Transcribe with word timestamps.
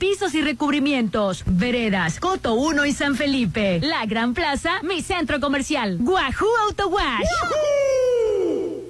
Pisos 0.00 0.34
y 0.34 0.42
recubrimientos, 0.42 1.44
Veredas, 1.46 2.18
Coto 2.18 2.54
1 2.54 2.84
y 2.84 2.92
San 2.92 3.14
Felipe, 3.14 3.80
La 3.80 4.06
Gran 4.06 4.34
Plaza, 4.34 4.82
mi 4.82 5.02
centro 5.02 5.38
comercial, 5.38 5.98
Guajú 5.98 6.46
Auto 6.66 6.88
Wash. 6.88 8.17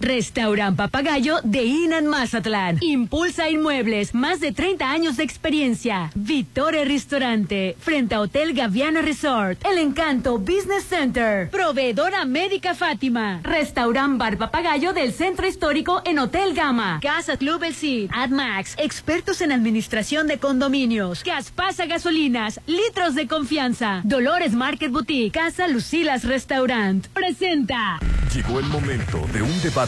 Restaurant 0.00 0.77
Papagayo 0.77 1.41
de 1.42 1.64
Inan 1.64 2.06
Mazatlán. 2.06 2.78
Impulsa 2.80 3.50
Inmuebles, 3.50 4.14
más 4.14 4.41
de 4.41 4.52
30 4.52 4.91
años 4.91 5.16
de 5.16 5.24
experiencia. 5.24 6.10
Victoria 6.14 6.84
Restaurante, 6.84 7.77
frente 7.80 8.14
a 8.14 8.20
Hotel 8.20 8.54
Gaviana 8.54 9.02
Resort. 9.02 9.64
El 9.66 9.78
Encanto 9.78 10.38
Business 10.38 10.84
Center. 10.88 11.50
Proveedora 11.50 12.24
Médica 12.24 12.74
Fátima. 12.74 13.41
Restaurant 13.42 14.19
Bar 14.19 14.38
Papagayo 14.38 14.92
del 14.92 15.12
Centro 15.12 15.46
Histórico 15.46 16.02
en 16.04 16.19
Hotel 16.19 16.54
Gama. 16.54 17.00
Casa 17.02 17.36
Club 17.36 17.64
El 17.64 17.74
Cid. 17.74 18.10
AdMax, 18.14 18.76
expertos 18.78 19.41
en 19.41 19.52
administración 19.52 20.26
de 20.28 20.38
condominios. 20.38 21.24
Gaspasa 21.24 21.86
Gasolinas, 21.86 22.60
litros 22.66 23.14
de 23.14 23.26
confianza. 23.26 24.02
Dolores 24.04 24.52
Market 24.52 24.92
Boutique. 24.92 25.32
Casa 25.32 25.66
Lucilas 25.66 26.24
Restaurant. 26.24 27.06
Presenta. 27.08 27.98
Llegó 28.34 28.60
el 28.60 28.66
momento 28.66 29.26
de 29.32 29.41
un 29.41 29.62
debate 29.62 29.88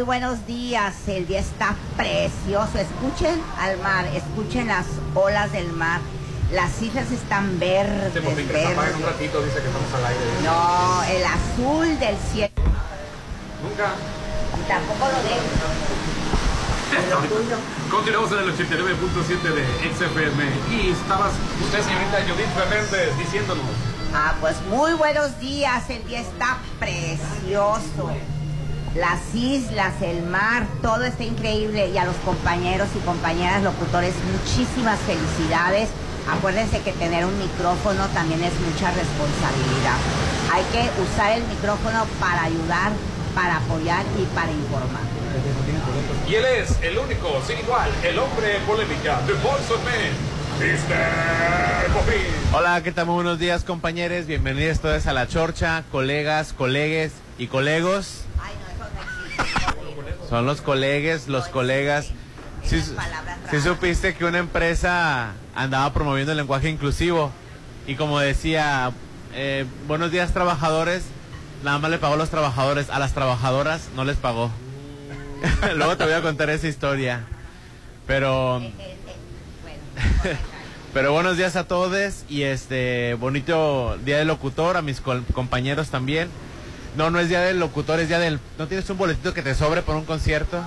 Muy 0.00 0.06
buenos 0.06 0.46
días. 0.46 0.94
El 1.08 1.26
día 1.26 1.40
está 1.40 1.74
precioso. 1.94 2.78
Escuchen 2.78 3.38
al 3.58 3.76
mar, 3.80 4.06
escuchen 4.14 4.68
las 4.68 4.86
olas 5.14 5.52
del 5.52 5.70
mar. 5.74 6.00
Las 6.52 6.80
islas 6.80 7.10
están 7.10 7.58
verdes, 7.58 8.10
Popín 8.22 8.48
que 8.48 8.52
se 8.54 8.66
apaga 8.66 8.88
en 8.88 8.94
un 8.94 9.00
verdes. 9.02 9.18
ratito 9.20 9.42
dice 9.42 9.60
que 9.60 9.66
estamos 9.66 9.92
al 9.92 10.06
aire. 10.06 10.20
No, 10.42 11.02
el 11.04 11.24
azul 11.26 11.98
del 11.98 12.16
cielo. 12.32 12.50
Nunca. 13.62 13.92
Y 14.58 14.68
tampoco 14.68 15.04
lo 15.04 15.22
de 15.22 15.36
lo 17.10 17.18
tuyo. 17.36 17.56
Continuamos 17.90 18.32
en 18.32 18.38
el 18.38 18.56
89.7 18.56 19.52
de 19.52 19.64
XFM. 19.92 20.44
Y 20.80 20.90
estabas 20.92 21.32
usted, 21.62 21.82
señorita 21.82 22.22
Judith 22.26 22.48
Fernández, 22.54 23.18
diciéndonos. 23.18 23.66
Ah, 24.14 24.34
pues 24.40 24.56
muy 24.62 24.94
buenos 24.94 25.38
días. 25.40 25.90
El 25.90 26.06
día 26.08 26.20
está 26.20 26.56
precioso. 26.78 28.10
Las 28.94 29.34
islas, 29.34 29.94
el 30.02 30.22
mar, 30.24 30.66
todo 30.82 31.04
está 31.04 31.22
increíble. 31.22 31.90
Y 31.90 31.98
a 31.98 32.04
los 32.04 32.16
compañeros 32.16 32.88
y 32.96 32.98
compañeras 33.06 33.62
locutores, 33.62 34.14
muchísimas 34.32 34.98
felicidades. 35.00 35.88
Acuérdense 36.28 36.80
que 36.80 36.92
tener 36.92 37.24
un 37.24 37.38
micrófono 37.38 38.06
también 38.08 38.42
es 38.42 38.52
mucha 38.60 38.90
responsabilidad. 38.90 39.96
Hay 40.52 40.64
que 40.72 40.90
usar 41.02 41.32
el 41.32 41.44
micrófono 41.44 42.04
para 42.18 42.44
ayudar, 42.44 42.92
para 43.34 43.58
apoyar 43.58 44.04
y 44.18 44.24
para 44.34 44.50
informar. 44.50 45.02
Y 46.28 46.34
él 46.34 46.44
es 46.44 46.76
el 46.82 46.98
único, 46.98 47.40
sin 47.46 47.58
igual, 47.58 47.90
el 48.04 48.18
hombre 48.18 48.58
polémica, 48.66 49.20
The 49.26 49.32
Voice 49.34 49.72
of 49.72 49.84
Man. 49.84 50.40
Hola, 52.52 52.82
¿qué 52.82 52.92
tal? 52.92 53.06
Muy 53.06 53.14
buenos 53.14 53.38
días, 53.38 53.64
compañeros. 53.64 54.26
Bienvenidos 54.26 54.80
todos 54.80 55.06
a 55.06 55.14
la 55.14 55.26
Chorcha, 55.26 55.84
colegas, 55.90 56.52
colegues 56.52 57.12
y 57.38 57.46
colegos. 57.46 58.24
Ay, 58.38 58.52
no, 58.60 58.84
eso 58.84 58.92
no 58.94 59.00
existe. 59.40 60.19
Son 60.30 60.46
los 60.46 60.60
colegues, 60.60 61.26
los 61.26 61.48
colegas. 61.48 62.10
Si 62.62 63.60
supiste 63.60 64.14
que 64.14 64.24
una 64.24 64.38
empresa 64.38 65.32
andaba 65.56 65.92
promoviendo 65.92 66.30
el 66.30 66.38
lenguaje 66.38 66.68
inclusivo 66.68 67.32
y 67.86 67.96
como 67.96 68.20
decía, 68.20 68.92
eh, 69.34 69.66
buenos 69.88 70.12
días 70.12 70.32
trabajadores, 70.32 71.02
nada 71.64 71.80
más 71.80 71.90
le 71.90 71.98
pagó 71.98 72.14
a 72.14 72.16
los 72.16 72.30
trabajadores, 72.30 72.90
a 72.90 73.00
las 73.00 73.12
trabajadoras 73.12 73.88
no 73.96 74.04
les 74.04 74.16
pagó. 74.16 74.52
Luego 75.76 75.96
te 75.96 76.04
voy 76.04 76.12
a 76.12 76.22
contar 76.22 76.48
esa 76.50 76.68
historia. 76.68 77.24
Pero... 78.06 78.60
Eh, 78.60 78.72
eh, 78.78 78.96
bueno, 79.62 80.38
Pero 80.94 81.12
buenos 81.12 81.36
días 81.36 81.56
a 81.56 81.64
todos 81.64 82.24
y 82.28 82.42
este 82.42 83.14
bonito 83.14 83.96
día 84.04 84.18
del 84.18 84.28
locutor, 84.28 84.76
a 84.76 84.82
mis 84.82 85.00
compañeros 85.00 85.88
también. 85.88 86.28
No, 86.96 87.10
no 87.10 87.20
es 87.20 87.28
día 87.28 87.40
del 87.40 87.58
locutor, 87.60 88.00
es 88.00 88.08
día 88.08 88.18
del... 88.18 88.40
¿No 88.58 88.66
tienes 88.66 88.88
un 88.90 88.98
boletito 88.98 89.32
que 89.32 89.42
te 89.42 89.54
sobre 89.54 89.82
por 89.82 89.94
un 89.96 90.04
concierto? 90.04 90.62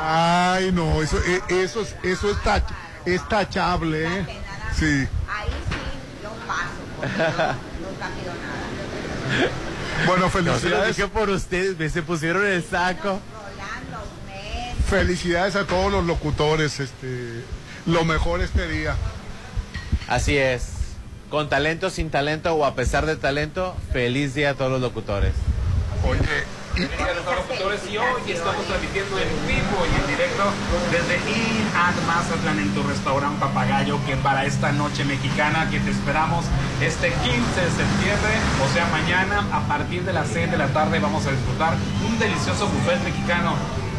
Ay, 0.00 0.70
no, 0.72 1.02
eso, 1.02 1.18
eh, 1.26 1.42
eso, 1.48 1.82
es- 1.82 1.94
eso 2.02 2.30
está, 2.30 2.64
es 3.04 3.28
tachable, 3.28 4.04
¿eh? 4.06 4.26
Sí. 4.74 4.84
Ahí 5.28 5.48
sí 5.68 6.22
yo 6.22 6.30
paso, 6.46 7.02
nunca 7.80 8.08
pido 8.18 8.32
nada. 8.32 9.50
Bueno, 10.06 10.30
felicidades. 10.30 10.96
dije 10.96 11.08
por 11.08 11.28
ustedes, 11.28 11.76
me 11.78 11.88
se 11.90 12.02
pusieron 12.02 12.46
el 12.46 12.64
saco. 12.64 13.20
Felicidades 14.88 15.54
a 15.54 15.66
todos 15.66 15.92
los 15.92 16.06
locutores, 16.06 16.80
este, 16.80 17.42
lo 17.84 18.06
mejor 18.06 18.40
este 18.40 18.66
día. 18.68 18.96
Así 20.06 20.38
es. 20.38 20.68
Con 21.30 21.48
talento, 21.50 21.90
sin 21.90 22.10
talento 22.10 22.54
o 22.54 22.64
a 22.64 22.74
pesar 22.74 23.04
de 23.04 23.16
talento, 23.16 23.76
feliz 23.92 24.34
día 24.34 24.50
a 24.50 24.54
todos 24.54 24.70
los 24.72 24.80
locutores. 24.80 25.32
Oye, 26.08 26.20
y- 26.74 26.78
Bienvenidos 26.78 27.26
a 27.26 27.34
los 27.34 27.48
locutores 27.48 27.80
y 27.90 27.98
hoy 27.98 28.30
estamos 28.32 28.64
transmitiendo 28.66 29.18
en 29.18 29.28
vivo 29.48 29.78
y 29.84 30.00
en 30.00 30.06
directo 30.16 30.44
desde 30.92 31.16
In 31.28 31.66
at 31.74 31.94
Mazatlán 32.06 32.60
en 32.60 32.72
tu 32.72 32.82
restaurante 32.84 33.40
Papagayo 33.40 33.98
que 34.06 34.16
para 34.16 34.46
esta 34.46 34.70
noche 34.72 35.04
mexicana 35.04 35.68
que 35.70 35.80
te 35.80 35.90
esperamos 35.90 36.44
este 36.80 37.08
15 37.08 37.26
de 37.26 37.70
septiembre, 37.72 38.32
o 38.64 38.72
sea 38.72 38.86
mañana 38.92 39.44
a 39.52 39.66
partir 39.66 40.04
de 40.04 40.12
las 40.12 40.28
6 40.28 40.50
de 40.52 40.56
la 40.56 40.68
tarde 40.68 40.98
vamos 41.00 41.26
a 41.26 41.32
disfrutar 41.32 41.74
un 42.08 42.18
delicioso 42.18 42.68
buffet 42.68 43.02
mexicano. 43.02 43.54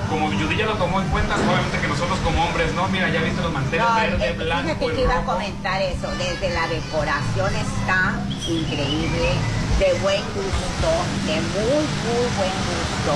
Como 0.10 0.28
Judy 0.28 0.58
ya 0.58 0.66
lo 0.66 0.74
tomó 0.74 1.02
en 1.02 1.08
cuenta, 1.10 1.36
obviamente 1.36 1.78
que 1.80 1.88
nosotros 1.88 2.18
como 2.24 2.44
hombres, 2.46 2.74
¿no? 2.74 2.88
Mira, 2.88 3.10
ya 3.10 3.22
viste 3.22 3.42
los 3.42 3.54
manteles 3.54 3.86
No, 3.86 3.96
verde, 3.96 4.30
eh, 4.30 4.34
blanco 4.34 4.64
fíjate 4.64 4.96
que 4.96 5.02
iba 5.02 5.20
a 5.20 5.24
comentar 5.24 5.82
eso. 5.82 6.08
Desde 6.18 6.50
la 6.50 6.68
decoración 6.68 7.54
está 7.54 8.18
increíble, 8.48 9.30
de 9.78 9.94
buen 10.02 10.22
gusto, 10.34 10.90
de 11.30 11.36
muy, 11.54 11.86
muy 12.10 12.26
buen 12.42 12.56
gusto. 12.66 13.14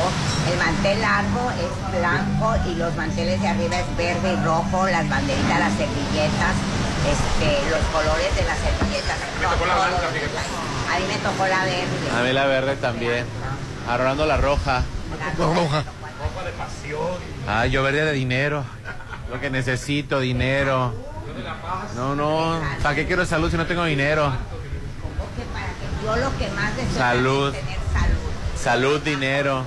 El 0.51 0.57
mantel 0.59 1.01
largo 1.01 1.51
es 1.57 1.97
blanco 1.97 2.55
y 2.69 2.75
los 2.75 2.95
manteles 2.95 3.41
de 3.41 3.47
arriba 3.47 3.79
es 3.79 3.97
verde 3.97 4.33
y 4.33 4.45
rojo, 4.45 4.85
las 4.85 5.09
banderitas, 5.09 5.59
las 5.59 5.73
servilletas, 5.73 6.55
este, 7.09 7.69
los 7.73 7.81
colores 7.89 8.35
de 8.37 8.43
las 8.45 8.57
servilletas. 8.61 9.17
Me 9.41 9.47
tocó 9.47 9.65
la 9.65 9.75
blanca, 9.75 10.07
fíjate. 10.13 10.37
A 10.93 10.99
mí 10.99 11.05
me 11.09 11.17
tocó 11.17 11.47
la 11.47 11.63
verde. 11.65 12.19
A 12.19 12.21
mí 12.21 12.33
la 12.33 12.45
verde 12.45 12.75
también. 12.75 13.25
A 13.89 13.97
Rolando 13.97 14.27
la 14.27 14.37
roja. 14.37 14.83
La 15.19 15.45
roja. 15.45 15.83
Pasión. 16.63 17.17
Ah, 17.47 17.65
yo 17.65 17.83
verde 17.83 18.05
de 18.05 18.13
dinero. 18.13 18.63
Lo 19.31 19.39
que 19.39 19.49
necesito, 19.49 20.19
dinero. 20.19 20.93
No, 21.95 22.15
no. 22.15 22.61
¿Para 22.81 22.95
qué 22.95 23.05
quiero 23.05 23.25
salud 23.25 23.49
si 23.51 23.57
no 23.57 23.65
tengo 23.65 23.83
dinero? 23.85 24.31
Porque 25.17 25.43
para 25.51 25.67
que 25.67 26.05
yo 26.05 26.15
lo 26.15 26.37
que 26.37 26.49
más 26.51 26.75
deseo 26.75 26.97
Salud. 26.97 27.53
es 27.55 27.59
tener 27.61 27.79
salud. 27.91 28.17
Salud, 28.55 29.01
dinero. 29.01 29.63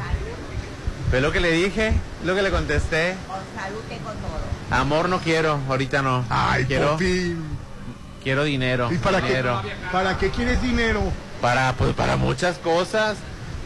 ¿Ves 1.10 1.22
lo 1.22 1.32
que 1.32 1.40
le 1.40 1.52
dije? 1.52 1.92
Lo 2.24 2.34
que 2.34 2.42
le 2.42 2.50
contesté. 2.50 3.14
Con 3.26 3.38
salud 3.62 3.80
tengo 3.88 4.10
todo. 4.10 4.78
Amor 4.78 5.08
no 5.08 5.20
quiero, 5.20 5.60
ahorita 5.68 6.02
no. 6.02 6.24
ay, 6.28 6.64
quiero, 6.64 8.42
dinero. 8.44 8.88
¿Y 8.92 8.98
para 8.98 9.22
qué, 9.22 9.44
para 9.92 10.18
qué 10.18 10.30
quieres 10.30 10.60
dinero? 10.60 11.00
Para, 11.40 11.72
pues, 11.74 11.94
para 11.94 12.16
muchas 12.16 12.58
cosas. 12.58 13.16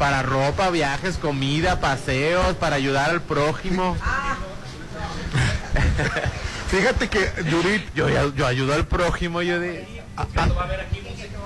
Para 0.00 0.23
ropa, 0.23 0.70
viajes, 0.70 1.19
comida, 1.19 1.79
paseos, 1.79 2.56
para 2.56 2.76
ayudar 2.76 3.11
al 3.11 3.20
prójimo. 3.20 3.99
Fíjate 6.69 7.08
que, 7.08 7.29
Judith, 7.50 7.85
Yo, 7.94 8.08
yo 8.35 8.47
ayudo 8.47 8.73
al 8.73 8.87
prójimo, 8.87 9.43
yo 9.43 9.61
de... 9.61 10.02
Va 10.17 10.25
a 10.25 10.64
haber 10.64 10.81
aquí 10.81 11.02
música, 11.02 11.37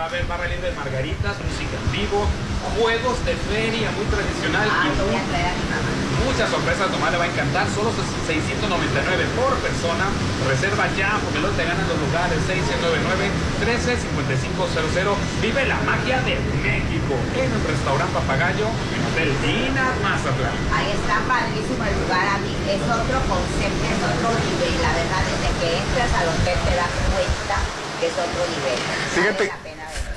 va 0.00 0.06
a 0.06 0.08
haber 0.08 0.24
barra 0.24 0.48
libre 0.48 0.70
de 0.72 0.76
margaritas, 0.80 1.36
música 1.44 1.76
en 1.76 1.84
vivo, 1.92 2.24
juegos 2.80 3.20
de 3.28 3.36
feria 3.52 3.92
muy 3.92 4.08
tradicional 4.08 4.64
Ah, 4.64 4.88
y 4.88 4.96
voy 4.96 5.12
a 5.12 5.20
traer 5.28 5.52
a 5.52 5.54
mi 5.60 5.66
mamá. 5.68 5.92
muchas 6.24 6.48
sorpresas. 6.48 6.88
Tomás 6.88 7.12
le 7.12 7.20
va 7.20 7.28
a 7.28 7.30
encantar, 7.32 7.68
solo 7.68 7.92
699 7.92 8.64
por 9.36 9.52
persona. 9.60 10.08
Reserva 10.48 10.88
ya, 10.96 11.20
porque 11.20 11.44
luego 11.44 11.52
te 11.52 11.68
ganan 11.68 11.84
los 11.84 12.00
lugares 12.00 12.40
699-135500. 12.48 15.20
Vive 15.44 15.68
la 15.68 15.76
magia 15.84 16.16
de 16.24 16.40
México 16.64 17.20
en 17.36 17.52
el 17.52 17.60
restaurante 17.68 18.16
Papagayo, 18.16 18.72
en 18.72 19.00
Hotel 19.04 19.28
Dina 19.44 19.84
Mazatlán. 20.00 20.56
Ahí 20.72 20.96
está 20.96 21.20
padrísimo 21.28 21.84
el 21.84 21.92
lugar, 22.08 22.24
a 22.24 22.40
mí 22.40 22.56
es 22.72 22.80
otro 22.88 23.20
concepto, 23.28 23.84
es 23.84 24.00
otro 24.00 24.32
nivel. 24.48 24.80
La 24.80 24.96
verdad, 24.96 25.20
desde 25.28 25.50
que 25.60 25.68
entras 25.76 26.08
al 26.16 26.24
hotel 26.32 26.56
te 26.56 26.72
das 26.72 26.88
cuenta 27.04 27.60
que 28.00 28.08
es 28.08 28.16
otro 28.16 28.42
nivel. 28.48 28.80
Fíjate, 29.12 29.52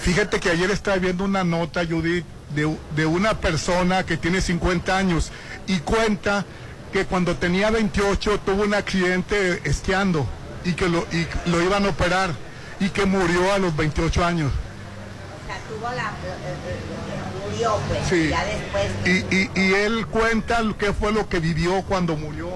fíjate 0.03 0.39
que 0.39 0.49
ayer 0.49 0.69
estaba 0.71 0.97
viendo 0.97 1.23
una 1.23 1.43
nota, 1.43 1.85
Judith, 1.85 2.25
de, 2.55 2.77
de 2.95 3.05
una 3.05 3.33
persona 3.39 4.05
que 4.05 4.17
tiene 4.17 4.41
50 4.41 4.95
años 4.97 5.31
y 5.67 5.79
cuenta 5.79 6.45
que 6.91 7.05
cuando 7.05 7.35
tenía 7.35 7.71
28 7.71 8.39
tuvo 8.45 8.63
un 8.63 8.73
accidente 8.73 9.61
esquiando 9.63 10.27
y 10.63 10.73
que 10.73 10.87
lo, 10.89 10.99
y 11.11 11.27
lo 11.49 11.61
iban 11.61 11.85
a 11.85 11.89
operar 11.89 12.31
y 12.79 12.89
que 12.89 13.05
murió 13.05 13.51
a 13.53 13.57
los 13.59 13.75
28 13.75 14.23
años. 14.25 14.51
O 14.51 15.47
sea, 15.47 15.57
tuvo 15.69 15.89
la... 15.95 16.09
eh, 16.09 16.53
eh, 16.67 17.51
murió, 17.51 17.77
pues, 17.87 17.99
Sí. 18.09 18.29
ya 18.29 18.43
después... 18.45 18.91
Y, 19.05 19.35
y- 19.35 19.51
y 19.55 19.73
él 19.73 20.05
cuenta 20.07 20.61
lo- 20.61 20.77
qué 20.77 20.93
fue 20.93 21.11
lo 21.11 21.27
que 21.27 21.39
vivió 21.39 21.81
cuando 21.83 22.15
murió, 22.15 22.49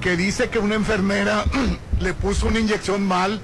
que 0.00 0.16
dice 0.16 0.48
que 0.48 0.58
una 0.58 0.74
enfermera 0.76 1.44
le 2.00 2.14
puso 2.14 2.46
una 2.46 2.60
inyección 2.60 3.04
mal 3.06 3.40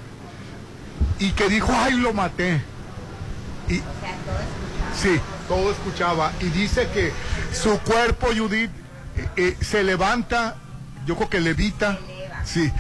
y 1.19 1.31
que 1.33 1.49
dijo, 1.49 1.71
ay, 1.75 1.95
lo 1.95 2.13
maté. 2.15 2.63
Y, 3.69 3.79
O 3.79 3.83
sea, 4.01 4.17
todo 4.25 4.39
escuchado. 4.41 4.97
Sí, 5.03 5.21
todo 5.49 5.71
escuchaba. 5.73 6.33
Y 6.41 6.47
dice 6.47 6.89
que 6.93 7.13
su 7.53 7.79
cuerpo, 7.81 8.29
Judith, 8.37 8.71
eh, 9.17 9.29
eh, 9.37 9.57
se 9.61 9.83
levanta, 9.83 10.57
yo 11.07 11.17
creo 11.17 11.31
que 11.31 11.41
levita. 11.41 11.99
Se. 12.45 12.65
Sí. 12.65 12.73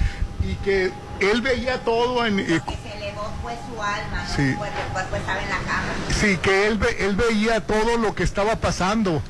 Y 0.48 0.54
que 0.64 0.90
él 1.20 1.40
veía 1.40 1.84
todo 1.84 2.26
en... 2.26 2.40
eh, 2.40 2.44
Que 2.46 2.76
se 2.76 2.96
elevó 2.98 3.32
fue 3.42 3.54
su 3.72 3.80
alma, 3.80 4.24
no 4.28 4.34
Sí. 4.34 4.42
el 4.42 4.56
cuerpo 4.56 5.16
estaba 5.16 5.40
en 5.42 5.48
la 5.50 5.58
cama. 5.58 5.82
sí, 6.20 6.36
que 6.38 6.66
él, 6.66 6.78
ve- 6.78 6.96
él 7.00 7.14
veía 7.14 7.60
todo 7.64 7.96
lo 7.96 8.14
que 8.14 8.24
estaba 8.24 8.56
pasando. 8.56 9.22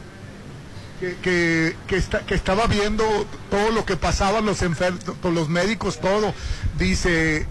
Que, 1.01 1.17
que, 1.17 1.77
que, 1.89 1.97
está- 1.97 2.21
que 2.21 2.35
estaba 2.35 2.67
viendo 2.67 3.05
todo 3.51 3.71
lo 3.73 3.85
que 3.85 3.97
pasaba, 3.97 4.41
los 4.41 4.63
enfermos, 4.63 5.03
los 5.25 5.49
médicos, 5.49 6.01
todo. 6.01 6.33
Dice, 6.79 7.47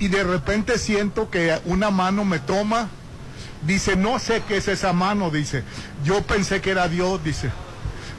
y 0.00 0.08
de 0.08 0.24
repente 0.24 0.76
siento 0.78 1.30
que 1.30 1.58
una 1.64 1.90
mano 1.90 2.24
me 2.24 2.38
toma. 2.40 2.88
Dice, 3.62 3.96
no 3.96 4.18
sé 4.18 4.42
qué 4.46 4.58
es 4.58 4.68
esa 4.68 4.92
mano, 4.92 5.30
dice. 5.30 5.62
Yo 6.04 6.22
pensé 6.22 6.60
que 6.60 6.70
era 6.70 6.88
Dios, 6.88 7.22
dice. 7.24 7.50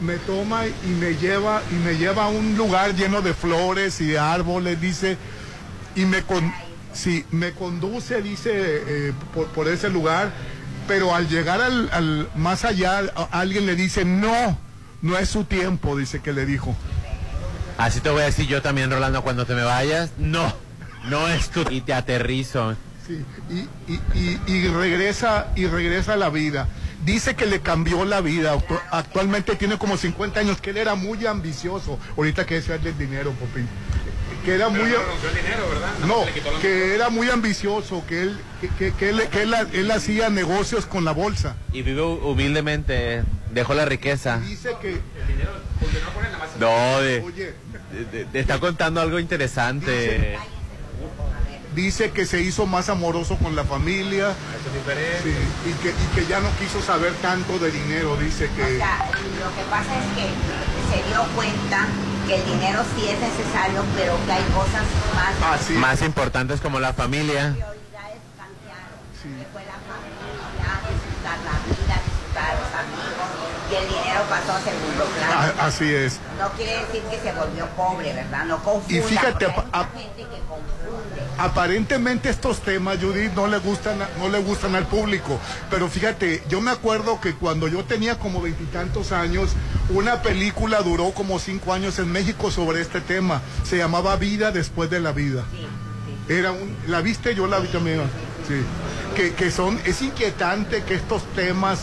Me 0.02 0.18
toma 0.18 0.68
y 0.68 0.88
me 1.00 1.16
lleva 1.16 1.62
y 1.72 1.76
me 1.76 1.98
lleva 1.98 2.26
a 2.26 2.28
un 2.30 2.56
lugar 2.58 2.96
lleno 2.96 3.22
de 3.22 3.34
flores 3.34 4.00
y 4.02 4.08
de 4.08 4.20
árboles, 4.20 4.80
dice. 4.80 5.18
Y 5.96 6.06
me 6.06 6.22
con, 6.24 6.54
me 7.32 7.52
conduce, 7.54 8.22
dice, 8.22 8.52
eh, 8.54 9.14
por, 9.34 9.48
por 9.48 9.68
ese 9.68 9.90
lugar. 9.90 10.32
Pero 10.88 11.14
al 11.16 11.28
llegar 11.28 11.62
al, 11.62 11.90
al- 11.92 12.30
más 12.36 12.64
allá, 12.64 13.02
alguien 13.32 13.66
le 13.66 13.76
dice, 13.76 14.06
no, 14.06 14.58
no 15.02 15.18
es 15.18 15.30
su 15.30 15.44
tiempo, 15.44 15.98
dice 15.98 16.22
que 16.22 16.32
le 16.34 16.46
dijo. 16.46 16.76
Así 17.78 18.00
te 18.00 18.10
voy 18.10 18.22
a 18.22 18.26
decir 18.26 18.48
yo 18.48 18.62
también, 18.62 18.90
Rolando, 18.90 19.22
cuando 19.22 19.46
te 19.46 19.54
me 19.54 19.64
vayas. 19.64 20.12
No, 20.18 20.54
no 21.10 21.28
es 21.28 21.50
tu... 21.50 21.62
Y 21.70 21.82
te 21.82 21.94
aterrizo. 21.94 22.76
Sí, 23.08 23.24
y, 23.50 23.92
y- 23.94 24.02
y- 24.14 24.42
y 24.52 24.68
regresa 24.68 25.48
y 25.56 25.66
regresa 25.68 26.14
a 26.14 26.18
la 26.18 26.30
vida. 26.30 26.68
Dice 27.06 27.36
que 27.36 27.46
le 27.46 27.62
cambió 27.62 28.04
la 28.06 28.20
vida. 28.22 28.54
Actu- 28.56 28.82
Actualmente 28.92 29.56
tiene 29.56 29.78
como 29.78 29.96
50 29.98 30.40
años, 30.42 30.60
que 30.60 30.72
él 30.72 30.78
era 30.78 30.96
muy 30.96 31.26
ambicioso. 31.26 31.98
Ahorita 32.18 32.46
que 32.46 32.56
decía 32.56 32.78
del 32.78 32.98
dinero, 32.98 33.32
Popín. 33.32 33.68
Que 34.44 34.56
era 34.56 34.70
muy... 34.70 34.80
Pero 34.80 35.00
no 35.00 35.04
renunció 35.06 35.30
el 35.30 35.36
dinero, 35.36 35.70
¿verdad? 35.70 35.90
No, 36.06 36.26
la- 36.54 36.60
que 36.62 36.96
era 36.96 37.10
muy 37.10 37.30
ambicioso, 37.30 38.04
que 38.08 38.22
él, 38.24 38.38
que, 38.62 38.68
que- 38.70 38.94
que 38.94 39.10
él, 39.10 39.22
que 39.30 39.42
él- 39.44 39.56
él 39.74 39.92
hacía 39.92 40.30
negocios 40.30 40.86
con 40.86 41.06
la 41.06 41.12
bolsa. 41.12 41.56
Y 41.72 41.82
vive 41.84 42.02
humildemente. 42.02 43.24
Dejó 43.54 43.74
la 43.74 43.86
riqueza. 43.86 44.40
Dice 44.40 44.72
que, 44.82 45.00
Porque 45.80 46.00
no 46.04 46.10
ponen 46.14 46.32
nada 46.34 46.46
más. 46.46 46.58
No, 46.60 47.02
de, 47.02 47.22
oye, 47.22 47.54
de- 47.94 48.06
de- 48.20 48.26
te 48.26 48.40
está 48.40 48.60
contando 48.60 49.00
algo 49.02 49.20
interesante. 49.20 49.92
dice 49.92 50.38
que 51.78 52.26
se 52.26 52.42
hizo 52.42 52.66
más 52.66 52.90
amoroso 52.90 53.38
con 53.38 53.56
la 53.56 53.64
familia 53.64 54.30
Eso 54.32 54.68
es 54.70 54.74
diferente. 54.74 55.22
sí, 55.24 55.70
y, 55.70 55.74
que, 55.84 55.90
y 55.90 56.08
que 56.16 56.26
ya 56.28 56.40
no 56.40 56.50
quiso 56.58 56.82
saber 56.82 57.14
tanto 57.22 57.60
de 57.60 57.70
dinero. 57.70 58.18
Dice 58.18 58.50
O 58.52 58.56
que... 58.56 58.78
sea, 58.78 59.06
lo 59.14 59.54
que 59.56 59.62
pasa 59.70 59.94
es 59.94 60.06
que 60.18 60.26
se 60.90 61.08
dio 61.08 61.22
cuenta 61.36 61.86
que 62.26 62.36
el 62.36 62.46
dinero 62.46 62.82
sí 62.96 63.08
es 63.08 63.20
necesario, 63.20 63.84
pero 63.96 64.18
que 64.26 64.32
hay 64.32 64.44
cosas 64.56 64.84
más 65.14 65.34
Ah, 65.44 65.58
sí. 65.66 65.74
Más 65.74 66.02
importantes 66.02 66.60
como 66.62 66.80
la 66.80 66.94
familia. 66.94 67.54
prioridades 67.54 68.22
cambiaron. 68.34 68.98
Sí. 69.22 69.30
Que 69.38 69.46
fue 69.54 69.62
la 69.62 69.78
familia, 69.86 70.82
disfrutar 70.90 71.38
la 71.46 71.56
vida, 71.62 71.96
disfrutar 72.10 72.48
a 72.50 72.56
los 72.58 72.72
amigos, 72.74 73.30
y 73.70 73.76
el 73.76 73.86
dinero 73.88 74.22
pasó 74.30 74.52
a 74.58 74.62
segundo 74.66 75.06
plano. 75.14 75.54
Ah, 75.62 75.68
así 75.68 75.94
es. 75.94 76.18
No 76.42 76.50
quiere 76.58 76.74
decir 76.86 77.04
que 77.04 77.20
se 77.22 77.32
volvió 77.38 77.68
pobre, 77.78 78.14
¿verdad? 78.14 78.46
No 78.46 78.58
confunda. 78.64 78.98
Y 78.98 79.02
fíjate, 79.02 79.46
a- 79.46 79.50
mucha 79.50 79.90
gente 79.94 80.24
que 80.26 80.40
confunde. 80.50 80.87
Aparentemente 81.38 82.30
estos 82.30 82.62
temas, 82.62 82.98
Judith, 83.02 83.34
no 83.34 83.48
le 83.48 83.58
gustan, 83.60 84.00
no 84.20 84.30
le 84.30 84.40
gustan 84.40 84.76
al 84.76 84.88
público. 84.88 85.40
Pero 85.70 85.88
fíjate, 85.90 86.44
yo 86.50 86.62
me 86.62 86.72
acuerdo 86.72 87.22
que 87.22 87.34
cuando 87.34 87.68
yo 87.68 87.84
tenía 87.84 88.18
como 88.18 88.42
veintitantos 88.42 89.12
años, 89.12 89.52
una 89.90 90.22
película 90.22 90.82
duró 90.82 91.12
como 91.12 91.40
cinco 91.40 91.74
años 91.74 92.00
en 92.00 92.12
México 92.12 92.52
sobre 92.52 92.82
este 92.82 93.02
tema. 93.02 93.42
Se 93.64 93.78
llamaba 93.78 94.16
Vida 94.16 94.52
después 94.52 94.90
de 94.90 95.00
la 95.00 95.12
vida. 95.12 95.46
Era 96.30 96.52
un, 96.52 96.76
la 96.88 97.02
viste, 97.02 97.36
yo 97.36 97.48
la 97.48 97.60
vi 97.60 97.68
también. 97.70 98.02
Sí. 98.48 98.62
Que, 99.16 99.34
que 99.34 99.50
son, 99.50 99.80
es 99.86 100.02
inquietante 100.02 100.84
que 100.84 100.96
estos 100.96 101.24
temas, 101.34 101.80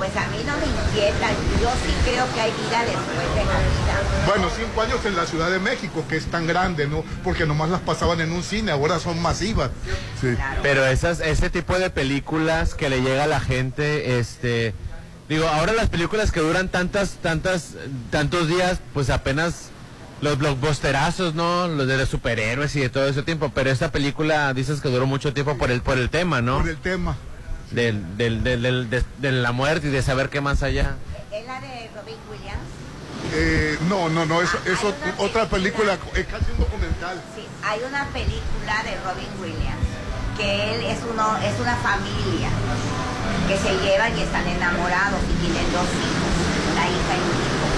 Pues 0.00 0.16
a 0.16 0.26
mí 0.28 0.38
no 0.46 0.56
me 0.56 0.64
inquieta, 0.64 1.28
yo 1.60 1.68
sí 1.84 1.92
creo 2.04 2.24
que 2.32 2.40
hay 2.40 2.50
vida 2.52 2.80
después 2.86 3.34
de 3.34 3.44
la 3.44 3.58
vida. 3.58 4.24
bueno, 4.26 4.48
cinco 4.56 4.80
años 4.80 5.04
en 5.04 5.14
la 5.14 5.26
Ciudad 5.26 5.50
de 5.50 5.58
México, 5.58 6.02
que 6.08 6.16
es 6.16 6.24
tan 6.24 6.46
grande, 6.46 6.88
¿no? 6.88 7.04
Porque 7.22 7.44
nomás 7.44 7.68
las 7.68 7.82
pasaban 7.82 8.22
en 8.22 8.32
un 8.32 8.42
cine, 8.42 8.72
ahora 8.72 8.98
son 8.98 9.20
masivas. 9.20 9.68
Sí. 10.18 10.28
Pero 10.62 10.86
esas, 10.86 11.20
ese 11.20 11.50
tipo 11.50 11.78
de 11.78 11.90
películas 11.90 12.74
que 12.74 12.88
le 12.88 13.02
llega 13.02 13.24
a 13.24 13.26
la 13.26 13.40
gente, 13.40 14.18
este, 14.18 14.72
digo, 15.28 15.46
ahora 15.46 15.74
las 15.74 15.90
películas 15.90 16.32
que 16.32 16.40
duran 16.40 16.70
tantas, 16.70 17.16
tantas, 17.16 17.74
tantos 18.10 18.48
días, 18.48 18.80
pues 18.94 19.10
apenas 19.10 19.68
los 20.22 20.38
blockbusterazos, 20.38 21.34
¿no? 21.34 21.68
Los 21.68 21.86
de 21.86 21.98
los 21.98 22.08
superhéroes 22.08 22.74
y 22.74 22.80
de 22.80 22.88
todo 22.88 23.06
ese 23.06 23.22
tiempo. 23.22 23.52
Pero 23.54 23.68
esta 23.68 23.92
película 23.92 24.54
dices 24.54 24.80
que 24.80 24.88
duró 24.88 25.06
mucho 25.06 25.34
tiempo 25.34 25.58
por 25.58 25.70
el, 25.70 25.82
por 25.82 25.98
el 25.98 26.08
tema, 26.08 26.40
¿no? 26.40 26.60
Por 26.60 26.70
el 26.70 26.78
tema. 26.78 27.18
Del, 27.70 28.16
del, 28.16 28.42
del, 28.42 28.62
del- 28.62 28.90
de, 28.90 29.04
de 29.18 29.32
la 29.32 29.52
muerte 29.52 29.86
y 29.86 29.90
de 29.90 30.02
saber 30.02 30.28
qué 30.28 30.40
más 30.40 30.62
allá. 30.62 30.96
¿Es 31.32 31.46
la 31.46 31.60
de 31.60 31.88
Robin 31.94 32.16
Williams? 32.30 32.66
Eh, 33.32 33.78
no, 33.88 34.08
no, 34.08 34.26
no, 34.26 34.42
eso 34.42 34.58
es 34.66 34.80
una 34.82 34.94
otra 35.18 35.46
película, 35.46 35.94
película. 35.96 36.18
es 36.18 36.26
casi 36.26 36.50
un 36.50 36.58
documental. 36.58 37.22
Sí, 37.36 37.46
hay 37.62 37.78
una 37.86 38.06
película 38.06 38.82
de 38.82 38.96
Robin 39.06 39.30
Williams 39.40 39.86
que 40.36 40.74
él 40.74 40.80
es 40.86 40.98
uno 41.04 41.36
es 41.38 41.54
una 41.60 41.76
familia 41.76 42.48
que 43.46 43.56
se 43.58 43.70
llevan 43.84 44.16
y 44.18 44.22
están 44.22 44.46
enamorados 44.48 45.20
y 45.30 45.34
tienen 45.44 45.66
dos 45.70 45.86
hijos, 45.86 46.32
una 46.74 46.84
hija 46.90 47.12
y 47.14 47.22
un 47.22 47.38
hijo. 47.38 47.68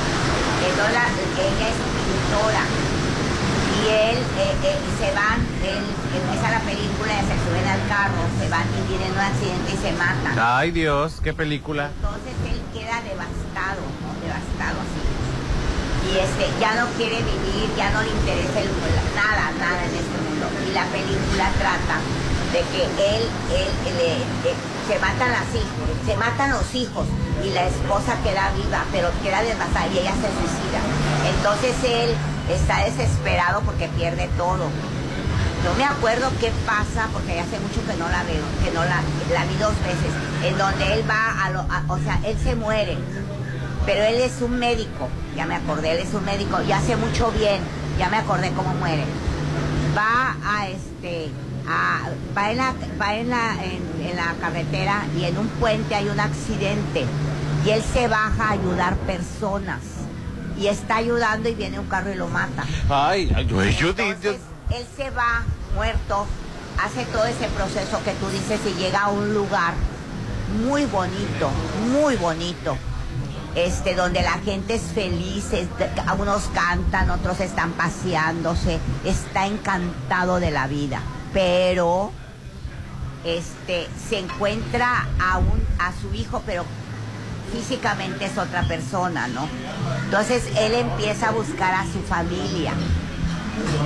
Entonces 0.72 0.94
la- 0.94 1.12
ella 1.42 1.68
es 1.68 1.76
pintora 1.76 2.64
y 3.82 3.88
él 3.88 4.16
eh, 4.18 4.54
eh, 4.64 4.78
y 4.78 4.90
se 5.02 5.10
van, 5.14 5.38
él 5.66 5.82
empieza 6.14 6.50
la 6.50 6.60
película 6.60 7.12
y 7.18 7.24
se 7.26 7.36
suben 7.42 7.66
al 7.66 7.82
carro, 7.88 8.22
se 8.38 8.48
van 8.48 8.66
y 8.78 8.80
tienen 8.88 9.10
un 9.12 9.18
accidente 9.18 9.68
y 9.74 9.78
se 9.78 9.92
matan. 9.98 10.34
Ay 10.38 10.70
Dios, 10.70 11.18
qué 11.22 11.32
película. 11.32 11.90
Entonces 11.98 12.34
él 12.46 12.58
queda 12.72 13.00
devastado, 13.02 13.82
¿no? 14.02 14.10
devastado 14.22 14.78
así. 14.82 15.00
Y 16.06 16.18
este, 16.18 16.44
ya 16.60 16.74
no 16.76 16.86
quiere 16.98 17.16
vivir, 17.22 17.66
ya 17.76 17.90
no 17.90 18.02
le 18.02 18.10
interesa 18.10 18.60
el- 18.60 18.70
nada, 19.16 19.50
nada 19.58 19.80
en 19.86 19.94
este 19.96 20.16
mundo. 20.22 20.46
Y 20.68 20.74
la 20.74 20.84
película 20.92 21.46
trata 21.58 21.96
de 22.52 22.60
que 22.70 22.82
él, 22.84 23.22
él, 23.54 23.68
le- 23.96 24.50
eh, 24.50 24.56
se 24.88 24.98
matan 24.98 25.30
las 25.30 25.48
hijos, 25.54 25.88
se 26.04 26.16
matan 26.16 26.50
los 26.50 26.74
hijos 26.74 27.06
y 27.42 27.50
la 27.50 27.64
esposa 27.66 28.14
queda 28.22 28.50
viva, 28.54 28.84
pero 28.92 29.08
queda 29.22 29.42
devastada 29.42 29.86
y 29.88 29.98
ella 29.98 30.12
se 30.12 30.28
suicida. 30.28 30.80
Entonces 31.34 31.74
él 31.84 32.10
está 32.54 32.84
desesperado 32.84 33.60
porque 33.62 33.88
pierde 33.88 34.28
todo. 34.36 34.68
No 35.64 35.74
me 35.78 35.84
acuerdo 35.84 36.28
qué 36.40 36.50
pasa, 36.66 37.08
porque 37.12 37.38
hace 37.38 37.58
mucho 37.60 37.80
que 37.86 37.94
no 37.96 38.08
la 38.08 38.24
veo, 38.24 38.42
que 38.64 38.70
no 38.72 38.84
la, 38.84 39.00
vi 39.44 39.56
dos 39.58 39.74
veces, 39.84 40.12
en 40.44 40.58
donde 40.58 40.92
él 40.94 41.04
va 41.08 41.44
a 41.44 41.50
lo, 41.50 41.60
o 41.88 41.98
sea, 41.98 42.18
él 42.24 42.36
se 42.42 42.56
muere, 42.56 42.98
pero 43.86 44.02
él 44.02 44.16
es 44.20 44.42
un 44.42 44.58
médico, 44.58 45.08
ya 45.36 45.46
me 45.46 45.54
acordé, 45.54 45.92
él 45.92 45.98
es 45.98 46.12
un 46.14 46.24
médico, 46.24 46.60
y 46.62 46.72
hace 46.72 46.96
mucho 46.96 47.30
bien, 47.30 47.60
ya 47.96 48.08
me 48.08 48.16
acordé 48.16 48.50
cómo 48.50 48.74
muere. 48.74 49.04
Va 49.96 50.34
a 50.44 50.66
este, 50.66 51.30
a- 51.68 52.08
va 52.36 52.50
en 52.50 52.56
la, 52.56 52.74
va 53.00 53.14
en 53.14 53.30
la, 53.30 53.54
en 53.62 54.16
la 54.16 54.34
carretera 54.40 55.04
y 55.16 55.24
en 55.26 55.38
un 55.38 55.46
puente 55.46 55.94
hay 55.94 56.08
un 56.08 56.18
accidente, 56.18 57.04
y 57.64 57.70
él 57.70 57.84
se 57.92 58.08
baja 58.08 58.48
a 58.48 58.50
ayudar 58.52 58.96
personas, 58.96 59.78
y 60.58 60.66
está 60.68 60.96
ayudando 60.96 61.48
y 61.48 61.54
viene 61.54 61.78
un 61.78 61.86
carro 61.86 62.12
y 62.12 62.16
lo 62.16 62.28
mata. 62.28 62.64
Ay, 62.88 63.32
ay, 63.34 63.44
güey, 63.48 63.74
Judith, 63.74 63.98
Entonces, 64.00 64.40
él 64.70 64.86
se 64.96 65.10
va 65.10 65.42
muerto, 65.74 66.26
hace 66.82 67.04
todo 67.06 67.24
ese 67.24 67.46
proceso 67.48 68.02
que 68.04 68.12
tú 68.12 68.28
dices 68.28 68.60
y 68.66 68.78
llega 68.78 69.02
a 69.02 69.08
un 69.10 69.32
lugar 69.34 69.74
muy 70.66 70.84
bonito, 70.86 71.50
muy 71.92 72.16
bonito. 72.16 72.76
Este, 73.54 73.94
donde 73.94 74.22
la 74.22 74.38
gente 74.38 74.74
es 74.76 74.82
feliz, 74.94 75.52
es- 75.52 75.68
unos 76.18 76.44
cantan, 76.54 77.10
otros 77.10 77.38
están 77.40 77.72
paseándose, 77.72 78.78
está 79.04 79.46
encantado 79.46 80.40
de 80.40 80.50
la 80.50 80.66
vida. 80.68 81.00
Pero 81.34 82.12
este, 83.24 83.88
se 84.08 84.18
encuentra 84.18 85.06
a, 85.20 85.38
un, 85.38 85.62
a 85.78 85.92
su 86.00 86.14
hijo, 86.14 86.42
pero 86.46 86.64
físicamente 87.52 88.24
es 88.26 88.38
otra 88.38 88.62
persona, 88.62 89.28
¿no? 89.28 89.46
Entonces 90.04 90.44
él 90.58 90.74
empieza 90.74 91.28
a 91.28 91.32
buscar 91.32 91.74
a 91.74 91.84
su 91.84 92.00
familia 92.02 92.72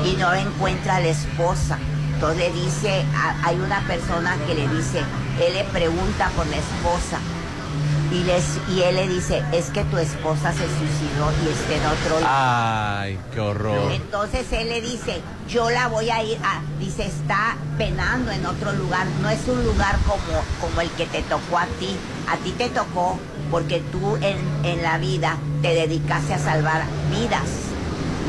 y 0.04 0.12
no 0.16 0.32
encuentra 0.34 0.96
a 0.96 1.00
la 1.00 1.08
esposa. 1.08 1.78
Entonces 2.14 2.38
le 2.38 2.52
dice, 2.52 3.04
a- 3.14 3.46
hay 3.48 3.56
una 3.58 3.80
persona 3.86 4.36
que 4.46 4.54
le 4.54 4.68
dice, 4.68 5.00
él 5.40 5.52
le 5.54 5.64
pregunta 5.64 6.30
por 6.36 6.46
la 6.46 6.56
esposa 6.56 7.18
y, 8.10 8.22
les, 8.24 8.44
y 8.74 8.82
él 8.82 8.94
le 8.94 9.08
dice, 9.08 9.42
es 9.52 9.66
que 9.70 9.84
tu 9.84 9.98
esposa 9.98 10.52
se 10.52 10.60
suicidó 10.66 11.30
y 11.44 11.48
está 11.52 11.74
en 11.74 11.86
otro 11.86 12.16
lugar. 12.20 12.32
Ay, 13.02 13.18
qué 13.34 13.40
horror. 13.40 13.92
Entonces 13.92 14.46
él 14.52 14.68
le 14.68 14.80
dice, 14.80 15.20
yo 15.48 15.68
la 15.70 15.88
voy 15.88 16.08
a 16.10 16.22
ir 16.22 16.38
a, 16.42 16.60
dice, 16.78 17.04
está 17.06 17.56
penando 17.76 18.30
en 18.32 18.46
otro 18.46 18.72
lugar, 18.72 19.06
no 19.20 19.28
es 19.28 19.40
un 19.48 19.62
lugar 19.64 19.96
como, 20.06 20.40
como 20.60 20.80
el 20.80 20.90
que 20.92 21.04
te 21.06 21.20
tocó 21.22 21.58
a 21.58 21.66
ti, 21.78 21.94
a 22.32 22.36
ti 22.38 22.52
te 22.52 22.68
tocó 22.70 23.18
porque 23.50 23.82
tú 23.92 24.16
en, 24.16 24.36
en 24.64 24.82
la 24.82 24.98
vida 24.98 25.36
te 25.62 25.68
dedicaste 25.68 26.34
a 26.34 26.38
salvar 26.38 26.82
vidas 27.10 27.44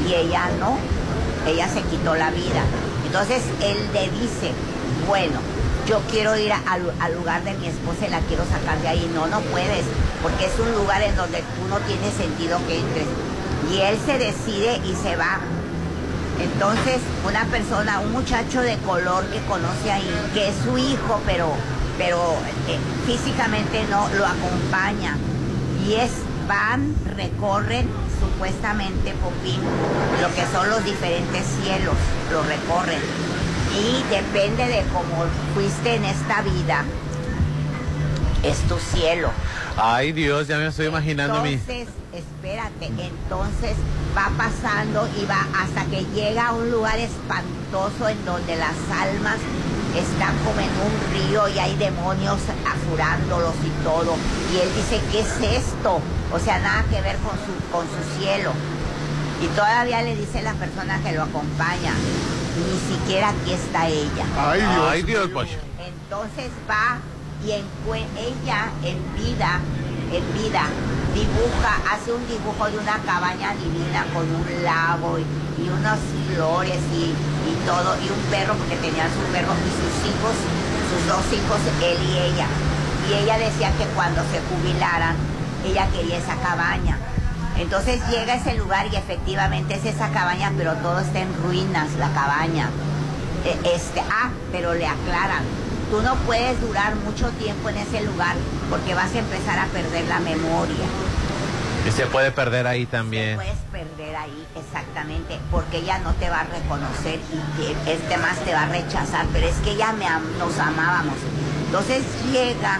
y 0.07 0.13
ella 0.13 0.49
no, 0.59 0.77
ella 1.47 1.67
se 1.67 1.81
quitó 1.83 2.15
la 2.15 2.29
vida. 2.31 2.61
Entonces 3.05 3.41
él 3.63 3.77
le 3.93 4.09
dice, 4.11 4.51
bueno, 5.07 5.39
yo 5.87 6.01
quiero 6.11 6.35
ir 6.37 6.51
a- 6.51 6.61
al, 6.67 6.91
al 6.99 7.13
lugar 7.15 7.43
de 7.43 7.53
mi 7.53 7.67
esposa 7.67 8.07
y 8.07 8.09
la 8.09 8.19
quiero 8.21 8.43
sacar 8.45 8.79
de 8.81 8.87
ahí. 8.89 9.11
No, 9.13 9.27
no 9.27 9.39
puedes, 9.41 9.85
porque 10.21 10.45
es 10.45 10.59
un 10.59 10.71
lugar 10.73 11.01
en 11.01 11.15
donde 11.15 11.37
tú 11.39 11.67
no 11.69 11.77
tienes 11.87 12.13
sentido 12.13 12.59
que 12.67 12.79
entres. 12.79 13.05
Y 13.71 13.79
él 13.81 13.97
se 14.05 14.17
decide 14.17 14.77
y 14.85 14.93
se 14.95 15.15
va. 15.15 15.39
Entonces, 16.41 16.99
una 17.27 17.45
persona, 17.45 17.99
un 17.99 18.11
muchacho 18.11 18.61
de 18.61 18.77
color 18.85 19.25
que 19.27 19.39
conoce 19.47 19.91
ahí, 19.91 20.07
que 20.33 20.49
es 20.49 20.55
su 20.63 20.77
hijo, 20.77 21.19
pero, 21.25 21.47
pero 21.97 22.35
eh, 22.67 22.77
físicamente 23.05 23.85
no, 23.89 24.07
lo 24.09 24.25
acompaña. 24.25 25.17
Y 25.85 25.95
es, 25.95 26.11
van, 26.47 26.95
recorren 27.15 27.87
supuestamente, 28.19 29.13
Popín, 29.13 29.61
lo 30.21 30.33
que 30.33 30.45
son 30.51 30.69
los 30.69 30.83
diferentes 30.83 31.45
cielos, 31.61 31.95
lo 32.31 32.43
recorren. 32.43 32.99
Y 33.75 34.03
depende 34.09 34.65
de 34.67 34.83
cómo 34.93 35.25
fuiste 35.53 35.95
en 35.95 36.05
esta 36.05 36.41
vida, 36.41 36.83
es 38.43 38.57
tu 38.67 38.77
cielo. 38.77 39.29
Ay, 39.77 40.11
Dios, 40.11 40.47
ya 40.47 40.57
me 40.57 40.67
estoy 40.67 40.87
imaginando 40.87 41.41
mi... 41.43 41.53
Entonces, 41.53 41.87
espérate, 42.11 42.87
entonces 42.87 43.75
va 44.17 44.31
pasando 44.35 45.07
y 45.21 45.25
va 45.25 45.45
hasta 45.55 45.85
que 45.85 46.03
llega 46.15 46.47
a 46.47 46.53
un 46.53 46.71
lugar 46.71 46.97
espantoso 46.97 48.09
en 48.09 48.25
donde 48.25 48.55
las 48.55 48.75
almas 48.91 49.37
están 49.99 50.35
como 50.39 50.59
en 50.59 50.69
un 50.69 50.93
río 51.13 51.47
y 51.49 51.59
hay 51.59 51.75
demonios 51.75 52.39
afurándolos 52.65 53.55
y 53.65 53.83
todo. 53.83 54.15
Y 54.53 54.57
él 54.57 54.69
dice, 54.75 55.01
¿qué 55.11 55.19
es 55.21 55.63
esto? 55.63 55.99
O 56.31 56.39
sea, 56.39 56.59
nada 56.59 56.83
que 56.89 57.01
ver 57.01 57.17
con 57.17 57.33
su, 57.33 57.71
con 57.71 57.85
su 57.85 58.19
cielo. 58.19 58.51
Y 59.41 59.47
todavía 59.47 60.01
le 60.01 60.15
dice 60.15 60.41
la 60.41 60.53
persona 60.53 60.99
que 61.03 61.11
lo 61.11 61.23
acompaña, 61.23 61.93
ni 62.57 62.95
siquiera 62.95 63.29
aquí 63.29 63.53
está 63.53 63.87
ella. 63.87 64.25
Ay, 64.37 64.59
Dios. 64.61 64.87
Ay, 64.89 65.03
Dios. 65.03 65.29
Entonces 65.79 66.51
va 66.69 66.99
y 67.45 67.51
ella 67.51 68.71
en 68.83 68.97
vida, 69.15 69.59
en 70.11 70.23
vida, 70.33 70.63
dibuja, 71.13 71.73
hace 71.91 72.13
un 72.13 72.25
dibujo 72.27 72.69
de 72.69 72.77
una 72.77 72.97
cabaña 73.03 73.53
divina 73.55 74.05
con 74.13 74.23
un 74.23 74.63
lago 74.63 75.19
y, 75.19 75.25
y 75.61 75.69
unas 75.69 75.99
flores 76.33 76.79
y, 76.93 77.11
y 77.49 77.53
todo, 77.65 77.95
y 78.01 78.09
un 78.09 78.21
perro, 78.31 78.53
porque 78.55 78.75
tenía 78.77 79.05
su 79.09 79.21
perro 79.31 79.53
y 79.53 79.71
sus 79.75 79.95
hijos, 80.07 80.35
sus 80.89 81.01
dos 81.07 81.25
hijos, 81.33 81.59
él 81.83 81.97
y 82.07 82.17
ella. 82.31 82.47
Y 83.09 83.13
ella 83.23 83.37
decía 83.37 83.71
que 83.77 83.85
cuando 83.95 84.21
se 84.31 84.39
jubilaran, 84.47 85.15
ella 85.65 85.87
quería 85.93 86.17
esa 86.17 86.35
cabaña. 86.35 86.97
Entonces 87.57 87.99
llega 88.09 88.33
a 88.33 88.35
ese 88.35 88.55
lugar 88.55 88.85
y 88.91 88.95
efectivamente 88.95 89.75
es 89.75 89.85
esa 89.85 90.09
cabaña, 90.11 90.51
pero 90.57 90.73
todo 90.75 90.99
está 90.99 91.19
en 91.19 91.33
ruinas, 91.43 91.87
la 91.97 92.09
cabaña. 92.13 92.69
Eh, 93.45 93.57
Este, 93.75 94.01
ah, 94.11 94.29
pero 94.51 94.73
le 94.73 94.85
aclaran, 94.85 95.43
tú 95.89 96.01
no 96.01 96.15
puedes 96.25 96.59
durar 96.61 96.95
mucho 96.95 97.29
tiempo 97.31 97.69
en 97.69 97.77
ese 97.77 98.01
lugar 98.01 98.35
porque 98.69 98.93
vas 98.93 99.13
a 99.13 99.19
empezar 99.19 99.59
a 99.59 99.65
perder 99.67 100.05
la 100.07 100.19
memoria. 100.19 100.85
Y 101.87 101.91
se 101.91 102.05
puede 102.05 102.31
perder 102.31 102.67
ahí 102.67 102.85
también. 102.85 103.37
puedes 103.37 103.57
perder 103.71 104.15
ahí 104.15 104.45
exactamente, 104.55 105.39
porque 105.49 105.77
ella 105.77 105.99
no 105.99 106.13
te 106.15 106.29
va 106.29 106.41
a 106.41 106.43
reconocer 106.43 107.19
y 107.31 107.89
este 107.89 108.17
más 108.17 108.37
te 108.39 108.53
va 108.53 108.63
a 108.63 108.67
rechazar, 108.67 109.25
pero 109.31 109.47
es 109.47 109.55
que 109.57 109.71
ella 109.71 109.93
me 109.93 110.05
nos 110.37 110.57
amábamos. 110.59 111.15
Entonces 111.65 112.03
llega 112.31 112.79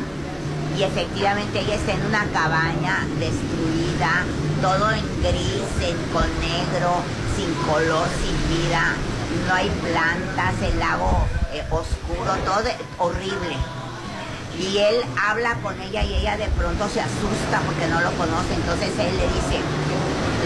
y 0.77 0.83
efectivamente 0.83 1.61
ella 1.61 1.75
está 1.75 1.93
en 1.93 2.05
una 2.05 2.25
cabaña 2.33 3.07
destruida, 3.17 4.25
todo 4.61 4.91
en 4.91 5.05
gris, 5.21 5.87
en, 5.87 5.97
con 6.11 6.27
negro, 6.41 7.01
sin 7.37 7.53
color, 7.65 8.07
sin 8.21 8.57
vida, 8.57 8.93
no 9.47 9.53
hay 9.53 9.69
plantas, 9.69 10.53
el 10.61 10.79
lago 10.79 11.27
oscuro, 11.71 12.33
todo 12.45 12.69
horrible. 12.97 13.55
Y 14.59 14.77
él 14.79 15.03
habla 15.21 15.53
con 15.61 15.79
ella 15.81 16.03
y 16.03 16.15
ella 16.15 16.35
de 16.37 16.47
pronto 16.57 16.89
se 16.89 17.01
asusta 17.01 17.61
porque 17.65 17.87
no 17.87 18.01
lo 18.01 18.11
conoce. 18.13 18.53
Entonces 18.55 18.89
él 18.97 19.15
le 19.17 19.27
dice, 19.27 19.61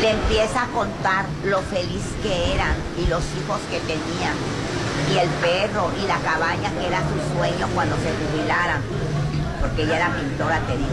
le 0.01 0.11
empieza 0.11 0.63
a 0.63 0.67
contar 0.67 1.25
lo 1.45 1.61
feliz 1.61 2.03
que 2.21 2.53
eran 2.53 2.75
y 2.97 3.07
los 3.07 3.23
hijos 3.39 3.59
que 3.69 3.79
tenían. 3.79 4.35
Y 5.13 5.17
el 5.17 5.29
perro 5.41 5.91
y 6.01 6.07
la 6.07 6.17
cabaña 6.19 6.69
que 6.71 6.87
era 6.87 6.99
su 6.99 7.37
sueño 7.37 7.67
cuando 7.73 7.95
se 7.97 8.11
jubilaran. 8.11 8.81
Porque 9.61 9.83
ella 9.83 9.97
era 9.97 10.15
pintora, 10.15 10.59
te 10.67 10.77
digo. 10.77 10.89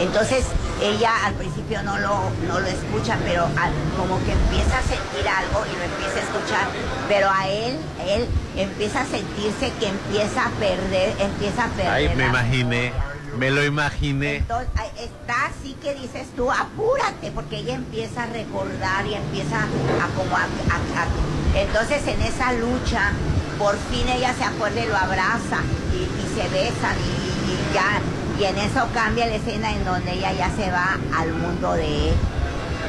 Entonces 0.00 0.44
ella 0.82 1.24
al 1.24 1.34
principio 1.34 1.82
no 1.82 1.98
lo, 1.98 2.30
no 2.48 2.60
lo 2.60 2.66
escucha, 2.66 3.16
pero 3.24 3.44
al- 3.44 3.72
como 3.96 4.18
que 4.24 4.32
empieza 4.32 4.78
a 4.78 4.82
sentir 4.82 5.26
algo 5.28 5.64
y 5.72 5.76
lo 5.76 5.84
empieza 5.84 6.16
a 6.16 6.22
escuchar. 6.22 6.66
Pero 7.08 7.30
a 7.30 7.48
él, 7.48 7.78
él 8.06 8.26
empieza 8.56 9.02
a 9.02 9.06
sentirse 9.06 9.72
que 9.80 9.88
empieza 9.88 10.46
a 10.46 10.50
perder, 10.50 11.14
empieza 11.20 11.64
a 11.64 11.68
perder. 11.68 11.92
Ay, 11.92 12.10
me 12.16 12.26
imaginé, 12.26 12.92
me 13.38 13.50
lo 13.50 13.64
imaginé. 13.64 14.36
entonces, 14.36 14.68
está 14.98 15.46
así 15.46 15.76
que 15.82 15.94
dices 15.94 16.26
tú, 16.36 16.50
apúrate, 16.50 17.30
porque 17.32 17.58
ella 17.58 17.74
empieza 17.74 18.24
a 18.24 18.26
recordar 18.26 19.06
y 19.06 19.14
empieza 19.14 19.58
a 19.58 20.06
como 20.16 20.36
a, 20.36 20.42
a- 20.42 21.02
a- 21.02 21.58
Entonces 21.58 22.06
en 22.08 22.20
esa 22.22 22.52
lucha, 22.52 23.12
por 23.58 23.76
fin 23.90 24.08
ella 24.08 24.34
se 24.34 24.44
acuerda 24.44 24.80
y 24.80 24.86
lo 24.88 24.96
abraza 24.96 25.58
y, 25.92 25.96
y 26.02 26.34
se 26.34 26.48
besan 26.48 26.96
y, 26.98 27.50
y 27.52 27.74
ya. 27.74 28.00
Y 28.38 28.44
en 28.44 28.58
eso 28.58 28.88
cambia 28.92 29.26
la 29.26 29.36
escena 29.36 29.72
en 29.72 29.84
donde 29.84 30.12
ella 30.12 30.32
ya 30.32 30.50
se 30.50 30.70
va 30.70 30.98
al 31.16 31.32
mundo 31.32 31.72
de 31.74 32.10
él. 32.10 32.14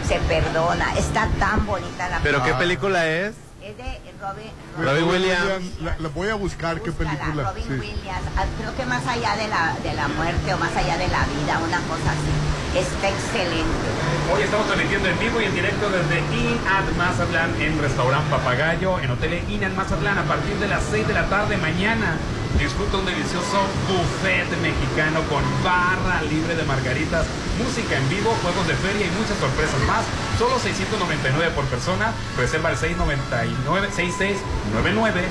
Se 0.08 0.20
perdona. 0.22 0.94
Está 0.98 1.28
tan 1.40 1.66
bonita 1.66 2.10
la 2.10 2.20
¿Pero 2.20 2.44
qué 2.44 2.54
película 2.54 3.08
es? 3.08 3.34
Es 3.62 3.78
de 3.78 4.06
Robin, 4.22 4.52
Robin 4.78 5.04
Williams. 5.10 5.82
La, 5.82 5.96
la 5.98 6.10
voy 6.10 6.30
a 6.30 6.36
buscar, 6.36 6.82
qué 6.82 6.92
película. 6.92 7.50
Robin 7.50 7.64
sí. 7.64 7.74
Williams, 7.74 8.28
ah, 8.38 8.46
creo 8.60 8.76
que 8.76 8.86
más 8.86 9.06
allá 9.08 9.36
de 9.36 9.48
la, 9.48 9.76
de 9.84 9.94
la 9.94 10.08
muerte 10.08 10.54
o 10.54 10.58
más 10.58 10.76
allá 10.76 10.98
de 10.98 11.08
la 11.08 11.26
vida, 11.26 11.60
una 11.60 11.80
cosa 11.82 12.12
así. 12.12 12.80
Está 12.80 13.10
excelente. 13.10 14.05
Hoy 14.34 14.42
estamos 14.42 14.66
transmitiendo 14.66 15.08
en 15.08 15.20
vivo 15.20 15.40
y 15.40 15.46
en 15.46 15.54
directo 15.54 15.88
desde 15.90 16.18
In 16.34 16.58
at 16.68 16.90
Mazatlán 16.98 17.54
en 17.62 17.80
Restaurant 17.80 18.26
Papagayo, 18.30 19.00
en 19.00 19.12
Hotel 19.12 19.40
In 19.50 19.64
at 19.64 19.74
Mazatlán 19.74 20.18
a 20.18 20.24
partir 20.24 20.56
de 20.56 20.68
las 20.68 20.84
6 20.90 21.08
de 21.08 21.14
la 21.14 21.30
tarde 21.30 21.58
mañana. 21.58 22.18
Disfruta 22.58 22.98
un 22.98 23.06
delicioso 23.06 23.62
buffet 23.86 24.50
mexicano 24.62 25.22
con 25.30 25.44
barra 25.64 26.24
libre 26.24 26.56
de 26.56 26.64
margaritas, 26.64 27.28
música 27.62 27.98
en 27.98 28.10
vivo, 28.10 28.36
juegos 28.42 28.68
de 28.68 28.74
feria 28.74 29.06
y 29.06 29.12
muchas 29.12 29.38
sorpresas 29.38 29.80
más. 29.86 30.02
Solo 30.40 30.58
699 30.58 31.52
por 31.54 31.66
persona. 31.66 32.12
Reserva 32.36 32.70
al 32.70 32.78
699 32.78 33.90
6699 33.94 35.22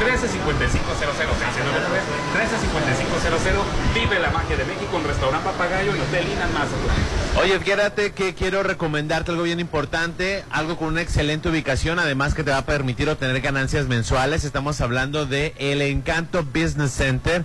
135500 0.00 0.08
Vive 3.94 4.18
la 4.18 4.30
magia 4.30 4.56
de 4.56 4.64
México 4.64 4.96
en 4.96 5.04
Restaurant 5.04 5.44
Papagayo 5.44 5.94
en 5.94 6.00
Hotel 6.00 6.26
In 6.26 6.38
at 6.38 6.48
Mazatlán. 6.52 6.96
Oye, 7.42 7.60
fíjate 7.60 8.12
que 8.12 8.34
quiero 8.34 8.62
recomendarte 8.62 9.30
algo 9.30 9.42
bien 9.42 9.60
importante, 9.60 10.42
algo 10.50 10.78
con 10.78 10.88
una 10.88 11.02
excelente 11.02 11.50
ubicación, 11.50 11.98
además 11.98 12.32
que 12.32 12.44
te 12.44 12.50
va 12.50 12.56
a 12.58 12.64
permitir 12.64 13.10
obtener 13.10 13.42
ganancias 13.42 13.88
mensuales. 13.88 14.44
Estamos 14.44 14.80
hablando 14.80 15.26
de 15.26 15.52
El 15.58 15.82
Encanto 15.82 16.44
Business 16.44 16.92
Center. 16.92 17.44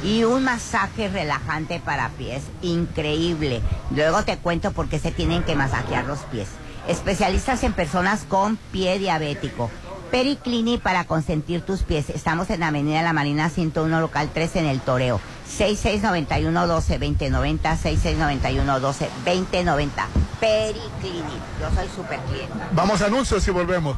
Y 0.03 0.23
un 0.23 0.45
masaje 0.45 1.09
relajante 1.09 1.81
para 1.83 2.09
pies, 2.09 2.43
increíble. 2.61 3.61
Luego 3.91 4.23
te 4.23 4.37
cuento 4.37 4.71
por 4.71 4.87
qué 4.87 4.97
se 4.97 5.11
tienen 5.11 5.43
que 5.43 5.55
masajear 5.55 6.05
los 6.05 6.19
pies. 6.19 6.47
Especialistas 6.87 7.63
en 7.63 7.73
personas 7.73 8.23
con 8.27 8.57
pie 8.71 8.97
diabético. 8.97 9.69
Periclini 10.09 10.77
para 10.77 11.03
consentir 11.05 11.61
tus 11.61 11.83
pies. 11.83 12.09
Estamos 12.09 12.49
en 12.49 12.63
Avenida 12.63 13.03
La 13.03 13.13
Marina 13.13 13.49
101, 13.49 14.01
local 14.01 14.29
3 14.33 14.55
en 14.55 14.65
El 14.65 14.79
Toreo. 14.79 15.21
6691-12-2090, 15.57 17.77
6691-12-2090. 19.25 19.89
Periclini. 20.39 21.37
Yo 21.59 21.69
soy 21.75 21.87
super 21.95 22.19
cliente. 22.21 22.53
Vamos 22.71 23.01
a 23.01 23.07
anuncios 23.07 23.45
y 23.47 23.51
volvemos. 23.51 23.97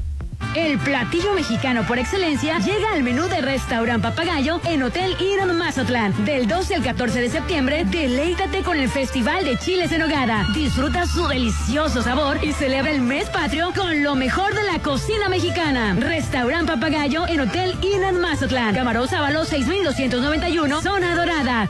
El 0.55 0.77
platillo 0.79 1.33
mexicano 1.33 1.85
por 1.87 1.97
excelencia 1.97 2.59
llega 2.59 2.91
al 2.91 3.03
menú 3.03 3.27
de 3.29 3.39
Restaurant 3.39 4.03
Papagayo 4.03 4.59
en 4.65 4.83
Hotel 4.83 5.15
Iron 5.21 5.57
Mazatlán. 5.57 6.25
Del 6.25 6.45
12 6.45 6.75
al 6.75 6.83
14 6.83 7.21
de 7.21 7.29
septiembre, 7.29 7.85
deleítate 7.85 8.61
con 8.61 8.77
el 8.77 8.89
Festival 8.89 9.45
de 9.45 9.57
Chiles 9.57 9.93
en 9.93 10.03
Hogada. 10.03 10.45
Disfruta 10.53 11.07
su 11.07 11.25
delicioso 11.25 12.01
sabor 12.01 12.43
y 12.43 12.51
celebra 12.51 12.91
el 12.91 13.01
mes 13.01 13.29
patrio 13.29 13.71
con 13.73 14.03
lo 14.03 14.15
mejor 14.15 14.53
de 14.53 14.63
la 14.63 14.79
cocina 14.79 15.29
mexicana. 15.29 15.95
Restaurant 15.97 16.67
Papagayo 16.67 17.25
en 17.29 17.39
Hotel 17.39 17.73
Iron 17.81 18.19
Mazatlán. 18.19 18.75
Camarón 18.75 19.07
Sábalo 19.07 19.45
6291, 19.45 20.81
Zona 20.81 21.15
Dorada. 21.15 21.69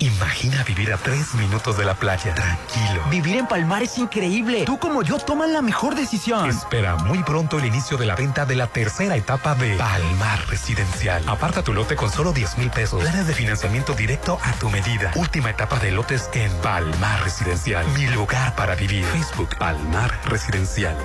Imagina 0.00 0.64
vivir 0.64 0.94
a 0.94 0.96
tres 0.96 1.34
minutos 1.34 1.76
de 1.76 1.84
la 1.84 1.94
playa, 1.94 2.34
tranquilo. 2.34 3.02
Vivir 3.10 3.36
en 3.36 3.46
Palmar 3.46 3.82
es 3.82 3.98
increíble. 3.98 4.64
Tú 4.64 4.78
como 4.78 5.02
yo 5.02 5.18
toman 5.18 5.52
la 5.52 5.60
mejor 5.60 5.94
decisión. 5.94 6.48
Espera 6.48 6.96
muy 6.96 7.22
pronto 7.22 7.58
el 7.58 7.66
inicio 7.66 7.98
de 7.98 8.06
la 8.06 8.16
venta 8.16 8.46
de 8.46 8.56
la 8.56 8.66
tercera 8.66 9.16
etapa 9.16 9.54
de 9.54 9.76
Palmar 9.76 10.46
Residencial. 10.48 11.22
Aparta 11.28 11.62
tu 11.62 11.74
lote 11.74 11.96
con 11.96 12.10
solo 12.10 12.32
10 12.32 12.56
mil 12.56 12.70
pesos. 12.70 13.02
Planes 13.02 13.26
de 13.26 13.34
financiamiento 13.34 13.92
directo 13.92 14.38
a 14.42 14.52
tu 14.54 14.70
medida. 14.70 15.12
Última 15.16 15.50
etapa 15.50 15.78
de 15.78 15.90
lotes 15.90 16.30
en 16.32 16.50
Palmar 16.62 17.22
Residencial. 17.22 17.86
Mi 17.88 18.06
lugar 18.06 18.56
para 18.56 18.74
vivir. 18.74 19.04
Facebook 19.04 19.54
Palmar 19.58 20.18
Residencial. 20.24 20.96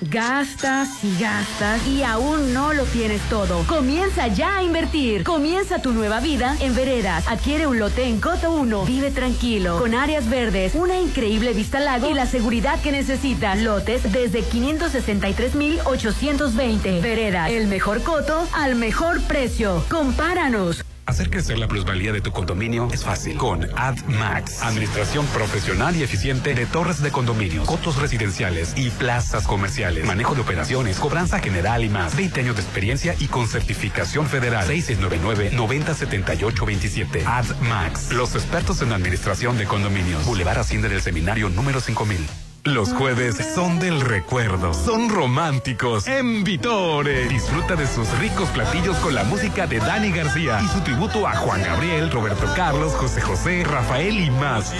Gastas 0.00 1.04
y 1.04 1.16
gastas 1.20 1.86
y 1.86 2.02
aún 2.02 2.52
no 2.52 2.72
lo 2.72 2.82
tienes 2.84 3.20
todo. 3.28 3.64
Comienza 3.66 4.26
ya 4.28 4.58
a 4.58 4.62
invertir. 4.62 5.24
Comienza 5.24 5.80
tu 5.80 5.92
nueva 5.92 6.20
vida 6.20 6.56
en 6.60 6.74
Veredas. 6.74 7.26
Adquiere 7.28 7.66
un 7.66 7.78
lote 7.78 8.04
en 8.04 8.20
Coto 8.20 8.52
1. 8.52 8.84
Vive 8.84 9.10
tranquilo, 9.10 9.78
con 9.78 9.94
áreas 9.94 10.28
verdes, 10.28 10.74
una 10.74 10.98
increíble 10.98 11.52
vista 11.52 11.78
al 11.78 11.86
lago 11.86 12.10
y 12.10 12.14
la 12.14 12.26
seguridad 12.26 12.80
que 12.80 12.92
necesitas. 12.92 13.58
Lotes 13.60 14.12
desde 14.12 14.42
563,820. 14.42 17.00
Veredas, 17.00 17.50
el 17.50 17.66
mejor 17.66 18.02
coto 18.02 18.46
al 18.52 18.76
mejor 18.76 19.20
precio. 19.22 19.84
Compáranos. 19.88 20.84
Hacer 21.06 21.30
crecer 21.30 21.58
la 21.58 21.68
plusvalía 21.68 22.12
de 22.12 22.20
tu 22.20 22.32
condominio 22.32 22.88
es 22.92 23.04
fácil 23.04 23.36
con 23.36 23.68
AdMax. 23.76 24.62
Administración 24.62 25.26
profesional 25.26 25.94
y 25.96 26.02
eficiente 26.02 26.54
de 26.54 26.64
torres 26.66 27.00
de 27.02 27.10
condominio, 27.10 27.64
cotos 27.64 27.96
residenciales 27.96 28.72
y 28.76 28.90
plazas 28.90 29.46
comerciales. 29.46 30.06
Manejo 30.06 30.34
de 30.34 30.40
operaciones, 30.40 30.98
cobranza 30.98 31.38
general 31.40 31.84
y 31.84 31.90
más. 31.90 32.16
20 32.16 32.40
años 32.40 32.56
de 32.56 32.62
experiencia 32.62 33.14
y 33.20 33.26
con 33.26 33.46
certificación 33.46 34.26
federal. 34.26 34.66
6699-907827. 34.68 37.26
AdMax. 37.26 38.12
Los 38.12 38.34
expertos 38.34 38.80
en 38.82 38.92
administración 38.92 39.58
de 39.58 39.66
condominios. 39.66 40.24
Boulevard 40.24 40.58
Hacienda 40.58 40.88
del 40.88 41.02
Seminario 41.02 41.50
número 41.50 41.80
5000. 41.80 42.18
Los 42.64 42.92
jueves 42.94 43.36
son 43.54 43.78
del 43.78 44.00
recuerdo, 44.00 44.72
son 44.72 45.10
románticos. 45.10 46.06
En 46.06 46.44
Vitore, 46.44 47.28
disfruta 47.28 47.76
de 47.76 47.86
sus 47.86 48.08
ricos 48.18 48.48
platillos 48.50 48.96
con 48.96 49.14
la 49.14 49.22
música 49.24 49.66
de 49.66 49.80
Dani 49.80 50.10
García 50.10 50.62
y 50.64 50.68
su 50.68 50.80
tributo 50.80 51.28
a 51.28 51.36
Juan 51.36 51.62
Gabriel, 51.62 52.10
Roberto 52.10 52.46
Carlos, 52.56 52.94
José 52.94 53.20
José, 53.20 53.64
Rafael 53.64 54.18
y 54.18 54.30
más. 54.30 54.72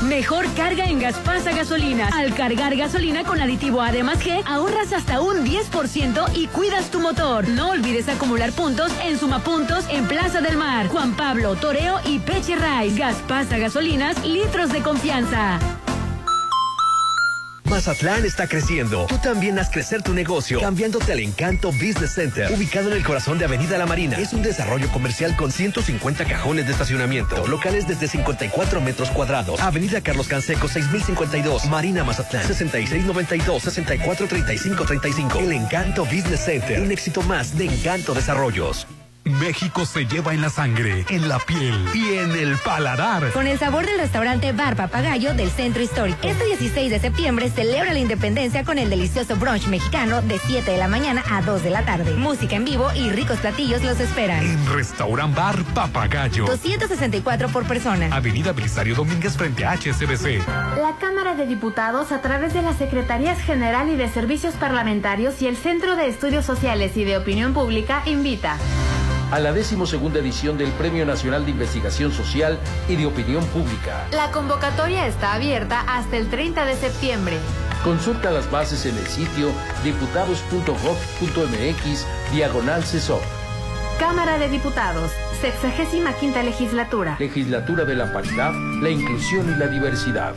Mejor 0.04 0.46
carga 0.54 0.86
en 0.86 1.00
Gaspasa 1.00 1.54
Gasolina. 1.54 2.10
Al 2.14 2.34
cargar 2.34 2.76
gasolina 2.76 3.24
con 3.24 3.40
aditivo 3.40 3.82
Además 3.82 4.20
G, 4.20 4.44
ahorras 4.46 4.92
hasta 4.92 5.22
un 5.22 5.46
10% 5.46 6.36
y 6.36 6.48
cuidas 6.48 6.92
tu 6.92 7.00
motor. 7.00 7.48
No 7.48 7.70
olvides 7.70 8.10
acumular 8.10 8.52
puntos 8.52 8.92
en 9.04 9.18
Sumapuntos 9.18 9.86
en 9.90 10.06
Plaza 10.08 10.42
del 10.42 10.58
Mar, 10.58 10.88
Juan 10.90 11.16
Pablo, 11.16 11.56
Toreo 11.56 12.00
y 12.06 12.20
Peche 12.20 12.56
Rice. 12.56 13.00
Gaspasa 13.00 13.58
Gasolinas, 13.58 14.26
litros 14.26 14.72
de 14.72 14.82
confianza. 14.82 15.60
Mazatlán 17.70 18.26
está 18.26 18.48
creciendo. 18.48 19.06
Tú 19.08 19.18
también 19.18 19.58
haz 19.60 19.70
crecer 19.70 20.02
tu 20.02 20.14
negocio 20.14 20.60
cambiándote 20.60 21.12
al 21.12 21.20
Encanto 21.20 21.72
Business 21.72 22.14
Center, 22.14 22.52
ubicado 22.52 22.92
en 22.92 22.98
el 22.98 23.04
corazón 23.04 23.38
de 23.40 23.46
Avenida 23.46 23.78
La 23.78 23.86
Marina. 23.86 24.18
Es 24.18 24.34
un 24.34 24.42
desarrollo 24.42 24.90
comercial 24.90 25.36
con 25.36 25.52
150 25.52 26.26
cajones 26.26 26.66
de 26.66 26.72
estacionamiento, 26.72 27.48
locales 27.48 27.88
desde 27.88 28.08
54 28.08 28.82
metros 28.82 29.10
cuadrados. 29.12 29.60
Avenida 29.60 30.02
Carlos 30.02 30.28
Canseco 30.28 30.68
6052, 30.68 31.66
Marina 31.66 32.04
Mazatlán 32.04 32.46
6692 32.46 33.64
643535. 33.64 35.40
El 35.40 35.54
Encanto 35.54 36.06
Business 36.06 36.46
Center, 36.46 36.82
un 36.82 36.92
éxito 36.92 37.22
más 37.24 37.58
de 37.58 37.66
Encanto 37.66 38.14
Desarrollos. 38.14 38.88
México 39.26 39.86
se 39.86 40.06
lleva 40.06 40.34
en 40.34 40.42
la 40.42 40.50
sangre, 40.50 41.06
en 41.10 41.30
la 41.30 41.40
piel 41.40 41.88
y 41.94 42.18
en 42.18 42.32
el 42.32 42.58
paladar. 42.58 43.32
Con 43.32 43.48
el 43.48 43.58
sabor 43.58 43.86
del 43.86 43.98
restaurante 43.98 44.52
Bar 44.52 44.76
Papagayo 44.76 45.34
del 45.34 45.50
Centro 45.50 45.82
Histórico. 45.82 46.20
Este 46.24 46.46
16 46.46 46.92
de 46.92 47.00
septiembre 47.00 47.50
celebra 47.50 47.94
la 47.94 48.00
independencia 48.00 48.66
con 48.66 48.78
el 48.78 48.90
delicioso 48.90 49.38
brunch 49.38 49.68
mexicano 49.68 50.22
de 50.22 50.40
7 50.40 50.70
de 50.70 50.78
la 50.78 50.90
mañana 50.90 51.24
a 51.32 51.42
2 51.42 51.64
de 51.64 51.70
la 51.70 51.86
tarde. 51.86 52.14
Música 52.16 52.58
en 52.58 52.66
vivo 52.66 52.92
y 52.94 53.12
ricos 53.12 53.40
platillos 53.40 53.82
los 53.84 54.00
esperan. 54.02 54.44
En 54.44 54.74
Restaurant 54.74 55.34
Bar 55.34 55.64
Papagayo. 55.74 56.46
264 56.46 57.48
por 57.50 57.66
persona. 57.66 58.14
Avenida 58.14 58.52
Belisario 58.52 58.96
Domínguez 58.96 59.38
frente 59.38 59.66
a 59.66 59.74
HSBC. 59.78 60.46
La 60.78 60.98
Cámara 61.00 61.36
de 61.36 61.48
Diputados, 61.48 62.12
a 62.12 62.22
través 62.22 62.54
de 62.54 62.62
las 62.62 62.78
Secretarías 62.78 63.40
General 63.40 63.88
y 63.88 63.96
de 63.96 64.10
Servicios 64.10 64.56
Parlamentarios 64.56 65.42
y 65.42 65.48
el 65.48 65.56
Centro 65.56 65.96
de 65.96 66.08
Estudios 66.08 66.46
Sociales 66.46 66.98
y 66.98 67.06
de 67.06 67.18
Opinión 67.18 67.54
Pública, 67.54 68.04
invita 68.06 68.58
a 69.34 69.40
la 69.40 69.52
decimosegunda 69.52 70.20
edición 70.20 70.60
del 70.60 70.70
Premio 70.74 71.08
Nacional 71.08 71.44
de 71.44 71.52
Investigación 71.52 72.12
Social 72.12 72.60
y 72.88 72.98
de 72.98 73.08
Opinión 73.08 73.44
Pública. 73.48 74.06
La 74.12 74.30
convocatoria 74.30 75.08
está 75.08 75.34
abierta 75.34 75.84
hasta 75.88 76.18
el 76.18 76.30
30 76.30 76.66
de 76.66 76.76
septiembre. 76.76 77.40
Consulta 77.84 78.30
las 78.30 78.52
bases 78.52 78.86
en 78.86 78.96
el 78.96 79.08
sitio 79.08 79.50
diputados.gov.mx 79.84 82.06
diagonal 82.32 82.84
CESOP. 82.84 83.24
Cámara 84.00 84.38
de 84.38 84.50
Diputados, 84.50 85.10
65 85.42 86.12
legislatura. 86.44 87.16
Legislatura 87.18 87.86
de 87.86 87.96
la 87.96 88.14
paridad, 88.14 88.52
la 88.84 88.92
inclusión 88.92 89.50
y 89.50 89.56
la 89.58 89.66
diversidad. 89.66 90.36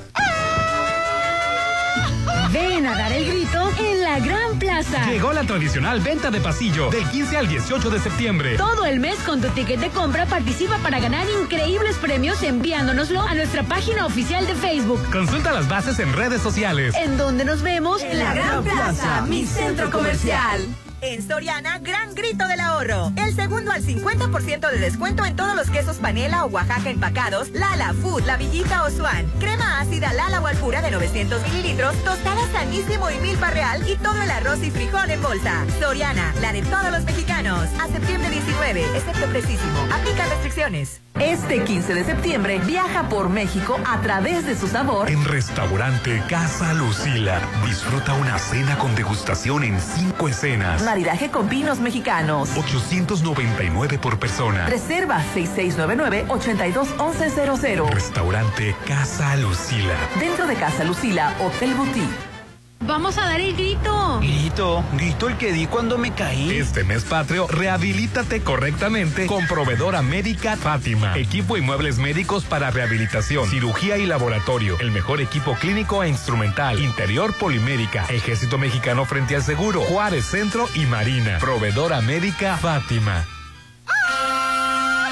Ven 2.52 2.86
a 2.86 2.96
dar 2.96 3.12
el 3.12 3.26
grito 3.26 3.70
en 3.78 4.02
la 4.02 4.18
Gran 4.20 4.58
Plaza. 4.58 5.04
Llegó 5.10 5.32
la 5.32 5.44
tradicional 5.44 6.00
venta 6.00 6.30
de 6.30 6.40
pasillo 6.40 6.90
del 6.90 7.04
15 7.08 7.36
al 7.36 7.48
18 7.48 7.90
de 7.90 8.00
septiembre. 8.00 8.56
Todo 8.56 8.84
el 8.84 9.00
mes 9.00 9.16
con 9.20 9.40
tu 9.40 9.48
ticket 9.48 9.80
de 9.80 9.90
compra 9.90 10.26
participa 10.26 10.78
para 10.78 11.00
ganar 11.00 11.26
increíbles 11.42 11.96
premios 11.96 12.42
enviándonoslo 12.42 13.20
a 13.20 13.34
nuestra 13.34 13.62
página 13.64 14.06
oficial 14.06 14.46
de 14.46 14.54
Facebook. 14.54 15.00
Consulta 15.10 15.52
las 15.52 15.68
bases 15.68 15.98
en 15.98 16.12
redes 16.12 16.40
sociales. 16.40 16.94
En 16.94 17.16
donde 17.16 17.44
nos 17.44 17.62
vemos 17.62 18.02
en 18.02 18.18
la 18.18 18.34
Gran 18.34 18.62
Plaza, 18.64 19.22
mi 19.22 19.44
centro 19.46 19.90
comercial. 19.90 20.66
En 21.02 21.26
Soriana, 21.26 21.78
gran 21.78 22.14
grito 22.14 22.48
del 22.48 22.60
ahorro. 22.60 23.12
El 23.16 23.34
segundo 23.34 23.70
al 23.70 23.82
50% 23.82 24.70
de 24.70 24.78
descuento 24.78 25.24
en 25.24 25.36
todos 25.36 25.54
los 25.54 25.68
quesos 25.68 25.96
panela 25.96 26.44
o 26.44 26.48
Oaxaca 26.48 26.88
empacados, 26.88 27.50
Lala, 27.50 27.92
Food, 27.92 28.24
La 28.24 28.36
Villita 28.36 28.82
o 28.84 28.90
Swan. 28.90 29.30
Crema 29.38 29.80
ácida 29.80 30.12
Lala 30.14 30.40
o 30.40 30.46
Alpura 30.46 30.80
de 30.80 30.90
900 30.90 31.42
mililitros, 31.48 31.94
tostada 32.02 32.50
sanísimo 32.50 33.10
y 33.10 33.18
milpa 33.18 33.50
real 33.50 33.86
y 33.88 33.96
todo 33.96 34.20
el 34.22 34.30
arroz 34.30 34.62
y 34.62 34.70
frijol 34.70 35.10
en 35.10 35.22
bolsa. 35.22 35.64
Soriana, 35.80 36.34
la 36.40 36.52
de 36.52 36.62
todos 36.62 36.90
los 36.90 37.04
mexicanos. 37.04 37.68
A 37.80 37.88
septiembre 37.88 38.30
19, 38.30 38.80
excepto 38.96 39.26
precisísimo. 39.26 39.86
Aplica 39.92 40.26
restricciones. 40.26 41.02
Este 41.20 41.62
15 41.64 41.94
de 41.94 42.04
septiembre 42.04 42.60
viaja 42.66 43.08
por 43.08 43.30
México 43.30 43.78
a 43.86 44.00
través 44.02 44.44
de 44.46 44.54
su 44.54 44.68
sabor. 44.68 45.08
En 45.08 45.24
restaurante 45.24 46.22
Casa 46.28 46.74
Lucila, 46.74 47.40
disfruta 47.64 48.12
una 48.14 48.38
cena 48.38 48.76
con 48.76 48.94
degustación 48.94 49.64
en 49.64 49.80
cinco 49.80 50.28
escenas. 50.28 50.84
Maridaje 50.84 51.30
con 51.30 51.48
vinos 51.48 51.80
mexicanos. 51.80 52.50
899 52.56 53.98
por 53.98 54.18
persona. 54.18 54.66
Reserva 54.66 55.22
6699-821100. 55.34 57.88
Restaurante 57.90 58.76
Casa 58.86 59.34
Lucila. 59.36 59.94
Dentro 60.20 60.46
de 60.46 60.56
Casa 60.56 60.84
Lucila, 60.84 61.34
Hotel 61.40 61.72
Boutique. 61.74 62.35
Vamos 62.80 63.18
a 63.18 63.22
dar 63.22 63.40
el 63.40 63.54
grito. 63.54 64.20
Grito, 64.20 64.84
grito 64.94 65.28
el 65.28 65.36
que 65.38 65.52
di 65.52 65.66
cuando 65.66 65.98
me 65.98 66.12
caí. 66.12 66.50
Este 66.50 66.84
mes 66.84 67.04
patrio, 67.04 67.46
rehabilítate 67.48 68.42
correctamente 68.42 69.26
con 69.26 69.46
proveedora 69.46 70.02
médica 70.02 70.56
Fátima. 70.56 71.16
Equipo 71.16 71.56
y 71.56 71.62
muebles 71.62 71.98
médicos 71.98 72.44
para 72.44 72.70
rehabilitación, 72.70 73.48
cirugía 73.48 73.98
y 73.98 74.06
laboratorio. 74.06 74.78
El 74.78 74.90
mejor 74.90 75.20
equipo 75.20 75.54
clínico 75.54 76.02
e 76.02 76.08
instrumental. 76.08 76.78
Interior 76.78 77.34
polimérica. 77.34 78.04
Ejército 78.08 78.58
Mexicano 78.58 79.04
frente 79.04 79.36
al 79.36 79.42
seguro. 79.42 79.80
Juárez 79.82 80.26
Centro 80.26 80.68
y 80.74 80.86
Marina. 80.86 81.38
Proveedora 81.38 82.00
médica 82.02 82.56
Fátima. 82.56 83.24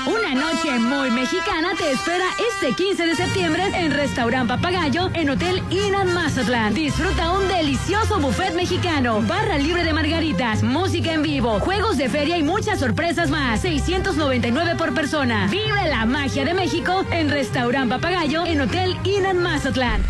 Una 0.07 0.35
noche 0.35 0.79
muy 0.79 1.11
mexicana 1.11 1.73
te 1.79 1.93
espera 1.93 2.27
este 2.53 2.75
15 2.75 3.07
de 3.07 3.17
septiembre 3.17 3.63
en 3.75 3.91
Restaurant 3.91 4.47
Papagayo 4.47 5.11
en 5.15 5.31
Hotel 5.31 5.63
Inan 5.71 6.13
Mazatlán. 6.13 6.75
Disfruta 6.75 7.33
un 7.33 7.49
delicioso 7.49 8.21
buffet 8.21 8.55
mexicano, 8.55 9.23
barra 9.23 9.57
libre 9.57 9.83
de 9.83 9.95
margaritas, 9.95 10.63
música 10.63 11.13
en 11.13 11.23
vivo, 11.23 11.59
juegos 11.61 11.97
de 11.97 12.11
feria 12.11 12.37
y 12.37 12.43
muchas 12.43 12.81
sorpresas 12.81 13.31
más. 13.31 13.63
699 13.63 14.75
por 14.77 14.93
persona. 14.93 15.49
Vive 15.51 15.89
la 15.89 16.05
magia 16.05 16.45
de 16.45 16.53
México 16.53 17.07
en 17.11 17.31
Restaurant 17.31 17.91
Papagayo 17.91 18.45
en 18.45 18.61
Hotel 18.61 18.99
Inan 19.05 19.43
Mazatlán. 19.43 20.03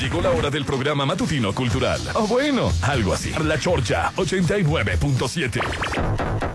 Llegó 0.00 0.22
la 0.22 0.30
hora 0.30 0.50
del 0.50 0.64
programa 0.64 1.06
matutino 1.06 1.54
cultural. 1.54 2.00
O 2.14 2.26
bueno, 2.26 2.72
algo 2.82 3.14
así. 3.14 3.30
La 3.44 3.60
Chorcha 3.60 4.10
89.7. 4.16 6.53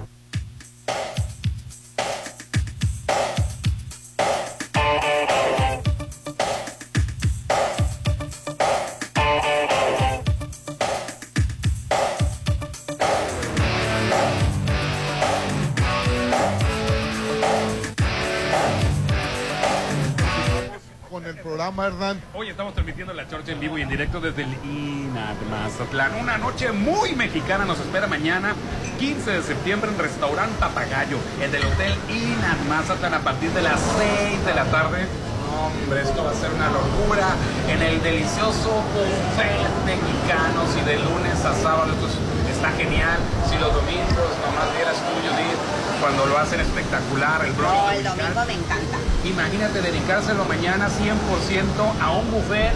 directo 24.09 24.21
desde 24.21 24.43
el 24.43 24.53
INAD 24.65 25.35
Mazatlán. 25.51 26.15
Una 26.19 26.37
noche 26.37 26.71
muy 26.71 27.15
mexicana 27.15 27.65
nos 27.65 27.79
espera 27.79 28.07
mañana, 28.07 28.53
15 28.97 29.31
de 29.31 29.43
septiembre, 29.43 29.91
en 29.91 29.99
Restaurant 29.99 30.51
Papagayo, 30.53 31.17
en 31.41 31.53
el 31.53 31.63
Hotel 31.63 31.93
INAD 32.09 32.57
Mazatlán, 32.67 33.13
a 33.13 33.19
partir 33.19 33.51
de 33.51 33.61
las 33.61 33.79
6 33.97 34.45
de 34.45 34.53
la 34.55 34.65
tarde. 34.65 35.05
Hombre, 35.49 36.01
esto 36.01 36.23
va 36.23 36.31
a 36.31 36.33
ser 36.33 36.49
una 36.51 36.69
locura. 36.69 37.27
En 37.69 37.81
el 37.81 38.01
delicioso 38.01 38.81
buffet 38.93 39.69
mexicanos 39.85 40.65
y 40.81 40.85
de 40.85 40.95
lunes 40.99 41.45
a 41.45 41.53
sábado. 41.61 41.91
Esto 41.93 42.07
es- 42.07 42.55
está 42.55 42.71
genial. 42.71 43.17
Si 43.49 43.57
los 43.57 43.73
domingos 43.73 44.29
nomás 44.45 44.73
vieras 44.75 44.95
tú, 44.97 45.13
Judith, 45.21 45.59
cuando 46.01 46.25
lo 46.25 46.37
hacen 46.37 46.59
espectacular, 46.61 47.45
el 47.45 47.53
brunch 47.53 47.71
No, 47.73 47.91
el 47.91 48.03
domingo 48.03 48.45
me 48.47 48.53
encanta. 48.53 48.97
Imagínate 49.25 49.81
dedicárselo 49.81 50.45
mañana 50.45 50.87
100% 50.89 51.93
a 52.01 52.11
un 52.11 52.29
buffet 52.31 52.73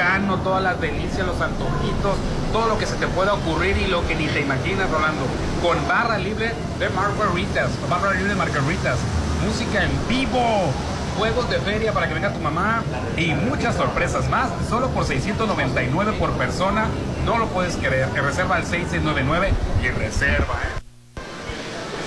mexicano, 0.00 0.36
todas 0.38 0.62
las 0.62 0.80
delicias, 0.80 1.26
los 1.26 1.40
antojitos, 1.40 2.16
todo 2.52 2.68
lo 2.68 2.78
que 2.78 2.86
se 2.86 2.94
te 2.96 3.06
pueda 3.08 3.34
ocurrir 3.34 3.76
y 3.76 3.86
lo 3.86 4.06
que 4.06 4.14
ni 4.14 4.26
te 4.28 4.40
imaginas, 4.40 4.90
Rolando. 4.90 5.26
Con 5.62 5.76
barra 5.86 6.18
libre 6.18 6.52
de 6.78 6.88
margaritas, 6.90 7.70
barra 7.88 8.12
libre 8.12 8.30
de 8.30 8.34
margaritas, 8.34 8.96
música 9.44 9.84
en 9.84 9.90
vivo, 10.08 10.72
juegos 11.18 11.50
de 11.50 11.58
feria 11.58 11.92
para 11.92 12.08
que 12.08 12.14
venga 12.14 12.32
tu 12.32 12.40
mamá 12.40 12.82
y 13.16 13.34
muchas 13.34 13.76
sorpresas 13.76 14.28
más, 14.30 14.48
solo 14.68 14.88
por 14.88 15.04
699 15.04 16.12
por 16.18 16.30
persona. 16.32 16.86
No 17.26 17.36
lo 17.36 17.46
puedes 17.48 17.76
creer. 17.76 18.08
Que 18.08 18.22
reserva 18.22 18.56
al 18.56 18.64
6699 18.64 19.52
y 19.82 19.88
reserva, 19.88 20.54
¿eh? 20.64 20.80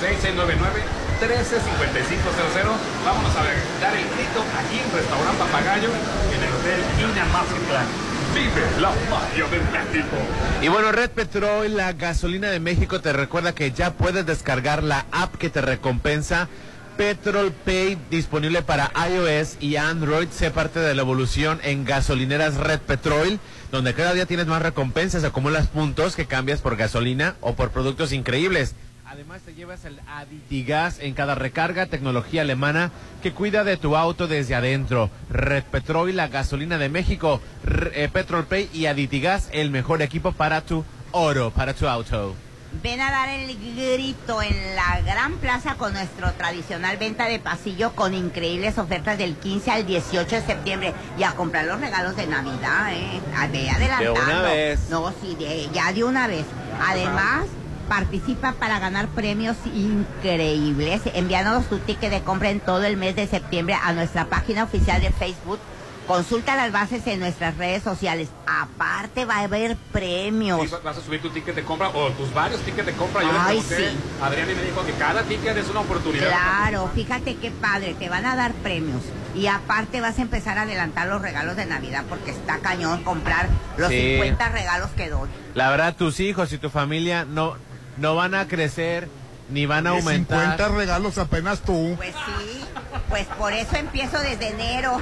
6699 0.02 1.04
135500. 1.22 2.74
Vámonos 3.06 3.32
a 3.32 3.44
dar 3.80 3.96
el 3.96 4.04
grito 4.18 4.44
aquí 4.60 4.82
en 4.82 4.92
Restaurant 4.92 5.38
Papagayo, 5.38 5.88
en 5.88 6.42
el 6.44 6.53
Mazatlán. 7.34 7.88
Vive 8.34 8.82
la 8.82 8.90
magia 9.10 9.46
del 9.50 9.62
México. 9.72 10.16
Y 10.62 10.68
bueno, 10.70 10.92
Red 10.92 11.12
Petrol, 11.12 11.76
la 11.76 11.94
gasolina 11.94 12.50
de 12.50 12.60
México, 12.60 13.02
te 13.02 13.12
recuerda 13.12 13.54
que 13.54 13.72
ya 13.72 13.94
puedes 13.94 14.26
descargar 14.26 14.82
la 14.82 15.06
app 15.12 15.36
que 15.36 15.50
te 15.50 15.62
recompensa. 15.62 16.48
Petrol 16.98 17.52
Pay 17.52 17.98
disponible 18.10 18.62
para 18.62 18.92
iOS 19.10 19.58
y 19.60 19.76
Android. 19.76 20.30
Sé 20.30 20.52
parte 20.52 20.80
de 20.80 20.96
la 20.96 21.02
evolución 21.02 21.60
en 21.64 21.86
gasolineras 21.86 22.56
Red 22.56 22.80
Petrol, 22.80 23.40
donde 23.72 23.94
cada 23.94 24.14
día 24.14 24.26
tienes 24.26 24.48
más 24.48 24.62
recompensas, 24.62 25.24
acumulas 25.24 25.68
puntos 25.68 26.16
que 26.16 26.28
cambias 26.28 26.62
por 26.62 26.78
gasolina 26.78 27.36
o 27.42 27.56
por 27.56 27.72
productos 27.72 28.14
increíbles. 28.14 28.76
Además 29.14 29.42
te 29.46 29.54
llevas 29.54 29.86
el 29.86 30.00
Aditigas 30.08 30.98
en 31.00 31.14
cada 31.14 31.36
recarga, 31.36 31.86
tecnología 31.86 32.42
alemana 32.42 32.90
que 33.22 33.32
cuida 33.32 33.64
de 33.64 33.78
tu 33.78 33.96
auto 33.96 34.28
desde 34.28 34.56
adentro. 34.56 35.12
Red 35.30 35.66
Petrol, 35.66 36.16
la 36.16 36.30
gasolina 36.30 36.80
de 36.80 36.90
México, 36.90 37.40
eh, 37.94 38.10
Petrol 38.12 38.46
Pay 38.48 38.72
y 38.74 38.88
Aditigas, 38.88 39.50
el 39.52 39.70
mejor 39.70 40.02
equipo 40.02 40.32
para 40.32 40.62
tu 40.62 40.84
oro, 41.12 41.52
para 41.52 41.76
tu 41.76 41.88
auto. 41.88 42.34
Ven 42.82 43.02
a 43.02 43.12
dar 43.12 43.30
el 43.30 43.56
grito 43.56 44.42
en 44.42 44.76
la 44.76 45.00
gran 45.06 45.34
plaza 45.34 45.76
con 45.76 45.94
nuestro 45.94 46.32
tradicional 46.32 46.98
venta 46.98 47.26
de 47.28 47.38
pasillo 47.38 47.92
con 47.92 48.16
increíbles 48.16 48.80
ofertas 48.80 49.20
del 49.20 49.36
15 49.36 49.70
al 49.70 49.86
18 49.86 50.38
de 50.38 50.42
septiembre 50.42 50.94
y 51.20 51.22
a 51.22 51.34
comprar 51.36 51.66
los 51.66 51.80
regalos 51.80 52.16
de 52.16 52.26
Navidad, 52.26 52.92
¿eh? 52.94 53.22
Adelantando. 53.38 54.00
De 54.00 54.10
una 54.10 54.42
vez. 54.42 54.90
No, 54.90 55.14
sí, 55.22 55.36
de- 55.38 55.70
ya 55.72 55.94
de 55.94 56.04
una 56.04 56.26
vez. 56.26 56.46
Además, 56.84 57.46
participa 57.88 58.54
para 58.54 58.80
ganar 58.80 59.08
premios 59.10 59.56
increíbles 59.74 61.02
enviándonos 61.14 61.66
tu 61.68 61.80
ticket 61.80 62.12
de 62.12 62.22
compra 62.22 62.50
en 62.50 62.60
todo 62.60 62.84
el 62.84 62.98
mes 62.98 63.16
de 63.16 63.28
septiembre 63.28 63.76
a 63.82 63.94
nuestra 63.94 64.26
página 64.26 64.64
oficial 64.64 65.02
de 65.02 65.12
Facebook. 65.12 65.60
Consulta 66.08 66.58
las 66.58 66.74
bases 66.74 67.08
en 67.08 67.22
nuestras 67.22 67.56
redes 67.56 67.82
sociales. 67.82 68.28
Aparte 68.46 69.24
va 69.24 69.38
a 69.38 69.44
haber 69.44 69.78
premios. 69.94 70.60
Sí, 70.70 70.76
vas 70.84 70.98
a 70.98 71.02
subir 71.02 71.22
tu 71.22 71.30
ticket 71.30 71.56
de 71.56 71.64
compra 71.64 71.88
o 71.90 72.10
tus 72.10 72.34
varios 72.34 72.60
tickets 72.60 72.88
de 72.88 72.92
compra. 72.92 73.22
Yo 73.22 73.32
le 73.32 73.40
Ay, 73.40 73.62
pregunté 73.62 73.90
sí. 73.92 73.98
a 74.22 74.26
Adrián 74.26 74.50
y 74.52 74.54
me 74.54 74.64
dijo 74.64 74.86
que 74.86 74.92
cada 74.94 75.24
ticket 75.24 75.56
es 75.56 75.70
una 75.70 75.80
oportunidad. 75.80 76.28
Claro, 76.28 76.92
fíjate 76.94 77.38
qué 77.38 77.52
padre, 77.52 77.94
te 77.98 78.10
van 78.10 78.26
a 78.26 78.36
dar 78.36 78.52
premios. 78.56 79.02
Y 79.34 79.48
aparte 79.48 80.02
vas 80.02 80.20
a 80.20 80.24
empezar 80.24 80.58
a 80.58 80.64
adelantar 80.64 81.08
los 81.08 81.22
regalos 81.22 81.56
de 81.56 81.66
Navidad 81.68 82.04
porque 82.10 82.32
está 82.32 82.58
cañón 82.60 83.02
comprar 83.06 83.48
los 83.78 83.88
Sí. 83.90 84.16
50 84.16 84.50
regalos 84.50 84.90
que 84.98 85.10
doy. 85.10 85.30
La 85.54 85.70
verdad, 85.70 85.96
tus 85.96 86.20
hijos 86.20 86.52
y 86.52 86.58
tu 86.58 86.70
familia 86.70 87.24
no, 87.24 87.56
no 87.98 88.16
van 88.16 88.36
a 88.36 88.48
crecer 88.48 89.08
ni 89.50 89.66
van 89.66 89.86
a 89.88 89.92
De 89.92 89.98
aumentar. 89.98 90.40
50 90.58 90.68
regalos 90.70 91.18
apenas 91.18 91.60
tú. 91.62 91.94
Pues 91.98 92.14
sí, 92.16 92.62
pues 93.10 93.26
por 93.38 93.54
eso 93.54 93.76
empiezo 93.76 94.18
desde 94.20 94.50
enero, 94.50 95.00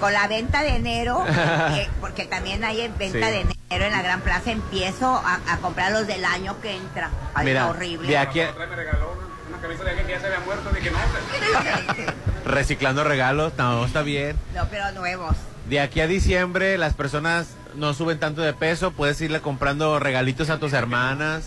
con 0.00 0.12
la 0.12 0.28
venta 0.28 0.62
de 0.62 0.76
enero, 0.76 1.24
que- 1.26 1.88
porque 2.00 2.24
también 2.24 2.62
hay 2.64 2.82
en 2.82 2.96
venta 2.96 3.26
Sí. 3.26 3.32
de 3.32 3.40
enero 3.70 3.84
en 3.86 3.92
la 3.92 4.02
Gran 4.02 4.20
Plaza, 4.20 4.52
empiezo 4.52 5.06
a, 5.24 5.40
a 5.48 5.56
comprar 5.58 5.92
los 5.92 6.06
del 6.06 6.24
año 6.24 6.58
que 6.60 6.76
entra. 6.76 7.10
Ay, 7.34 7.46
Mira, 7.46 7.66
horrible. 7.68 8.08
de 8.08 8.18
aquí 8.18 8.40
a- 8.40 8.50
Otra 8.50 8.60
vez 8.66 8.70
me 8.70 8.76
regaló 8.76 9.12
una, 9.12 9.48
una 9.48 9.60
camisa 9.60 9.82
de 9.84 9.90
alguien 9.90 10.06
que 10.06 10.12
ya 10.14 10.20
se 10.20 10.26
había 10.26 10.40
muerto. 10.40 10.70
Dije, 10.70 10.90
no, 10.90 10.98
reciclando 12.44 13.04
regalos, 13.04 13.52
no, 13.58 13.84
está 13.84 14.02
bien. 14.02 14.36
No, 14.54 14.66
pero 14.70 14.90
nuevos. 14.92 15.36
De 15.68 15.80
aquí 15.80 16.00
a 16.00 16.06
diciembre 16.06 16.76
las 16.78 16.94
personas 16.94 17.48
no 17.74 17.94
suben 17.94 18.18
tanto 18.18 18.42
de 18.42 18.52
peso, 18.52 18.92
puedes 18.92 19.20
irle 19.20 19.40
comprando 19.40 19.98
regalitos 19.98 20.50
a 20.50 20.58
tus 20.58 20.72
hermanas. 20.72 21.44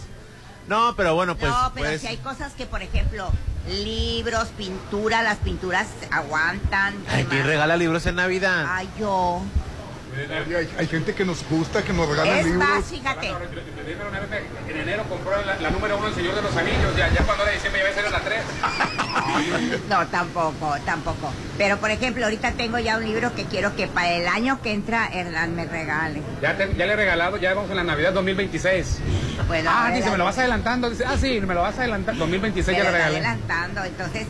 No, 0.68 0.96
pero 0.96 1.16
bueno, 1.16 1.36
pues... 1.36 1.52
no, 1.52 1.72
pero 1.74 1.88
pues- 1.88 2.02
si 2.02 2.08
hay 2.08 2.18
cosas 2.18 2.54
que, 2.54 2.66
por 2.66 2.82
ejemplo, 2.82 3.30
libros, 3.68 4.48
pintura, 4.58 5.22
las 5.24 5.38
pinturas 5.38 5.88
aguantan. 6.12 6.94
¿qué 7.06 7.12
Ay, 7.16 7.24
¿quién 7.26 7.40
más? 7.42 7.48
regala 7.48 7.78
libros 7.78 8.06
en 8.06 8.16
Navidad? 8.16 8.66
Ay, 8.68 8.90
yo. 9.00 9.42
Hay, 10.16 10.70
hay 10.80 10.88
gente 10.88 11.14
que 11.14 11.26
nos 11.26 11.44
gusta, 11.50 11.84
que 11.84 11.92
nos 11.92 12.08
regala 12.08 12.40
Es 12.40 12.46
libros. 12.46 12.68
más, 12.68 12.86
fíjate. 12.86 13.28
En 14.70 14.78
enero 14.78 15.04
compró 15.10 15.44
la, 15.46 15.56
la 15.58 15.70
número 15.72 15.98
uno, 15.98 16.08
El 16.08 16.16
Señor 16.16 16.36
de 16.36 16.42
los 16.42 16.56
Anillos. 16.56 16.96
Ya, 16.96 17.10
ya 17.14 17.22
cuando 17.24 17.44
era 17.44 17.52
diciembre 17.52 17.82
ya 17.82 17.86
va 17.86 17.92
a 17.92 18.02
ser 18.02 18.12
la 18.12 18.20
tres. 18.22 18.44
No, 19.90 20.06
tampoco, 20.08 20.76
tampoco. 20.86 21.32
Pero, 21.58 21.78
por 21.78 21.92
ejemplo, 21.92 22.26
ahorita 22.26 22.52
tengo 22.54 22.80
ya 22.80 22.98
un 22.98 23.06
libro 23.06 23.34
que 23.36 23.46
quiero 23.46 23.76
que 23.76 23.88
para 23.88 24.12
el 24.12 24.28
año 24.28 24.62
que 24.62 24.74
entra 24.74 25.08
Hernán 25.12 25.56
me 25.56 25.66
regale. 25.66 26.22
Ya, 26.42 26.58
te- 26.58 26.74
ya 26.76 26.86
le 26.86 26.94
he 26.94 26.96
regalado, 26.96 27.38
ya 27.38 27.54
vamos 27.54 27.70
en 27.70 27.78
la 27.78 27.84
Navidad 27.84 28.14
2026. 28.14 29.00
Bueno, 29.48 29.70
ah, 29.74 29.92
dice, 29.94 30.10
me 30.12 30.18
lo 30.18 30.26
vas 30.26 30.38
adelantando. 30.38 30.90
Dice, 30.90 31.06
ah, 31.06 31.16
sí, 31.20 31.40
me 31.42 31.54
lo 31.54 31.62
vas 31.62 31.78
adelantando. 31.78 32.20
2026 32.22 32.78
ya 32.78 32.84
Me 32.84 32.92
le 32.92 32.92
lo 32.92 32.98
está 32.98 33.08
regalé. 33.10 33.28
adelantando. 33.28 33.84
Entonces, 33.84 34.28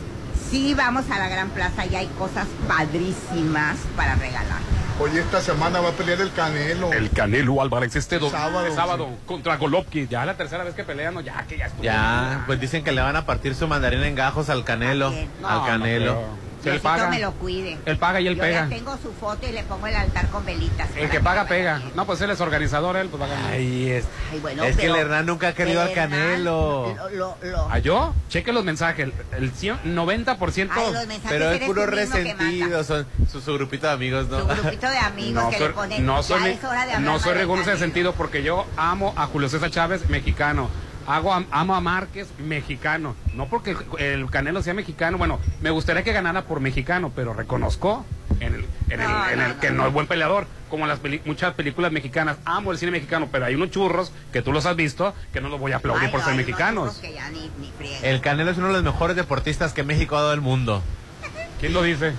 sí 0.50 0.74
vamos 0.74 1.04
a 1.10 1.18
la 1.18 1.28
Gran 1.28 1.50
Plaza 1.50 1.86
y 1.86 1.94
hay 1.96 2.06
cosas 2.18 2.46
padrísimas 2.68 3.76
para 3.96 4.14
regalar. 4.16 4.58
Oye, 4.98 5.20
esta 5.20 5.42
semana 5.42 5.80
va 5.80 5.90
a 5.90 5.92
pelear 5.92 6.20
el 6.22 6.32
Canelo. 6.32 6.90
El 6.92 7.10
Canelo 7.10 7.60
Álvarez 7.60 7.94
este 7.96 8.18
do- 8.18 8.30
Sábado, 8.30 9.10
contra 9.26 9.56
Golovkin. 9.58 10.08
Ya 10.08 10.24
la 10.24 10.34
tercera 10.34 10.64
vez 10.64 10.74
que 10.74 10.84
pelean, 10.84 11.12
no, 11.12 11.20
ya 11.20 11.44
que 11.46 11.58
ya 11.58 11.66
estuvo. 11.66 11.82
Ya, 11.82 12.44
pues 12.46 12.58
dicen 12.60 12.82
que 12.82 12.92
le 12.92 13.02
van 13.02 13.14
a 13.14 13.26
partir 13.26 13.54
su 13.54 13.68
mandarín 13.68 14.02
en 14.04 14.14
gajos 14.14 14.48
al 14.48 14.64
Canelo. 14.64 15.12
No, 15.42 15.48
al 15.48 15.66
Canelo. 15.66 16.22
Si 16.70 16.76
él 16.76 16.80
paga. 16.80 17.08
me 17.10 17.20
lo 17.20 17.32
cuide. 17.32 17.78
Él 17.84 17.96
paga 17.98 18.20
y 18.20 18.26
él 18.26 18.36
Yo 18.36 18.42
pega. 18.42 18.62
ya 18.62 18.68
tengo 18.68 18.96
su 19.02 19.12
foto 19.12 19.46
y 19.48 19.52
le 19.52 19.62
pongo 19.64 19.86
el 19.86 19.94
altar 19.96 20.28
con 20.28 20.44
velitas. 20.44 20.88
El 20.96 21.08
que 21.08 21.20
paga, 21.20 21.46
pega. 21.46 21.80
No, 21.94 22.06
pues 22.06 22.20
él 22.20 22.30
es 22.30 22.40
organizador, 22.40 22.96
él 22.96 23.08
pues 23.08 23.20
va 23.22 23.26
a 23.26 23.28
ganar. 23.28 23.52
Ay, 23.52 23.90
es, 23.90 24.04
Ay, 24.32 24.40
bueno, 24.40 24.64
es 24.64 24.76
que 24.76 24.86
el 24.86 24.96
Hernán 24.96 25.26
nunca 25.26 25.48
ha 25.48 25.52
querido 25.54 25.80
al 25.80 25.90
Hernán 25.90 26.10
Canelo. 26.10 26.94
Lo, 26.96 27.08
lo, 27.10 27.36
lo- 27.42 27.70
¿A 27.70 27.78
yo? 27.78 28.14
Cheque 28.28 28.52
los 28.52 28.64
mensajes. 28.64 29.06
El, 29.06 29.14
el 29.44 29.52
cien- 29.54 29.78
90%. 29.84 30.70
Ay, 30.72 30.92
los 30.92 31.06
mensajes 31.06 31.20
Pero 31.30 31.50
es 31.50 31.60
puro 31.64 31.84
que 31.84 31.90
resentido, 31.90 32.84
son 32.84 33.06
su, 33.30 33.40
su 33.40 33.52
grupito 33.54 33.86
de 33.86 33.92
amigos, 33.92 34.28
¿no? 34.28 34.40
Su 34.40 34.46
grupito 34.46 34.88
de 34.90 34.98
amigos 34.98 35.44
No 35.44 35.50
que 35.50 35.58
soy, 35.58 35.68
le 35.68 35.74
ponen. 35.74 36.06
no 36.06 36.22
soy, 36.22 36.56
no 37.00 37.18
soy 37.20 37.44
de 37.64 37.76
sentido 37.78 38.12
porque 38.14 38.42
yo 38.42 38.66
amo 38.76 39.12
a 39.16 39.26
Julio 39.26 39.48
César 39.48 39.70
Chávez, 39.70 40.08
mexicano. 40.08 40.68
Hago 41.06 41.32
a- 41.32 41.44
amo 41.50 41.74
a 41.74 41.80
Márquez, 41.80 42.28
mexicano. 42.38 43.14
No 43.34 43.46
porque 43.48 43.76
el, 43.98 44.04
el 44.04 44.30
Canelo 44.30 44.62
sea 44.62 44.74
mexicano. 44.74 45.18
Bueno, 45.18 45.38
me 45.60 45.70
gustaría 45.70 46.02
que 46.02 46.12
ganara 46.12 46.42
por 46.46 46.60
mexicano, 46.60 47.12
pero 47.14 47.32
reconozco 47.32 48.04
en 48.40 48.54
el, 48.54 48.64
en 48.90 49.00
el- 49.00 49.08
No, 49.08 49.28
en 49.30 49.40
el 49.40 49.48
no, 49.54 49.60
que 49.60 49.70
no, 49.70 49.76
no. 49.82 49.86
es 49.88 49.92
buen 49.92 50.06
peleador. 50.06 50.46
Como 50.68 50.86
las 50.88 50.98
peli- 50.98 51.22
muchas 51.24 51.54
películas 51.54 51.92
mexicanas. 51.92 52.38
Amo 52.44 52.72
el 52.72 52.78
cine 52.78 52.90
mexicano, 52.90 53.28
pero 53.30 53.44
hay 53.46 53.54
unos 53.54 53.70
churros 53.70 54.12
que 54.32 54.42
tú 54.42 54.52
los 54.52 54.66
has 54.66 54.74
visto 54.74 55.14
que 55.32 55.40
no 55.40 55.48
los 55.48 55.60
voy 55.60 55.70
a 55.72 55.76
aplaudir 55.76 56.06
Ay, 56.06 56.10
por 56.10 56.22
ser 56.22 56.34
mexicanos. 56.34 56.96
churros 56.96 56.98
que 57.02 57.12
ya 57.14 57.30
ni- 57.30 57.50
ni 57.60 57.70
friegan. 57.78 58.04
El 58.04 58.20
Canelo 58.20 58.50
es 58.50 58.58
uno 58.58 58.66
de 58.68 58.72
los 58.72 58.82
mejores 58.82 59.14
deportistas 59.16 59.72
que 59.72 59.84
México 59.84 60.16
ha 60.16 60.20
dado 60.22 60.32
al 60.32 60.40
mundo. 60.40 60.82
¿Quién 61.60 61.72
lo 61.72 61.82
dice? 61.82 62.12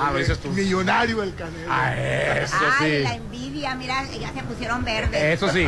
Ah, 0.00 0.10
lo 0.12 0.18
dices 0.18 0.38
tú. 0.38 0.48
Millonario 0.50 1.22
el 1.22 1.34
Canelo. 1.34 1.68
Ah, 1.70 1.94
eso 1.96 2.56
Ay, 2.80 2.90
sí. 2.98 3.02
la 3.04 3.14
envidia, 3.14 3.74
mira, 3.74 4.04
ya 4.04 4.32
se 4.32 4.42
pusieron 4.42 4.84
verdes. 4.84 5.22
Eso 5.22 5.48
sí, 5.50 5.66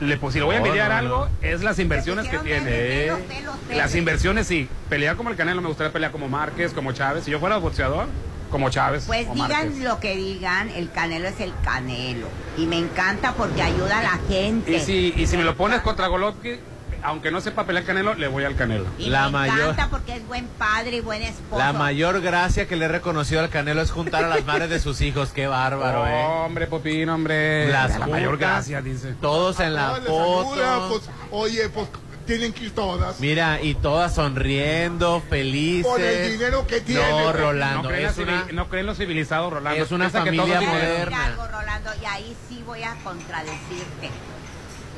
le, 0.00 0.16
pues, 0.16 0.32
si 0.32 0.38
le 0.38 0.44
voy 0.44 0.54
a 0.54 0.58
envidiar 0.58 0.88
no, 0.88 0.94
no. 0.94 0.98
algo, 0.98 1.28
es 1.42 1.62
las 1.62 1.78
inversiones 1.78 2.28
que 2.28 2.38
pusieron 2.38 2.64
tiene. 2.64 2.78
verdes, 2.78 3.04
¿eh? 3.04 3.06
pelos, 3.06 3.38
pelos, 3.38 3.56
pelos. 3.68 3.76
Las 3.82 3.94
inversiones 3.94 4.46
sí. 4.46 4.68
Pelear 4.88 5.16
como 5.16 5.30
el 5.30 5.36
Canelo, 5.36 5.60
me 5.62 5.68
gustaría 5.68 5.92
pelear 5.92 6.12
como 6.12 6.28
Márquez, 6.28 6.72
como 6.72 6.92
Chávez. 6.92 7.24
Si 7.24 7.30
yo 7.30 7.40
fuera 7.40 7.56
boxeador, 7.58 8.06
como 8.50 8.70
Chávez. 8.70 9.04
Pues 9.06 9.26
o 9.28 9.34
digan 9.34 9.48
Márquez. 9.50 9.78
lo 9.78 10.00
que 10.00 10.16
digan, 10.16 10.68
el 10.70 10.90
Canelo 10.90 11.26
es 11.28 11.40
el 11.40 11.52
Canelo. 11.64 12.28
Y 12.56 12.66
me 12.66 12.78
encanta 12.78 13.32
porque 13.34 13.62
ayuda 13.62 13.98
a 13.98 14.02
la 14.02 14.18
gente. 14.28 14.76
Y 14.76 14.80
si, 14.80 15.14
y 15.16 15.26
si 15.26 15.36
me 15.36 15.44
lo 15.44 15.56
pones 15.56 15.80
contra 15.80 16.06
Golovkin, 16.06 16.58
aunque 17.02 17.30
no 17.30 17.40
sepa 17.40 17.64
pelear 17.66 17.84
Canelo, 17.84 18.14
le 18.14 18.28
voy 18.28 18.44
al 18.44 18.56
Canelo. 18.56 18.86
Y 18.98 19.10
La 19.10 19.26
me 19.26 19.32
mayor- 19.32 19.60
encanta 19.70 19.88
porque 19.90 20.16
es 20.16 20.26
buen 20.26 20.46
padre 20.58 20.96
y 20.96 21.00
buen 21.00 21.22
esposo. 21.22 21.58
La 21.58 21.72
mayor 21.72 22.20
gracia 22.20 22.66
que 22.66 22.76
le 22.76 22.86
he 22.86 22.88
reconocido 22.88 23.40
al 23.40 23.48
Canelo 23.50 23.82
es 23.82 23.90
juntar 23.90 24.24
a 24.24 24.28
las 24.28 24.44
madres 24.44 24.70
de 24.70 24.80
sus 24.80 25.00
hijos. 25.00 25.30
Qué 25.30 25.46
bárbaro, 25.46 26.06
¿eh? 26.08 26.24
Hombre, 26.44 26.66
Popín, 26.66 27.08
hombre. 27.08 27.68
Las 27.70 27.98
la 27.98 28.06
mayor 28.06 28.36
gracia, 28.38 28.80
dice. 28.82 29.14
Todos 29.20 29.60
en 29.60 29.74
la 29.74 29.98
les 29.98 30.08
ayuda, 30.08 30.78
foto. 30.80 30.88
pues, 30.90 31.02
oye, 31.30 31.68
pues 31.68 31.88
tienen 32.26 32.52
que 32.52 32.64
ir 32.64 32.74
todas. 32.74 33.20
Mira, 33.20 33.60
y 33.62 33.74
todas 33.76 34.14
sonriendo, 34.16 35.22
felices. 35.30 35.86
Por 35.86 36.00
el 36.00 36.32
dinero 36.32 36.66
que 36.66 36.80
tienen. 36.80 37.08
No, 37.08 37.20
No 37.26 37.32
Rolando, 37.32 37.88
creen, 37.88 38.06
es 38.06 38.16
la 38.16 38.22
una... 38.24 38.42
civil- 38.42 38.54
no 38.56 38.68
creen 38.68 38.86
los 38.86 38.96
civilizados, 38.98 39.52
Rolando. 39.52 39.80
es 39.82 39.92
una 39.92 40.06
que 40.06 40.18
familia 40.18 40.58
tiene- 40.58 40.66
moderna. 40.72 41.24
Algo, 41.26 41.46
Rolando, 41.46 41.90
y 42.02 42.04
ahí 42.06 42.36
sí 42.48 42.62
voy 42.66 42.82
a 42.82 42.96
contradecirte. 43.04 44.10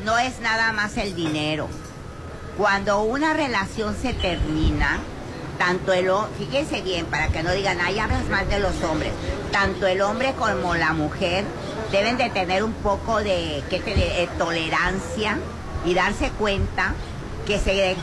No 0.07 0.17
es 0.19 0.41
nada 0.41 0.73
más 0.73 0.97
el 0.97 1.15
dinero. 1.15 1.69
Cuando 2.59 3.03
una 3.03 3.35
relación 3.35 3.97
se 3.97 4.13
termina, 4.15 4.99
tanto 5.59 5.93
el 5.93 6.11
hombre, 6.11 6.33
fíjense 6.39 6.83
bien, 6.83 7.07
para 7.07 7.29
que 7.29 7.45
no 7.45 7.53
digan, 7.53 7.79
ay, 7.81 8.01
hablas 8.01 8.29
mal 8.29 8.49
de 8.49 8.59
los 8.59 8.83
hombres, 8.83 9.13
tanto 9.53 9.87
el 9.87 10.01
hombre 10.01 10.35
como 10.37 10.75
la 10.75 10.93
mujer 10.93 11.45
deben 11.93 12.17
de 12.17 12.31
tener 12.31 12.65
un 12.65 12.73
poco 12.73 13.19
de. 13.19 13.59
Eh, 13.59 14.29
tolerancia 14.39 15.39
y 15.85 15.95
darse 15.95 16.31
cuenta 16.31 16.95
que 17.47 17.61
se... 17.61 17.95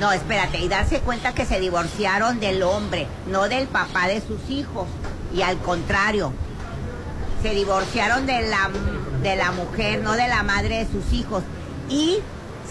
no, 0.00 0.10
espérate, 0.10 0.58
y 0.58 0.66
darse 0.66 0.98
cuenta 0.98 1.32
que 1.32 1.46
se 1.46 1.60
divorciaron 1.60 2.40
del 2.40 2.64
hombre, 2.64 3.06
no 3.28 3.48
del 3.48 3.68
papá 3.68 4.08
de 4.08 4.20
sus 4.22 4.50
hijos. 4.50 4.88
Y 5.32 5.42
al 5.42 5.58
contrario, 5.58 6.32
se 7.42 7.50
divorciaron 7.50 8.26
de 8.26 8.42
la, 8.42 8.70
de 9.22 9.36
la 9.36 9.52
mujer, 9.52 10.02
no 10.02 10.14
de 10.14 10.26
la 10.26 10.42
madre 10.42 10.84
de 10.84 10.90
sus 10.90 11.12
hijos. 11.12 11.44
Y 11.88 12.18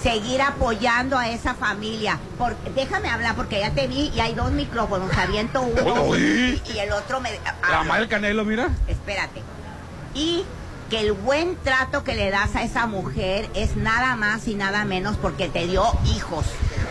seguir 0.01 0.41
apoyando 0.41 1.17
a 1.17 1.29
esa 1.29 1.53
familia. 1.55 2.19
Por- 2.37 2.55
déjame 2.75 3.09
hablar 3.09 3.35
porque 3.35 3.59
ya 3.59 3.71
te 3.71 3.87
vi 3.87 4.11
y 4.15 4.19
hay 4.19 4.33
dos 4.33 4.51
micrófonos, 4.51 5.15
aviento 5.17 5.61
uno 5.61 6.15
y, 6.17 6.61
y 6.73 6.79
el 6.79 6.91
otro 6.91 7.19
me... 7.21 7.31
La 7.69 7.79
hablo. 7.79 7.89
madre 7.89 8.07
Canelo, 8.07 8.45
mira. 8.45 8.69
Espérate. 8.87 9.41
Y 10.13 10.43
que 10.89 10.99
el 10.99 11.13
buen 11.13 11.55
trato 11.63 12.03
que 12.03 12.13
le 12.13 12.29
das 12.29 12.55
a 12.55 12.63
esa 12.63 12.85
mujer 12.85 13.49
es 13.55 13.75
nada 13.75 14.15
más 14.15 14.47
y 14.47 14.53
nada 14.55 14.85
menos 14.85 15.17
porque 15.17 15.49
te 15.49 15.65
dio 15.67 15.83
hijos. 16.15 16.45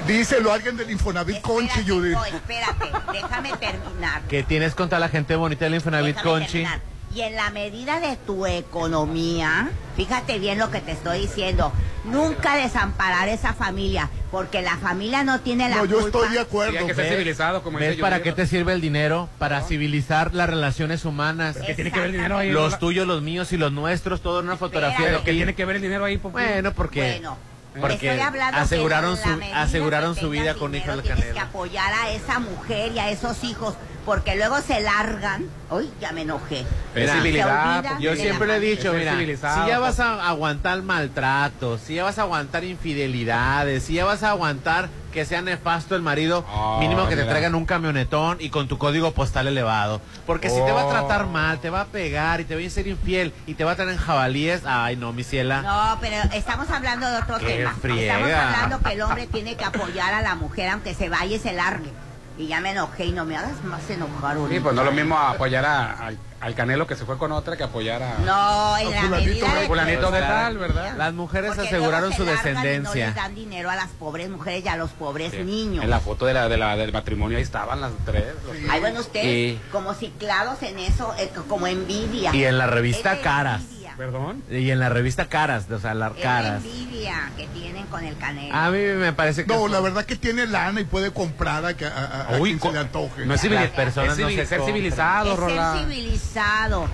Díselo 0.08 0.50
a 0.50 0.54
alguien 0.54 0.76
del 0.76 0.90
Infonavit 0.90 1.40
Conchi, 1.40 1.66
Espérate, 1.80 1.90
Judith. 1.92 2.12
no, 2.12 2.24
espérate, 2.24 2.90
déjame 3.12 3.52
terminar. 3.56 4.20
¿Qué 4.28 4.42
tienes 4.42 4.74
contra 4.74 4.98
la 4.98 5.08
gente 5.08 5.36
bonita 5.36 5.64
del 5.64 5.76
Infonavit 5.76 6.16
Déjame 6.16 6.30
Conchi? 6.30 6.46
terminar. 6.64 6.80
Y 7.14 7.20
en 7.22 7.36
la 7.36 7.50
medida 7.50 8.00
de 8.00 8.16
tu 8.16 8.44
economía, 8.44 9.70
fíjate 9.96 10.40
bien 10.40 10.58
lo 10.58 10.70
que 10.72 10.80
te 10.80 10.92
estoy 10.92 11.20
diciendo, 11.20 11.72
nunca 12.04 12.56
desamparar 12.56 13.28
esa 13.28 13.52
familia, 13.52 14.10
porque 14.32 14.62
la 14.62 14.76
familia 14.78 15.22
no 15.22 15.38
tiene 15.40 15.68
la 15.68 15.76
No, 15.76 15.84
yo 15.84 16.00
culpa. 16.00 16.18
estoy 16.18 16.34
de 16.34 16.40
acuerdo. 16.40 16.72
Sí, 16.72 16.78
hay 16.78 16.86
que 16.88 16.94
ser 16.94 17.08
civilizado, 17.10 17.62
como 17.62 17.78
¿Ves 17.78 17.98
para 17.98 18.20
qué 18.20 18.32
te 18.32 18.46
sirve 18.48 18.72
el 18.72 18.80
dinero? 18.80 19.28
Para 19.38 19.60
civilizar 19.62 20.34
las 20.34 20.50
relaciones 20.50 21.04
humanas. 21.04 21.56
¿Qué 21.64 21.74
tiene 21.74 21.92
que 21.92 21.98
ver 22.00 22.06
el 22.06 22.12
dinero 22.14 22.38
ahí? 22.38 22.50
Los 22.50 22.80
tuyos, 22.80 23.06
los 23.06 23.22
míos 23.22 23.52
y 23.52 23.58
los 23.58 23.70
nuestros, 23.70 24.20
todo 24.20 24.40
en 24.40 24.46
una 24.46 24.56
fotografía 24.56 25.06
de 25.06 25.12
Pero 25.12 25.24
¿qué 25.24 25.32
tiene 25.32 25.54
que 25.54 25.64
ver 25.64 25.76
el 25.76 25.82
dinero 25.82 26.04
ahí, 26.04 26.18
Popi? 26.18 26.32
Bueno, 26.32 26.72
porque, 26.72 27.20
Bueno, 27.20 27.36
porque 27.80 28.10
aseguraron 28.52 29.16
su, 29.16 29.28
aseguraron 29.54 30.16
su 30.16 30.30
vida 30.30 30.54
con 30.54 30.74
hijos 30.74 31.02
tienes 31.02 31.24
que 31.32 31.38
apoyar 31.40 31.92
a 31.92 32.10
esa 32.10 32.38
mujer 32.40 32.92
y 32.92 32.98
a 32.98 33.10
esos 33.10 33.42
hijos, 33.44 33.74
porque 34.04 34.36
luego 34.36 34.60
se 34.60 34.80
largan. 34.80 35.44
Uy, 35.70 35.90
ya 36.00 36.12
me 36.12 36.22
enojé. 36.22 36.64
Mira, 36.94 37.18
olvidan 37.18 38.00
Yo 38.00 38.14
siempre 38.14 38.46
la 38.46 38.56
he 38.56 38.60
dicho, 38.60 38.92
mira, 38.92 39.16
si 39.18 39.36
ya 39.68 39.78
vas 39.78 39.96
pues. 39.96 40.00
a 40.06 40.28
aguantar 40.28 40.82
maltratos, 40.82 41.80
si 41.80 41.94
ya 41.94 42.04
vas 42.04 42.18
a 42.18 42.22
aguantar 42.22 42.64
infidelidades, 42.64 43.82
si 43.84 43.94
ya 43.94 44.04
vas 44.04 44.22
a 44.22 44.30
aguantar 44.30 44.88
que 45.12 45.24
sea 45.24 45.42
nefasto 45.42 45.94
el 45.94 46.02
marido, 46.02 46.44
Oh, 46.52 46.80
mínimo 46.80 47.08
que 47.08 47.14
te 47.16 47.22
traigan 47.24 47.54
un 47.54 47.66
camionetón 47.66 48.38
y 48.40 48.50
con 48.50 48.66
tu 48.66 48.78
código 48.78 49.12
postal 49.12 49.46
elevado. 49.46 50.00
Porque 50.26 50.50
si 50.50 50.56
te 50.56 50.72
va 50.72 50.82
a 50.82 50.88
tratar 50.88 51.22
Oh. 51.22 51.28
mal, 51.28 51.60
te 51.60 51.70
va 51.70 51.82
a 51.82 51.84
pegar 51.86 52.40
y 52.40 52.44
te 52.44 52.56
va 52.60 52.66
a 52.66 52.70
ser 52.70 52.88
infiel 52.88 53.32
y 53.46 53.54
te 53.54 53.62
va 53.64 53.72
a 53.72 53.76
traer 53.76 53.90
en 53.92 53.96
jabalíes, 53.98 54.62
ay 54.66 54.96
no, 54.96 55.12
mi 55.12 55.22
ciela. 55.22 55.62
No, 55.62 55.98
pero 56.00 56.16
estamos 56.32 56.68
hablando 56.70 57.08
de 57.08 57.18
otro 57.18 57.38
Qué 57.38 57.46
tema. 57.46 57.74
friega. 57.80 58.18
Estamos 58.18 58.34
hablando 58.54 58.80
que 58.80 58.92
el 58.94 59.02
hombre 59.02 59.26
tiene 59.28 59.56
que 59.56 59.64
apoyar 59.64 60.14
a 60.14 60.22
la 60.22 60.34
mujer 60.34 60.68
aunque 60.70 60.94
se 60.94 61.08
vaya 61.08 61.36
y 61.36 61.38
se 61.38 61.52
largue. 61.52 61.90
Y 62.36 62.48
ya 62.48 62.60
me 62.60 62.72
enojé 62.72 63.06
y 63.06 63.12
no 63.12 63.24
me 63.24 63.36
hagas 63.36 63.62
más 63.62 63.88
enojar 63.90 64.36
ahorita. 64.36 64.54
Sí, 64.56 64.60
pues 64.60 64.74
no 64.74 64.82
es 64.82 64.86
lo 64.86 64.92
mismo 64.92 65.16
apoyar 65.16 65.64
a- 65.64 65.92
al, 66.06 66.18
al 66.40 66.54
Canelo 66.56 66.84
que 66.86 66.96
se 66.96 67.04
fue 67.04 67.16
con 67.16 67.30
otra 67.30 67.56
que 67.56 67.62
apoyar 67.62 68.02
a... 68.02 68.18
No, 68.18 68.76
en 68.76 68.90
la 68.90 69.02
medida 69.18 69.54
de 69.54 69.66
Fulanito 69.68 70.10
de 70.10 70.20
tal, 70.20 70.58
¿verdad? 70.58 70.94
Las 70.96 71.14
mujeres 71.14 71.52
Porque 71.54 71.68
aseguraron 71.68 72.08
luego 72.10 72.16
su 72.16 72.24
largan 72.24 72.42
y 72.44 72.48
descendencia. 72.56 73.04
No 73.06 73.12
les 73.12 73.14
dan 73.22 73.34
dinero 73.36 73.70
a 73.70 73.76
las 73.76 73.88
pobres 73.90 74.28
mujeres 74.30 74.64
y 74.64 74.68
a 74.68 74.76
los 74.76 74.90
pobres 74.90 75.30
Sí. 75.30 75.44
niños. 75.44 75.84
En 75.84 75.90
la 75.90 76.00
foto 76.00 76.26
de 76.26 76.34
la, 76.34 76.48
de 76.48 76.56
la, 76.56 76.74
del 76.76 76.92
matrimonio 76.92 77.36
ahí 77.38 77.44
estaban 77.44 77.80
las 77.80 77.92
tres. 78.04 78.24
los- 78.44 78.56
Ay, 78.70 78.80
bueno, 78.80 78.98
ustedes 79.00 79.26
Sí. 79.56 79.60
como 79.70 79.94
ciclados 79.94 80.60
en 80.64 80.80
eso, 80.80 81.14
eh, 81.18 81.30
como 81.48 81.68
envidia. 81.68 82.34
Y 82.34 82.44
en 82.44 82.58
la 82.58 82.66
revista 82.66 83.20
Caras. 83.20 83.60
envidia. 83.62 83.83
¿Perdón? 83.96 84.42
Y 84.50 84.70
en 84.70 84.80
la 84.80 84.88
revista 84.88 85.26
Caras, 85.26 85.66
o 85.70 85.78
sea, 85.78 85.94
las 85.94 86.12
caras. 86.14 86.64
envidia 86.64 87.30
que 87.36 87.46
tienen 87.48 87.86
con 87.86 88.04
el 88.04 88.16
canelo. 88.18 88.54
A 88.54 88.70
mí 88.70 88.78
me 88.78 89.12
parece 89.12 89.44
que 89.46 89.54
No, 89.54 89.66
es- 89.66 89.72
la 89.72 89.80
verdad 89.80 90.04
que 90.04 90.16
tiene 90.16 90.46
lana 90.46 90.80
y 90.80 90.84
puede 90.84 91.12
comprar 91.12 91.64
a, 91.64 91.74
que- 91.74 91.86
a- 91.86 91.90
a- 92.30 92.34
a 92.36 92.38
Uy, 92.40 92.50
quien 92.50 92.60
se 92.60 92.66
co- 92.66 92.72
le 92.72 92.78
antoje. 92.80 93.26
No 93.26 93.34
es 93.34 93.40
personas 93.70 94.12
es 94.14 94.18
no 94.18 94.28
civil- 94.28 94.36
se 94.36 94.46
ser 94.46 94.62
civilizado, 94.62 95.32
es 95.32 95.38
Rola. 95.38 95.72
ser 95.74 95.86
civilizado. 95.86 96.88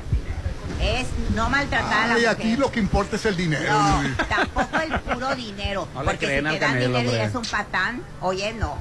Es 0.81 1.07
no 1.35 1.51
maltratar 1.51 2.05
a 2.05 2.07
la 2.09 2.15
mujer. 2.15 2.29
aquí 2.29 2.57
lo 2.57 2.71
que 2.71 2.81
importa 2.81 3.17
es 3.17 3.27
el 3.27 3.37
dinero. 3.37 3.73
No, 3.73 4.03
tampoco 4.29 4.79
el 4.81 4.99
puro 5.01 5.35
dinero. 5.35 5.89
No 5.95 6.01
le 6.03 6.11
porque 6.11 6.27
creen 6.27 6.45
si 6.45 6.49
al 6.49 6.55
te 6.55 6.61
dan 6.61 6.73
Canelo, 6.75 6.99
dinero 6.99 7.17
y 7.17 7.21
es 7.21 7.35
un 7.35 7.43
patán, 7.45 8.03
oye, 8.21 8.53
no, 8.55 8.79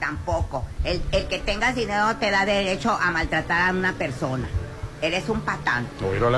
tampoco. 0.00 0.64
El, 0.84 1.00
el 1.12 1.26
que 1.26 1.38
tengas 1.38 1.74
dinero 1.74 2.16
te 2.16 2.30
da 2.30 2.44
derecho 2.44 2.90
a 2.92 3.10
maltratar 3.12 3.70
a 3.70 3.72
una 3.72 3.92
persona. 3.94 4.46
Eres 5.00 5.28
un 5.28 5.40
patán. 5.42 5.86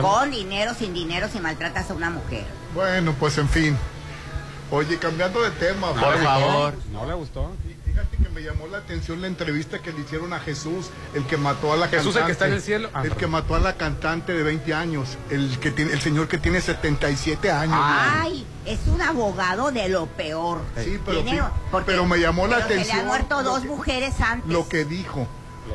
Con 0.02 0.30
dinero, 0.30 0.74
sin 0.74 0.92
dinero, 0.92 1.28
si 1.32 1.40
maltratas 1.40 1.90
a 1.90 1.94
una 1.94 2.11
mujer. 2.11 2.44
Bueno, 2.74 3.14
pues 3.18 3.38
en 3.38 3.48
fin. 3.48 3.76
Oye, 4.70 4.98
cambiando 4.98 5.42
de 5.42 5.50
tema. 5.52 5.92
Por 5.94 6.18
favor. 6.22 6.74
No 6.92 7.06
le 7.06 7.14
gustó. 7.14 7.50
Fíjate 7.84 8.16
que 8.18 8.28
me 8.28 8.40
llamó 8.42 8.68
la 8.68 8.78
atención 8.78 9.20
la 9.20 9.26
entrevista 9.26 9.80
que 9.80 9.92
le 9.92 10.00
hicieron 10.02 10.32
a 10.32 10.38
Jesús, 10.38 10.90
el 11.12 11.24
que 11.26 11.36
mató 11.36 11.72
a 11.72 11.76
la 11.76 11.88
Jesús, 11.88 12.14
cantante. 12.14 12.20
el 12.20 12.26
que 12.26 12.32
está 12.32 12.46
en 12.46 12.52
el 12.52 12.62
cielo. 12.62 12.90
Ah, 12.94 13.02
el 13.04 13.16
que 13.16 13.26
mató 13.26 13.56
a 13.56 13.58
la 13.58 13.76
cantante 13.76 14.32
de 14.32 14.42
20 14.44 14.72
años, 14.72 15.18
el 15.28 15.58
que 15.58 15.72
tiene, 15.72 15.92
el 15.92 16.00
señor 16.00 16.28
que 16.28 16.38
tiene 16.38 16.61
77 16.61 17.50
años. 17.50 17.76
Ay, 17.82 18.46
es 18.64 18.78
un 18.86 19.02
abogado 19.02 19.72
de 19.72 19.88
lo 19.88 20.06
peor. 20.06 20.61
Sí, 20.84 21.00
pero 21.04 21.22
Tiene- 21.24 21.40
sí, 21.40 21.46
porque- 21.72 21.86
pero 21.90 22.06
me 22.06 22.18
llamó 22.18 22.46
la 22.46 22.56
pero 22.58 22.68
Se 22.68 22.74
le 22.74 22.80
atención 22.82 23.00
han 23.00 23.06
muerto 23.08 23.42
dos 23.42 23.62
que- 23.62 23.68
mujeres 23.68 24.20
antes. 24.20 24.48
Lo 24.52 24.68
que 24.68 24.84
dijo. 24.84 25.26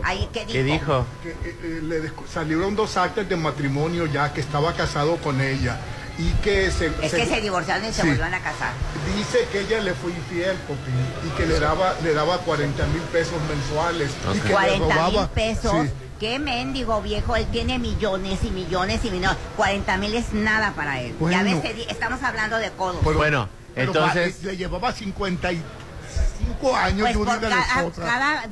Ay, 0.03 0.29
¿qué 0.33 0.41
dijo? 0.45 0.53
¿Qué 0.53 0.63
dijo? 0.63 1.05
que 1.23 1.29
eh, 1.29 1.55
eh, 1.63 1.79
le 1.83 2.11
salieron 2.31 2.75
dos 2.75 2.97
actas 2.97 3.27
de 3.27 3.35
matrimonio 3.35 4.05
ya 4.05 4.33
que 4.33 4.41
estaba 4.41 4.73
casado 4.73 5.17
con 5.17 5.41
ella 5.41 5.77
y 6.17 6.29
que 6.41 6.71
se, 6.71 6.87
Es 7.01 7.13
que 7.13 7.25
se 7.25 7.41
divorciaron 7.41 7.85
y 7.85 7.91
se 7.91 8.01
volvieron 8.03 8.33
a 8.33 8.39
casar. 8.39 8.71
dice 9.17 9.47
que 9.51 9.61
ella 9.61 9.81
le 9.81 9.93
fue 9.93 10.11
infiel 10.11 10.55
Popi, 10.67 10.91
y 11.27 11.29
que 11.37 11.45
le 11.45 11.59
daba 11.59 11.93
le 12.03 12.13
daba 12.13 12.37
40 12.39 12.85
mil 12.87 13.01
pesos 13.03 13.35
mensuales 13.49 14.11
y 14.33 14.39
que 14.39 14.47
le 14.47 14.53
40 14.53 14.77
mil 14.85 14.95
robaba 14.95 15.27
pesos. 15.29 15.73
Sí. 15.87 15.91
Qué 16.19 16.39
mendigo 16.39 17.01
viejo, 17.01 17.35
él 17.35 17.45
tiene 17.51 17.77
millones 17.77 18.39
y 18.43 18.49
millones 18.49 19.03
y 19.03 19.11
millones. 19.11 19.37
40 19.57 19.97
mil 19.97 20.15
es 20.15 20.31
nada 20.31 20.71
para 20.71 21.01
él. 21.01 21.13
Bueno. 21.19 21.37
Ya 21.37 21.43
ves, 21.43 21.87
estamos 21.89 22.23
hablando 22.23 22.57
de 22.57 22.71
codos. 22.71 23.01
Pero- 23.03 23.17
Bueno, 23.17 23.49
pero 23.75 23.91
entonces- 23.91 24.41
le 24.41 24.55
llevaba 24.55 24.93
55 24.93 26.75
años 26.75 27.01
pues 27.01 27.17
por 27.17 27.39
de 27.39 27.49
cada, 27.49 27.91
cada, 27.91 28.43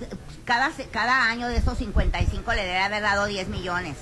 cada, 0.45 0.71
cada 0.91 1.25
año 1.29 1.47
de 1.47 1.57
esos 1.57 1.77
55 1.77 2.53
le 2.53 2.61
debe 2.63 2.79
haber 2.79 3.01
dado 3.01 3.25
10 3.25 3.47
millones. 3.49 3.95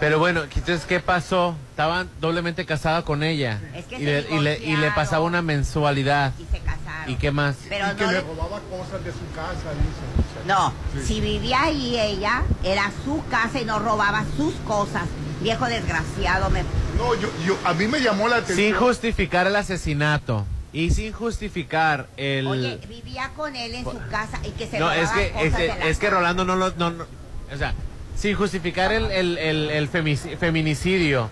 Pero 0.00 0.18
bueno, 0.20 0.42
entonces, 0.44 0.84
¿qué 0.86 1.00
pasó? 1.00 1.56
Estaban 1.70 2.08
doblemente 2.20 2.64
casada 2.64 3.02
con 3.02 3.24
ella. 3.24 3.60
Es 3.74 3.84
que 3.86 3.96
y, 3.98 4.04
le, 4.04 4.20
y, 4.20 4.22
le, 4.22 4.28
y 4.28 4.40
le 4.40 4.58
divorciaron. 4.60 4.94
pasaba 4.94 5.24
una 5.24 5.42
mensualidad. 5.42 6.32
Y 6.38 6.44
se 6.44 6.60
casaron. 6.60 7.10
¿Y 7.10 7.16
qué 7.16 7.32
más? 7.32 7.56
Pero 7.68 7.86
y 7.90 7.94
que 7.96 8.04
no 8.04 8.12
le 8.12 8.18
le- 8.18 8.20
robaba 8.24 8.60
cosas 8.70 9.04
de 9.04 9.10
su 9.10 9.26
casa, 9.34 9.72
dice. 9.72 10.46
No, 10.46 10.72
Sí. 10.94 11.06
si 11.14 11.20
vivía 11.20 11.62
ahí 11.64 11.98
ella, 11.98 12.42
era 12.62 12.92
su 13.04 13.22
casa 13.28 13.60
y 13.60 13.64
no 13.64 13.80
robaba 13.80 14.24
sus 14.36 14.54
cosas. 14.66 15.02
Viejo 15.40 15.66
desgraciado, 15.66 16.48
me... 16.50 16.62
No, 16.96 17.14
yo, 17.16 17.28
yo, 17.44 17.56
a 17.64 17.74
mí 17.74 17.88
me 17.88 18.00
llamó 18.00 18.28
la 18.28 18.36
atención. 18.36 18.56
Sin 18.68 18.74
justificar 18.76 19.46
el 19.48 19.56
asesinato 19.56 20.46
y 20.78 20.90
sin 20.90 21.12
justificar 21.12 22.08
el... 22.16 22.46
Oye, 22.46 22.78
vivía 22.88 23.30
con 23.36 23.54
él 23.56 23.74
en 23.74 23.84
su 23.84 23.98
casa 24.10 24.38
y 24.44 24.50
que 24.50 24.66
se 24.66 24.78
no, 24.78 24.90
es 24.92 25.10
que, 25.10 25.32
es, 25.42 25.54
que- 25.54 25.72
es 25.90 25.98
que. 25.98 26.10
Rolando 26.10 26.44
no 26.44 26.56
lo... 26.56 26.70
No, 26.76 26.90
no- 26.90 27.04
o 27.52 27.56
sea, 27.56 27.74
sin 28.16 28.34
justificar 28.36 28.92
el, 28.92 29.10
el, 29.10 29.38
el- 29.38 29.70
el 29.70 29.88
feminicidio, 29.88 31.30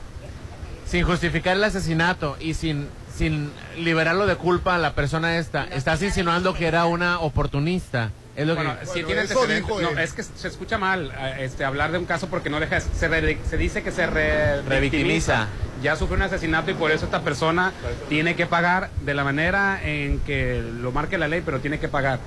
sin 0.86 1.04
justificar 1.04 1.56
el 1.56 1.64
asesinato 1.64 2.36
y 2.40 2.54
sin, 2.54 2.88
sin 3.16 3.50
liberarlo 3.78 4.26
de 4.26 4.36
culpa 4.36 4.74
a 4.74 4.78
la 4.78 4.94
persona 4.94 5.36
esta, 5.38 5.64
estás 5.64 6.02
insinuando 6.02 6.54
que 6.54 6.66
era 6.66 6.86
una 6.86 7.20
oportunista. 7.20 8.10
Es 8.36 8.46
lo 8.46 8.54
Bueno, 8.54 8.78
que... 8.78 8.84
sí 8.86 9.02
Bueno, 9.02 9.06
tiene 9.24 9.60
No, 9.82 9.98
es 9.98 10.12
que 10.12 10.22
se 10.22 10.48
escucha 10.48 10.76
mal 10.78 11.10
eh, 11.18 11.36
este, 11.40 11.64
hablar 11.64 11.90
de 11.92 11.98
un 11.98 12.04
caso 12.04 12.28
porque 12.28 12.50
no 12.50 12.60
deja. 12.60 12.80
Se, 12.80 13.08
re- 13.08 13.38
se 13.48 13.56
dice 13.56 13.82
que 13.82 13.90
se 13.90 14.06
re- 14.06 14.60
Revictimiza. 14.62 14.78
victimiza. 14.80 15.46
Ya 15.82 15.96
sufrió 15.96 16.16
un 16.16 16.22
asesinato 16.22 16.70
y 16.70 16.74
por 16.74 16.90
eso 16.90 17.06
esta 17.06 17.22
persona 17.22 17.72
tiene 18.08 18.36
que 18.36 18.46
pagar 18.46 18.90
de 19.04 19.14
la 19.14 19.24
manera 19.24 19.80
en 19.82 20.18
que 20.20 20.62
lo 20.80 20.92
marque 20.92 21.16
la 21.18 21.28
ley, 21.28 21.42
pero 21.44 21.60
tiene 21.60 21.78
que 21.78 21.88
pagar. 21.88 22.18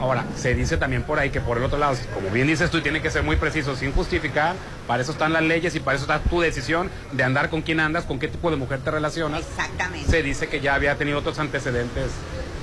Ahora, 0.00 0.24
se 0.36 0.54
dice 0.54 0.76
también 0.76 1.02
por 1.02 1.18
ahí 1.18 1.30
que 1.30 1.40
por 1.40 1.58
el 1.58 1.64
otro 1.64 1.76
lado, 1.76 1.96
como 2.14 2.30
bien 2.30 2.46
dices 2.46 2.70
tú, 2.70 2.80
tiene 2.80 3.02
que 3.02 3.10
ser 3.10 3.24
muy 3.24 3.34
preciso, 3.36 3.74
sin 3.74 3.92
justificar. 3.92 4.54
Para 4.86 5.02
eso 5.02 5.10
están 5.12 5.32
las 5.32 5.42
leyes 5.42 5.74
y 5.74 5.80
para 5.80 5.96
eso 5.96 6.04
está 6.04 6.20
tu 6.20 6.40
decisión 6.40 6.88
de 7.12 7.24
andar 7.24 7.50
con 7.50 7.62
quién 7.62 7.80
andas, 7.80 8.04
con 8.04 8.18
qué 8.20 8.28
tipo 8.28 8.50
de 8.50 8.56
mujer 8.56 8.78
te 8.80 8.90
relacionas. 8.92 9.40
Exactamente. 9.42 10.08
Se 10.08 10.22
dice 10.22 10.48
que 10.48 10.60
ya 10.60 10.74
había 10.76 10.94
tenido 10.94 11.18
otros 11.18 11.38
antecedentes. 11.40 12.10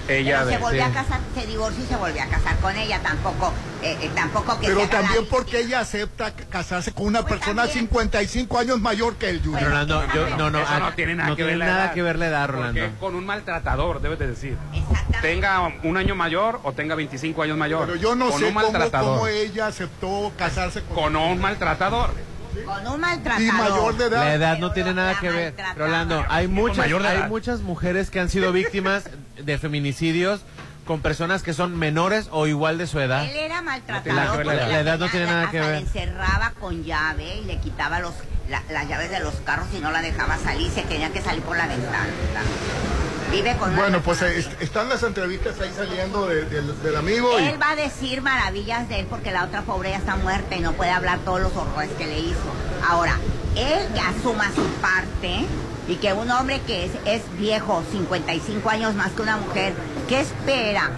Ella 0.07 0.39
Pero 0.45 0.49
se 0.51 0.57
volvió 0.59 0.83
sí. 0.85 0.91
a 0.91 0.93
casar, 0.93 1.19
se 1.33 1.47
divorció 1.47 1.83
y 1.83 1.87
se 1.87 1.95
volvió 1.95 2.21
a 2.21 2.25
casar 2.27 2.55
con 2.59 2.75
ella. 2.77 2.99
Tampoco, 3.01 3.51
eh, 3.81 3.97
eh, 4.01 4.11
tampoco 4.13 4.59
que 4.59 4.67
Pero 4.67 4.87
también 4.87 5.25
porque 5.29 5.61
ella 5.61 5.79
acepta 5.79 6.31
casarse 6.49 6.91
con 6.91 7.07
una 7.07 7.21
Pues 7.21 7.33
persona 7.39 7.63
también. 7.63 7.85
55 7.85 8.59
años 8.59 8.79
mayor 8.79 9.15
que 9.15 9.29
él, 9.29 9.41
Yuri. 9.41 9.53
Bueno, 9.53 9.69
Rolando, 9.69 10.03
yo, 10.13 10.37
no, 10.37 10.49
no, 10.51 10.59
ah, 10.67 10.79
no 10.79 10.93
tiene 10.93 11.15
nada, 11.15 11.29
no 11.29 11.35
que, 11.35 11.43
tiene 11.43 11.57
ver 11.57 11.67
nada 11.67 11.91
que 11.91 12.01
ver 12.03 12.19
la 12.19 12.27
edad, 12.27 12.45
Porque 12.47 12.61
Rolando. 12.61 12.99
con 12.99 13.15
un 13.15 13.25
maltratador, 13.25 14.01
debes 14.01 14.19
de 14.19 14.27
decir. 14.27 14.57
Tenga 15.21 15.71
un 15.83 15.97
año 15.97 16.13
mayor 16.15 16.59
o 16.63 16.73
tenga 16.73 16.93
25 16.95 17.41
años 17.41 17.57
mayor. 17.57 17.87
Pero 17.87 17.95
yo 17.99 18.15
no 18.15 18.29
con 18.29 18.39
sé 18.39 18.45
un 18.45 18.53
cómo, 18.53 18.63
maltratador. 18.71 19.17
cómo 19.17 19.27
ella 19.27 19.67
aceptó 19.67 20.31
casarse 20.37 20.81
con, 20.83 20.95
Con 20.95 21.15
un 21.15 21.39
maltratador. 21.41 22.11
Con 22.63 22.87
un 22.87 22.99
maltratador. 22.99 23.41
y 23.47 23.51
mayor 23.51 23.97
de 23.97 24.05
edad. 24.05 24.23
La 24.25 24.33
edad 24.33 24.57
no 24.59 24.71
tiene 24.71 24.93
nada 24.93 25.13
la 25.13 25.19
que 25.19 25.29
ver. 25.31 25.55
Rolando, 25.77 26.23
hay 26.29 26.47
muchas, 26.47 26.85
hay 26.91 27.23
muchas 27.29 27.61
mujeres 27.61 28.09
que 28.09 28.19
han 28.19 28.29
sido 28.29 28.51
víctimas 28.51 29.09
de 29.37 29.57
feminicidios 29.57 30.41
con 30.85 31.01
personas 31.01 31.41
que 31.41 31.53
son 31.53 31.75
menores 31.77 32.27
o 32.31 32.45
igual 32.45 32.77
de 32.77 32.85
su 32.85 32.99
edad. 32.99 33.23
Él 33.25 33.35
era 33.35 33.55
La- 33.55 33.61
maltratador. 33.63 34.15
la- 34.15 34.33
porque 34.33 34.55
la 34.71 34.79
edad 34.79 34.99
no 34.99 35.09
tiene 35.09 35.25
nada 35.25 35.49
que 35.49 35.59
ver. 35.59 35.71
Le 35.71 35.77
encerraba 35.79 36.53
con 36.59 36.83
llave 36.83 37.37
y 37.37 37.45
le 37.45 37.57
quitaba 37.59 37.99
los, 37.99 38.13
la- 38.49 38.61
las 38.69 38.87
llaves 38.87 39.09
de 39.09 39.19
los 39.19 39.33
carros 39.45 39.67
y 39.75 39.79
no 39.79 39.91
la 39.91 40.01
dejaba 40.01 40.37
salir. 40.37 40.69
Se 40.71 40.83
tenía 40.83 41.11
que 41.11 41.21
salir 41.21 41.41
por 41.41 41.57
la 41.57 41.65
ventana. 41.67 42.05
Vive 43.31 43.55
con 43.57 43.75
Bueno, 43.75 44.01
pues 44.01 44.21
están 44.21 44.87
las 44.89 45.03
entrevistas 45.03 45.59
ahí 45.59 45.71
saliendo 45.75 46.27
de- 46.27 46.45
del- 46.45 46.81
del 46.81 46.95
amigo. 46.95 47.39
y- 47.39 47.43
Él 47.47 47.61
va 47.61 47.71
a 47.71 47.75
decir 47.75 48.21
maravillas 48.21 48.87
de 48.87 48.99
él 49.01 49.07
porque 49.09 49.31
la 49.31 49.43
otra 49.45 49.61
pobre 49.63 49.89
ya 49.91 49.97
está 49.97 50.15
muerta 50.15 50.55
y 50.55 50.59
no 50.61 50.73
puede 50.73 50.91
hablar 50.91 51.19
todos 51.19 51.41
los 51.41 51.55
horrores 51.55 51.89
que 51.97 52.05
le 52.05 52.19
hizo. 52.19 52.39
Ahora, 52.87 53.17
él 53.55 53.87
que 53.93 53.99
asuma 53.99 54.51
su 54.53 54.63
parte 54.81 55.45
y 55.87 55.95
que 55.95 56.13
un 56.13 56.29
hombre 56.31 56.61
que 56.61 56.85
es, 56.85 56.91
es 57.05 57.21
viejo, 57.37 57.83
55 57.91 58.69
años 58.69 58.95
más 58.95 59.11
que 59.11 59.21
una 59.21 59.37
mujer, 59.37 59.73
¿qué 60.07 60.21
espera? 60.21 60.91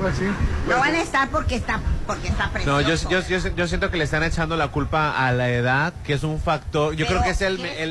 Pues 0.00 0.16
sí. 0.16 0.24
No 0.68 0.78
van 0.78 0.94
a 0.94 1.02
estar 1.02 1.28
porque 1.30 1.56
está 1.56 1.80
porque 2.06 2.28
está 2.28 2.46
No, 2.46 2.52
precioso. 2.52 3.08
yo, 3.10 3.20
yo, 3.20 3.38
yo, 3.38 3.48
yo 3.56 3.68
siento 3.68 3.90
que 3.90 3.96
le 3.96 4.04
están 4.04 4.22
echando 4.22 4.56
la 4.56 4.68
culpa 4.68 5.26
a 5.26 5.32
la 5.32 5.48
edad, 5.50 5.92
que 6.04 6.14
es 6.14 6.22
un 6.22 6.40
factor, 6.40 6.94
yo 6.94 7.06
Pero, 7.06 7.20
creo 7.20 7.22
que 7.24 7.30
es 7.30 7.40
el, 7.42 7.56
¿qué 7.58 7.82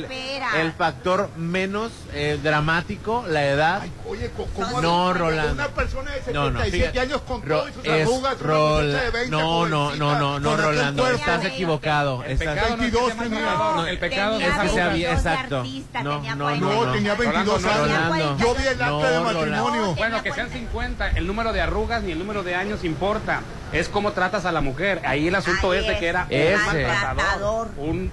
el, 0.61 0.71
factor 0.73 1.29
menos 1.37 1.91
eh, 2.13 2.39
dramático, 2.41 3.25
la 3.27 3.45
edad. 3.45 3.81
Oye, 4.07 4.29
co- 4.35 4.47
¿cómo 4.55 4.81
no, 4.81 5.13
Rolando. 5.13 5.53
Una 5.53 5.67
persona 5.69 6.11
de 6.11 6.33
No, 6.33 6.51
no, 6.51 6.59
77 6.59 6.77
fíjate. 6.77 6.99
años 6.99 7.21
con 7.21 7.41
Ro- 7.43 7.59
todo 7.59 7.69
y 7.69 7.73
sus 7.73 7.85
es 7.85 8.01
arrugas, 8.03 8.35
una 8.41 8.53
Rol- 8.53 8.85
muchacha 8.85 9.03
de 9.05 9.11
20 9.11 9.29
no, 9.31 9.67
no, 9.67 9.95
no, 9.95 10.19
no, 10.19 10.39
no, 10.39 10.57
Rolando, 10.57 11.03
cuerpo. 11.03 11.19
estás 11.19 11.45
equivocado. 11.45 12.23
El 12.23 12.31
Estás 12.33 12.47
pecado 12.55 12.77
no 12.77 12.83
es 12.83 12.91
que 12.91 12.97
22 12.97 13.05
sea 13.07 13.15
más 13.15 13.23
tenía. 13.29 13.45
mamador, 13.45 13.89
el 13.89 13.97
pecado 13.99 14.39
es 14.39 14.45
que 14.47 14.69
sea 14.69 14.89
bien, 14.89 15.09
22 15.11 15.23
de 15.23 15.29
exacto. 15.31 15.57
artista, 15.59 16.03
No, 16.03 16.21
no, 16.35 16.43
40. 16.45 16.59
No, 16.85 16.91
tenía 16.91 17.13
22 17.15 17.61
Rolando, 17.63 18.13
años. 18.13 18.39
Yo 18.39 18.55
vi 18.55 18.61
el 18.63 18.69
acta 18.69 18.85
No, 18.87 18.99
de 19.01 19.19
Rolando. 19.19 19.33
matrimonio. 19.39 19.95
Bueno, 19.95 20.23
que 20.23 20.33
sean 20.33 20.49
50, 20.49 21.09
el 21.11 21.27
número 21.27 21.53
de 21.53 21.61
arrugas 21.61 22.03
ni 22.03 22.11
el 22.11 22.19
número 22.19 22.43
de 22.43 22.55
años 22.55 22.83
importa. 22.83 23.41
Es 23.71 23.87
cómo 24.09 24.15
tratas 24.15 24.45
a 24.45 24.51
la 24.51 24.61
mujer. 24.61 25.01
Ahí 25.05 25.27
el 25.27 25.35
asunto 25.35 25.71
Ahí 25.71 25.79
es 25.79 25.87
de 25.87 25.93
es, 25.93 25.99
que 25.99 26.07
era 26.07 26.27
Ese. 26.29 26.55
un 26.55 26.65
maltratador. 26.65 27.69
Un... 27.77 28.11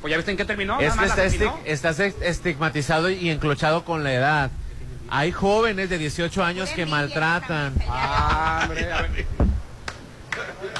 Pues 0.00 0.10
ya 0.10 0.16
viste 0.16 0.30
en 0.30 0.36
qué 0.36 0.44
terminó. 0.44 0.80
Es 0.80 0.94
que 0.94 1.04
está 1.06 1.24
estás 1.64 2.00
estigmatizado 2.00 3.10
y 3.10 3.30
enclochado 3.30 3.84
con 3.84 4.04
la 4.04 4.12
edad. 4.12 4.50
Hay 5.08 5.32
jóvenes 5.32 5.88
de 5.88 5.98
18 5.98 6.44
años 6.44 6.70
que 6.70 6.84
maltratan. 6.86 7.74
Ah, 7.88 8.60
hombre, 8.64 8.92
a 8.92 9.02
ver. 9.02 9.26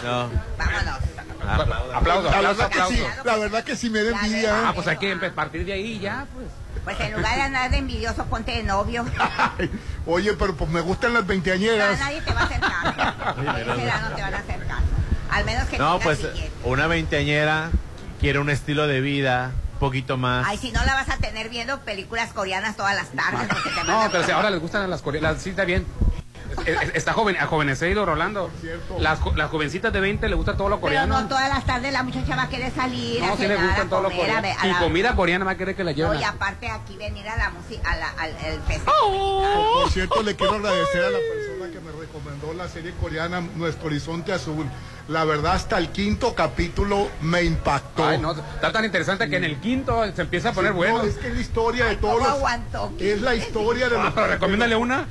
No. 0.05 0.31
Vámonos. 0.59 1.16
Aplauso, 1.49 1.91
La 1.91 1.99
aplauso, 1.99 2.23
verdad, 2.31 2.57
que 2.57 2.65
aplauso. 2.81 2.95
sí, 2.95 3.03
la 3.25 3.37
verdad 3.37 3.65
que 3.65 3.77
sí 3.77 3.91
me 3.91 4.03
da 4.03 4.11
envidia. 4.21 4.69
Ah, 4.69 4.71
¿eh? 4.71 4.73
pues 4.75 4.87
hay 4.89 4.97
que 4.99 5.17
partir 5.31 5.65
de 5.65 5.73
ahí 5.73 5.99
ya, 5.99 6.27
pues. 6.35 6.49
Pues 6.85 7.01
en 7.01 7.15
lugar 7.15 7.35
de 7.35 7.43
andar 7.43 7.71
de 7.71 7.79
envidioso, 7.79 8.25
ponte 8.27 8.53
de 8.53 8.63
novio. 8.63 9.05
Oye, 10.07 10.35
pero 10.35 10.55
pues 10.55 10.71
me 10.71 10.81
gustan 10.81 11.15
las 11.15 11.23
No, 11.23 11.29
veinteañeras. 11.29 11.99
nadie 11.99 12.21
te 12.23 12.33
va 12.33 12.41
a 12.43 12.45
hacer 12.45 12.61
caso. 12.61 12.89
A 12.89 13.61
esa 13.61 13.75
edad 13.83 14.01
no 14.09 14.15
te 14.17 14.23
van 14.23 14.35
a 14.35 14.39
hacer 14.39 14.67
caso. 14.67 14.83
Al 15.31 15.45
menos 15.45 15.69
que 15.69 15.79
No, 15.79 15.99
pues 15.99 16.23
billete. 16.23 16.51
una 16.65 16.87
veinteañera 16.87 17.71
quiere 18.21 18.39
un 18.39 18.51
estilo 18.51 18.87
de 18.87 19.01
vida 19.01 19.51
un 19.75 19.79
poquito 19.81 20.17
más. 20.17 20.47
Ay, 20.47 20.59
si 20.59 20.71
no 20.71 20.85
la 20.85 20.95
vas 20.95 21.09
a 21.11 21.17
tener 21.17 21.49
viendo 21.49 21.81
películas 21.81 22.33
coreanas 22.33 22.77
todas 22.77 22.95
las 22.95 23.09
tardes. 23.11 23.49
porque 23.49 23.71
te 23.71 23.77
van 23.77 23.87
No, 23.89 24.09
pero 24.13 24.25
si 24.25 24.31
ahora 24.31 24.51
les 24.51 24.61
gustan 24.61 24.89
las 24.89 25.03
coreanas, 25.03 25.43
sí 25.43 25.51
está 25.51 25.65
bien. 25.65 25.85
Es- 26.65 26.83
es- 26.83 26.95
Está 26.95 27.13
joven, 27.13 27.37
ajovenecido 27.37 28.05
Rolando. 28.07 28.51
Las, 28.99 29.19
las 29.37 29.51
jovencitas 29.51 29.93
de 29.93 30.01
20 30.01 30.29
le 30.29 30.35
gusta 30.35 30.57
todo 30.57 30.69
lo 30.69 30.77
Pero 30.77 30.83
coreano. 30.83 31.21
no 31.21 31.29
todas 31.29 31.49
las 31.49 31.65
tardes 31.67 31.93
la 31.93 32.03
muchacha 32.03 32.35
va 32.37 32.43
a 32.45 32.49
querer 32.49 32.73
salir 32.75 33.23
a 33.23 33.27
No, 33.29 33.37
sí 33.37 33.47
le 33.47 33.57
gustan 33.57 33.87
a 33.87 33.91
todo 33.91 34.03
lo 34.03 34.09
a 34.09 34.13
coreano. 34.13 34.49
a 34.59 34.67
Y 34.67 34.73
la- 34.73 34.79
comida 34.79 35.15
coreana 35.17 35.45
va 35.45 35.51
a 35.53 35.57
querer 35.57 35.75
que 35.77 35.85
la 35.85 35.93
No, 35.93 35.97
lleven. 35.97 36.21
y 36.21 36.25
aparte 36.25 36.69
aquí 36.71 36.97
venir 36.97 37.29
a 37.29 37.37
la 37.37 37.51
música, 37.51 37.91
a 37.91 37.97
la- 37.97 38.11
al 38.11 38.31
el 38.31 38.61
festival. 38.63 38.95
Por, 39.01 39.83
por 39.83 39.91
cierto, 39.91 40.23
le 40.23 40.35
quiero 40.37 40.55
agradecer 40.55 41.05
a 41.05 41.11
la 41.11 41.19
persona 41.19 41.73
que 41.73 41.81
me 41.81 41.93
recomendó 41.93 42.55
la 42.55 42.69
serie 42.69 42.93
coreana 43.01 43.41
Nuestro 43.57 43.87
Horizonte 43.87 44.33
Azul. 44.33 44.67
La 45.09 45.25
verdad, 45.25 45.53
hasta 45.53 45.79
el 45.79 45.91
quinto 45.91 46.35
capítulo 46.35 47.09
me 47.21 47.45
impactó. 47.45 48.05
Ay, 48.07 48.19
no, 48.19 48.33
está 48.33 48.73
tan 48.73 48.85
interesante 48.85 49.29
que 49.31 49.37
en 49.37 49.45
el 49.45 49.59
quinto 49.61 50.03
se 50.15 50.23
empieza 50.23 50.49
a 50.49 50.53
poner 50.53 50.73
Sí, 50.73 50.77
bueno. 50.77 50.99
no, 50.99 51.05
es 51.05 51.15
que 51.17 51.29
es 51.29 51.35
la 51.35 51.41
historia 51.41 51.85
de 51.87 51.97
todos 51.97 52.15
¿Cómo 52.15 52.27
los... 52.27 52.37
aguantó? 52.39 52.93
Es 52.99 53.21
la 53.21 53.35
historia 53.37 53.89
de 53.89 53.97
Ah, 53.99 54.05
los... 54.05 54.15
pero 54.15 54.27
recomiéndale 54.27 54.75
una. 54.75 55.07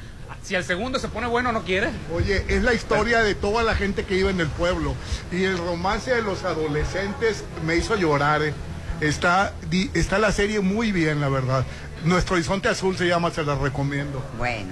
Si 0.46 0.54
el 0.56 0.64
segundo 0.64 1.00
se 1.00 1.08
pone 1.08 1.26
bueno, 1.28 1.52
no 1.52 1.64
quiere. 1.64 1.90
Oye, 2.14 2.46
es 2.48 2.62
la 2.62 2.74
historia 2.74 3.24
de 3.24 3.34
toda 3.34 3.64
la 3.64 3.74
gente 3.76 4.04
que 4.06 4.14
vive 4.16 4.30
en 4.30 4.40
el 4.40 4.48
pueblo. 4.48 4.94
Y 5.32 5.44
el 5.44 5.58
romance 5.58 6.14
de 6.14 6.22
los 6.22 6.44
adolescentes 6.44 7.44
me 7.66 7.76
hizo 7.76 7.96
llorar. 7.96 8.44
eh. 8.44 8.54
Está, 9.02 9.54
di- 9.70 9.90
está 9.96 10.20
la 10.20 10.32
serie 10.32 10.60
muy 10.62 10.92
bien, 10.92 11.20
la 11.20 11.30
verdad. 11.30 11.66
Nuestro 12.04 12.36
Horizonte 12.36 12.70
Azul 12.70 12.96
se 12.96 13.08
llama, 13.08 13.32
se 13.32 13.44
la 13.44 13.56
recomiendo. 13.56 14.24
Bueno, 14.38 14.72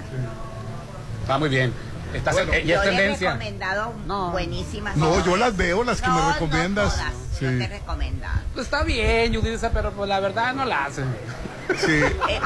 Está 1.22 1.38
muy 1.38 1.48
bien. 1.48 1.72
Está, 2.14 2.30
Bueno, 2.32 2.52
eh, 2.52 2.64
yo 2.64 2.76
es 2.80 2.84
le 2.86 2.92
he 2.92 2.96
tendencia. 2.96 3.32
recomendado 3.32 3.92
buenísimas. 4.30 4.96
No, 4.96 5.08
todas. 5.08 5.24
yo 5.26 5.36
las 5.36 5.56
veo, 5.56 5.82
las 5.82 6.00
que 6.00 6.06
No, 6.06 6.14
me 6.14 6.20
no 6.20 6.32
recomiendas. 6.34 6.94
todas, 6.96 7.12
Sí. 7.38 7.44
Yo 7.46 7.50
te 7.58 7.64
he 7.64 7.68
recomendado. 7.68 8.40
Pues 8.54 8.66
está 8.66 8.84
bien, 8.84 9.34
Judith, 9.34 9.54
esa, 9.54 9.72
pero 9.72 9.90
pues 9.90 10.08
la 10.08 10.20
verdad 10.20 10.54
no 10.54 10.64
la 10.64 10.84
hacen. 10.84 11.06
Sí. 11.78 12.00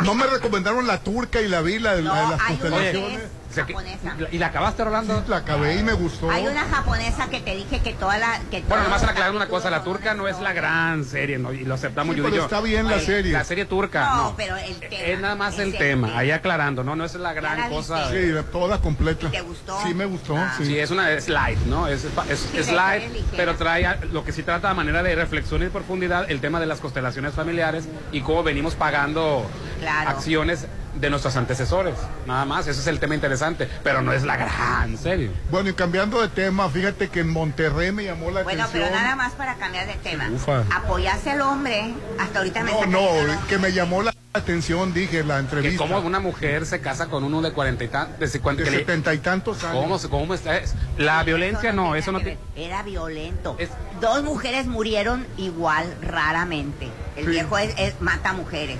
No 0.05 0.15
me 0.15 0.27
recomendaron 0.27 0.87
la 0.87 1.03
turca 1.03 1.41
y 1.41 1.49
la 1.49 1.61
vi, 1.63 1.79
la 1.79 1.97
de, 1.97 2.03
la 2.03 2.23
de 2.23 2.29
las 2.31 2.43
constelaciones. 2.43 3.21
Es 3.61 3.63
O 3.63 3.65
sea, 3.65 3.67
que- 3.67 3.73
japonesa. 3.75 4.17
¿Y 4.33 4.39
la 4.39 4.47
acabaste, 4.47 4.85
Rolando? 4.85 5.25
La 5.29 5.37
acabé 5.39 5.77
y 5.77 5.83
me 5.83 5.93
gustó. 5.93 6.31
Hay 6.31 6.47
una 6.47 6.63
japonesa 6.65 7.29
que 7.29 7.41
te 7.41 7.55
dije 7.57 7.81
que 7.81 7.93
toda 7.95 8.19
la... 8.19 8.41
Que 8.51 8.63
Bueno, 8.63 8.85
nomás 8.85 9.03
los 9.03 9.11
aclarar 9.11 9.35
una 9.35 9.49
cosa, 9.49 9.71
la 9.71 9.83
turca 9.85 10.15
no 10.15 10.29
es 10.29 10.39
la 10.41 10.53
gran 10.53 11.05
serie, 11.05 11.39
¿no? 11.39 11.53
Y 11.53 11.65
lo 11.65 11.75
aceptamos 11.75 12.15
Sí, 12.15 12.21
Judith 12.21 12.29
y 12.35 12.39
pero 12.39 12.43
yo. 12.43 12.47
está 12.57 12.61
bien 12.61 12.87
la 12.89 12.97
Ay, 12.97 13.07
serie. 13.07 13.33
La 13.33 13.45
serie 13.45 13.65
turca, 13.65 14.05
No, 14.11 14.17
no. 14.31 14.35
pero 14.37 14.57
el 14.57 14.77
tema. 14.79 14.95
Es 15.03 15.21
nada 15.21 15.35
más 15.35 15.55
es 15.55 15.61
el 15.61 15.73
tema, 15.77 16.09
tema. 16.09 16.19
ahí 16.19 16.31
aclarando, 16.31 16.85
¿no? 16.85 16.97
No 16.97 17.05
es 17.05 17.15
la 17.15 17.29
la 17.29 17.35
gran 17.35 17.69
cosa. 17.71 18.03
viste? 18.11 18.27
Sí, 18.27 18.33
la- 18.33 18.43
toda 18.45 18.81
completa. 18.81 19.31
¿Te 19.31 19.41
gustó? 19.43 19.79
Sí, 19.87 19.95
me 19.95 20.05
gustó. 20.07 20.37
Ah. 20.37 20.55
sí. 20.57 20.65
Sí, 20.67 20.79
es 20.79 20.91
una 20.91 21.11
es 21.11 21.29
light, 21.29 21.59
¿no? 21.67 21.87
Es, 21.89 22.05
es, 22.05 22.39
Sí, 22.39 22.59
es 22.59 22.67
sí, 22.67 22.73
light, 22.75 23.03
es 23.05 23.13
ligera. 23.13 23.29
pero 23.37 23.55
trae 23.57 23.87
a- 23.87 23.99
lo 24.13 24.25
que 24.25 24.33
sí 24.33 24.43
trata 24.43 24.71
a 24.71 24.75
manera 24.75 25.03
de 25.03 25.15
reflexión 25.15 25.63
y 25.63 25.69
profundidad 25.69 26.31
el 26.31 26.41
tema 26.41 26.61
de 26.61 26.67
las 26.67 26.81
constelaciones 26.81 27.35
familiares 27.35 27.89
y 28.13 28.21
cómo 28.21 28.43
venimos 28.43 28.75
pagando 28.75 29.45
Claro. 29.81 30.11
acciones 30.11 30.67
de 31.01 31.11
nuestros 31.11 31.37
antecesores. 31.37 31.95
Nada 32.27 32.45
más, 32.45 32.67
ese 32.67 32.81
es 32.81 32.87
el 32.87 32.99
tema 32.99 33.15
interesante, 33.15 33.69
pero 33.85 34.03
no 34.03 34.13
es 34.13 34.23
la 34.25 34.37
gran 34.37 34.97
serie. 34.99 35.31
Bueno, 35.51 35.71
y 35.71 35.75
cambiando 35.75 36.21
de 36.21 36.29
tema, 36.29 36.69
fíjate 36.69 37.09
que 37.09 37.21
en 37.21 37.31
Monterrey 37.31 37.93
me 37.93 38.05
llamó 38.05 38.31
la 38.31 38.43
Bueno, 38.43 38.65
atención. 38.65 38.89
pero 38.91 39.01
nada 39.03 39.17
más 39.17 39.33
para 39.35 39.55
cambiar 39.57 39.87
de 39.87 39.95
tema. 39.95 40.29
Ufa. 40.33 40.63
Apoyaste 40.75 41.31
al 41.31 41.41
hombre. 41.43 41.95
Hasta 42.19 42.39
ahorita 42.41 42.63
me 42.65 42.71
No, 42.73 42.87
no, 42.87 43.47
que 43.49 43.59
me 43.59 43.73
llamó 43.73 44.03
la 44.03 44.13
atención, 44.33 44.93
dije, 44.93 45.25
la 45.25 45.35
Que 45.37 45.41
entrevista. 45.41 45.79
cómo 45.79 45.99
una 46.01 46.21
mujer 46.21 46.67
se 46.67 46.81
casa 46.81 47.07
con 47.07 47.25
uno 47.25 47.41
de 47.43 47.53
cuarenta 47.53 47.85
y 47.85 47.89
tantos, 47.89 48.19
de, 48.19 48.29
cincuenta- 48.29 48.63
que 48.65 48.71
setenta 48.71 49.15
y 49.15 49.19
tantos 49.19 49.65
años. 49.65 50.03
¿Cómo, 50.03 50.11
cómo 50.21 50.35
está? 50.35 50.57
Es- 50.59 50.75
La 50.97 51.23
violencia 51.25 51.73
no, 51.73 51.95
eso 51.95 52.13
no 52.13 52.19
que 52.19 52.25
tiene... 52.25 52.41
ver. 52.57 52.65
Era 52.67 52.83
violento. 52.83 53.57
Dos 54.01 54.23
mujeres 54.23 54.67
murieron 54.67 55.27
igual, 55.37 55.93
raramente. 56.03 56.89
El 57.17 57.25
Sí. 57.25 57.31
viejo 57.31 57.59
es, 57.59 57.75
es- 57.79 58.01
mata 58.01 58.33
mujeres. 58.33 58.77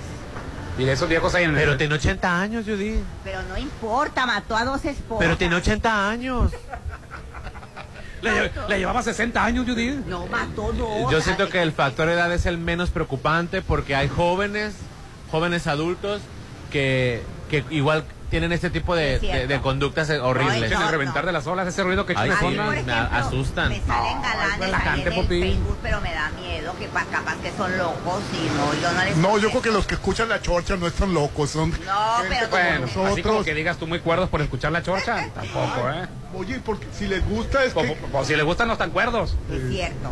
Y 0.79 0.85
de 0.85 0.93
esos 0.93 1.09
viejos 1.09 1.35
hay 1.35 1.43
en 1.43 1.51
el... 1.51 1.57
Pero 1.57 1.77
tiene 1.77 1.95
80 1.95 2.41
años, 2.41 2.65
Judith. 2.65 3.03
Pero 3.25 3.43
no 3.43 3.57
importa, 3.57 4.25
mató 4.25 4.55
a 4.55 4.63
dos 4.63 4.85
esposas. 4.85 5.19
Pero 5.19 5.37
tiene 5.37 5.55
80 5.55 6.09
años. 6.09 6.51
Le 8.21 8.77
llevaba 8.77 9.03
60 9.03 9.43
años, 9.43 9.65
Judith. 9.65 10.05
No, 10.05 10.25
mató 10.27 10.71
dos. 10.71 11.11
Yo 11.11 11.19
siento 11.21 11.49
que 11.49 11.61
el 11.61 11.73
factor 11.73 12.07
edad 12.07 12.31
es 12.33 12.45
el 12.45 12.57
menos 12.57 12.91
preocupante 12.91 13.61
porque 13.61 13.93
hay 13.93 14.07
jóvenes, 14.07 14.75
jóvenes 15.31 15.67
adultos 15.67 16.21
que, 16.71 17.23
que 17.49 17.65
igual 17.69 18.05
tienen 18.29 18.51
este 18.51 18.69
tipo 18.69 18.95
de, 18.95 19.19
de- 19.19 19.47
de 19.47 19.61
conductas 19.61 20.09
horribles. 20.09 20.71
En 20.71 20.81
el 20.81 20.87
reventar 20.89 21.25
de 21.25 21.31
las 21.31 21.47
olas, 21.47 21.67
ese 21.67 21.83
ruido 21.83 22.05
que 22.05 22.13
echan 22.13 22.29
sí, 22.39 22.45
me 22.85 22.91
asustan. 22.93 23.69
Me 23.69 23.81
salen 23.81 24.21
galanes 24.21 24.53
ahí 24.53 24.59
relajante, 24.61 25.01
en 25.01 25.13
el 25.13 25.21
Popi. 25.21 25.41
Facebook, 25.41 25.77
pero 25.81 26.01
me 26.01 26.13
da 26.13 26.29
miedo 26.39 26.73
que 26.77 26.87
pa- 26.87 27.05
capaz 27.05 27.35
que 27.37 27.51
son 27.57 27.77
locos 27.77 28.21
y 28.33 28.47
no, 28.57 28.73
yo 28.81 28.91
no 28.91 29.03
les 29.03 29.17
No, 29.17 29.37
yo 29.37 29.49
creo 29.49 29.61
que 29.61 29.71
los 29.71 29.85
que 29.87 29.95
escuchan 29.95 30.29
la 30.29 30.41
chorcha 30.41 30.75
no 30.77 30.87
están 30.87 31.13
locos, 31.13 31.49
son 31.49 31.71
No, 31.71 31.77
gente 31.77 32.27
pero 32.29 32.49
como 32.49 32.63
Bueno, 32.63 32.85
así 32.85 32.93
como 32.93 33.09
nosotros. 33.09 33.45
que 33.45 33.53
digas 33.53 33.77
tú 33.77 33.87
muy 33.87 33.99
cuerdos 33.99 34.29
por 34.29 34.41
escuchar 34.41 34.71
la 34.71 34.83
chorcha, 34.83 35.27
tampoco, 35.33 35.89
¿eh? 35.89 36.07
Oye, 36.35 36.59
porque 36.63 36.87
si 36.97 37.07
les 37.07 37.27
gusta 37.27 37.63
es 37.63 37.73
Como- 37.73 37.93
que... 37.95 37.99
como 37.99 38.23
si 38.23 38.35
les 38.35 38.45
gustan 38.45 38.67
los 38.67 38.77
tan 38.77 38.91
cuerdos. 38.91 39.35
Es 39.51 39.69
cierto. 39.71 40.11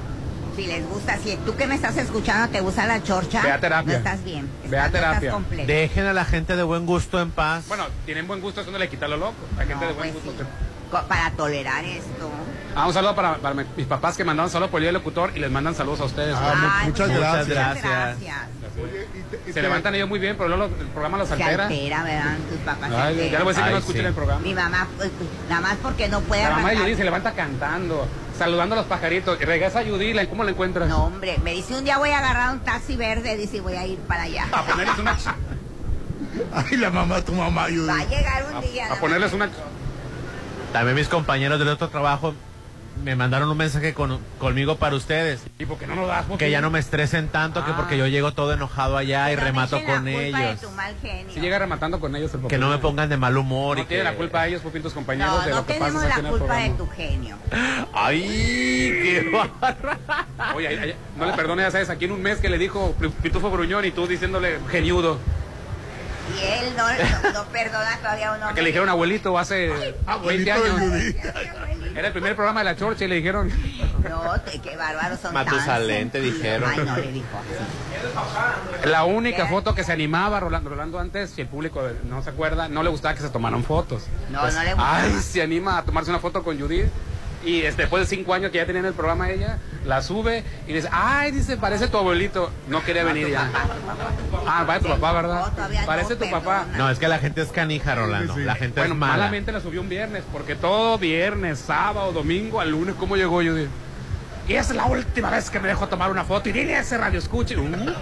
Si 0.57 0.65
les 0.65 0.85
gusta, 0.89 1.17
si 1.19 1.35
tú 1.45 1.55
que 1.55 1.67
me 1.67 1.75
estás 1.75 1.95
escuchando 1.97 2.49
te 2.51 2.61
gusta 2.61 2.85
la 2.87 3.01
chorcha, 3.03 3.41
Ve 3.43 3.51
a 3.51 3.59
terapia. 3.59 3.93
no 3.93 3.97
estás 3.99 4.23
bien. 4.23 4.49
Ve 4.65 4.77
a 4.79 4.87
Estás- 4.87 5.01
no 5.01 5.07
estás 5.13 5.19
terapia. 5.21 5.65
Dejen 5.67 6.05
a 6.07 6.13
la 6.13 6.25
gente 6.25 6.55
de 6.55 6.63
buen 6.63 6.85
gusto 6.87 7.21
en 7.21 7.29
paz. 7.31 7.65
Bueno, 7.67 7.83
tienen 8.05 8.27
buen 8.27 8.41
gusto, 8.41 8.61
eso 8.61 8.71
no 8.71 8.79
le 8.79 8.89
quita 8.89 9.07
lo 9.07 9.17
loco. 9.17 9.35
Hay 9.57 9.67
gente 9.67 9.85
No, 9.85 9.91
de 9.91 9.93
buen 9.97 10.11
pues 10.11 10.23
gusto. 10.25 10.31
sí. 10.31 10.37
que- 10.49 10.67
Co- 10.91 11.03
Para 11.05 11.29
tolerar 11.31 11.83
esto. 11.83 12.29
Ah, 12.73 12.87
un 12.87 12.93
saludo 12.93 13.13
para, 13.13 13.35
para 13.39 13.53
mi- 13.53 13.65
mis 13.75 13.85
papás 13.85 14.15
que 14.15 14.23
mandaron 14.23 14.49
saludos 14.49 14.71
por 14.71 14.79
el 14.79 14.83
día 14.83 14.87
del 14.87 14.93
locutor 14.95 15.31
y 15.35 15.39
les 15.39 15.51
mandan 15.51 15.75
saludos 15.75 15.99
a 15.99 16.05
ustedes. 16.05 16.33
Ah, 16.35 16.79
Ay, 16.79 16.87
muchas 16.87 17.07
muchas 17.09 17.19
gracias. 17.21 17.47
gracias. 17.49 17.83
gracias. 17.83 18.37
Oye, 18.81 19.07
y 19.13 19.21
te- 19.29 19.35
y 19.43 19.47
Se 19.47 19.53
te- 19.53 19.61
levantan 19.63 19.93
ellos 19.95 20.07
muy 20.07 20.17
bien, 20.19 20.37
pero 20.37 20.47
luego 20.47 20.65
el 20.79 20.87
programa 20.87 21.17
los 21.17 21.27
Se 21.27 21.33
altera. 21.33 21.65
altera, 21.67 22.03
¿verdad? 22.03 22.35
Tus 22.49 22.59
papás 22.59 22.89
Ay, 22.93 23.15
ya 23.31 23.37
le 23.39 23.43
voy 23.43 23.47
a 23.47 23.47
decir 23.49 23.63
que 23.65 23.71
no 23.71 23.77
escuchen 23.77 24.01
sí. 24.01 24.07
el 24.07 24.13
programa. 24.13 24.39
Mi 24.41 24.53
mamá, 24.53 24.87
pues, 24.95 25.09
pues, 25.17 25.29
nada 25.49 25.61
más 25.61 25.75
porque 25.83 26.07
no 26.07 26.21
puede 26.21 26.43
La 26.43 26.49
mamá 26.51 26.69
de. 26.69 26.77
Judy 26.77 26.95
se 26.95 27.03
levanta 27.03 27.31
cantando, 27.33 28.07
saludando 28.37 28.75
a 28.75 28.79
los 28.79 28.87
pajaritos. 28.87 29.39
Y 29.41 29.45
regresa 29.45 29.83
Judy, 29.83 30.13
¿la- 30.13 30.27
¿cómo 30.29 30.43
la 30.43 30.51
encuentras? 30.51 30.87
No, 30.87 31.05
hombre, 31.05 31.37
me 31.43 31.53
dice 31.53 31.75
un 31.75 31.83
día 31.83 31.97
voy 31.97 32.09
a 32.11 32.19
agarrar 32.19 32.53
un 32.53 32.59
taxi 32.61 32.95
verde, 32.95 33.35
dice 33.37 33.61
voy 33.61 33.73
a 33.75 33.85
ir 33.85 33.97
para 33.99 34.23
allá. 34.23 34.47
A 34.51 34.63
ponerles 34.63 34.97
una... 34.99 35.17
Ay, 36.53 36.77
la 36.77 36.89
mamá, 36.89 37.21
tu 37.21 37.31
mamá, 37.33 37.65
ayuda. 37.65 37.93
Va 37.95 38.01
a 38.01 38.05
llegar 38.05 38.45
un 38.53 38.61
día. 38.61 38.87
A, 38.87 38.93
a 38.93 38.99
ponerles 38.99 39.33
una... 39.33 39.49
También 40.73 40.95
mis 40.95 41.07
compañeros 41.07 41.57
del 41.59 41.69
otro 41.69 41.89
trabajo 41.89 42.33
me 43.03 43.15
mandaron 43.15 43.49
un 43.49 43.57
mensaje 43.57 43.93
con- 43.93 44.19
conmigo 44.39 44.77
para 44.77 44.95
ustedes. 44.95 45.41
¿Y 45.59 45.65
por 45.65 45.77
qué 45.77 45.87
no 45.87 45.95
lo 45.95 46.07
das? 46.07 46.25
Popi? 46.25 46.37
Que 46.39 46.51
ya 46.51 46.61
no 46.61 46.69
me 46.69 46.79
estresen 46.79 47.27
tanto, 47.29 47.63
que 47.65 47.71
Ah. 47.71 47.75
porque 47.77 47.97
yo 47.97 48.07
llego 48.07 48.33
todo 48.33 48.53
enojado 48.53 48.97
allá 48.97 49.31
y 49.31 49.35
no 49.35 49.41
remato 49.43 49.77
echen 49.77 49.87
la 49.87 49.93
con 49.93 50.03
culpa 50.03 50.19
de 50.19 50.27
ellos. 50.49 50.61
tu 50.61 50.69
mal 50.71 50.95
genio. 51.01 51.33
Si 51.33 51.39
llega 51.39 51.59
rematando 51.59 51.99
con 51.99 52.15
ellos 52.15 52.33
el 52.33 52.47
Que 52.47 52.57
no 52.57 52.69
me 52.69 52.77
pongan 52.77 53.09
de 53.09 53.17
mal 53.17 53.37
humor 53.37 53.77
No 53.77 53.83
y 53.83 53.85
tiene 53.85 54.03
que... 54.03 54.09
la 54.09 54.15
culpa 54.15 54.47
ellos, 54.47 54.61
Popi, 54.61 54.79
tus 54.79 54.93
compañeros 54.93 55.33
No, 55.33 55.41
de 55.43 55.49
no 55.51 55.55
lo 55.57 55.65
que 55.65 55.73
pasa 55.75 55.99
tenemos 55.99 56.23
la 56.23 56.29
culpa 56.29 56.55
de 56.57 56.69
tu 56.71 56.87
genio. 56.89 57.37
¡Ay, 57.93 58.21
qué 59.03 59.29
barra! 59.31 59.97
Oye, 60.55 60.67
ay, 60.67 60.77
ay, 60.81 60.95
no 61.17 61.25
le 61.25 61.33
perdone, 61.33 61.63
ya 61.63 61.71
sabes, 61.71 61.89
aquí 61.89 62.05
en 62.05 62.11
un 62.11 62.21
mes 62.21 62.39
que 62.39 62.49
le 62.49 62.57
dijo 62.57 62.95
Pitufo 63.21 63.49
Gruñón 63.51 63.85
y 63.85 63.91
tú 63.91 64.07
diciéndole 64.07 64.59
geniudo. 64.69 65.17
Y 66.35 66.43
él 66.45 66.73
no, 66.75 66.87
no, 66.87 67.31
no 67.33 67.45
perdona 67.49 67.97
todavía 67.99 68.29
a 68.29 68.35
un 68.35 68.41
A 68.43 68.47
hombre. 68.47 68.55
que 68.55 68.61
le 68.61 68.67
dijeron 68.67 68.89
abuelito 68.89 69.37
hace 69.37 69.69
20 69.69 69.95
abuelito 70.07 70.51
años. 70.53 70.91
de 70.91 71.19
Era 71.95 72.07
el 72.07 72.13
primer 72.13 72.35
programa 72.35 72.59
de 72.61 72.65
la 72.65 72.75
Chorcha 72.75 73.05
y 73.05 73.07
le 73.07 73.15
dijeron. 73.15 73.51
No, 74.09 74.39
te- 74.41 74.59
qué 74.59 74.75
bárbaros 74.77 75.19
son 75.19 75.33
Matusalén, 75.33 76.09
te 76.11 76.19
dijeron. 76.21 76.69
Ay, 76.69 76.79
no 76.85 76.95
le 76.97 77.11
dijo 77.11 77.27
así. 77.37 78.89
La 78.89 79.03
única 79.05 79.47
foto 79.47 79.73
que 79.75 79.83
se 79.83 79.91
animaba 79.91 80.39
Rolando, 80.39 80.69
Rolando 80.69 80.99
antes, 80.99 81.31
si 81.31 81.41
el 81.41 81.47
público 81.47 81.81
no 82.05 82.21
se 82.23 82.29
acuerda, 82.29 82.67
no 82.69 82.83
le 82.83 82.89
gustaba 82.89 83.15
que 83.15 83.21
se 83.21 83.29
tomaran 83.29 83.63
fotos. 83.63 84.03
No, 84.29 84.41
Pues, 84.41 84.53
no 84.53 84.63
le 84.63 84.73
gustaba. 84.73 84.97
Ay, 84.97 85.13
se 85.21 85.41
anima 85.41 85.77
a 85.79 85.83
tomarse 85.83 86.09
una 86.09 86.19
foto 86.19 86.43
con 86.43 86.59
Judith. 86.59 86.85
Y 87.45 87.61
este, 87.61 87.83
después 87.83 88.09
de 88.09 88.15
cinco 88.15 88.33
años 88.33 88.51
que 88.51 88.57
ya 88.57 88.65
tenía 88.65 88.79
en 88.81 88.87
el 88.87 88.93
programa 88.93 89.29
ella, 89.29 89.57
la 89.85 90.01
sube 90.01 90.43
y 90.67 90.73
dice, 90.73 90.89
ay, 90.91 91.31
dice, 91.31 91.55
parece 91.55 91.87
tu 91.87 91.97
abuelito. 91.97 92.51
No 92.67 92.83
quería 92.83 93.03
venir 93.03 93.29
ya. 93.29 93.49
Ah, 94.47 94.63
vaya 94.67 94.81
tu 94.81 94.87
papá, 94.89 95.11
¿verdad? 95.13 95.53
Parece 95.85 96.15
tu 96.15 96.29
papá. 96.29 96.65
No, 96.77 96.89
es 96.89 96.99
que 96.99 97.07
la 97.07 97.19
gente 97.19 97.41
es 97.41 97.49
canija, 97.49 97.95
Rolando. 97.95 98.35
La 98.37 98.55
gente 98.55 98.81
Bueno, 98.81 98.95
es 98.95 98.99
mala. 98.99 99.13
malamente 99.17 99.51
la 99.51 99.61
subió 99.61 99.81
un 99.81 99.87
viernes, 99.89 100.23
porque 100.33 100.55
todo 100.55 100.97
viernes, 100.97 101.59
sábado, 101.59 102.11
domingo, 102.11 102.59
al 102.59 102.71
lunes, 102.71 102.95
¿cómo 102.99 103.15
llegó 103.15 103.35
Judith? 103.37 103.69
Y 104.47 104.53
es 104.55 104.69
la 104.73 104.85
última 104.85 105.29
vez 105.29 105.49
que 105.49 105.59
me 105.59 105.67
dejo 105.67 105.87
tomar 105.87 106.09
una 106.09 106.23
foto 106.23 106.49
y 106.49 106.53
dile 106.53 106.75
a 106.75 106.79
ese 106.79 106.97
radio 106.97 107.19
escuche. 107.19 107.55
Uh. 107.57 107.67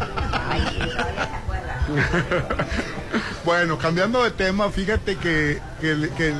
Bueno, 3.45 3.77
cambiando 3.77 4.23
de 4.23 4.31
tema, 4.31 4.69
fíjate 4.71 5.17
que, 5.17 5.59
que 5.79 5.91
el- 5.91 6.09
que 6.11 6.33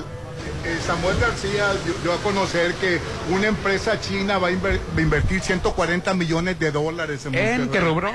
Samuel 0.86 1.18
García 1.20 1.74
dio, 2.04 2.14
a 2.14 2.18
conocer 2.18 2.74
que 2.76 3.00
una 3.32 3.48
empresa 3.48 4.00
china 4.00 4.38
va 4.38 4.48
a 4.48 4.52
inver- 4.52 4.80
va 4.96 5.00
a 5.00 5.02
invertir 5.02 5.42
140 5.42 6.14
millones 6.14 6.60
de 6.60 6.72
dólares 6.72 7.26
en 7.26 7.36
¿En 7.36 7.70
qué 7.70 7.80
rubro? 7.80 8.12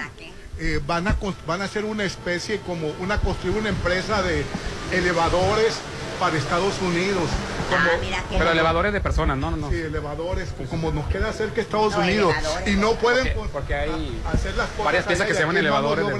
Eh, 0.58 0.78
van, 0.86 1.08
a, 1.08 1.16
van 1.46 1.62
a 1.62 1.64
hacer 1.64 1.84
una 1.84 2.04
especie 2.04 2.60
como 2.60 2.88
una 3.00 3.18
construir 3.18 3.56
una 3.56 3.70
empresa 3.70 4.22
de 4.22 4.44
elevadores 4.92 5.74
para 6.20 6.36
Estados 6.36 6.74
Unidos. 6.82 7.24
Como, 7.70 8.38
Pero 8.38 8.50
elevadores 8.50 8.92
de 8.92 9.00
personas, 9.00 9.38
no, 9.38 9.50
no, 9.50 9.56
no. 9.56 9.70
Sí, 9.70 9.76
elevadores, 9.76 10.50
como 10.68 10.92
nos 10.92 11.06
queda 11.06 11.32
cerca 11.32 11.60
Estados 11.60 11.94
No, 11.94 12.00
Unidos. 12.00 12.34
Y 12.66 12.72
no 12.72 12.92
pueden 12.94 13.32
Porque- 13.32 13.48
porque 13.52 13.74
hay 13.74 14.20
hacer 14.32 14.54
las 14.56 14.68
cosas 14.70 14.84
varias 14.84 15.04
piezas 15.06 15.26
que 15.26 15.34
se 15.34 15.40
llaman 15.40 15.56
elevadores 15.56 16.06
de-. 16.06 16.16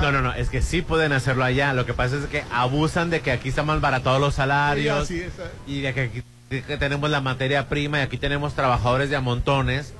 No, 0.00 0.12
no, 0.12 0.20
no, 0.22 0.32
es 0.34 0.50
que 0.50 0.60
sí 0.60 0.82
pueden 0.82 1.12
hacerlo 1.12 1.44
allá. 1.44 1.72
Lo 1.72 1.86
que 1.86 1.94
pasa 1.94 2.16
es 2.16 2.26
que 2.26 2.44
abusan 2.52 3.10
de 3.10 3.20
que 3.20 3.32
aquí 3.32 3.48
están 3.48 3.66
más 3.66 3.80
baratados 3.80 4.20
los 4.20 4.34
salarios 4.34 5.08
Sí, 5.08 5.22
así 5.22 5.24
es. 5.24 5.32
y 5.66 5.80
de 5.80 5.94
que 5.94 6.00
aquí 6.02 6.22
que 6.50 6.78
tenemos 6.78 7.10
la 7.10 7.20
materia 7.20 7.68
prima 7.68 7.98
y 7.98 8.00
aquí 8.02 8.16
tenemos 8.16 8.54
trabajadores 8.54 9.10
de 9.10 9.16
a 9.16 9.20
montones 9.20 9.92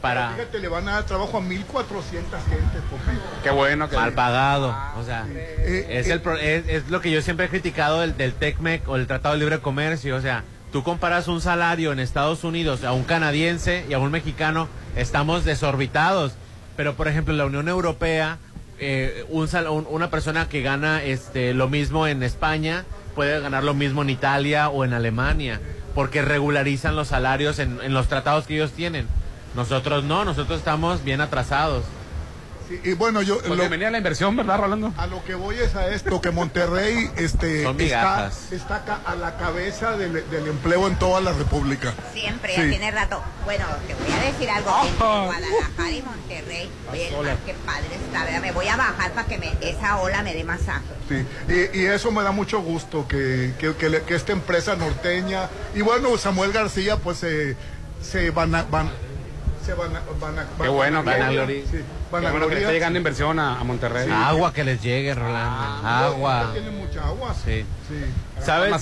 para 0.00 0.30
Fíjate, 0.32 0.58
le 0.60 0.68
van 0.68 0.88
a 0.88 0.92
dar 0.92 1.04
trabajo 1.04 1.36
a 1.38 1.40
1.400 1.40 1.62
gentes. 2.48 2.82
Qué 3.42 3.50
bueno 3.50 3.88
que 3.88 3.96
mal 3.96 4.12
pagado. 4.12 4.74
O 4.98 5.04
sea, 5.04 5.26
Eh, 5.30 5.86
es, 5.90 6.08
el 6.08 6.20
pro- 6.20 6.36
es, 6.36 6.66
es 6.68 6.88
lo 6.90 7.00
que 7.00 7.10
yo 7.10 7.20
siempre 7.22 7.46
he 7.46 7.48
criticado 7.48 8.00
del, 8.00 8.16
del 8.16 8.32
TECMEC 8.34 8.88
o 8.88 8.96
el 8.96 9.06
Tratado 9.06 9.34
de 9.34 9.40
Libre 9.40 9.58
Comercio. 9.60 10.16
O 10.16 10.20
sea, 10.20 10.44
tú 10.72 10.82
comparas 10.82 11.28
un 11.28 11.40
salario 11.40 11.92
en 11.92 11.98
Estados 12.00 12.44
Unidos 12.44 12.84
a 12.84 12.92
un 12.92 13.04
canadiense 13.04 13.84
y 13.88 13.92
a 13.94 13.98
un 13.98 14.10
mexicano, 14.10 14.68
estamos 14.96 15.44
desorbitados. 15.44 16.32
Pero, 16.76 16.94
por 16.94 17.08
ejemplo, 17.08 17.34
en 17.34 17.38
la 17.38 17.44
Unión 17.46 17.68
Europea, 17.68 18.38
eh, 18.78 19.24
un 19.28 19.48
sal- 19.48 19.68
un- 19.68 19.86
una 19.90 20.08
persona 20.10 20.48
que 20.48 20.62
gana 20.62 21.02
este, 21.02 21.52
lo 21.52 21.68
mismo 21.68 22.06
en 22.06 22.22
España 22.22 22.84
puede 23.14 23.38
ganar 23.40 23.64
lo 23.64 23.74
mismo 23.74 24.00
en 24.02 24.08
Italia 24.10 24.70
o 24.70 24.84
en 24.84 24.94
Alemania, 24.94 25.60
porque 25.94 26.22
regularizan 26.22 26.96
los 26.96 27.08
salarios 27.08 27.58
en, 27.58 27.78
en 27.82 27.92
los 27.92 28.08
tratados 28.08 28.46
que 28.46 28.54
ellos 28.54 28.72
tienen. 28.72 29.06
Nosotros 29.54 30.04
no, 30.04 30.24
nosotros 30.24 30.58
estamos 30.58 31.02
bien 31.04 31.20
atrasados. 31.20 31.84
Sí, 32.68 32.80
y 32.84 32.92
bueno, 32.92 33.20
yo 33.20 33.38
Pues 33.38 33.48
lo- 33.48 33.56
bienvenida 33.56 33.90
la 33.90 33.98
inversión, 33.98 34.36
¿verdad, 34.36 34.58
Rolando? 34.58 34.94
a 34.96 35.08
lo 35.08 35.24
que 35.24 35.34
voy 35.34 35.56
es 35.56 35.74
a 35.74 35.88
esto, 35.88 36.20
que 36.20 36.30
Monterrey 36.30 37.10
este, 37.16 37.62
Son 37.64 37.80
está, 37.80 38.30
a 39.04 39.16
la 39.16 39.36
cabeza 39.38 39.96
del, 39.96 40.12
del 40.30 40.46
empleo 40.46 40.86
en 40.86 40.94
toda 40.96 41.20
la 41.20 41.32
República. 41.32 41.92
Siempre, 42.12 42.54
Sí. 42.54 42.62
ya 42.62 42.68
tiene 42.68 42.90
rato. 42.92 43.20
Bueno, 43.44 43.64
te 43.88 43.94
voy 43.94 44.12
a 44.12 44.24
decir 44.32 44.48
algo. 44.50 44.70
Entre 44.84 44.98
Guadalajara 45.04 45.90
y 45.90 46.02
Monterrey, 46.02 46.70
oye, 46.92 47.10
qué 47.44 47.54
padre 47.66 47.88
está, 48.06 48.22
¿verdad? 48.24 48.40
Me 48.40 48.52
voy 48.52 48.68
a 48.68 48.76
bajar 48.76 49.10
para 49.14 49.26
que 49.26 49.38
me, 49.38 49.52
esa 49.62 49.98
ola 49.98 50.22
me 50.22 50.32
dé 50.32 50.44
masaje. 50.44 50.84
Sí, 51.08 51.26
y, 51.74 51.80
y 51.80 51.86
eso 51.86 52.12
me 52.12 52.22
da 52.22 52.30
mucho 52.30 52.60
gusto, 52.60 53.08
que, 53.08 53.52
que, 53.58 53.74
que 53.74 53.88
le- 53.88 54.02
que 54.02 54.14
esta 54.14 54.30
empresa 54.30 54.76
norteña, 54.76 55.48
y 55.74 55.80
bueno, 55.80 56.16
Samuel 56.18 56.52
García, 56.52 56.98
pues 56.98 57.18
se, 57.18 57.56
se 58.00 58.30
van 58.30 58.54
a... 58.54 58.62
Van, 58.62 58.88
van 59.74 59.96
a, 59.96 60.00
van 60.20 60.38
a- 60.38 60.46
Qué 60.62 60.68
bueno, 60.68 61.02
van 61.02 61.14
a- 61.14 61.18
Vanagloria. 61.18 61.62
sí, 61.70 61.70
Qué 61.78 61.84
bueno 62.30 62.48
que 62.48 62.58
está 62.58 62.72
llegando 62.72 62.98
inversión 62.98 63.38
a, 63.38 63.60
a 63.60 63.64
Monterrey. 63.64 64.08
Agua 64.10 64.52
que 64.52 64.64
les 64.64 64.82
llegue, 64.82 65.14
Rolando. 65.14 65.86
Agua. 65.88 66.50
Tiene 66.52 66.70
mucha 66.70 67.04
agua. 67.06 67.34
Sí. 67.34 67.64
Sí. 67.88 68.04
¿Sabes? 68.44 68.74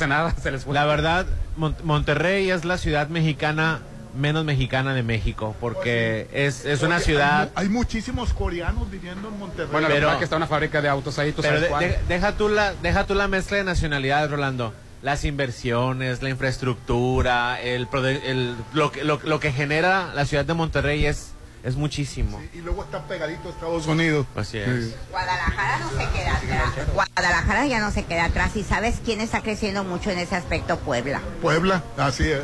Se 0.42 0.50
les. 0.50 0.66
La 0.66 0.84
verdad, 0.86 1.26
Mon- 1.56 1.76
Monterrey 1.84 2.50
es 2.50 2.64
la 2.64 2.78
ciudad 2.78 3.08
mexicana 3.08 3.80
menos 4.16 4.44
mexicana 4.44 4.94
de 4.94 5.02
México, 5.04 5.54
porque 5.60 6.26
es, 6.32 6.64
es 6.64 6.82
una 6.82 6.98
ciudad... 6.98 7.42
Hay, 7.42 7.46
mu- 7.46 7.52
hay 7.56 7.68
muchísimos 7.68 8.32
coreanos 8.32 8.90
viviendo 8.90 9.28
en 9.28 9.38
Monterrey. 9.38 9.68
Bueno, 9.70 9.86
la 9.88 9.94
Pero- 9.94 10.06
verdad 10.06 10.18
que 10.18 10.24
está 10.24 10.36
una 10.36 10.46
fábrica 10.48 10.80
de 10.82 10.88
autos 10.88 11.18
ahí, 11.20 11.30
tú 11.32 11.42
Pero 11.42 11.54
sabes 11.54 11.62
de- 11.62 11.68
cuál. 11.68 11.84
de- 11.84 11.98
deja, 12.08 12.32
tú 12.32 12.48
la, 12.48 12.72
deja 12.82 13.04
tú 13.04 13.14
la 13.14 13.28
mezcla 13.28 13.58
de 13.58 13.64
nacionalidades, 13.64 14.28
Rolando. 14.30 14.72
Las 15.08 15.24
inversiones, 15.24 16.20
la 16.22 16.28
infraestructura, 16.28 17.58
el, 17.62 17.88
el- 18.26 18.54
lo, 18.74 18.92
que- 18.92 19.04
lo, 19.04 19.18
lo 19.24 19.40
que 19.40 19.52
genera 19.52 20.12
la 20.14 20.26
ciudad 20.26 20.44
de 20.44 20.52
Monterrey 20.52 21.06
es, 21.06 21.30
es 21.64 21.76
muchísimo. 21.76 22.38
Y 22.52 22.58
luego 22.58 22.84
está 22.84 23.02
pegadito 23.04 23.48
a 23.48 23.52
Estados 23.52 23.86
Unidos. 23.86 24.26
Así 24.36 24.58
es. 24.58 24.66
Sí. 24.88 24.94
Guadalajara 25.10 25.78
no 25.78 25.88
se 25.92 25.96
queda 26.10 26.36
atrás. 26.36 26.86
Guadalajara 26.92 27.66
ya 27.66 27.80
no 27.80 27.90
se 27.90 28.04
queda 28.04 28.26
atrás. 28.26 28.54
¿Y 28.54 28.64
sabes 28.64 28.96
quién 29.02 29.22
está 29.22 29.40
creciendo 29.40 29.82
mucho 29.82 30.10
en 30.10 30.18
ese 30.18 30.36
aspecto? 30.36 30.76
Puebla. 30.80 31.22
Puebla, 31.40 31.82
así 31.96 32.24
es. 32.30 32.42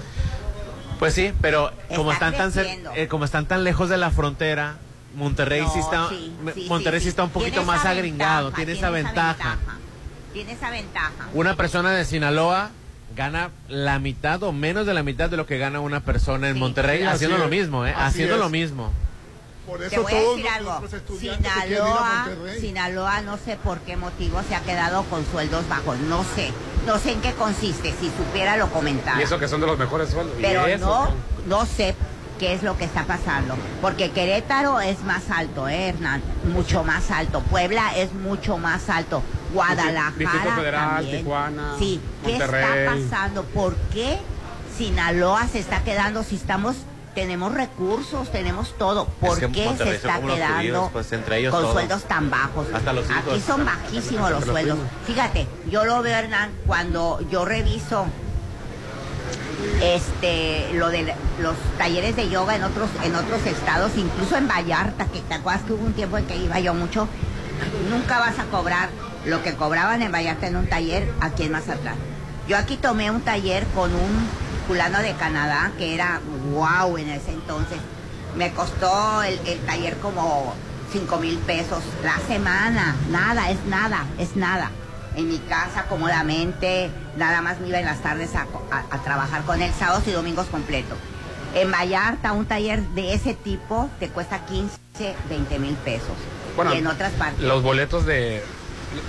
Pues 0.99 1.13
sí, 1.13 1.35
pero 1.43 1.71
como 1.95 2.13
Está 2.13 2.31
están, 2.31 2.51
tan 2.51 2.67
eh, 2.97 3.09
como 3.09 3.27
están 3.27 3.45
tan 3.45 3.63
lejos 3.63 3.91
de 3.91 3.99
la 3.99 4.11
frontera, 4.11 4.77
Monterrey 5.15 5.61
No, 5.61 5.71
sí 5.71 5.81
está, 5.81 6.09
sí, 6.09 6.35
me- 6.43 6.55
sí, 6.55 6.65
Monterrey 6.67 7.01
sí, 7.01 7.05
sí, 7.05 7.09
está 7.11 7.25
un 7.25 7.31
poquito 7.31 7.63
más 7.65 7.85
agringado, 7.85 8.53
tiene, 8.53 8.73
tiene 8.73 8.79
esa 8.79 8.87
esa 8.87 8.91
ventaja. 8.91 9.59
Tiene 10.35 10.53
esa 10.53 10.69
ventaja. 10.69 11.29
Una 11.33 11.55
persona 11.55 11.93
de 11.93 12.05
Sinaloa 12.05 12.71
gana 13.15 13.51
la 13.69 14.01
mitad 14.01 14.43
o 14.43 14.51
menos 14.53 14.85
de 14.85 14.93
la 14.93 15.05
mitad 15.05 15.31
de 15.31 15.37
lo 15.37 15.47
que 15.47 15.59
gana 15.59 15.79
una 15.79 16.01
persona 16.01 16.49
en 16.49 16.59
Monterrey 16.59 17.05
así 17.05 17.15
haciendo 17.15 17.39
lo 17.39 17.47
mismo, 17.49 17.87
¿eh? 17.87 17.93
Así 17.97 18.03
haciendo 18.03 18.35
es. 18.35 18.41
lo 18.41 18.51
mismo. 18.51 18.91
Por 19.65 19.79
Te 19.79 19.87
eso 19.87 20.03
voy 20.03 20.13
a 20.13 20.21
decir 20.21 20.49
algo. 20.49 20.83
Sinaloa. 21.19 22.29
Sinaloa, 22.61 23.21
no 23.23 23.39
sé 23.39 23.57
por 23.63 23.79
qué 23.79 23.97
motivo 23.97 24.43
se 24.49 24.57
ha 24.57 24.61
quedado 24.61 25.05
con 25.05 25.25
sueldos 25.31 25.69
bajos. 25.69 25.99
No 26.01 26.25
sé. 26.35 26.51
No 26.85 26.99
sé 26.99 27.13
en 27.13 27.21
qué 27.21 27.33
consiste. 27.33 27.95
Si 27.99 28.11
supiera 28.11 28.57
lo 28.57 28.69
comentara. 28.71 29.21
Y 29.21 29.23
eso 29.23 29.39
que 29.39 29.47
son 29.47 29.61
de 29.61 29.69
los 29.69 29.79
mejores 29.79 30.11
sueldos. 30.11 30.35
Y 30.39 30.43
Pero 30.43 30.67
eso, 30.67 30.85
no, 30.85 31.59
no 31.61 31.65
sé 31.65 31.95
qué 32.39 32.53
es 32.53 32.63
lo 32.65 32.77
que 32.77 32.85
está 32.85 33.05
pasando. 33.05 33.57
Porque 33.81 34.11
Querétaro 34.11 34.81
es 34.81 35.03
más 35.05 35.31
alto, 35.31 35.69
¿eh, 35.69 35.89
Hernán? 35.91 36.23
Mucho 36.53 36.83
más 36.85 37.11
alto. 37.11 37.41
Puebla 37.41 37.97
es 37.97 38.13
mucho 38.13 38.59
más 38.59 38.91
alto. 38.91 39.23
Guadalajara 39.55 40.15
Distrito 40.19 40.51
Federal, 40.57 40.95
también. 40.97 41.19
Tijuana, 41.19 41.75
Sí, 41.79 42.01
¿qué 42.25 42.33
está 42.37 42.49
pasando? 42.87 43.45
¿Por 43.45 43.77
qué 43.93 44.19
Sinaloa 44.77 45.47
se 45.47 45.61
está 45.61 45.83
quedando 45.85 46.23
si 46.23 46.37
estamos 46.37 46.77
tenemos 47.15 47.55
recursos, 47.55 48.31
tenemos 48.33 48.77
todo? 48.77 49.07
¿Por 49.07 49.39
que 49.39 49.49
qué 49.53 49.65
Monterrey 49.67 49.93
se 49.93 49.97
está 49.99 50.21
quedando 50.21 50.57
judíos, 50.57 50.91
pues, 50.93 51.13
entre 51.13 51.39
ellos 51.39 51.55
con 51.55 51.73
sueldos 51.73 52.03
tan 52.05 52.29
bajos? 52.29 52.67
Hasta 52.75 52.93
los 52.93 53.09
Aquí 53.09 53.41
son 53.41 53.65
bajísimos 53.65 54.31
los 54.33 54.45
sueldos. 54.45 54.77
primos. 54.79 54.93
Fíjate, 55.07 55.47
yo 55.71 55.85
lo 55.85 56.03
veo, 56.03 56.19
Hernán, 56.19 56.51
cuando 56.67 57.21
yo 57.31 57.45
reviso 57.45 58.07
este 59.81 60.73
lo 60.75 60.89
de 60.89 61.15
los 61.41 61.55
talleres 61.79 62.17
de 62.17 62.29
yoga 62.29 62.57
en 62.57 62.65
otros 62.65 62.89
en 63.03 63.15
otros 63.15 63.47
estados 63.47 63.93
incluso 63.97 64.37
en 64.37 64.47
Vallarta 64.47 65.07
que 65.07 65.21
te 65.21 65.35
acuerdas 65.35 65.63
que 65.63 65.73
hubo 65.73 65.85
un 65.87 65.95
tiempo 65.95 66.19
en 66.19 66.27
que 66.27 66.37
iba 66.37 66.61
yo 66.61 66.75
mucho 66.75 67.09
nunca 67.91 68.19
vas 68.19 68.39
a 68.39 68.45
cobrar 68.45 68.91
lo 69.27 69.43
que 69.43 69.55
cobraban 69.55 70.03
en 70.03 70.13
Vallarta 70.13 70.47
en 70.47 70.57
un 70.57 70.67
taller 70.69 71.11
aquí 71.21 71.45
en 71.45 71.53
Mazatlán 71.53 71.97
yo 72.49 72.57
aquí 72.59 72.77
tomé 72.77 73.11
un 73.11 73.23
taller 73.23 73.65
con 73.75 73.93
un 73.95 74.29
fulano 74.67 74.99
de 75.01 75.13
Canadá 75.15 75.73
que 75.79 75.95
era 75.95 76.21
wow 76.53 76.97
en 76.99 77.11
ese 77.11 77.31
entonces 77.33 77.79
me 78.37 78.53
costó 78.53 79.23
el, 79.23 79.39
el 79.47 79.59
taller 79.61 79.97
como 79.99 80.55
5 80.93 81.17
mil 81.19 81.39
pesos 81.39 81.83
la 82.03 82.19
semana 82.27 82.95
nada 83.11 83.51
es 83.51 83.65
nada 83.67 84.05
es 84.19 84.37
nada 84.37 84.71
en 85.17 85.29
mi 85.29 85.39
casa 85.39 85.85
cómodamente, 85.89 86.91
nada 87.17 87.41
más 87.41 87.61
me 87.61 87.69
iba 87.69 87.79
en 87.79 87.85
las 87.87 88.01
tardes 88.03 88.35
a, 88.35 88.47
a- 88.73 88.85
a 88.97 88.99
trabajar 89.05 89.43
con 89.45 89.63
él, 89.63 89.71
sábados 89.79 90.03
y 90.09 90.11
domingos 90.11 90.47
completo. 90.49 90.97
En 91.55 91.71
Vallarta, 91.71 92.33
un 92.33 92.47
taller 92.47 92.83
de 92.97 93.15
ese 93.15 93.33
tipo 93.35 93.89
te 94.01 94.09
cuesta 94.09 94.45
15, 94.47 94.75
20 95.29 95.59
mil 95.61 95.75
pesos. 95.77 96.09
Bueno, 96.57 96.75
y 96.75 96.79
en 96.79 96.89
otras 96.89 97.13
partes. 97.13 97.39
Los 97.45 97.63
boletos 97.63 98.05
de, 98.07 98.43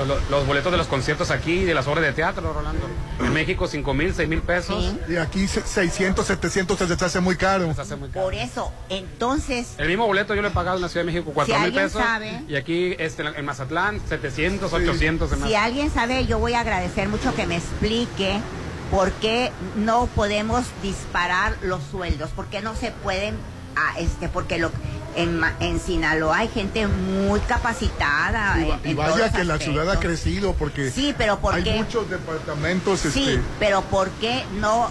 lo- 0.06 0.20
los 0.30 0.48
boletos 0.48 0.72
de 0.72 0.78
los 0.78 0.88
conciertos 0.88 1.32
aquí, 1.32 1.64
de 1.64 1.74
las 1.74 1.88
obras 1.88 2.04
de 2.06 2.14
teatro, 2.14 2.54
Rolando. 2.54 2.88
En 3.20 3.34
México, 3.34 3.68
5 3.68 3.94
mil, 3.94 4.14
6 4.14 4.28
mil 4.30 4.42
pesos. 4.42 4.94
Y 5.08 5.16
aquí 5.18 5.48
se- 5.48 5.62
600, 5.66 6.26
700 6.28 6.78
se 6.78 6.88
les 6.88 7.02
hace 7.02 7.20
muy 7.22 7.36
caro. 7.36 7.74
Por 8.14 8.34
eso, 8.34 8.72
entonces, 8.90 9.74
El 9.78 9.88
mismo 9.88 10.06
boleto 10.08 10.36
yo 10.36 10.42
le 10.42 10.50
he 10.50 10.52
pagado 10.52 10.78
en 10.78 10.82
la 10.82 10.90
Ciudad 10.90 11.06
de 11.06 11.12
México, 11.12 11.32
4 11.34 11.58
mil 11.60 11.74
pesos. 11.74 12.02
sabe- 12.02 12.44
Y 12.48 12.56
aquí 12.56 12.96
este, 13.00 13.24
en 13.24 13.46
Mazatlán, 13.46 14.02
700, 14.08 14.72
800. 14.74 15.30
demás. 15.32 15.48
si 15.50 15.56
alguien 15.56 15.92
sabe, 15.94 16.26
yo 16.26 16.40
voy 16.40 16.54
a 16.54 16.62
agradecer 16.62 17.08
mucho 17.10 17.34
que 17.36 17.46
me 17.46 17.58
explique 17.58 18.40
por 18.92 19.12
qué 19.14 19.52
no 19.76 20.08
podemos 20.08 20.66
disparar 20.84 21.56
los 21.62 21.82
sueldos, 21.92 22.30
por 22.32 22.46
qué 22.48 22.62
no 22.62 22.76
se 22.76 22.92
pueden, 22.92 23.36
ah, 23.76 23.94
este, 24.00 24.30
porque 24.30 24.58
lo, 24.60 24.72
en, 25.16 25.42
en 25.60 25.80
Sinaloa 25.80 26.38
hay 26.40 26.48
gente 26.50 26.88
muy 26.88 27.40
capacitada. 27.42 28.60
Y, 28.62 28.70
va- 28.70 28.76
en- 28.76 28.88
y 28.88 28.92
en 28.92 28.98
vaya 28.98 29.32
que 29.32 29.44
la 29.44 29.58
ciudad 29.60 29.90
ha 29.90 30.00
crecido 30.00 30.54
porque 30.54 30.92
Sí, 30.92 31.14
pero 31.18 31.40
¿por 31.40 31.54
hay 31.56 31.64
qué? 31.64 31.76
muchos 31.76 32.10
departamentos. 32.10 33.00
Sí, 33.02 33.08
este, 33.30 33.42
pero 33.60 33.82
¿por 33.84 34.10
qué 34.22 34.44
no, 34.60 34.90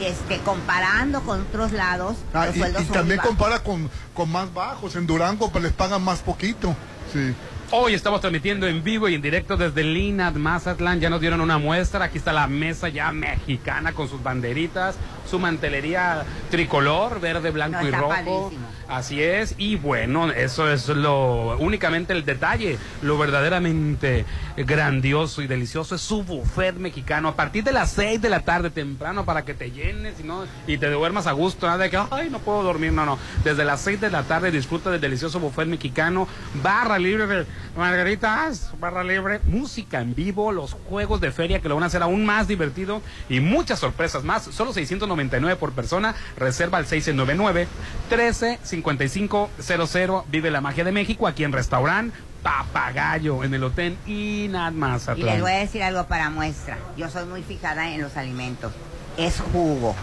este, 0.00 0.38
comparando 0.40 1.22
con 1.22 1.42
otros 1.42 1.72
lados, 1.72 2.16
ah, 2.34 2.46
los 2.46 2.56
y, 2.56 2.58
sueldos 2.60 2.82
y 2.82 2.86
también 2.86 3.18
bajos? 3.18 3.30
compara 3.30 3.62
con, 3.62 3.90
con 4.14 4.30
más 4.30 4.52
bajos. 4.52 4.96
En 4.96 5.06
Durango 5.06 5.50
pues 5.50 5.62
les 5.64 5.72
pagan 5.72 6.02
más 6.02 6.20
poquito. 6.20 6.74
Sí. 7.12 7.34
Hoy 7.74 7.94
estamos 7.94 8.20
transmitiendo 8.20 8.66
en 8.66 8.84
vivo 8.84 9.08
y 9.08 9.14
en 9.14 9.22
directo 9.22 9.56
desde 9.56 9.82
Linat, 9.82 10.34
Mazatlán. 10.34 11.00
Ya 11.00 11.08
nos 11.08 11.22
dieron 11.22 11.40
una 11.40 11.56
muestra. 11.56 12.04
Aquí 12.04 12.18
está 12.18 12.30
la 12.30 12.46
mesa 12.46 12.90
ya 12.90 13.10
mexicana 13.12 13.94
con 13.94 14.10
sus 14.10 14.22
banderitas, 14.22 14.94
su 15.28 15.38
mantelería 15.38 16.22
tricolor, 16.50 17.18
verde, 17.18 17.50
blanco 17.50 17.80
No, 17.80 17.88
y 17.88 17.90
rojo. 17.90 18.08
padrísimo. 18.10 18.68
Así 18.88 19.22
es. 19.22 19.54
Y 19.56 19.76
bueno, 19.76 20.30
eso 20.30 20.70
es 20.70 20.86
lo 20.88 21.56
únicamente 21.60 22.12
el 22.12 22.26
detalle. 22.26 22.76
Lo 23.00 23.16
verdaderamente 23.16 24.26
grandioso 24.58 25.40
y 25.40 25.46
delicioso 25.46 25.94
es 25.94 26.02
su 26.02 26.24
buffet 26.24 26.76
mexicano. 26.76 27.28
A 27.28 27.36
partir 27.36 27.64
de 27.64 27.72
las 27.72 27.90
6 27.92 28.20
de 28.20 28.28
la 28.28 28.40
tarde 28.40 28.68
temprano 28.68 29.24
para 29.24 29.46
que 29.46 29.54
te 29.54 29.70
llenes 29.70 30.20
y, 30.20 30.24
no, 30.24 30.44
y 30.66 30.76
te 30.76 30.90
duermas 30.90 31.26
a 31.26 31.32
gusto. 31.32 31.64
Nada 31.66 31.78
de 31.84 31.88
que, 31.88 31.98
ay, 32.10 32.28
no 32.28 32.38
puedo 32.40 32.62
dormir. 32.62 32.92
No, 32.92 33.06
no. 33.06 33.18
Desde 33.42 33.64
las 33.64 33.80
6 33.80 33.98
de 33.98 34.10
la 34.10 34.24
tarde 34.24 34.50
disfruta 34.50 34.90
del 34.90 35.00
delicioso 35.00 35.40
buffet 35.40 35.66
mexicano. 35.68 36.28
Barra 36.62 36.98
libre 36.98 37.46
margaritas, 37.76 38.72
barra 38.78 39.04
libre, 39.04 39.40
música 39.44 40.00
en 40.00 40.14
vivo, 40.14 40.52
los 40.52 40.72
juegos 40.72 41.20
de 41.20 41.32
feria 41.32 41.60
que 41.60 41.68
lo 41.68 41.74
van 41.74 41.84
a 41.84 41.86
hacer 41.86 42.02
aún 42.02 42.24
más 42.24 42.48
divertido 42.48 43.02
y 43.28 43.40
muchas 43.40 43.78
sorpresas 43.78 44.24
más. 44.24 44.42
Solo 44.44 44.72
699 44.72 45.56
por 45.56 45.72
persona. 45.72 46.14
Reserva 46.36 46.78
al 46.78 46.86
699 46.86 47.68
13 48.08 48.58
55 48.62 49.50
00. 49.58 50.24
Vive 50.30 50.50
la 50.50 50.60
magia 50.60 50.84
de 50.84 50.92
México 50.92 51.26
aquí 51.26 51.44
en 51.44 51.52
restaurante 51.52 52.16
Papagayo 52.42 53.44
en 53.44 53.54
el 53.54 53.62
hotel 53.62 53.96
Inat 54.06 54.74
Y 55.16 55.22
les 55.22 55.40
voy 55.40 55.52
a 55.52 55.58
decir 55.58 55.82
algo 55.82 56.06
para 56.06 56.28
muestra. 56.30 56.76
Yo 56.96 57.08
soy 57.08 57.24
muy 57.26 57.42
fijada 57.42 57.90
en 57.94 58.00
los 58.00 58.16
alimentos. 58.16 58.72
Es 59.16 59.40
jugo. 59.52 59.94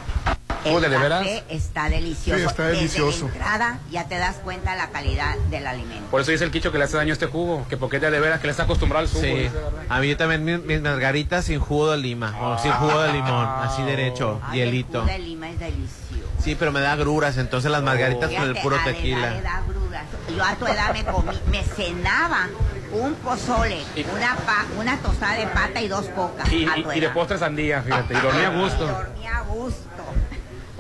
El 0.66 0.76
Ole, 0.76 0.90
¿de 0.90 0.98
veras? 0.98 1.26
está 1.50 1.90
delicioso. 1.90 2.40
Sí, 2.40 2.46
está 2.46 2.64
Desde 2.64 2.78
delicioso. 2.78 3.28
la 3.28 3.34
entrada 3.34 3.80
ya 3.92 4.08
te 4.08 4.18
das 4.18 4.36
cuenta 4.44 4.76
la 4.76 4.90
calidad 4.90 5.36
del 5.50 5.66
alimento. 5.68 6.06
Por 6.12 6.22
eso 6.22 6.32
dice 6.32 6.44
el 6.44 6.52
quicho 6.52 6.72
que 6.72 6.78
le 6.78 6.84
hace 6.84 6.98
daño 6.98 7.12
a 7.12 7.14
este 7.14 7.28
jugo, 7.28 7.66
que 7.70 7.78
porque 7.78 7.98
ella 7.98 8.12
de 8.12 8.20
veras 8.20 8.40
que 8.42 8.48
le 8.48 8.52
está 8.52 8.64
acostumbrado 8.64 9.06
al 9.06 9.12
jugo. 9.12 9.24
Sí. 9.24 9.50
A 9.88 10.00
mí 10.00 10.14
también 10.16 10.44
mis, 10.44 10.60
mis 10.64 10.82
margaritas 10.82 11.46
sin 11.46 11.60
jugo 11.60 11.92
de 11.92 11.98
lima 11.98 12.36
o 12.42 12.58
sin 12.60 12.72
jugo 12.74 13.02
de 13.02 13.14
limón, 13.14 13.48
así 13.62 13.84
derecho, 13.84 14.42
Ay, 14.44 14.62
el 14.62 14.70
hielito. 14.72 15.02
jugo 15.02 15.12
de 15.12 15.20
lima 15.20 15.50
es 15.50 15.60
delicioso. 15.60 15.96
Sí, 16.44 16.56
pero 16.56 16.72
me 16.72 16.80
da 16.82 16.96
gruras, 16.96 17.38
entonces 17.38 17.70
las 17.72 17.84
margaritas 17.84 18.30
con 18.32 18.44
el 18.44 18.56
puro 18.58 18.76
a 18.78 18.84
tequila. 18.84 19.42
da 19.42 19.62
gruras. 19.68 20.04
Yo 20.36 20.44
a 20.44 20.56
tu 20.56 20.68
edad 20.68 20.94
me 20.94 21.04
comí, 21.06 21.32
me 21.52 21.64
cenaba 21.64 22.48
un 22.94 23.14
pozole, 23.16 23.82
una 24.16 24.36
pa- 24.36 24.66
una 24.78 24.98
tostada 24.98 25.34
de 25.34 25.48
pata 25.48 25.82
y 25.82 25.88
dos 25.88 26.06
cocas. 26.08 26.52
Y, 26.52 26.64
y- 26.66 26.86
y 26.96 27.00
de 27.00 27.10
postre 27.10 27.38
sandía, 27.38 27.82
fíjate, 27.82 28.14
y 28.14 28.18
dormía 28.18 28.48
a 28.48 28.62
gusto. 28.62 28.86
Dormía 28.88 29.38
a 29.38 29.42
gusto. 29.42 29.86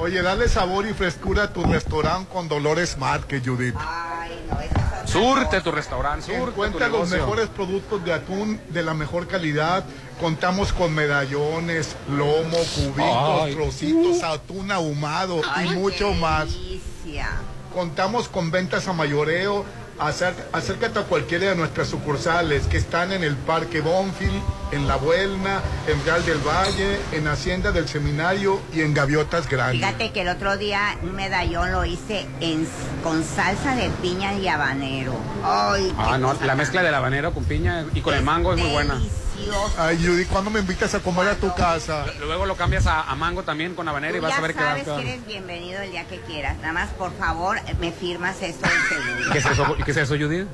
Oye, 0.01 0.21
dale 0.21 0.47
sabor 0.47 0.87
y 0.87 0.93
frescura 0.93 1.43
a 1.43 1.53
tu 1.53 1.61
restaurante 1.63 2.29
con 2.31 2.47
Dolores 2.47 2.97
Marque, 2.97 3.41
Judith. 3.43 3.75
Ay, 3.77 4.45
no, 4.49 4.57
eso 4.61 4.73
es 5.03 5.09
Surte 5.11 5.59
tu 5.59 5.71
restaurante, 5.71 6.25
surte 6.25 6.41
tu 6.41 6.49
Encuentra 6.51 6.87
los 6.87 7.09
mejores 7.09 7.49
productos 7.49 8.05
de 8.05 8.13
atún 8.13 8.61
de 8.69 8.81
la 8.81 8.93
mejor 8.93 9.27
calidad. 9.27 9.83
Contamos 10.21 10.71
con 10.71 10.95
medallones, 10.95 11.97
lomo, 12.09 12.57
cubitos, 12.75 13.41
Ay. 13.43 13.55
trocitos, 13.55 14.23
atún 14.23 14.71
ahumado 14.71 15.41
Ay, 15.53 15.67
y 15.67 15.75
mucho 15.75 16.11
qué 16.11 16.15
más. 16.15 16.45
delicia. 16.53 17.27
Contamos 17.73 18.29
con 18.29 18.51
ventas 18.51 18.87
a 18.87 18.93
mayoreo. 18.93 19.65
Acer- 19.99 20.33
acércate 20.53 20.97
a 20.99 21.03
cualquiera 21.03 21.49
de 21.49 21.55
nuestras 21.55 21.89
sucursales 21.89 22.67
que 22.67 22.77
están 22.77 23.11
en 23.11 23.23
el 23.23 23.35
Parque 23.35 23.81
Bonfil, 23.81 24.31
en 24.71 24.87
La 24.87 24.95
Buelna, 24.95 25.59
en 25.87 26.03
Real 26.05 26.25
del 26.25 26.37
Valle, 26.37 26.99
en 27.11 27.27
Hacienda 27.27 27.71
del 27.73 27.87
Seminario 27.89 28.61
y 28.73 28.79
en 28.81 28.93
Gaviotas 28.93 29.49
Grandes. 29.49 29.79
Fíjate 29.85 30.11
que 30.11 30.21
el 30.21 30.29
otro 30.29 30.55
día 30.57 30.97
un 31.03 31.13
medallón 31.15 31.73
lo 31.73 31.83
hice 31.83 32.25
en, 32.39 32.65
con 33.03 33.23
salsa 33.25 33.75
de 33.75 33.89
piña 34.01 34.33
y 34.35 34.47
habanero. 34.47 35.13
Ay, 35.43 35.93
Ah, 35.97 36.17
no, 36.17 36.33
la 36.45 36.55
mezcla 36.55 36.81
del 36.81 36.93
habanero 36.93 37.33
con 37.33 37.43
piña 37.43 37.85
y 37.93 37.99
con 38.01 38.13
el 38.13 38.23
mango 38.23 38.53
es 38.53 38.59
muy 38.61 38.71
buena. 38.71 39.01
Ay, 39.77 39.97
Judy, 40.03 40.25
¿cuándo 40.25 40.49
me 40.51 40.59
invitas 40.59 40.93
a 40.95 40.99
comer 40.99 41.27
a 41.29 41.35
tu 41.35 41.53
casa? 41.55 42.05
Luego 42.19 42.45
lo 42.45 42.55
cambias 42.55 42.85
a, 42.87 43.01
a 43.03 43.15
mango 43.15 43.43
también 43.43 43.75
con 43.75 43.87
habanero 43.87 44.17
y 44.17 44.19
vas 44.19 44.33
a 44.37 44.41
ver 44.41 44.53
qué 44.53 44.61
va 44.63 44.73
a 44.73 44.83
sabes 44.83 45.03
que 45.03 45.13
eres 45.13 45.25
bienvenido 45.25 45.81
el 45.81 45.91
día 45.91 46.05
que 46.05 46.19
quieras. 46.21 46.57
Nada 46.57 46.73
más, 46.73 46.89
por 46.91 47.15
favor, 47.17 47.57
me 47.79 47.91
firmas 47.91 48.41
esto. 48.41 48.67
¿Qué 49.31 49.37
es 49.37 49.45
eso, 49.45 49.75
¿Qué 49.85 49.91
es 49.91 49.97
eso 49.97 50.15
Judith? 50.15 50.47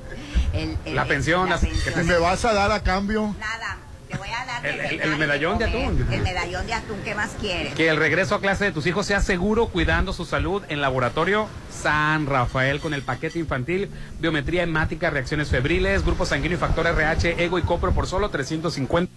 El- 0.53 0.77
el- 0.85 0.95
La 0.95 1.05
pensión, 1.05 1.49
la 1.49 1.57
pensión. 1.57 1.93
¿Que 1.95 2.03
me 2.03 2.17
vas 2.17 2.45
a 2.45 2.53
dar 2.53 2.71
a 2.71 2.81
cambio? 2.83 3.35
Nada, 3.39 3.77
te 4.15 4.19
voy 4.19 4.29
a 4.29 4.45
dar 4.45 4.65
El- 4.65 5.17
medallón 5.17 5.57
de 5.57 5.65
atún. 5.65 6.07
El 6.11 6.21
medallón 6.21 6.65
de 6.67 6.73
atún, 6.73 6.97
¿qué 7.03 7.15
más 7.15 7.31
quieres? 7.39 7.73
Que 7.75 7.89
el 7.89 7.97
regreso 7.97 8.35
a 8.35 8.41
clase 8.41 8.65
de 8.65 8.71
tus 8.71 8.85
hijos 8.87 9.05
sea 9.05 9.21
seguro, 9.21 9.67
cuidando 9.67 10.13
su 10.13 10.25
salud 10.25 10.63
en 10.69 10.81
Laboratorio 10.81 11.47
San 11.71 12.25
Rafael 12.25 12.79
con 12.79 12.93
el 12.93 13.01
paquete 13.01 13.39
infantil, 13.39 13.89
biometría 14.19 14.63
hemática, 14.63 15.09
reacciones 15.09 15.49
febriles, 15.49 16.03
grupo 16.05 16.25
sanguíneo 16.25 16.57
y 16.57 16.59
factor 16.59 16.87
RH, 16.87 17.43
ego 17.43 17.59
y 17.59 17.61
copro 17.63 17.91
por 17.93 18.07
solo 18.07 18.29
350. 18.29 19.11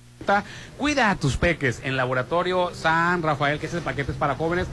Cuida 0.76 1.10
a 1.10 1.14
tus 1.16 1.36
peques 1.36 1.80
en 1.84 1.96
Laboratorio 1.96 2.72
San 2.74 3.22
Rafael, 3.22 3.58
que 3.58 3.66
ese 3.66 3.80
paquete 3.80 4.12
es 4.12 4.18
para 4.18 4.34
jóvenes. 4.34 4.66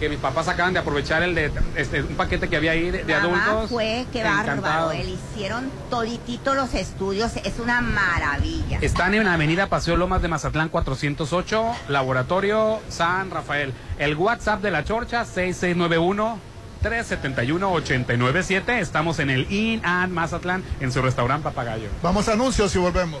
Que 0.00 0.08
mis 0.08 0.18
papás 0.18 0.48
acaban 0.48 0.72
de 0.72 0.78
aprovechar 0.80 1.22
el 1.22 1.34
de 1.34 1.52
este, 1.76 2.02
un 2.02 2.16
paquete 2.16 2.48
que 2.48 2.56
había 2.56 2.72
ahí 2.72 2.90
de, 2.90 3.04
de 3.04 3.14
adultos. 3.14 3.68
fue, 3.68 4.06
qué 4.10 4.24
bárbaro. 4.24 4.52
Encantado. 4.52 4.92
Le 4.94 5.10
hicieron 5.10 5.70
toditito 5.90 6.54
los 6.54 6.72
estudios. 6.72 7.36
Es 7.44 7.58
una 7.58 7.82
maravilla. 7.82 8.78
Están 8.80 9.12
en 9.12 9.26
Avenida 9.26 9.66
Paseo 9.66 9.96
Lomas 9.98 10.22
de 10.22 10.28
Mazatlán 10.28 10.70
408, 10.70 11.64
Laboratorio 11.88 12.80
San 12.88 13.30
Rafael. 13.30 13.74
El 13.98 14.16
WhatsApp 14.16 14.62
de 14.62 14.70
la 14.70 14.84
Chorcha 14.84 15.26
6691 15.26 16.38
371 16.80 17.70
897. 17.70 18.80
Estamos 18.80 19.18
en 19.18 19.28
el 19.28 19.52
In 19.52 19.84
and 19.84 20.12
Mazatlán 20.14 20.64
en 20.80 20.92
su 20.92 21.02
restaurante 21.02 21.44
Papagayo. 21.44 21.88
Vamos 22.02 22.26
a 22.28 22.32
anuncios 22.32 22.74
y 22.74 22.78
volvemos. 22.78 23.20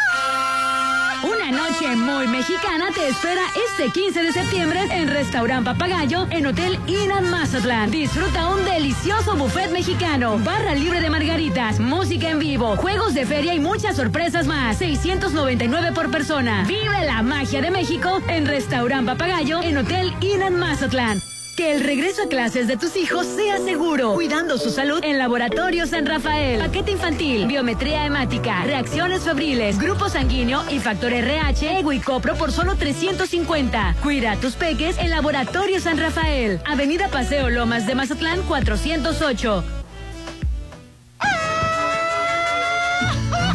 Noche 1.51 1.97
muy 1.97 2.29
mexicana 2.29 2.91
te 2.95 3.09
espera 3.09 3.41
este 3.69 3.91
15 3.91 4.23
de 4.23 4.31
septiembre 4.31 4.79
en 4.89 5.09
Restaurant 5.09 5.65
Papagayo 5.65 6.25
en 6.29 6.45
Hotel 6.45 6.79
Inan 6.87 7.29
Mazatlán. 7.29 7.91
Disfruta 7.91 8.47
un 8.47 8.63
delicioso 8.63 9.35
buffet 9.35 9.69
mexicano, 9.69 10.39
barra 10.39 10.73
libre 10.75 11.01
de 11.01 11.09
margaritas, 11.09 11.81
música 11.81 12.29
en 12.29 12.39
vivo, 12.39 12.77
juegos 12.77 13.13
de 13.13 13.25
feria 13.25 13.53
y 13.53 13.59
muchas 13.59 13.97
sorpresas 13.97 14.47
más. 14.47 14.77
699 14.77 15.91
por 15.91 16.09
persona. 16.09 16.63
Vive 16.67 17.05
la 17.05 17.21
magia 17.21 17.61
de 17.61 17.69
México 17.69 18.21
en 18.29 18.45
Restaurant 18.45 19.05
Papagayo 19.05 19.61
en 19.61 19.77
Hotel 19.77 20.13
Inan 20.21 20.57
Mazatlán. 20.57 21.30
Que 21.61 21.73
el 21.73 21.81
regreso 21.81 22.23
a 22.23 22.27
clases 22.27 22.67
de 22.67 22.75
tus 22.75 22.95
hijos 22.95 23.27
sea 23.27 23.59
seguro, 23.59 24.15
cuidando 24.15 24.57
su 24.57 24.71
salud 24.71 24.99
en 25.03 25.19
Laboratorio 25.19 25.85
San 25.85 26.07
Rafael. 26.07 26.59
Paquete 26.59 26.93
infantil, 26.93 27.45
biometría 27.45 28.03
hemática, 28.03 28.63
reacciones 28.63 29.21
febriles, 29.21 29.77
grupo 29.77 30.09
sanguíneo 30.09 30.63
y 30.71 30.79
factor 30.79 31.13
RH, 31.13 31.77
ego 31.77 31.93
y 31.93 31.99
copro 31.99 32.33
por 32.33 32.51
solo 32.51 32.77
350. 32.77 33.97
Cuida 34.01 34.31
a 34.31 34.37
tus 34.37 34.55
peques 34.55 34.97
en 34.97 35.11
Laboratorio 35.11 35.79
San 35.79 35.99
Rafael. 35.99 36.59
Avenida 36.65 37.09
Paseo 37.09 37.51
Lomas 37.51 37.85
de 37.85 37.93
Mazatlán 37.93 38.41
408. 38.47 39.80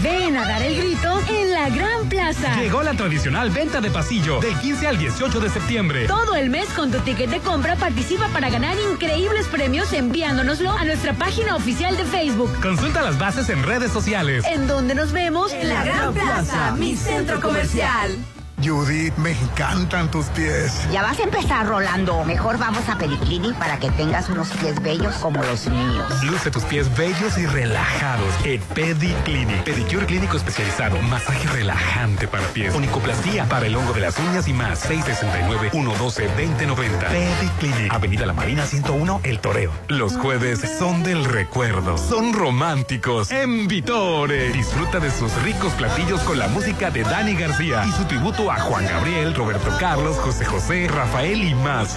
Ven 0.06 0.36
a 0.36 0.46
dar 0.46 0.62
el 0.62 0.76
grito 0.76 1.20
en 1.28 1.50
la 1.50 1.68
Gran 1.68 2.08
Plaza. 2.08 2.54
Llegó 2.60 2.80
la 2.80 2.94
tradicional 2.94 3.50
venta 3.50 3.80
de 3.80 3.90
pasillo 3.90 4.38
del 4.38 4.56
15 4.56 4.86
al 4.86 4.98
18 4.98 5.40
de 5.40 5.50
septiembre. 5.50 6.06
Todo 6.06 6.36
el 6.36 6.48
mes 6.48 6.68
con 6.76 6.92
tu 6.92 7.00
ticket 7.00 7.28
de 7.28 7.40
compra 7.40 7.74
participa 7.74 8.28
para 8.28 8.48
ganar 8.48 8.76
increíbles 8.92 9.48
premios 9.48 9.92
enviándonoslo 9.92 10.70
a 10.70 10.84
nuestra 10.84 11.12
página 11.14 11.56
oficial 11.56 11.96
de 11.96 12.04
Facebook. 12.04 12.52
Consulta 12.62 13.02
las 13.02 13.18
bases 13.18 13.48
en 13.48 13.64
redes 13.64 13.90
sociales. 13.90 14.44
En 14.48 14.68
donde 14.68 14.94
nos 14.94 15.10
vemos 15.10 15.52
en 15.52 15.70
la 15.70 15.82
Gran 15.82 16.14
Plaza, 16.14 16.76
mi 16.78 16.94
centro 16.94 17.40
comercial. 17.40 18.16
Judith, 18.62 19.14
me 19.18 19.32
encantan 19.32 20.10
tus 20.10 20.24
pies. 20.26 20.86
Ya 20.90 21.02
vas 21.02 21.18
a 21.18 21.24
empezar, 21.24 21.66
Rolando. 21.66 22.24
Mejor 22.24 22.56
vamos 22.56 22.88
a 22.88 22.96
Pediclinic 22.96 23.54
para 23.56 23.78
que 23.78 23.90
tengas 23.90 24.30
unos 24.30 24.48
pies 24.48 24.80
bellos 24.82 25.14
como 25.16 25.42
los 25.42 25.66
míos. 25.66 26.24
Luce 26.24 26.50
tus 26.50 26.64
pies 26.64 26.88
bellos 26.96 27.36
y 27.36 27.44
relajados 27.46 28.32
en 28.44 28.62
Pediclinic. 28.62 29.62
Pedicure 29.62 30.06
clínico 30.06 30.38
especializado, 30.38 30.96
masaje 31.02 31.46
relajante 31.48 32.28
para 32.28 32.46
pies, 32.48 32.74
onicoplastía 32.74 33.44
para 33.46 33.66
el 33.66 33.76
hongo 33.76 33.92
de 33.92 34.00
las 34.00 34.18
uñas 34.18 34.48
y 34.48 34.54
más. 34.54 34.88
669-112-2090. 34.88 37.08
Pediclinic. 37.08 37.92
Avenida 37.92 38.24
La 38.24 38.32
Marina 38.32 38.64
101, 38.64 39.20
El 39.22 39.38
Toreo. 39.40 39.70
Los 39.88 40.16
jueves 40.16 40.60
son 40.78 41.02
del 41.02 41.26
recuerdo. 41.26 41.98
Son 41.98 42.32
románticos. 42.32 43.30
En 43.30 43.68
Vitore. 43.68 44.48
Disfruta 44.52 44.98
de 44.98 45.10
sus 45.10 45.30
ricos 45.42 45.74
platillos 45.74 46.22
con 46.22 46.38
la 46.38 46.48
música 46.48 46.90
de 46.90 47.02
Dani 47.02 47.34
García 47.34 47.84
y 47.86 47.92
su 47.92 48.04
tributo 48.04 48.45
a 48.50 48.58
Juan 48.60 48.84
Gabriel, 48.84 49.34
Roberto 49.34 49.70
Carlos, 49.78 50.16
José 50.16 50.44
José, 50.44 50.88
Rafael 50.88 51.42
y 51.42 51.54
más. 51.54 51.96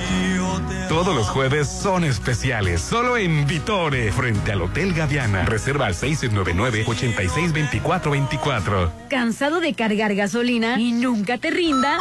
Todos 0.87 1.15
los 1.15 1.27
jueves 1.29 1.67
son 1.67 2.03
especiales, 2.03 2.81
solo 2.81 3.17
en 3.17 3.47
Vitore, 3.47 4.11
frente 4.11 4.51
al 4.51 4.61
Hotel 4.61 4.93
Gaviana. 4.93 5.45
Reserva 5.45 5.85
al 5.85 5.95
699-862424. 5.95 8.91
¿Cansado 9.09 9.59
de 9.59 9.73
cargar 9.73 10.15
gasolina 10.15 10.79
y 10.79 10.91
nunca 10.91 11.37
te 11.37 11.51
rinda? 11.51 11.97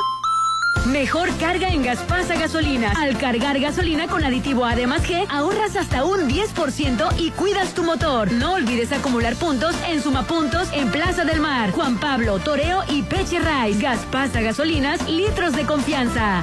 Mejor 0.86 1.28
carga 1.38 1.68
en 1.68 1.82
Gaspasa 1.82 2.34
Gasolina. 2.34 2.92
Al 2.96 3.18
cargar 3.18 3.58
gasolina 3.60 4.06
con 4.08 4.24
aditivo 4.24 4.64
A 4.64 4.74
más 4.86 5.06
G, 5.06 5.26
ahorras 5.28 5.76
hasta 5.76 6.04
un 6.04 6.28
10% 6.28 7.14
y 7.18 7.30
cuidas 7.32 7.74
tu 7.74 7.82
motor. 7.82 8.32
No 8.32 8.54
olvides 8.54 8.92
acumular 8.92 9.36
puntos 9.36 9.74
en 9.86 10.02
Sumapuntos 10.02 10.68
en 10.72 10.90
Plaza 10.90 11.24
del 11.24 11.40
Mar, 11.40 11.72
Juan 11.72 11.98
Pablo, 11.98 12.38
Toreo 12.38 12.84
y 12.88 13.02
Peche 13.02 13.38
Rice. 13.38 13.80
Gaspasa 13.80 14.40
Gasolinas, 14.40 15.08
litros 15.08 15.54
de 15.54 15.64
confianza. 15.64 16.42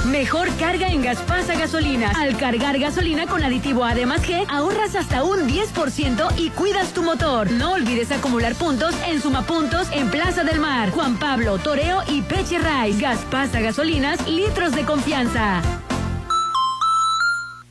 Mejor 0.05 0.49
carga 0.57 0.89
en 0.89 1.03
Gaspasa 1.03 1.55
Gasolina. 1.57 2.13
Al 2.17 2.37
cargar 2.37 2.79
gasolina 2.79 3.27
con 3.27 3.43
aditivo 3.43 3.85
A 3.85 3.95
G, 3.95 4.47
ahorras 4.49 4.95
hasta 4.95 5.25
un 5.25 5.49
10% 5.49 6.39
y 6.39 6.51
cuidas 6.51 6.93
tu 6.93 7.03
motor. 7.03 7.51
No 7.51 7.73
olvides 7.73 8.13
acumular 8.13 8.55
puntos 8.55 8.95
en 9.07 9.21
Sumapuntos 9.21 9.89
en 9.93 10.11
Plaza 10.11 10.45
del 10.45 10.61
Mar, 10.61 10.91
Juan 10.91 11.19
Pablo, 11.19 11.59
Toreo 11.59 12.03
y 12.09 12.23
Peche 12.23 12.59
Rice. 12.59 13.01
Gaspasa 13.01 13.61
Gasolinas, 13.61 14.27
litros 14.29 14.73
de 14.73 14.85
confianza. 14.85 15.63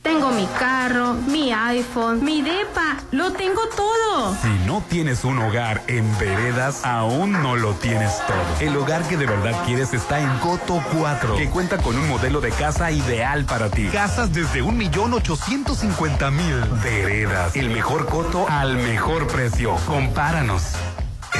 Tengo 0.06 0.30
mi 0.30 0.46
carro, 0.56 1.14
mi 1.14 1.52
iPhone, 1.52 2.24
mi 2.24 2.40
DEPA, 2.40 2.98
lo 3.10 3.32
tengo 3.32 3.62
todo. 3.74 4.36
Si 4.40 4.46
no 4.64 4.80
tienes 4.88 5.24
un 5.24 5.40
hogar 5.40 5.82
en 5.88 6.16
veredas, 6.16 6.84
aún 6.84 7.32
no 7.32 7.56
lo 7.56 7.72
tienes 7.72 8.12
todo. 8.24 8.36
El 8.60 8.76
hogar 8.76 9.02
que 9.08 9.16
de 9.16 9.26
verdad 9.26 9.64
quieres 9.64 9.92
está 9.92 10.20
en 10.20 10.28
Coto 10.38 10.80
4, 10.96 11.34
que 11.34 11.50
cuenta 11.50 11.78
con 11.78 11.98
un 11.98 12.08
modelo 12.08 12.40
de 12.40 12.50
casa 12.50 12.92
ideal 12.92 13.46
para 13.46 13.68
ti. 13.68 13.88
Casas 13.88 14.32
desde 14.32 14.62
1.850.000. 14.62 16.82
Veredas, 16.84 17.56
el 17.56 17.70
mejor 17.70 18.06
coto 18.06 18.46
al 18.48 18.76
mejor 18.76 19.26
precio. 19.26 19.74
Compáranos. 19.86 20.76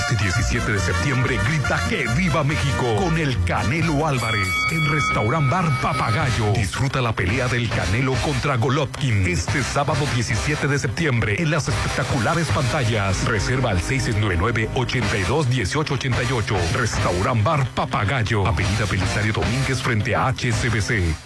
Este 0.09 0.23
17 0.23 0.71
de 0.71 0.79
septiembre 0.79 1.37
grita 1.49 1.81
que 1.89 2.07
viva 2.17 2.45
México 2.45 2.95
con 2.95 3.19
el 3.19 3.37
Canelo 3.43 4.07
Álvarez 4.07 4.47
en 4.71 4.89
Restaurant 4.93 5.51
Bar 5.51 5.69
Papagayo. 5.83 6.53
Disfruta 6.53 7.01
la 7.01 7.13
pelea 7.13 7.49
del 7.49 7.69
Canelo 7.69 8.13
contra 8.25 8.57
Golovkin 8.57 9.27
este 9.27 9.65
sábado 9.65 10.07
17 10.15 10.69
de 10.69 10.79
septiembre 10.79 11.43
en 11.43 11.51
las 11.51 11.67
espectaculares 11.67 12.47
pantallas. 12.49 13.25
Reserva 13.25 13.71
al 13.71 13.81
669-821888. 13.81 16.73
Restaurant 16.75 17.43
Bar 17.43 17.67
Papagayo. 17.71 18.47
Avenida 18.47 18.85
Belisario 18.89 19.33
Domínguez 19.33 19.83
frente 19.83 20.15
a 20.15 20.29
HCBC. 20.29 21.26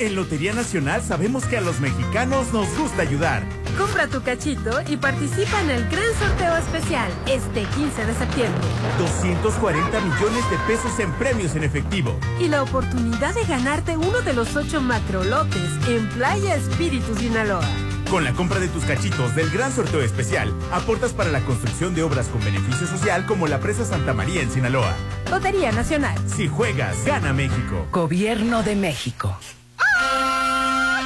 En 0.00 0.16
Lotería 0.16 0.52
Nacional 0.52 1.02
sabemos 1.02 1.44
que 1.44 1.56
a 1.56 1.60
los 1.60 1.78
mexicanos 1.78 2.52
nos 2.52 2.66
gusta 2.76 3.02
ayudar. 3.02 3.44
Compra 3.78 4.08
tu 4.08 4.22
cachito 4.22 4.80
y 4.88 4.96
participa 4.96 5.60
en 5.60 5.70
el 5.70 5.88
gran 5.88 6.12
sorteo 6.18 6.56
especial 6.56 7.12
este 7.26 7.62
15 7.62 8.04
de 8.04 8.14
septiembre. 8.14 8.60
240 8.98 10.00
millones 10.00 10.50
de 10.50 10.58
pesos 10.66 10.98
en 10.98 11.12
premios 11.12 11.54
en 11.54 11.62
efectivo. 11.62 12.18
Y 12.40 12.48
la 12.48 12.64
oportunidad 12.64 13.34
de 13.34 13.44
ganarte 13.44 13.96
uno 13.96 14.20
de 14.22 14.32
los 14.32 14.56
ocho 14.56 14.80
macrolotes 14.80 15.70
en 15.88 16.08
Playa 16.10 16.56
Espíritu 16.56 17.14
Sinaloa. 17.14 17.68
Con 18.10 18.24
la 18.24 18.32
compra 18.32 18.58
de 18.58 18.68
tus 18.68 18.84
cachitos 18.84 19.34
del 19.36 19.48
gran 19.50 19.72
sorteo 19.72 20.02
especial, 20.02 20.52
aportas 20.72 21.12
para 21.12 21.30
la 21.30 21.40
construcción 21.40 21.94
de 21.94 22.02
obras 22.02 22.26
con 22.28 22.44
beneficio 22.44 22.88
social 22.88 23.26
como 23.26 23.46
la 23.46 23.60
presa 23.60 23.84
Santa 23.84 24.12
María 24.12 24.42
en 24.42 24.50
Sinaloa. 24.50 24.94
Lotería 25.30 25.70
Nacional. 25.70 26.18
Si 26.26 26.48
juegas, 26.48 27.04
gana 27.04 27.32
México. 27.32 27.86
Gobierno 27.92 28.64
de 28.64 28.74
México. 28.74 29.36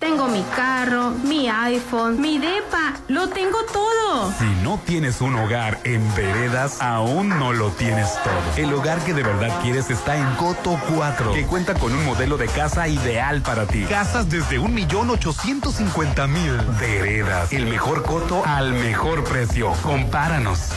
Tengo 0.00 0.26
mi 0.28 0.42
carro, 0.56 1.10
mi 1.10 1.50
iPhone, 1.50 2.18
mi 2.18 2.38
DEPA, 2.38 2.94
lo 3.08 3.28
tengo 3.28 3.58
todo. 3.70 4.32
Si 4.38 4.46
no 4.62 4.80
tienes 4.86 5.20
un 5.20 5.34
hogar 5.34 5.78
en 5.84 6.02
veredas, 6.14 6.80
aún 6.80 7.28
no 7.28 7.52
lo 7.52 7.68
tienes 7.68 8.08
todo. 8.24 8.32
El 8.56 8.72
hogar 8.72 9.00
que 9.00 9.12
de 9.12 9.22
verdad 9.22 9.60
quieres 9.60 9.90
está 9.90 10.16
en 10.16 10.24
Coto 10.36 10.80
4, 10.96 11.34
que 11.34 11.44
cuenta 11.44 11.74
con 11.74 11.92
un 11.92 12.02
modelo 12.06 12.38
de 12.38 12.46
casa 12.46 12.88
ideal 12.88 13.42
para 13.42 13.66
ti. 13.66 13.84
Casas 13.84 14.30
desde 14.30 14.58
1.850.000. 14.58 16.78
Veredas, 16.78 17.52
el 17.52 17.66
mejor 17.66 18.02
coto 18.02 18.42
al 18.46 18.72
mejor 18.72 19.22
precio. 19.24 19.70
Compáranos. 19.82 20.70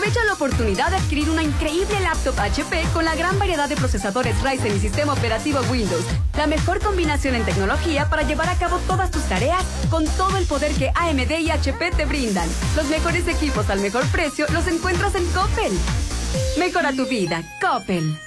Aprovecha 0.00 0.24
la 0.24 0.32
oportunidad 0.32 0.88
de 0.88 0.96
adquirir 0.96 1.28
una 1.28 1.42
increíble 1.42 2.00
laptop 2.00 2.34
HP 2.40 2.84
con 2.94 3.04
la 3.04 3.14
gran 3.16 3.38
variedad 3.38 3.68
de 3.68 3.76
procesadores 3.76 4.34
Ryzen 4.42 4.74
y 4.74 4.80
sistema 4.80 5.12
operativo 5.12 5.60
Windows. 5.70 6.06
La 6.38 6.46
mejor 6.46 6.80
combinación 6.80 7.34
en 7.34 7.44
tecnología 7.44 8.08
para 8.08 8.22
llevar 8.22 8.48
a 8.48 8.54
cabo 8.54 8.78
todas 8.86 9.10
tus 9.10 9.22
tareas 9.24 9.62
con 9.90 10.06
todo 10.16 10.38
el 10.38 10.46
poder 10.46 10.72
que 10.72 10.90
AMD 10.94 11.40
y 11.40 11.50
HP 11.50 11.90
te 11.90 12.06
brindan. 12.06 12.48
Los 12.76 12.86
mejores 12.86 13.28
equipos 13.28 13.68
al 13.68 13.80
mejor 13.80 14.06
precio 14.06 14.46
los 14.54 14.66
encuentras 14.68 15.14
en 15.16 15.26
Coppel. 15.32 15.72
Mejora 16.56 16.94
tu 16.94 17.04
vida, 17.04 17.42
Coppel. 17.60 18.18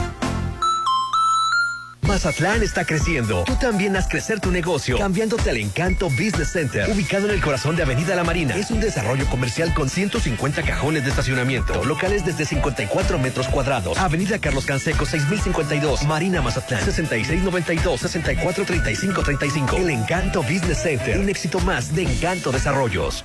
Mazatlán 2.06 2.62
está 2.62 2.84
creciendo. 2.84 3.44
Tú 3.44 3.56
también 3.56 3.96
haz 3.96 4.06
crecer 4.08 4.40
tu 4.40 4.50
negocio 4.50 4.98
cambiándote 4.98 5.50
al 5.50 5.56
Encanto 5.56 6.08
Business 6.10 6.52
Center, 6.52 6.90
ubicado 6.90 7.28
en 7.28 7.34
el 7.34 7.40
corazón 7.40 7.76
de 7.76 7.82
Avenida 7.82 8.14
La 8.14 8.24
Marina. 8.24 8.56
Es 8.56 8.70
un 8.70 8.80
desarrollo 8.80 9.26
comercial 9.26 9.72
con 9.74 9.88
150 9.88 10.62
cajones 10.62 11.04
de 11.04 11.10
estacionamiento, 11.10 11.84
locales 11.84 12.24
desde 12.24 12.44
54 12.44 13.18
metros 13.18 13.48
cuadrados. 13.48 13.98
Avenida 13.98 14.38
Carlos 14.38 14.66
Canseco 14.66 15.06
6052, 15.06 16.04
Marina 16.04 16.42
Mazatlán 16.42 16.84
6692-643535. 16.86 19.76
El 19.76 19.90
Encanto 19.90 20.42
Business 20.42 20.82
Center, 20.82 21.18
un 21.18 21.28
éxito 21.28 21.60
más 21.60 21.94
de 21.94 22.02
Encanto 22.02 22.52
Desarrollos. 22.52 23.24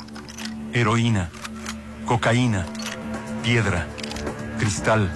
heroína, 0.73 1.29
cocaína, 2.05 2.65
piedra, 3.43 3.87
cristal. 4.57 5.09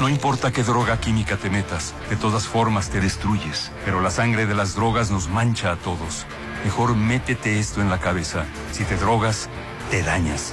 No 0.00 0.08
importa 0.08 0.50
qué 0.50 0.62
droga 0.62 0.98
química 0.98 1.36
te 1.36 1.50
metas, 1.50 1.94
de 2.08 2.16
todas 2.16 2.46
formas 2.46 2.90
te 2.90 3.00
destruyes. 3.00 3.70
Pero 3.84 4.00
la 4.00 4.10
sangre 4.10 4.46
de 4.46 4.54
las 4.54 4.74
drogas 4.74 5.10
nos 5.10 5.28
mancha 5.28 5.72
a 5.72 5.76
todos. 5.76 6.26
Mejor 6.64 6.96
métete 6.96 7.58
esto 7.58 7.80
en 7.80 7.90
la 7.90 7.98
cabeza. 7.98 8.44
Si 8.72 8.84
te 8.84 8.96
drogas, 8.96 9.48
te 9.90 10.02
dañas. 10.02 10.52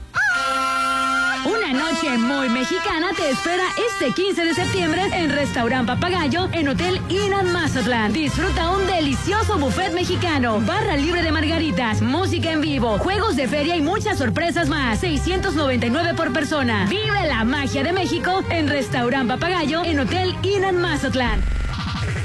Una 1.44 1.72
noche 1.72 2.18
muy 2.18 2.48
mexicana 2.48 3.10
te 3.16 3.30
espera 3.30 3.64
este 3.90 4.12
15 4.12 4.44
de 4.44 4.54
septiembre 4.54 5.02
en 5.12 5.30
Restaurant 5.30 5.86
Papagayo 5.86 6.48
en 6.52 6.68
Hotel 6.68 7.00
Inan 7.08 7.52
Mazatlán. 7.52 8.12
Disfruta 8.12 8.70
un 8.70 8.86
delicioso 8.86 9.58
buffet 9.58 9.92
mexicano, 9.92 10.60
barra 10.60 10.96
libre 10.96 11.22
de 11.22 11.32
margaritas, 11.32 12.02
música 12.02 12.50
en 12.50 12.60
vivo, 12.60 12.98
juegos 12.98 13.36
de 13.36 13.46
feria 13.46 13.76
y 13.76 13.82
muchas 13.82 14.18
sorpresas 14.18 14.68
más. 14.68 15.00
699 15.00 16.14
por 16.14 16.32
persona. 16.32 16.86
Vive 16.88 17.26
la 17.26 17.44
magia 17.44 17.82
de 17.82 17.92
México 17.92 18.42
en 18.50 18.68
Restaurant 18.68 19.28
Papagayo 19.28 19.84
en 19.84 20.00
Hotel 20.00 20.34
Inan 20.42 20.80
Mazatlán. 20.80 21.42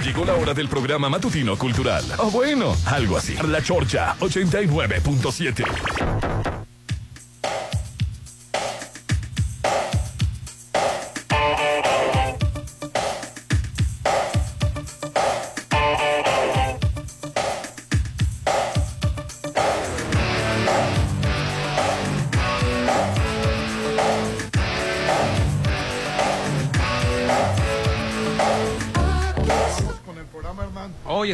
Llegó 0.03 0.25
la 0.25 0.33
hora 0.33 0.53
del 0.53 0.67
programa 0.67 1.09
matutino 1.09 1.57
cultural. 1.57 2.03
O 2.17 2.31
bueno, 2.31 2.75
algo 2.85 3.17
así. 3.17 3.35
La 3.47 3.61
Chorcha 3.61 4.15
89.7. 4.19 6.62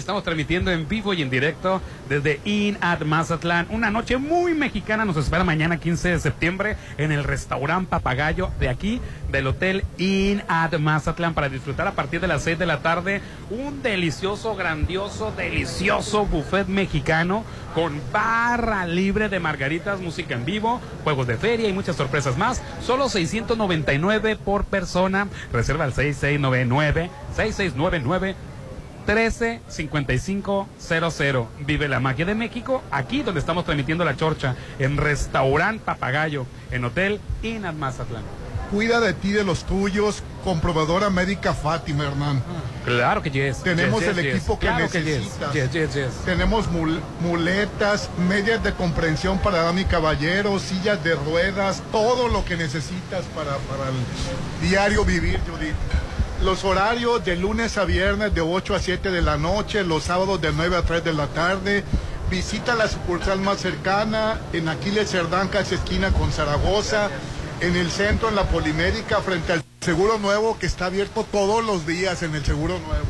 estamos 0.09 0.23
transmitiendo 0.23 0.71
en 0.71 0.87
vivo 0.87 1.13
y 1.13 1.21
en 1.21 1.29
directo 1.29 1.83
desde 2.09 2.41
In 2.43 2.79
at 2.81 3.01
Mazatlán. 3.01 3.67
Una 3.69 3.91
noche 3.91 4.17
muy 4.17 4.55
mexicana 4.55 5.05
nos 5.05 5.17
espera 5.17 5.43
mañana 5.43 5.77
15 5.77 6.09
de 6.09 6.19
septiembre 6.19 6.77
en 6.97 7.11
el 7.11 7.23
restaurante 7.23 7.91
Papagayo 7.91 8.49
de 8.59 8.69
aquí 8.69 9.01
del 9.31 9.45
Hotel 9.45 9.83
In 9.99 10.41
at 10.47 10.73
Mazatlán 10.79 11.35
para 11.35 11.47
disfrutar 11.47 11.87
a 11.87 11.91
partir 11.91 12.21
de 12.21 12.27
las 12.27 12.41
6 12.41 12.57
de 12.57 12.65
la 12.65 12.79
tarde 12.79 13.21
un 13.51 13.83
delicioso, 13.83 14.55
grandioso, 14.55 15.31
delicioso 15.37 16.25
buffet 16.25 16.65
mexicano 16.65 17.43
con 17.75 18.01
barra 18.11 18.87
libre 18.87 19.29
de 19.29 19.39
margaritas, 19.39 20.01
música 20.01 20.33
en 20.33 20.43
vivo, 20.43 20.81
juegos 21.03 21.27
de 21.27 21.37
feria 21.37 21.69
y 21.69 21.73
muchas 21.73 21.95
sorpresas 21.95 22.35
más. 22.35 22.63
Solo 22.81 23.09
699 23.09 24.37
por 24.37 24.65
persona. 24.65 25.27
Reserva 25.53 25.83
al 25.83 25.93
6699 25.93 27.11
6699 27.35 28.48
135500. 29.09 31.47
Vive 31.65 31.87
la 31.87 31.99
magia 31.99 32.25
de 32.25 32.35
México, 32.35 32.83
aquí 32.91 33.23
donde 33.23 33.39
estamos 33.39 33.65
transmitiendo 33.65 34.05
la 34.05 34.15
chorcha, 34.15 34.55
en 34.79 34.97
Restaurant 34.97 35.81
Papagayo, 35.81 36.45
en 36.71 36.85
Hotel 36.85 37.19
Inat 37.43 37.75
Mazatlán. 37.75 38.23
Cuida 38.71 38.99
de 38.99 39.13
ti, 39.15 39.31
de 39.31 39.43
los 39.43 39.63
tuyos, 39.63 40.21
comprobadora 40.43 41.09
médica 41.09 41.55
Fátima, 41.55 42.03
Hernán. 42.05 42.43
Claro 42.85 43.23
que 43.23 43.31
yes. 43.31 43.63
Tenemos 43.63 43.99
Yes, 44.01 44.09
el 44.09 44.15
yes, 44.17 44.23
yes. 44.25 44.35
equipo 44.35 44.59
que 44.59 44.67
Claro 44.67 44.83
necesitas. 44.83 45.51
Tenemos 46.23 46.69
mul- 46.69 46.99
muletas, 47.19 48.11
medias 48.29 48.63
de 48.63 48.71
comprensión 48.73 49.39
para 49.39 49.71
y 49.79 49.85
caballero, 49.85 50.59
sillas 50.59 51.03
de 51.03 51.15
ruedas, 51.15 51.81
todo 51.91 52.27
lo 52.27 52.45
que 52.45 52.57
necesitas 52.57 53.23
para, 53.35 53.57
para 53.57 53.89
el 53.89 53.95
diario 54.69 55.03
vivir, 55.03 55.39
Judith. 55.49 55.73
Los 56.43 56.63
horarios 56.63 57.25
de 57.25 57.35
lunes 57.35 57.77
a 57.77 57.83
viernes 57.83 58.33
de 58.33 58.39
8 58.39 58.73
a 58.73 58.79
7 58.79 59.11
de 59.11 59.21
la 59.21 59.37
noche, 59.37 59.83
los 59.83 60.03
sábados 60.03 60.39
de 60.39 60.53
9 60.53 60.77
a 60.77 60.83
3 60.83 61.03
de 61.03 61.11
la 61.11 61.27
tarde. 61.27 61.83
Visita 62.31 62.75
la 62.75 62.87
sucursal 62.87 63.41
más 63.41 63.59
cercana 63.59 64.39
en 64.53 64.69
Aquiles 64.69 65.11
Cerdán, 65.11 65.49
casi 65.49 65.75
esquina 65.75 66.13
con 66.13 66.31
Zaragoza, 66.31 67.09
en 67.59 67.75
el 67.75 67.91
centro, 67.91 68.29
en 68.29 68.35
la 68.35 68.47
Polimédica, 68.47 69.19
frente 69.19 69.51
al 69.51 69.65
Seguro 69.81 70.17
Nuevo, 70.17 70.57
que 70.57 70.65
está 70.65 70.85
abierto 70.85 71.25
todos 71.29 71.65
los 71.65 71.85
días 71.85 72.23
en 72.23 72.33
el 72.33 72.45
Seguro 72.45 72.79
Nuevo. 72.79 73.03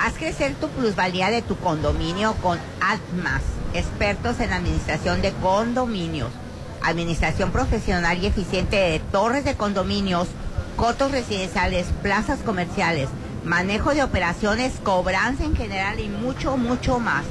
Haz 0.04 0.14
crecer 0.14 0.56
tu 0.56 0.68
plusvalía 0.70 1.30
de 1.30 1.44
tu 1.44 1.56
condominio 1.58 2.34
con 2.42 2.58
Atmas, 2.82 3.44
expertos 3.76 4.40
en 4.40 4.52
administración 4.52 5.22
de 5.22 5.32
condominios, 5.34 6.32
administración 6.82 7.52
profesional 7.52 8.18
y 8.18 8.26
eficiente 8.26 8.78
de 8.78 9.00
torres 9.12 9.46
de 9.46 9.54
condominios, 9.54 10.28
cotos 10.76 11.12
residenciales, 11.12 11.86
plazas 12.02 12.40
comerciales, 12.40 13.10
manejo 13.46 13.94
de 13.94 14.02
operaciones, 14.02 14.74
cobranza 14.82 15.44
en 15.44 15.56
general 15.56 16.00
y 16.00 16.10
mucho, 16.10 16.58
mucho 16.58 16.98
más. 16.98 17.24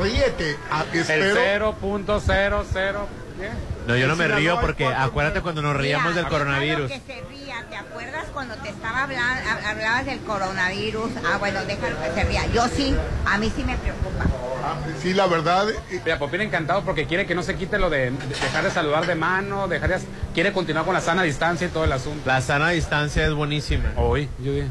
Ríete. 0.00 0.56
El 0.92 1.00
espero. 1.22 1.74
0.00. 1.80 3.06
¿Qué? 3.38 3.48
No, 3.88 3.96
yo 3.96 4.06
no 4.06 4.14
me 4.16 4.28
río 4.28 4.58
porque 4.60 4.86
acuérdate 4.86 5.40
cuando 5.40 5.60
nos 5.60 5.76
reíamos 5.76 6.14
del 6.14 6.26
coronavirus. 6.28 6.90
que 6.90 7.00
se 7.00 7.20
ría. 7.28 7.64
¿Te 7.68 7.76
acuerdas 7.76 8.26
cuando 8.32 8.54
te 8.56 8.68
estaba 8.68 9.02
hablando, 9.04 9.50
hablabas 9.68 10.06
del 10.06 10.20
coronavirus? 10.20 11.10
Ah, 11.26 11.38
bueno, 11.38 11.60
déjalo 11.64 11.96
que 12.00 12.20
se 12.20 12.24
ría. 12.28 12.46
Yo 12.52 12.66
sí, 12.68 12.94
a 13.26 13.38
mí 13.38 13.52
sí 13.54 13.64
me 13.64 13.76
preocupa. 13.76 14.24
Ah, 14.64 14.76
sí, 15.02 15.12
la 15.12 15.26
verdad. 15.26 15.68
eh, 15.70 16.00
Mira, 16.04 16.18
Popín 16.18 16.40
encantado 16.42 16.82
porque 16.82 17.06
quiere 17.06 17.26
que 17.26 17.34
no 17.34 17.42
se 17.42 17.56
quite 17.56 17.78
lo 17.78 17.90
de, 17.90 18.12
de 18.12 18.26
dejar 18.28 18.64
de 18.64 18.70
saludar 18.70 19.06
de 19.06 19.14
mano, 19.16 19.66
dejar 19.68 19.90
de, 19.90 20.06
quiere 20.32 20.52
continuar 20.52 20.84
con 20.84 20.94
la 20.94 21.00
sana 21.00 21.22
distancia 21.22 21.66
y 21.66 21.70
todo 21.70 21.84
el 21.84 21.92
asunto. 21.92 22.22
La 22.24 22.40
sana 22.40 22.70
distancia 22.70 23.26
es 23.26 23.34
buenísima. 23.34 23.92
Hoy, 23.96 24.28
yo 24.38 24.52
dije. 24.52 24.68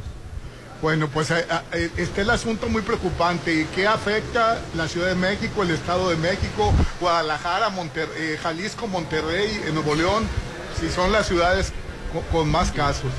Bueno, 0.83 1.07
pues 1.07 1.31
eh, 1.31 1.45
eh, 1.71 1.89
está 1.95 2.21
el 2.23 2.29
asunto 2.29 2.67
muy 2.67 2.81
preocupante. 2.81 3.53
¿Y 3.61 3.63
qué 3.73 3.87
afecta 3.87 4.59
la 4.75 4.89
Ciudad 4.89 5.07
de 5.07 5.15
México, 5.15 5.63
el 5.63 5.71
Estado 5.71 6.09
de 6.09 6.17
México, 6.17 6.73
Guadalajara, 6.99 7.69
Monter- 7.69 8.09
eh, 8.17 8.37
Jalisco, 8.43 8.85
Monterrey, 8.87 9.61
en 9.65 9.75
Nuevo 9.75 9.95
León? 9.95 10.27
Si 10.77 10.89
son 10.89 11.13
las 11.13 11.25
ciudades 11.27 11.71
co- 12.11 12.19
con 12.37 12.51
más 12.51 12.71
casos. 12.73 13.09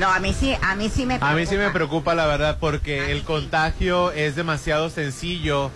No, 0.00 0.08
a 0.10 0.18
mí 0.18 0.34
sí, 0.34 0.56
a 0.60 0.74
mí 0.74 0.90
sí 0.90 1.06
me 1.06 1.18
A 1.20 1.34
mí 1.34 1.46
sí 1.46 1.56
me 1.56 1.70
preocupa 1.70 2.16
la 2.16 2.26
verdad 2.26 2.56
porque 2.58 3.12
el 3.12 3.22
contagio 3.22 4.10
es 4.10 4.34
demasiado 4.34 4.90
sencillo 4.90 5.70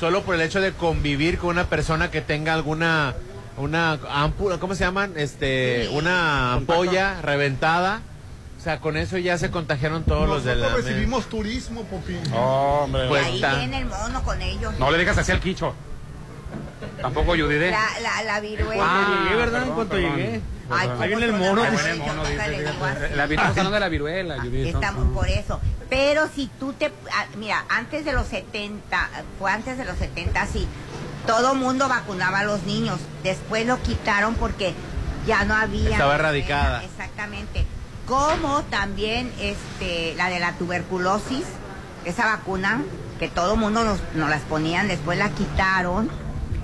solo 0.00 0.22
por 0.22 0.34
el 0.34 0.40
hecho 0.40 0.60
de 0.60 0.72
convivir 0.72 1.38
con 1.38 1.50
una 1.50 1.66
persona 1.66 2.10
que 2.10 2.20
tenga 2.22 2.54
alguna 2.54 3.14
una 3.56 4.00
ampu- 4.00 4.58
¿cómo 4.58 4.74
se 4.74 4.82
llaman? 4.82 5.12
Este, 5.16 5.88
una 5.92 6.54
ampolla 6.54 7.20
reventada. 7.22 8.00
O 8.60 8.62
sea, 8.62 8.78
con 8.78 8.98
eso 8.98 9.16
ya 9.16 9.38
se 9.38 9.50
contagiaron 9.50 10.04
todos 10.04 10.28
los 10.28 10.44
de 10.44 10.54
la 10.54 10.66
Nosotros 10.66 10.84
recibimos 10.84 11.26
turismo, 11.30 11.82
Popín. 11.84 12.20
Hombre. 12.34 13.08
Pues 13.08 13.24
ahí 13.24 13.36
está. 13.36 13.54
viene 13.54 13.78
el 13.78 13.86
mono 13.86 14.22
con 14.22 14.42
ellos. 14.42 14.78
No 14.78 14.90
le 14.90 14.98
digas 14.98 15.16
así 15.16 15.32
al 15.32 15.40
quicho. 15.40 15.74
Tampoco 17.00 17.30
Judith. 17.30 17.62
¿eh? 17.62 17.70
La, 17.70 18.00
la, 18.02 18.22
la 18.22 18.40
viruela. 18.40 18.84
Ah, 18.86 19.22
llegué, 19.24 19.36
¿verdad? 19.36 19.62
En 19.62 19.70
cuanto 19.70 19.96
llegué. 19.96 20.42
Ay, 20.68 20.88
Ahí 20.88 20.88
¿cómo 20.88 21.06
viene 21.06 21.24
el 21.24 21.32
mono. 21.32 21.64
Yo. 21.64 23.16
La, 23.16 23.24
estamos 23.24 23.48
hablando 23.48 23.70
de 23.70 23.80
la 23.80 23.88
viruela, 23.88 24.40
Judith. 24.42 24.66
Estamos 24.74 25.08
por 25.14 25.26
eso. 25.26 25.58
Pero 25.88 26.28
si 26.28 26.50
tú 26.60 26.74
te... 26.74 26.92
ah, 27.14 27.24
Mira, 27.38 27.64
antes 27.70 28.04
de 28.04 28.12
los 28.12 28.26
70, 28.26 29.08
fue 29.38 29.50
antes 29.50 29.78
de 29.78 29.86
los 29.86 29.96
70, 29.96 30.46
sí, 30.48 30.68
todo 31.26 31.54
mundo 31.54 31.88
vacunaba 31.88 32.40
a 32.40 32.44
los 32.44 32.64
niños. 32.64 33.00
Después 33.24 33.66
lo 33.66 33.80
quitaron 33.82 34.34
porque 34.34 34.74
ya 35.26 35.46
no 35.46 35.54
había... 35.54 35.92
Estaba 35.92 36.14
erradicada. 36.16 36.84
Exactamente. 36.84 37.64
Como 38.10 38.62
también 38.64 39.32
este, 39.40 40.14
la 40.16 40.28
de 40.30 40.40
la 40.40 40.54
tuberculosis, 40.54 41.44
esa 42.04 42.26
vacuna 42.26 42.82
que 43.20 43.28
todo 43.28 43.54
mundo 43.54 43.84
nos, 43.84 44.00
nos 44.16 44.28
las 44.28 44.42
ponían, 44.42 44.88
después 44.88 45.16
la 45.16 45.28
quitaron 45.30 46.10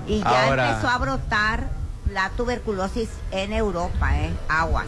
y 0.05 0.19
ya 0.19 0.43
Ahora- 0.47 0.71
empezó 0.71 0.89
a 0.89 0.97
brotar 0.97 1.69
la 2.11 2.31
tuberculosis 2.31 3.07
en 3.31 3.53
Europa, 3.53 4.17
¿eh? 4.19 4.29
Aguas. 4.49 4.87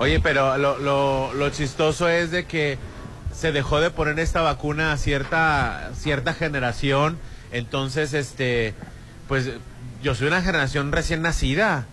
Oye, 0.00 0.18
pero 0.18 0.58
lo, 0.58 0.78
lo, 0.78 1.32
lo 1.32 1.50
chistoso 1.50 2.08
es 2.08 2.32
de 2.32 2.44
que 2.44 2.76
se 3.32 3.52
dejó 3.52 3.78
de 3.78 3.90
poner 3.90 4.18
esta 4.18 4.40
vacuna 4.40 4.90
a 4.92 4.96
cierta, 4.96 5.90
cierta 5.96 6.34
generación. 6.34 7.18
Entonces, 7.52 8.14
este, 8.14 8.74
pues 9.28 9.48
yo 10.02 10.16
soy 10.16 10.26
una 10.26 10.42
generación 10.42 10.90
recién 10.90 11.22
nacida. 11.22 11.86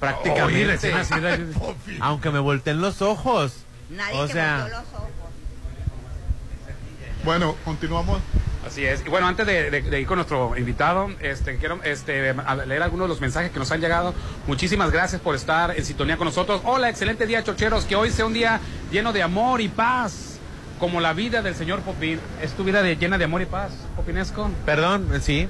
Prácticamente. 0.00 0.42
Oye, 0.44 0.64
recién 0.66 0.94
nacida. 0.94 1.38
Aunque 2.00 2.30
me 2.30 2.38
volteen 2.38 2.80
los 2.80 3.02
ojos. 3.02 3.64
Nadie 3.90 4.18
o 4.18 4.26
te 4.26 4.32
sea, 4.34 4.60
volteó 4.62 4.78
los 4.80 4.88
ojos. 4.94 5.08
Bueno, 7.24 7.56
continuamos. 7.64 8.20
Así 8.66 8.84
es. 8.84 9.04
Y 9.04 9.08
bueno, 9.08 9.26
antes 9.26 9.46
de, 9.46 9.70
de- 9.70 9.82
de 9.82 10.00
ir 10.00 10.06
con 10.06 10.16
nuestro 10.16 10.56
invitado, 10.56 11.08
este, 11.20 11.56
quiero 11.58 11.80
este, 11.84 12.30
a- 12.30 12.54
leer 12.56 12.82
algunos 12.82 13.06
de 13.06 13.08
los 13.08 13.20
mensajes 13.20 13.50
que 13.50 13.58
nos 13.58 13.70
han 13.72 13.80
llegado. 13.80 14.14
Muchísimas 14.46 14.90
gracias 14.90 15.20
por 15.20 15.34
estar 15.34 15.76
en 15.76 15.84
sintonía 15.84 16.16
con 16.16 16.26
nosotros. 16.26 16.60
Hola, 16.64 16.88
excelente 16.88 17.26
día, 17.26 17.42
chocheros. 17.42 17.84
Que 17.84 17.96
hoy 17.96 18.10
sea 18.10 18.26
un 18.26 18.34
día 18.34 18.60
lleno 18.90 19.12
de 19.12 19.22
amor 19.22 19.60
y 19.60 19.68
paz, 19.68 20.38
como 20.78 21.00
la 21.00 21.12
vida 21.12 21.40
del 21.42 21.54
señor 21.54 21.80
Popín. 21.80 22.20
¿Es 22.42 22.52
tu 22.52 22.62
vida 22.64 22.82
de, 22.82 22.96
llena 22.96 23.16
de 23.18 23.24
amor 23.24 23.42
y 23.42 23.46
paz, 23.46 23.72
Popinesco? 23.96 24.50
Perdón, 24.66 25.08
sí. 25.22 25.48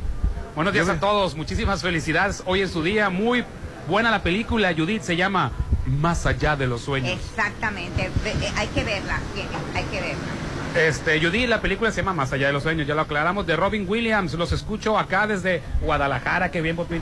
Buenos 0.55 0.73
días 0.73 0.89
a 0.89 0.99
todos. 1.01 1.35
Muchísimas 1.35 1.83
felicidades. 1.83 2.43
Hoy 2.47 2.61
es 2.63 2.71
su 2.71 2.83
día. 2.83 3.11
Muy 3.11 3.45
buena 3.89 4.11
la 4.11 4.23
película, 4.23 4.73
Judith. 4.77 5.03
Se 5.03 5.17
llama 5.17 5.51
Más 5.87 6.27
allá 6.27 6.55
de 6.55 6.67
los 6.67 6.83
sueños. 6.83 7.19
Exactamente. 7.19 8.11
Eh, 8.25 8.53
Hay 8.57 8.69
que 8.69 8.85
verla. 8.85 9.19
que- 9.35 9.79
Hay 9.79 9.85
que 9.87 10.01
verla. 10.01 10.87
Este, 10.87 11.19
Judith, 11.21 11.49
la 11.49 11.61
película 11.63 11.91
se 11.91 12.03
llama 12.03 12.13
Más 12.13 12.33
allá 12.33 12.49
de 12.49 12.53
los 12.53 12.63
sueños, 12.63 12.87
ya 12.87 12.95
lo 12.95 13.01
aclaramos, 13.01 13.47
de 13.47 13.57
Robin 13.57 13.87
Williams. 13.89 14.35
Los 14.35 14.53
escucho 14.53 14.99
acá 14.99 15.27
desde 15.27 15.63
Guadalajara, 15.81 16.51
qué 16.51 16.61
bien, 16.61 16.77
Popín. 16.77 17.01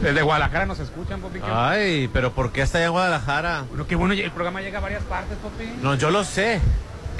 Desde 0.00 0.22
Guadalajara 0.22 0.66
nos 0.66 0.80
escuchan, 0.80 1.20
Popín. 1.20 1.42
Ay, 1.44 2.08
pero 2.12 2.32
¿por 2.32 2.50
qué 2.50 2.62
está 2.62 2.78
allá 2.78 2.86
en 2.86 2.92
Guadalajara? 2.92 3.64
Bueno, 3.68 3.86
qué 3.86 3.94
bueno, 3.94 4.14
el 4.14 4.30
programa 4.32 4.60
llega 4.62 4.78
a 4.78 4.82
varias 4.82 5.02
partes, 5.04 5.36
Popín. 5.38 5.80
No, 5.82 5.94
yo 5.94 6.10
lo 6.10 6.24
sé, 6.24 6.60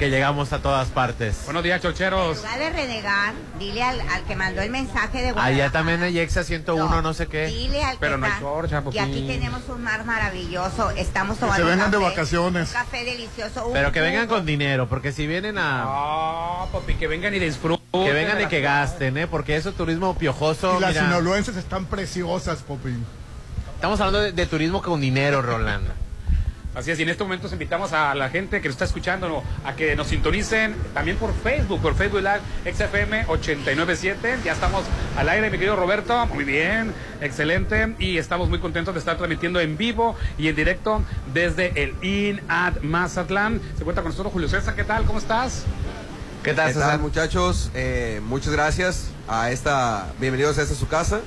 que 0.03 0.09
llegamos 0.09 0.51
a 0.51 0.59
todas 0.59 0.89
partes. 0.89 1.43
Buenos 1.45 1.63
días, 1.63 1.77
En 1.77 1.81
chocheros. 1.91 2.35
lugar 2.37 2.59
de 2.59 2.69
renegar, 2.71 3.33
dile 3.57 3.83
al, 3.83 4.01
al 4.01 4.23
que 4.25 4.35
mandó 4.35 4.61
el 4.61 4.69
mensaje 4.69 5.19
de 5.21 5.31
Guadalajara. 5.31 5.45
Allá 5.45 5.71
también 5.71 6.03
hay 6.03 6.19
Exa 6.19 6.43
101, 6.43 7.01
no, 7.01 7.13
sé 7.13 7.27
qué. 7.27 7.45
Dile 7.47 7.81
al 7.85 7.97
Pero 7.99 8.15
que 8.15 8.19
no 8.19 8.25
hay 8.25 8.31
está- 8.33 8.41
chorcha, 8.43 8.83
que 8.91 8.99
aquí 8.99 9.25
tenemos 9.27 9.61
un 9.69 9.81
mar 9.81 10.03
maravilloso. 10.03 10.89
Estamos 10.91 11.35
Que 11.37 11.41
tomando 11.45 11.63
se 11.63 11.69
vengan 11.71 11.89
de 11.91 11.97
vacaciones. 11.99 12.67
Un 12.67 12.73
café 12.73 13.05
delicioso. 13.05 13.67
un 13.67 13.73
Pero 13.73 13.93
que 13.93 14.01
vengan 14.01 14.27
con 14.27 14.45
dinero, 14.45 14.89
porque 14.89 15.13
si 15.13 15.25
vienen 15.25 15.57
a... 15.57 15.83
Ah, 15.85 16.65
papi, 16.73 16.95
que 16.95 17.07
vengan 17.07 17.33
y 17.33 17.39
disfruten. 17.39 17.81
Que 17.93 18.11
vengan 18.11 18.41
y 18.41 18.47
que 18.47 18.59
gasten, 18.59 19.17
¿eh? 19.17 19.27
Porque 19.27 19.55
eso 19.55 19.71
turismo 19.71 20.17
piojoso, 20.17 20.79
Y 20.79 20.81
las 20.81 20.89
mira, 20.91 21.03
sinaloenses 21.05 21.55
están 21.55 21.85
preciosas, 21.85 22.59
Popín. 22.61 23.05
Estamos 23.75 24.01
hablando 24.01 24.19
de, 24.19 24.33
de 24.33 24.45
turismo 24.47 24.81
con 24.81 24.99
dinero, 24.99 25.41
Rolando. 25.41 25.93
Así 26.75 26.89
es, 26.89 26.99
y 26.99 27.03
en 27.03 27.09
este 27.09 27.23
momento 27.23 27.47
invitamos 27.51 27.93
a 27.93 28.15
la 28.15 28.29
gente 28.29 28.59
que 28.59 28.67
nos 28.67 28.73
está 28.73 28.85
escuchando 28.85 29.29
¿no? 29.29 29.43
a 29.63 29.75
que 29.75 29.95
nos 29.95 30.07
sintonicen 30.07 30.75
también 30.95 31.17
por 31.17 31.31
Facebook, 31.35 31.79
por 31.81 31.93
Facebook 31.95 32.21
Live 32.21 32.73
XFM 32.73 33.25
897. 33.27 34.39
Ya 34.43 34.53
estamos 34.53 34.83
al 35.15 35.29
aire, 35.29 35.51
mi 35.51 35.59
querido 35.59 35.75
Roberto. 35.75 36.25
Muy 36.27 36.43
bien, 36.43 36.91
excelente. 37.21 37.93
Y 37.99 38.17
estamos 38.17 38.49
muy 38.49 38.57
contentos 38.57 38.95
de 38.95 38.99
estar 38.99 39.17
transmitiendo 39.17 39.59
en 39.59 39.77
vivo 39.77 40.15
y 40.39 40.47
en 40.47 40.55
directo 40.55 41.03
desde 41.31 41.83
el 41.83 41.95
INAD 42.03 42.81
Mazatlán. 42.81 43.61
Se 43.77 43.83
cuenta 43.83 44.01
con 44.01 44.09
nosotros 44.09 44.33
Julio 44.33 44.49
César. 44.49 44.75
¿Qué 44.75 44.83
tal? 44.83 45.05
¿Cómo 45.05 45.19
estás? 45.19 45.65
¿Qué 46.43 46.53
tal, 46.53 46.99
muchachos? 46.99 47.69
Eh, 47.75 48.19
muchas 48.25 48.51
gracias 48.51 49.09
a 49.27 49.51
esta, 49.51 50.11
bienvenidos 50.19 50.57
a 50.57 50.63
esta 50.63 50.73
su 50.73 50.87
casa. 50.87 51.21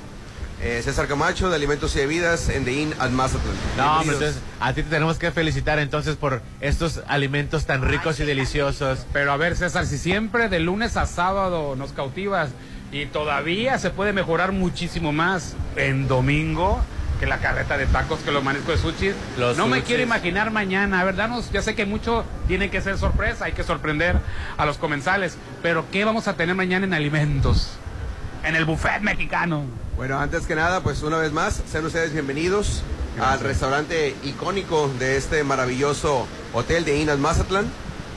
Eh, 0.61 0.81
César 0.83 1.07
Camacho 1.07 1.49
de 1.49 1.55
Alimentos 1.55 1.95
y 1.95 1.99
Bebidas 1.99 2.49
en 2.49 2.65
The 2.65 2.73
Inn 2.73 2.93
at 2.99 3.11
Mazatlán. 3.11 3.55
No, 3.77 3.99
hombre, 3.99 4.15
entonces 4.15 4.41
a 4.59 4.73
ti 4.73 4.81
te 4.81 4.89
tenemos 4.89 5.19
que 5.19 5.31
felicitar 5.31 5.77
entonces 5.77 6.15
por 6.15 6.41
estos 6.61 7.01
alimentos 7.07 7.67
tan 7.67 7.83
ricos 7.83 8.19
y 8.19 8.25
deliciosos. 8.25 9.05
Pero 9.13 9.31
a 9.31 9.37
ver, 9.37 9.55
César, 9.55 9.85
si 9.85 9.99
siempre 9.99 10.49
de 10.49 10.59
lunes 10.59 10.97
a 10.97 11.05
sábado 11.05 11.75
nos 11.75 11.91
cautivas 11.91 12.49
y 12.91 13.05
todavía 13.05 13.77
se 13.77 13.91
puede 13.91 14.13
mejorar 14.13 14.51
muchísimo 14.51 15.11
más 15.11 15.55
en 15.75 16.07
domingo 16.07 16.81
que 17.19 17.27
la 17.27 17.37
carreta 17.37 17.77
de 17.77 17.85
tacos, 17.87 18.19
que 18.19 18.31
los 18.31 18.43
mariscos 18.43 18.81
de 18.83 18.91
sushi. 18.91 19.11
Los 19.37 19.57
no 19.57 19.67
me 19.67 19.83
quiero 19.83 20.03
imaginar 20.03 20.51
mañana, 20.51 21.01
a 21.01 21.03
ver, 21.03 21.15
danos, 21.15 21.51
ya 21.51 21.61
sé 21.61 21.75
que 21.75 21.85
mucho 21.85 22.25
tiene 22.47 22.69
que 22.69 22.81
ser 22.81 22.97
sorpresa, 22.97 23.45
hay 23.45 23.53
que 23.53 23.63
sorprender 23.63 24.17
a 24.57 24.65
los 24.65 24.77
comensales, 24.77 25.37
pero 25.61 25.85
¿qué 25.91 26.05
vamos 26.05 26.27
a 26.27 26.33
tener 26.33 26.55
mañana 26.55 26.85
en 26.85 26.93
alimentos? 26.93 27.77
En 28.43 28.55
el 28.55 28.65
buffet 28.65 29.01
mexicano. 29.01 29.63
Bueno, 29.97 30.19
antes 30.19 30.45
que 30.45 30.55
nada, 30.55 30.81
pues 30.81 31.01
una 31.03 31.17
vez 31.17 31.31
más, 31.31 31.61
sean 31.69 31.85
ustedes 31.85 32.13
bienvenidos 32.13 32.81
al 33.19 33.39
restaurante 33.39 34.15
icónico 34.23 34.89
de 34.99 35.17
este 35.17 35.43
maravilloso 35.43 36.27
hotel 36.53 36.85
de 36.85 36.97
Inn 36.97 37.09
at 37.09 37.17
Mazatlán. 37.17 37.65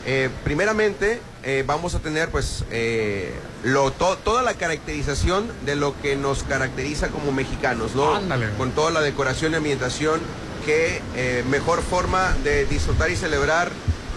Eh, 0.06 0.30
primeramente, 0.44 1.20
eh, 1.42 1.64
vamos 1.66 1.94
a 1.94 1.98
tener 2.00 2.28
pues 2.30 2.64
eh, 2.70 3.34
lo, 3.64 3.90
to- 3.92 4.16
toda 4.18 4.42
la 4.42 4.54
caracterización 4.54 5.50
de 5.64 5.76
lo 5.76 5.98
que 6.00 6.16
nos 6.16 6.42
caracteriza 6.44 7.08
como 7.08 7.32
mexicanos, 7.32 7.94
¿no? 7.94 8.14
Ándale. 8.14 8.50
Con 8.56 8.70
toda 8.72 8.90
la 8.90 9.00
decoración 9.00 9.52
y 9.52 9.56
ambientación, 9.56 10.20
que 10.64 11.00
mejor 11.48 11.80
forma 11.82 12.34
de 12.44 12.66
disfrutar 12.66 13.10
y 13.10 13.16
celebrar 13.16 13.70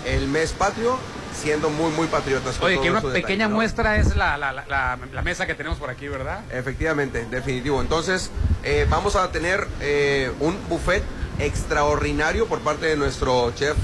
el 0.05 0.27
mes 0.27 0.51
patrio, 0.51 0.97
siendo 1.33 1.69
muy, 1.69 1.91
muy 1.91 2.07
patriotas. 2.07 2.57
con 2.57 2.67
Oye, 2.67 2.79
que 2.81 2.89
una 2.91 3.01
pequeña 3.01 3.47
¿no? 3.47 3.55
muestra 3.55 3.97
es 3.97 4.15
la, 4.15 4.37
la- 4.37 4.51
la- 4.53 4.65
la- 4.67 4.99
la 5.11 5.21
mesa 5.21 5.45
que 5.45 5.55
tenemos 5.55 5.77
por 5.79 5.89
aquí, 5.89 6.07
¿verdad? 6.07 6.41
Efectivamente, 6.51 7.25
definitivo. 7.29 7.81
Entonces, 7.81 8.29
eh, 8.63 8.85
vamos 8.89 9.15
a 9.15 9.31
tener 9.31 9.67
eh, 9.81 10.31
un 10.39 10.57
buffet 10.69 11.03
extraordinario 11.39 12.45
por 12.47 12.59
parte 12.59 12.85
de 12.85 12.95
nuestro 12.97 13.51
chef 13.55 13.75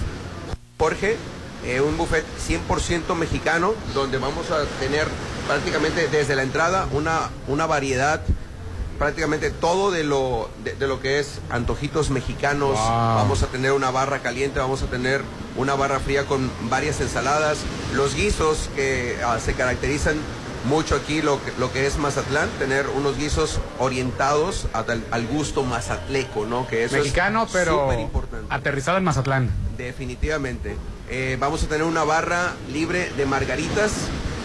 Jorge, 0.77 1.17
eh, 1.65 1.81
un 1.81 1.97
buffet 1.97 2.23
100% 2.47 3.15
mexicano, 3.15 3.73
donde 3.93 4.17
vamos 4.17 4.49
a 4.51 4.63
tener 4.79 5.07
prácticamente 5.47 6.07
desde 6.07 6.35
la 6.35 6.43
entrada 6.43 6.87
una, 6.91 7.29
una 7.47 7.65
variedad, 7.65 8.21
prácticamente 8.99 9.49
todo 9.49 9.89
de 9.89 10.03
lo, 10.03 10.49
de, 10.63 10.75
de 10.75 10.87
lo 10.87 10.99
que 11.01 11.19
es 11.19 11.39
antojitos 11.49 12.09
mexicanos. 12.11 12.71
Wow. 12.77 13.15
Vamos 13.15 13.41
a 13.41 13.47
tener 13.47 13.71
una 13.71 13.89
barra 13.89 14.19
caliente, 14.19 14.59
vamos 14.59 14.83
a 14.83 14.87
tener 14.87 15.21
una 15.55 15.73
barra 15.75 15.99
fría 15.99 16.25
con 16.25 16.51
varias 16.69 17.01
ensaladas, 17.01 17.59
los 17.95 18.13
guisos 18.15 18.69
que 18.75 19.17
ah, 19.25 19.39
se 19.43 19.53
caracterizan 19.53 20.17
mucho 20.65 20.95
aquí 20.97 21.21
lo 21.21 21.41
que, 21.43 21.53
lo 21.57 21.71
que 21.71 21.87
es 21.87 21.97
Mazatlán, 21.97 22.49
tener 22.59 22.87
unos 22.89 23.17
guisos 23.17 23.59
orientados 23.79 24.67
a 24.73 24.83
tal- 24.83 25.05
al 25.09 25.25
gusto 25.25 25.63
mazatleco, 25.63 26.45
¿no? 26.45 26.67
Que 26.67 26.83
eso 26.83 26.97
es 26.97 27.03
Mexicano, 27.03 27.47
pero 27.51 27.89
aterrizado 28.49 28.97
en 28.97 29.05
Mazatlán. 29.05 29.49
Definitivamente. 29.77 30.75
Eh, 31.09 31.37
vamos 31.39 31.63
a 31.63 31.67
tener 31.67 31.83
una 31.83 32.03
barra 32.03 32.53
libre 32.71 33.09
de 33.15 33.25
margaritas. 33.25 33.91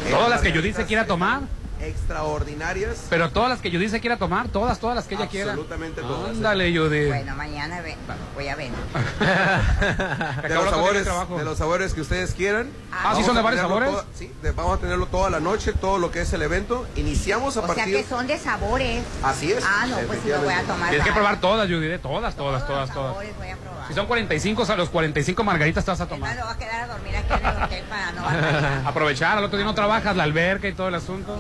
eh, 0.06 0.10
Todas 0.12 0.30
las 0.30 0.40
que 0.40 0.50
Judith 0.50 0.54
margaritas 0.76 0.82
se 0.82 0.86
quiera 0.86 1.06
tomar. 1.06 1.40
Extraordinarias. 1.86 3.06
Pero 3.10 3.30
todas 3.30 3.48
las 3.50 3.60
que 3.60 3.70
Judith 3.70 3.90
se 3.90 4.00
quiera 4.00 4.16
tomar, 4.16 4.48
todas, 4.48 4.78
todas 4.78 4.96
las 4.96 5.06
que 5.06 5.14
ella 5.14 5.26
quiera. 5.28 5.52
Absolutamente 5.52 6.00
todas. 6.02 6.30
Ándale, 6.30 6.76
Judith. 6.76 7.08
Bueno, 7.08 7.34
mañana 7.36 7.80
ve- 7.80 7.96
voy 8.34 8.48
a 8.48 8.56
ver. 8.56 8.70
De 10.48 10.54
los, 10.54 10.70
sabores, 10.70 11.04
de 11.04 11.44
los 11.44 11.58
sabores 11.58 11.94
que 11.94 12.00
ustedes 12.00 12.32
quieran. 12.34 12.68
Ah, 12.92 12.96
¿sí 12.96 13.04
Vamos 13.22 13.26
son 13.26 13.36
de 13.36 13.42
varios 13.42 13.60
sabores? 13.62 13.90
toda- 13.90 14.04
sí, 14.14 14.32
de- 14.42 14.52
vamos 14.52 14.78
a 14.78 14.80
tenerlo 14.80 15.06
toda 15.06 15.30
la 15.30 15.40
noche, 15.40 15.72
todo 15.72 15.98
lo 15.98 16.10
que 16.10 16.20
es 16.22 16.32
el 16.32 16.42
evento. 16.42 16.86
Iniciamos 16.96 17.56
a 17.56 17.60
O 17.60 17.66
sea 17.66 17.74
partir... 17.74 17.96
que 17.96 18.04
son 18.04 18.26
de 18.26 18.38
sabores. 18.38 19.02
Así 19.22 19.52
es. 19.52 19.64
Ah, 19.66 19.86
no, 19.88 19.96
pues 20.06 20.20
sí 20.22 20.28
me 20.28 20.36
voy 20.38 20.52
a 20.54 20.62
tomar. 20.62 20.88
Tienes 20.90 21.06
que 21.06 21.12
probar 21.12 21.40
todas, 21.40 21.68
Judith, 21.68 22.00
todas, 22.00 22.34
todas, 22.36 22.66
todas, 22.66 22.90
todas. 22.92 23.10
Sabores 23.14 23.36
voy 23.36 23.48
a 23.48 23.56
probar. 23.56 23.88
Si 23.88 23.94
son 23.94 24.06
45, 24.06 24.64
a 24.64 24.76
los 24.76 24.88
45 24.88 25.44
margaritas 25.44 25.84
te 25.84 25.90
vas 25.90 26.00
a 26.00 26.06
tomar. 26.06 26.36
va 26.38 26.50
a 26.52 26.58
quedar 26.58 26.80
a 26.82 26.86
dormir 26.86 27.16
aquí 27.16 27.32
en 27.34 27.46
el 27.46 27.62
hotel 27.62 27.84
para 27.88 28.12
no. 28.12 28.88
Aprovechar, 28.88 29.38
al 29.38 29.44
otro 29.44 29.58
día 29.58 29.66
no 29.66 29.74
trabajas, 29.74 30.16
la 30.16 30.22
alberca 30.22 30.68
y 30.68 30.72
todo 30.72 30.88
el 30.88 30.94
asunto. 30.94 31.36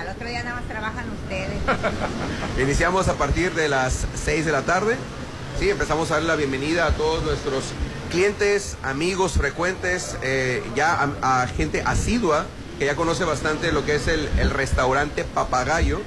Al 0.00 0.08
otro 0.08 0.26
día 0.26 0.42
nada 0.42 0.56
más 0.56 0.66
trabajan 0.66 1.04
ustedes. 1.10 1.60
Iniciamos 2.58 3.08
a 3.08 3.14
partir 3.14 3.52
de 3.54 3.68
las 3.68 4.06
6 4.24 4.46
de 4.46 4.52
la 4.52 4.62
tarde. 4.62 4.96
Sí, 5.58 5.68
empezamos 5.68 6.10
a 6.10 6.14
dar 6.14 6.22
la 6.22 6.36
bienvenida 6.36 6.86
a 6.86 6.92
todos 6.92 7.22
nuestros 7.22 7.64
clientes, 8.10 8.78
amigos 8.82 9.32
frecuentes, 9.32 10.16
eh, 10.22 10.64
ya 10.74 11.12
a, 11.20 11.46
gente 11.48 11.82
asidua 11.84 12.46
que 12.78 12.86
ya 12.86 12.96
conoce 12.96 13.24
bastante 13.24 13.72
lo 13.72 13.84
que 13.84 13.96
es 13.96 14.08
el, 14.08 14.26
el 14.38 14.48
restaurante 14.48 15.24
Papagayo, 15.24 16.00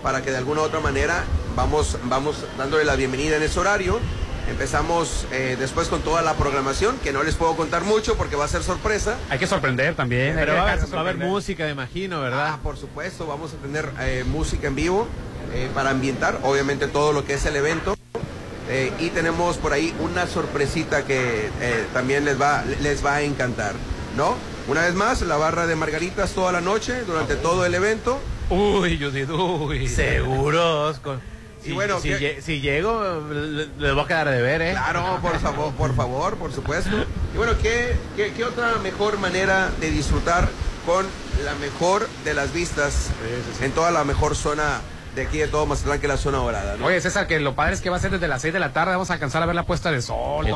para 0.00 0.22
que 0.22 0.30
de 0.30 0.36
alguna 0.36 0.60
u 0.60 0.64
otra 0.64 0.78
manera 0.78 1.24
vamos, 1.56 1.98
vamos 2.04 2.44
dándole 2.56 2.84
la 2.84 2.94
bienvenida 2.94 3.36
en 3.36 3.42
ese 3.42 3.58
horario. 3.58 3.98
Empezamos 4.50 5.26
eh, 5.32 5.56
después 5.58 5.88
con 5.88 6.02
toda 6.02 6.22
la 6.22 6.34
programación, 6.34 6.98
que 6.98 7.12
no 7.12 7.22
les 7.22 7.36
puedo 7.36 7.56
contar 7.56 7.84
mucho 7.84 8.16
porque 8.16 8.36
va 8.36 8.44
a 8.44 8.48
ser 8.48 8.62
sorpresa. 8.62 9.16
Hay 9.30 9.38
que 9.38 9.46
sorprender 9.46 9.94
también. 9.94 10.34
Pero 10.34 10.54
va 10.54 10.60
a, 10.60 10.72
haber, 10.72 10.78
va 10.78 10.82
a 10.82 11.00
haber 11.00 11.14
sorprender. 11.14 11.28
música, 11.28 11.64
me 11.64 11.70
imagino, 11.70 12.20
¿verdad? 12.20 12.48
Ah, 12.54 12.58
por 12.62 12.76
supuesto, 12.76 13.26
vamos 13.26 13.54
a 13.54 13.56
tener 13.56 13.90
eh, 14.00 14.24
música 14.26 14.66
en 14.66 14.74
vivo 14.74 15.06
eh, 15.54 15.68
para 15.74 15.90
ambientar, 15.90 16.40
obviamente 16.42 16.88
todo 16.88 17.12
lo 17.12 17.24
que 17.24 17.34
es 17.34 17.46
el 17.46 17.56
evento. 17.56 17.96
Eh, 18.68 18.92
y 19.00 19.08
tenemos 19.08 19.56
por 19.56 19.72
ahí 19.72 19.92
una 19.98 20.28
sorpresita 20.28 21.04
que 21.04 21.46
eh, 21.60 21.86
también 21.92 22.24
les 22.24 22.40
va, 22.40 22.62
les 22.80 23.04
va 23.04 23.16
a 23.16 23.22
encantar, 23.22 23.74
¿no? 24.16 24.36
Una 24.68 24.82
vez 24.82 24.94
más, 24.94 25.22
la 25.22 25.36
barra 25.36 25.66
de 25.66 25.74
margaritas 25.74 26.32
toda 26.32 26.52
la 26.52 26.60
noche, 26.60 27.02
durante 27.04 27.34
todo 27.34 27.66
el 27.66 27.74
evento. 27.74 28.20
Uy, 28.48 28.96
Judith, 28.96 29.30
uy. 29.30 29.88
Seguros. 29.88 31.00
Con... 31.00 31.20
Y 31.62 31.66
Si, 31.66 31.72
bueno, 31.72 32.00
si, 32.00 32.08
¿qué- 32.10 32.38
lle- 32.38 32.40
si 32.42 32.60
llego, 32.60 33.20
le- 33.30 33.68
les 33.78 33.94
voy 33.94 34.04
a 34.04 34.06
quedar 34.06 34.28
de 34.30 34.40
ver, 34.40 34.62
¿eh? 34.62 34.70
Claro, 34.72 35.18
por 35.20 35.38
favor, 35.40 35.72
por 35.74 35.94
favor, 35.94 36.36
por 36.36 36.52
supuesto. 36.52 36.90
Y 37.34 37.36
bueno, 37.36 37.52
¿qué, 37.62 37.96
qué, 38.16 38.32
qué 38.32 38.44
otra 38.44 38.76
mejor 38.82 39.18
manera 39.18 39.70
de 39.80 39.90
disfrutar 39.90 40.48
con 40.86 41.06
la 41.44 41.54
mejor 41.56 42.08
de 42.24 42.32
las 42.34 42.52
vistas 42.52 43.10
en 43.60 43.72
toda 43.72 43.90
la 43.90 44.04
mejor 44.04 44.34
zona 44.36 44.80
de 45.14 45.22
aquí 45.22 45.38
de 45.38 45.48
todo 45.48 45.66
Mazatlán, 45.66 45.98
que 46.00 46.06
es 46.06 46.12
la 46.12 46.16
zona 46.16 46.38
dorada, 46.38 46.76
¿no? 46.78 46.86
Oye, 46.86 47.00
César, 47.00 47.26
que 47.26 47.38
lo 47.40 47.54
padre 47.54 47.74
es 47.74 47.80
que 47.80 47.90
va 47.90 47.96
a 47.96 48.00
ser 48.00 48.12
desde 48.12 48.28
las 48.28 48.40
6 48.42 48.54
de 48.54 48.60
la 48.60 48.72
tarde, 48.72 48.92
vamos 48.92 49.10
a 49.10 49.14
alcanzar 49.14 49.42
a 49.42 49.46
ver 49.46 49.54
la 49.56 49.64
puesta 49.64 49.90
de 49.90 50.00
sol. 50.00 50.46
Qué. 50.46 50.52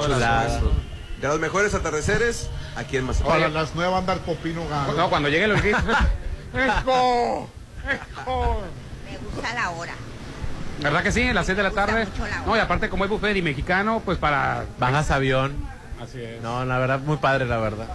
De 1.20 1.28
los 1.28 1.40
mejores 1.40 1.74
atardeceres 1.74 2.48
aquí 2.76 2.97
en 2.97 3.05
Mazatlán. 3.05 3.32
Para 3.40 3.48
las 3.48 3.74
nuevas 3.74 3.98
andar 4.01 4.18
Popino 4.20 4.66
Galo. 4.68 4.93
No, 4.94 5.10
cuando 5.10 5.28
llegue 5.28 5.44
el 5.44 5.60
grito. 5.60 5.78
¡Eco! 6.55 7.48
¡Eco! 7.90 8.62
Me 9.10 9.18
gusta 9.18 9.55
la 9.55 9.70
hora. 9.70 9.93
¿Verdad 10.80 11.02
que 11.02 11.12
sí? 11.12 11.28
A 11.28 11.34
las 11.34 11.46
6 11.46 11.56
de 11.56 11.62
la 11.62 11.70
tarde. 11.70 12.06
No, 12.46 12.56
y 12.56 12.59
aparte 12.59 12.88
como 12.88 13.05
es 13.05 13.10
buffet 13.10 13.36
y 13.36 13.42
mexicano, 13.42 14.02
pues 14.05 14.18
para... 14.18 14.64
Bajas 14.78 15.10
avión. 15.10 15.55
Así 16.02 16.20
es. 16.20 16.42
No, 16.42 16.64
la 16.64 16.78
verdad, 16.78 17.01
muy 17.01 17.16
padre, 17.16 17.46
la 17.46 17.59
verdad. 17.59 17.86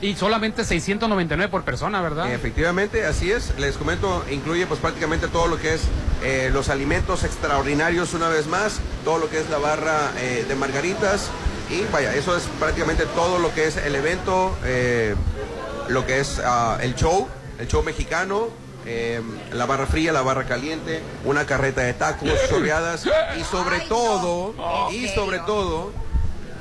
Y 0.00 0.16
solamente 0.16 0.64
699 0.64 1.50
por 1.50 1.64
persona, 1.64 2.02
¿verdad? 2.02 2.30
Efectivamente, 2.30 3.06
así 3.06 3.32
es. 3.32 3.58
Les 3.58 3.76
comento, 3.76 4.24
incluye 4.30 4.66
pues 4.66 4.80
prácticamente 4.80 5.28
todo 5.28 5.46
lo 5.46 5.58
que 5.58 5.74
es 5.74 5.82
eh, 6.22 6.50
los 6.52 6.68
alimentos 6.68 7.24
extraordinarios 7.24 8.12
una 8.12 8.28
vez 8.28 8.46
más, 8.46 8.80
todo 9.04 9.18
lo 9.18 9.30
que 9.30 9.40
es 9.40 9.48
la 9.48 9.58
barra 9.58 10.12
eh, 10.18 10.44
de 10.46 10.54
margaritas 10.56 11.30
y 11.70 11.90
vaya, 11.90 12.14
eso 12.14 12.36
es 12.36 12.44
prácticamente 12.58 13.06
todo 13.14 13.38
lo 13.38 13.54
que 13.54 13.66
es 13.66 13.76
el 13.78 13.94
evento, 13.94 14.56
eh, 14.64 15.14
lo 15.88 16.06
que 16.06 16.20
es 16.20 16.40
ah, 16.44 16.78
el 16.82 16.94
show, 16.94 17.26
el 17.58 17.68
show 17.68 17.82
mexicano. 17.82 18.48
Eh, 18.86 19.20
la 19.52 19.66
barra 19.66 19.86
fría, 19.86 20.12
la 20.12 20.22
barra 20.22 20.44
caliente, 20.44 21.02
una 21.24 21.46
carreta 21.46 21.82
de 21.82 21.94
tacos, 21.94 22.28
chorreadas 22.48 23.06
y 23.38 23.44
sobre 23.44 23.80
todo, 23.80 24.54
y 24.92 25.08
sobre 25.08 25.38
todo, 25.40 25.92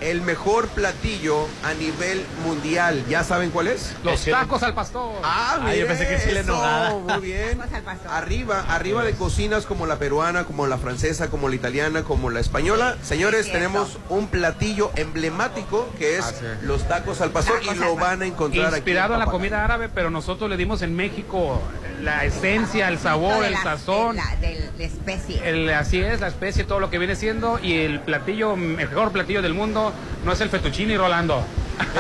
el 0.02 0.20
mejor 0.22 0.68
platillo 0.68 1.48
a 1.64 1.74
nivel 1.76 2.26
mundial. 2.44 3.06
¿Ya 3.08 3.24
saben 3.24 3.52
cuál 3.52 3.68
es? 3.68 3.94
Los 4.04 4.26
tacos 4.26 4.62
al 4.62 4.74
pastor. 4.74 5.14
Ah, 5.24 5.60
Ah, 5.66 5.74
yo 5.76 5.88
pensé 5.88 6.06
que 6.06 6.20
chile 6.22 6.44
nogada. 6.44 6.90
Muy 6.96 7.20
bien. 7.28 7.58
Tacos 7.58 7.74
al 7.74 7.84
pastor. 7.84 8.12
Arriba, 8.12 8.66
arriba 8.68 9.04
de 9.06 9.14
cocinas 9.14 9.66
como 9.66 9.86
la 9.86 10.00
peruana, 10.00 10.44
como 10.44 10.68
la 10.68 10.78
francesa, 10.78 11.30
como 11.30 11.48
la 11.48 11.56
italiana, 11.56 12.04
como 12.04 12.30
la 12.32 12.42
española. 12.42 12.98
Señores, 13.02 13.50
tenemos 13.50 13.98
un 14.10 14.28
platillo 14.28 14.92
emblemático 14.98 15.88
que 15.98 16.18
es 16.18 16.26
Ah, 16.26 16.32
sí. 16.38 16.46
los 16.64 16.86
tacos 16.86 17.22
al 17.22 17.30
pastor 17.32 17.62
Tacos 17.62 17.76
y 17.78 17.80
lo 17.80 17.96
van 17.96 18.24
a 18.24 18.26
encontrar 18.26 18.74
Inspirado 18.74 19.14
en 19.14 19.20
la 19.20 19.26
aquí. 19.26 19.32
comida 19.32 19.64
árabe, 19.64 19.88
pero 19.88 20.10
nosotros 20.10 20.50
le 20.50 20.58
dimos 20.58 20.82
en 20.82 20.94
México 20.98 21.62
la 22.04 22.26
esencia, 22.26 22.88
el 22.90 22.96
De 22.98 23.02
sabor, 23.02 23.46
el 23.46 23.54
la- 23.54 23.64
sazón. 23.64 24.16
De 24.16 24.22
la, 24.22 24.36
de 24.48 24.70
la 24.78 24.84
especie. 24.84 25.42
El, 25.50 25.70
así 25.72 26.00
es, 26.02 26.20
la 26.22 26.28
especie, 26.28 26.64
todo 26.64 26.80
lo 26.80 26.90
que 26.90 26.98
viene 27.00 27.16
siendo. 27.16 27.60
Y 27.60 27.78
el 27.80 28.00
platillo, 28.02 28.56
mejor 28.56 29.12
platillo 29.12 29.42
del 29.42 29.54
mundo, 29.54 29.94
no 30.26 30.32
es 30.32 30.42
el 30.42 30.50
fettuccine, 30.50 30.98
Rolando. 30.98 31.44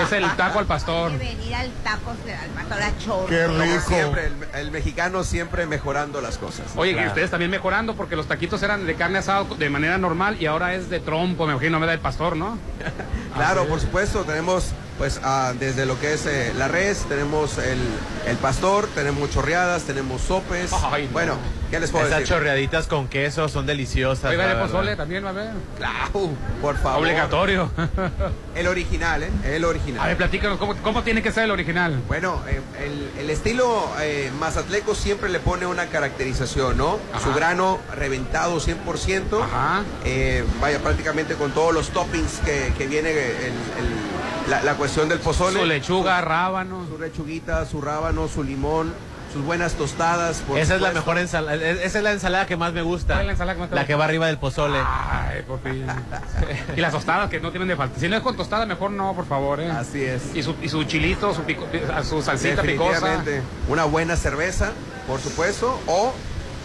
Es 0.05 0.11
el 0.11 0.29
taco 0.35 0.59
al 0.59 0.65
pastor. 0.67 1.11
Hay 1.11 1.17
que 1.17 1.25
venir 1.35 1.55
al 1.55 1.69
tacos 1.83 2.23
de 2.25 2.33
al 2.35 2.49
pastor 2.51 2.83
a 2.83 2.97
chorro. 2.99 3.25
Qué 3.25 3.43
Como 3.47 3.63
rico. 3.63 3.81
siempre, 3.87 4.27
el, 4.27 4.33
el 4.59 4.71
mexicano 4.71 5.23
siempre 5.23 5.65
mejorando 5.65 6.21
las 6.21 6.37
cosas. 6.37 6.67
Oye, 6.75 6.93
Claro. 6.93 7.07
ustedes 7.07 7.31
también 7.31 7.49
mejorando 7.49 7.95
porque 7.95 8.15
los 8.15 8.27
taquitos 8.27 8.61
eran 8.61 8.85
de 8.85 8.93
carne 8.93 9.17
asada 9.17 9.45
de 9.57 9.69
manera 9.71 9.97
normal 9.97 10.37
y 10.39 10.45
ahora 10.45 10.75
es 10.75 10.91
de 10.91 10.99
trompo, 10.99 11.47
me 11.47 11.53
imagino, 11.53 11.79
me 11.79 11.87
da 11.87 11.93
el 11.93 11.99
pastor, 11.99 12.37
¿no? 12.37 12.59
Claro, 13.35 13.65
por 13.65 13.77
es. 13.77 13.83
supuesto, 13.85 14.23
tenemos 14.23 14.73
pues 14.97 15.19
ah, 15.23 15.53
desde 15.59 15.85
lo 15.85 15.99
que 15.99 16.13
es 16.13 16.25
eh, 16.25 16.53
la 16.57 16.67
res, 16.67 17.05
tenemos 17.09 17.57
el, 17.57 17.79
el 18.27 18.37
pastor, 18.37 18.87
tenemos 18.93 19.31
chorreadas, 19.31 19.83
tenemos 19.83 20.21
sopes. 20.21 20.71
Ay, 20.73 21.05
no. 21.05 21.11
Bueno, 21.11 21.37
¿qué 21.73 21.79
les 21.79 21.91
puedo 21.91 22.05
Esas 22.05 22.19
decir? 22.19 22.35
chorreaditas 22.35 22.87
con 22.87 23.07
queso 23.07 23.49
son 23.49 23.65
deliciosas. 23.65 24.29
Oiga, 24.31 24.47
de 24.47 24.55
pozole 24.55 24.95
también 24.95 25.23
va 25.23 25.29
a 25.29 25.31
haber. 25.31 25.49
Claro, 25.77 26.29
por 26.61 26.77
favor. 26.77 26.99
Obligatorio. 27.01 27.71
El 28.55 28.67
original, 28.67 29.23
¿eh? 29.23 29.31
El 29.43 29.65
original. 29.65 30.01
A 30.03 30.07
ver, 30.07 30.17
platícanos, 30.17 30.57
¿cómo, 30.59 30.75
cómo 30.77 31.01
tiene 31.03 31.21
que 31.23 31.31
ser 31.31 31.45
el 31.45 31.51
original? 31.51 31.99
Bueno, 32.07 32.41
eh, 32.47 32.61
el, 32.83 33.09
el 33.21 33.29
estilo 33.29 33.89
eh, 34.01 34.31
mazatleco 34.39 34.93
siempre 34.95 35.29
le 35.29 35.39
pone 35.39 35.65
una 35.65 35.87
caracterización, 35.87 36.77
¿no? 36.77 36.99
Ajá. 37.13 37.23
Su 37.23 37.33
grano 37.33 37.79
reventado 37.95 38.59
100%. 38.59 39.41
Ajá. 39.43 39.83
eh, 40.05 40.43
vaya, 40.61 40.79
prácticamente 40.79 41.33
con 41.35 41.51
todos 41.51 41.73
los 41.73 41.89
toppings 41.89 42.39
que, 42.45 42.71
que 42.77 42.87
viene 42.87 43.09
el- 43.11 43.17
el- 43.17 44.49
la, 44.49 44.61
la 44.61 44.75
cuestión 44.75 45.07
del 45.09 45.19
pozole. 45.19 45.59
Su 45.59 45.65
lechuga, 45.65 46.19
rábano. 46.21 46.85
Su 46.89 46.99
lechuguita, 46.99 47.65
su 47.65 47.79
rábano, 47.81 48.27
su 48.27 48.43
limón, 48.43 48.93
sus 49.33 49.43
buenas 49.43 49.73
tostadas. 49.73 50.37
por 50.41 50.57
Esa 50.59 50.75
es 50.75 50.81
la 50.81 50.91
mejor 50.91 51.17
ensalada. 51.17 51.55
Esa 51.55 51.97
es 51.97 52.03
la 52.03 52.11
ensalada 52.11 52.45
que 52.45 52.55
más 52.55 52.71
me 52.71 52.81
gusta. 52.83 53.15
¿Cuál 53.15 53.21
es 53.21 53.25
la 53.25 53.31
ensalada 53.33 53.55
que 53.55 53.59
más 53.61 53.69
te 53.69 53.75
La 53.75 53.81
gusta? 53.81 53.87
que 53.87 53.95
va 53.95 54.05
arriba 54.05 54.27
del 54.27 54.37
pozole. 54.37 54.79
Ay, 54.85 55.41
papi. 55.47 55.83
Y 56.77 56.81
las 56.81 56.91
tostadas 56.91 57.29
que 57.29 57.39
no 57.39 57.49
tienen 57.51 57.67
de 57.67 57.75
falta. 57.75 57.99
Si 57.99 58.07
no 58.07 58.15
es 58.15 58.21
con 58.21 58.37
tostada, 58.37 58.65
mejor 58.65 58.91
no, 58.91 59.13
por 59.13 59.25
favor, 59.25 59.59
¿eh? 59.59 59.69
Así 59.71 60.03
es. 60.03 60.35
Y 60.35 60.43
su, 60.43 60.55
y 60.61 60.69
su 60.69 60.83
chilito, 60.83 61.33
su, 61.33 61.41
pico- 61.43 61.65
su 62.07 62.21
salsita 62.21 62.61
picosa. 62.61 63.23
Una 63.67 63.85
buena 63.85 64.15
cerveza, 64.15 64.71
por 65.07 65.19
supuesto, 65.19 65.79
o 65.87 66.13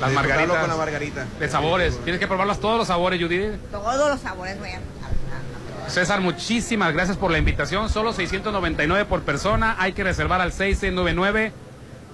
Las 0.01 0.12
margaritas. 0.12 0.59
con 0.59 0.69
la 0.69 0.77
margarita. 0.77 1.27
De 1.40 1.49
sabores. 1.49 1.99
Tienes 2.05 2.20
que 2.20 2.27
probarlas 2.28 2.61
todos 2.61 2.77
los 2.78 2.86
sabores, 2.89 3.20
Judith. 3.20 3.55
Todos 3.73 4.11
los 4.11 4.20
sabores 4.20 4.59
voy 4.59 4.70
a. 4.70 4.81
César, 5.89 6.20
muchísimas 6.20 6.93
gracias 6.93 7.16
por 7.16 7.31
la 7.31 7.39
invitación. 7.39 7.89
Solo 7.89 8.12
699 8.12 9.07
por 9.07 9.23
persona. 9.23 9.74
Hay 9.78 9.95
que 9.95 10.05
reservar 10.05 10.40
al 10.43 10.53
6699 10.53 11.53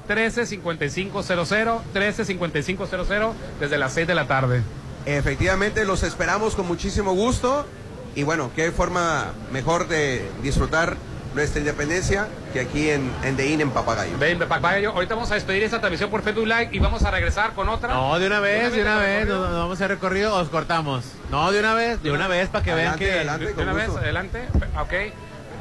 135500 0.07 1.83
135500 1.93 3.35
desde 3.61 3.79
las 3.79 3.93
6 3.93 4.07
de 4.07 4.15
la 4.15 4.27
tarde. 4.27 4.63
Efectivamente, 5.07 5.85
los 5.85 6.03
esperamos 6.03 6.55
con 6.55 6.67
muchísimo 6.67 7.13
gusto. 7.15 7.67
Y 8.15 8.23
bueno, 8.23 8.51
qué 8.55 8.71
forma 8.71 9.33
mejor 9.53 9.89
de 9.89 10.29
disfrutar 10.43 10.97
nuestra 11.35 11.59
independencia 11.59 12.29
que 12.53 12.61
aquí 12.61 12.91
en, 12.91 13.11
en 13.25 13.37
The 13.37 13.49
Inn, 13.49 13.61
en 13.61 13.71
Papagayo. 13.71 14.17
Ven, 14.19 14.39
Papagayo, 14.39 14.93
ahorita 14.93 15.17
vamos 15.17 15.31
a 15.33 15.35
despedir 15.35 15.65
esta 15.65 15.81
transmisión 15.81 16.09
por 16.11 16.23
Facebook 16.23 16.47
Live 16.47 16.69
y 16.71 16.79
vamos 16.79 17.03
a 17.03 17.11
regresar 17.11 17.55
con 17.55 17.69
otra. 17.69 17.93
No, 17.93 18.17
de 18.21 18.29
una 18.29 18.39
vez, 18.39 18.73
de 18.73 18.83
una 18.83 19.01
¿De 19.01 19.07
vez. 19.07 19.29
Nos, 19.29 19.41
nos 19.41 19.51
vamos 19.59 19.71
a 19.73 19.75
hacer 19.75 19.89
recorrido 19.89 20.33
o 20.33 20.39
os 20.41 20.49
cortamos. 20.49 21.05
No, 21.33 21.51
de 21.51 21.59
una 21.59 21.75
vez, 21.75 22.01
de 22.05 22.13
una 22.13 22.29
vez 22.29 22.49
para 22.49 22.65
que 22.65 22.71
Adelante, 22.71 23.05
vean 23.05 23.13
que. 23.13 23.19
adelante. 23.19 23.53
De 23.55 23.63
una 23.63 23.73
vez, 23.73 23.89
adelante. 23.89 24.49
Ok. 24.81 24.93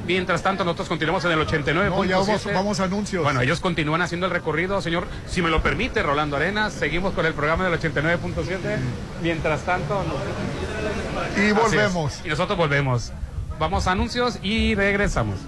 Mientras 0.05 0.43
tanto, 0.43 0.63
nosotros 0.65 0.89
continuamos 0.89 1.23
en 1.25 1.31
el 1.31 1.39
89.7. 1.39 1.73
No, 1.89 2.03
ya 2.03 2.17
vamos, 2.17 2.45
vamos 2.53 2.79
a 2.79 2.83
anuncios. 2.83 3.23
Bueno, 3.23 3.41
ellos 3.41 3.59
continúan 3.61 4.01
haciendo 4.01 4.25
el 4.27 4.31
recorrido, 4.33 4.81
señor. 4.81 5.07
Si 5.27 5.41
me 5.41 5.49
lo 5.49 5.63
permite, 5.63 6.03
Rolando 6.03 6.35
Arenas, 6.35 6.73
seguimos 6.73 7.13
con 7.13 7.25
el 7.25 7.33
programa 7.33 7.63
del 7.69 7.79
89.7. 7.79 8.77
Mientras 9.21 9.61
tanto, 9.61 10.03
nos- 10.03 11.37
y 11.37 11.51
volvemos. 11.53 12.19
Y 12.25 12.29
nosotros 12.29 12.57
volvemos. 12.57 13.11
Vamos 13.59 13.87
a 13.87 13.91
anuncios 13.91 14.39
y 14.43 14.75
regresamos. 14.75 15.39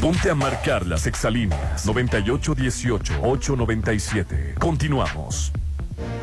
Ponte 0.00 0.30
a 0.30 0.34
marcar 0.34 0.86
las 0.86 1.06
exalíneas 1.06 1.84
9818-897. 1.86 4.54
Continuamos. 4.58 5.52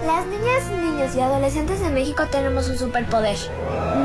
Las 0.05 0.25
niñas, 0.27 0.69
niños 0.71 1.15
y 1.15 1.19
adolescentes 1.19 1.79
de 1.79 1.89
México 1.89 2.27
tenemos 2.31 2.69
un 2.69 2.77
superpoder. 2.77 3.35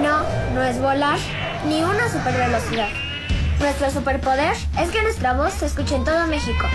No, 0.03 0.23
no 0.55 0.63
es 0.63 0.81
volar, 0.81 1.19
ni 1.67 1.83
una 1.83 2.09
supervelocidad. 2.09 2.89
Nuestro 3.59 3.91
superpoder 3.91 4.55
es 4.81 4.91
que 4.91 5.03
nuestra 5.03 5.35
voz 5.35 5.53
se 5.53 5.67
escuche 5.67 5.97
en 5.97 6.05
todo 6.05 6.27
México. 6.27 6.67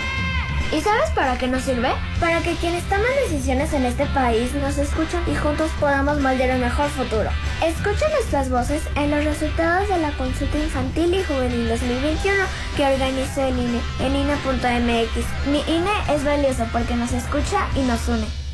¿Y 0.72 0.80
sabes 0.80 1.10
para 1.10 1.38
qué 1.38 1.48
nos 1.48 1.62
sirve? 1.62 1.90
Para 2.20 2.40
que 2.40 2.54
quienes 2.54 2.84
toman 2.84 3.06
decisiones 3.24 3.72
en 3.72 3.84
este 3.84 4.06
país 4.06 4.52
nos 4.54 4.78
escuchen 4.78 5.20
y 5.26 5.34
juntos 5.34 5.70
podamos 5.78 6.20
moldear 6.20 6.54
un 6.56 6.60
mejor 6.60 6.88
futuro. 6.90 7.30
Escucha 7.64 8.08
nuestras 8.10 8.50
voces 8.50 8.82
en 8.94 9.10
los 9.10 9.24
resultados 9.24 9.88
de 9.88 9.98
la 9.98 10.10
consulta 10.12 10.58
infantil 10.58 11.14
y 11.14 11.24
juvenil 11.24 11.68
2021 11.68 12.36
que 12.76 12.84
organizó 12.84 13.42
el 13.42 13.58
INE 13.58 13.80
en 14.00 14.16
INE.mx. 14.16 15.46
Mi 15.46 15.60
INE 15.72 16.14
es 16.14 16.24
valioso 16.24 16.64
porque 16.72 16.94
nos 16.94 17.12
escucha 17.12 17.68
y 17.74 17.80
nos 17.80 18.08
une. 18.08 18.45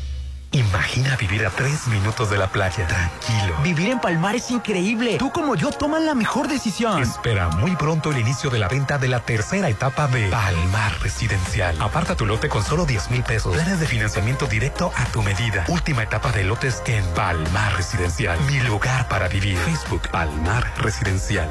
Imagina 0.53 1.15
vivir 1.15 1.43
a 1.47 1.49
tres 1.49 1.87
minutos 1.87 2.29
de 2.29 2.37
la 2.37 2.47
playa, 2.47 2.85
tranquilo. 2.87 3.55
Vivir 3.63 3.89
en 3.89 3.99
Palmar 3.99 4.35
es 4.35 4.51
increíble. 4.51 5.17
Tú 5.17 5.31
como 5.31 5.55
yo 5.55 5.71
toman 5.71 6.05
la 6.05 6.13
mejor 6.13 6.47
decisión. 6.47 7.01
Espera 7.01 7.49
muy 7.49 7.75
pronto 7.75 8.11
el 8.11 8.19
inicio 8.19 8.51
de 8.51 8.59
la 8.59 8.67
venta 8.67 8.99
de 8.99 9.07
la 9.07 9.19
tercera 9.19 9.67
etapa 9.69 10.07
de 10.07 10.29
Palmar 10.29 10.93
Residencial. 11.01 11.75
Aparta 11.81 12.15
tu 12.15 12.27
lote 12.27 12.49
con 12.49 12.63
solo 12.63 12.85
10 12.85 13.09
mil 13.09 13.23
pesos. 13.23 13.55
Planes 13.55 13.79
de 13.79 13.87
financiamiento 13.87 14.45
directo 14.45 14.91
a 14.95 15.05
tu 15.05 15.23
medida. 15.23 15.65
Última 15.69 16.03
etapa 16.03 16.31
de 16.31 16.43
lotes 16.43 16.83
en 16.85 17.03
Palmar 17.15 17.75
Residencial. 17.75 18.39
Mi 18.41 18.59
lugar 18.59 19.07
para 19.07 19.27
vivir. 19.27 19.57
Facebook 19.57 20.07
Palmar 20.11 20.71
Residencial. 20.77 21.49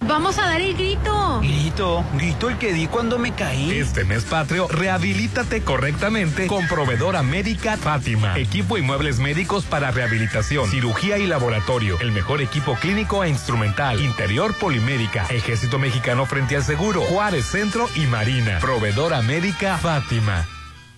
Vamos 0.00 0.38
a 0.38 0.46
dar 0.46 0.60
el 0.60 0.74
grito. 0.74 1.40
Grito, 1.40 2.04
grito 2.14 2.48
el 2.48 2.58
que 2.58 2.72
di 2.72 2.86
cuando 2.86 3.18
me 3.18 3.32
caí. 3.34 3.72
Este 3.72 4.04
mes 4.04 4.24
patrio, 4.24 4.68
rehabilítate 4.68 5.62
correctamente 5.62 6.46
con 6.46 6.66
proveedora 6.66 7.22
médica 7.22 7.76
Fátima. 7.76 8.38
Equipo 8.38 8.78
y 8.78 8.82
muebles 8.82 9.18
médicos 9.18 9.64
para 9.64 9.90
rehabilitación, 9.90 10.70
cirugía 10.70 11.18
y 11.18 11.26
laboratorio. 11.26 11.98
El 12.00 12.12
mejor 12.12 12.40
equipo 12.40 12.74
clínico 12.76 13.24
e 13.24 13.28
instrumental. 13.28 14.00
Interior 14.00 14.54
polimédica. 14.54 15.26
Ejército 15.28 15.78
Mexicano 15.78 16.26
frente 16.26 16.56
al 16.56 16.62
seguro. 16.62 17.02
Juárez 17.02 17.46
Centro 17.46 17.88
y 17.94 18.06
Marina. 18.06 18.58
Proveedora 18.60 19.22
médica 19.22 19.76
Fátima. 19.78 20.46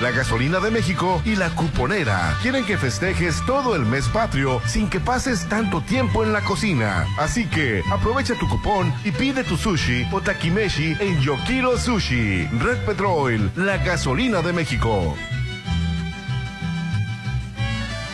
la 0.00 0.10
gasolina 0.10 0.60
de 0.60 0.70
México 0.70 1.20
y 1.24 1.34
la 1.36 1.50
cuponera 1.50 2.36
quieren 2.42 2.64
que 2.64 2.78
festejes 2.78 3.44
todo 3.46 3.74
el 3.74 3.84
mes 3.84 4.08
patrio 4.08 4.60
sin 4.66 4.88
que 4.88 5.00
pases 5.00 5.48
tanto 5.48 5.80
tiempo 5.80 6.24
en 6.24 6.32
la 6.32 6.42
cocina. 6.42 7.06
Así 7.18 7.46
que 7.46 7.82
aprovecha 7.90 8.34
tu 8.34 8.48
cupón 8.48 8.92
y 9.04 9.10
pide 9.10 9.44
tu 9.44 9.56
sushi 9.56 10.06
o 10.12 10.20
takimeshi 10.20 10.96
en 11.00 11.20
Yokiro 11.20 11.76
Sushi. 11.76 12.46
Red 12.60 12.84
Petrol, 12.86 13.50
la 13.56 13.78
gasolina 13.78 14.42
de 14.42 14.52
México. 14.52 15.16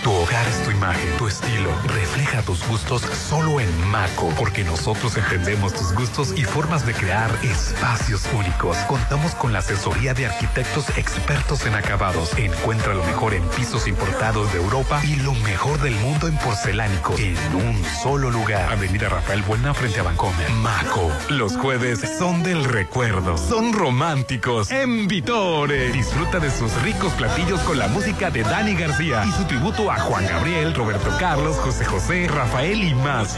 Tu 0.04 0.12
hogar 0.12 0.46
es 0.46 0.62
tu 0.62 0.70
imagen, 0.70 1.16
tu 1.16 1.26
estilo. 1.26 1.70
Refleja 1.86 2.42
tus 2.42 2.62
gustos 2.68 3.00
solo 3.00 3.58
en 3.58 3.88
Maco, 3.88 4.30
porque 4.38 4.62
nosotros 4.62 5.16
entendemos 5.16 5.72
tus 5.72 5.94
gustos 5.94 6.34
y 6.36 6.44
formas 6.44 6.84
de 6.84 6.92
crear 6.92 7.30
espacios 7.42 8.28
únicos. 8.34 8.76
Contamos 8.86 9.34
con 9.34 9.54
la 9.54 9.60
asesoría 9.60 10.12
de 10.12 10.26
arquitectos 10.26 10.90
expertos 10.98 11.64
en 11.64 11.74
acabados. 11.74 12.36
Encuentra 12.36 12.92
lo 12.92 13.02
mejor 13.04 13.32
en 13.32 13.42
pisos 13.56 13.88
importados 13.88 14.52
de 14.52 14.58
Europa 14.58 15.00
y 15.04 15.16
lo 15.16 15.32
mejor 15.36 15.80
del 15.80 15.94
mundo 15.94 16.28
en 16.28 16.36
porcelánicos 16.36 17.18
en 17.18 17.38
un 17.54 17.82
solo 18.02 18.30
lugar. 18.30 18.70
Avenida 18.74 19.08
Rafael 19.08 19.40
Buena 19.40 19.72
frente 19.72 20.00
a 20.00 20.02
Bancomer. 20.02 20.50
Maco. 20.50 21.10
Los 21.30 21.56
jueves 21.56 22.02
son 22.18 22.42
del 22.42 22.64
recuerdo. 22.64 23.38
Son 23.38 23.72
románticos. 23.72 24.70
En 24.70 25.08
Vitore. 25.08 25.92
Disfruta 25.92 26.40
de 26.40 26.50
sus 26.50 26.70
ricos 26.82 27.10
platillos 27.14 27.60
con 27.60 27.78
la 27.78 27.88
música 27.88 28.30
de 28.30 28.42
Dani 28.42 28.74
García 28.74 29.24
y 29.26 29.32
su 29.32 29.44
tributo 29.44 29.90
a 29.90 29.93
Juan 29.98 30.26
Gabriel, 30.26 30.74
Roberto 30.74 31.10
Carlos, 31.18 31.56
José 31.56 31.84
José, 31.84 32.28
Rafael 32.28 32.82
y 32.82 32.94
más. 32.94 33.36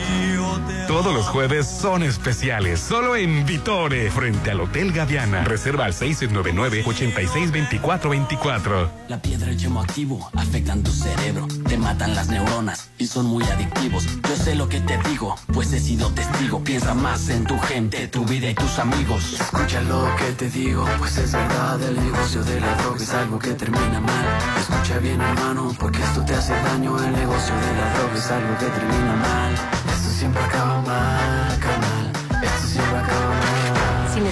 Todos 0.87 1.13
los 1.13 1.27
jueves 1.27 1.67
son 1.67 2.03
especiales, 2.03 2.81
solo 2.81 3.17
en 3.17 3.45
Vitore, 3.45 4.11
frente 4.11 4.51
al 4.51 4.61
Hotel 4.61 4.93
Gaviana. 4.93 5.45
Reserva 5.45 5.87
al 5.87 5.95
699-862424. 5.95 8.89
La 9.09 9.21
piedra 9.21 9.49
y 9.49 9.51
el 9.51 9.59
yemo 9.59 9.81
activo 9.81 10.31
afectan 10.35 10.83
tu 10.83 10.91
cerebro, 10.91 11.47
te 11.69 11.77
matan 11.77 12.15
las 12.15 12.29
neuronas 12.29 12.91
y 12.99 13.07
son 13.07 13.27
muy 13.27 13.45
adictivos. 13.45 14.07
Yo 14.29 14.37
sé 14.37 14.55
lo 14.55 14.69
que 14.69 14.81
te 14.81 14.99
digo, 15.09 15.37
pues 15.53 15.73
he 15.73 15.81
sido 15.81 16.11
testigo. 16.11 16.63
Piensa 16.63 16.95
más 16.95 17.29
en 17.29 17.45
tu 17.45 17.59
gente, 17.59 18.09
tu 18.09 18.25
vida 18.25 18.51
y 18.51 18.55
tus 18.55 18.79
amigos. 18.79 19.41
Escucha 19.41 19.81
lo 19.83 20.09
que 20.17 20.33
te 20.33 20.51
digo, 20.51 20.85
pues 20.99 21.17
es 21.19 21.33
verdad. 21.33 21.83
El 21.83 21.97
negocio 21.97 22.43
de 22.45 22.61
la 22.61 22.75
droga 22.77 23.03
es 23.03 23.11
algo 23.11 23.39
que 23.39 23.55
termina 23.55 24.01
mal. 24.01 24.27
Escucha 24.59 24.99
bien, 24.99 25.21
hermano, 25.21 25.75
porque 25.79 26.03
esto 26.03 26.25
te 26.25 26.35
hace 26.35 26.46
daño. 26.55 26.97
El 27.03 27.13
negocio 27.13 27.55
de 27.55 27.73
la 27.77 27.93
droga 27.95 28.15
es 28.15 28.31
algo 28.31 28.59
que 28.59 28.67
termina 28.67 29.17
mal. 29.17 29.55
Esto 29.93 30.09
siempre 30.11 30.43
acaba 30.43 30.81
mal, 30.83 31.36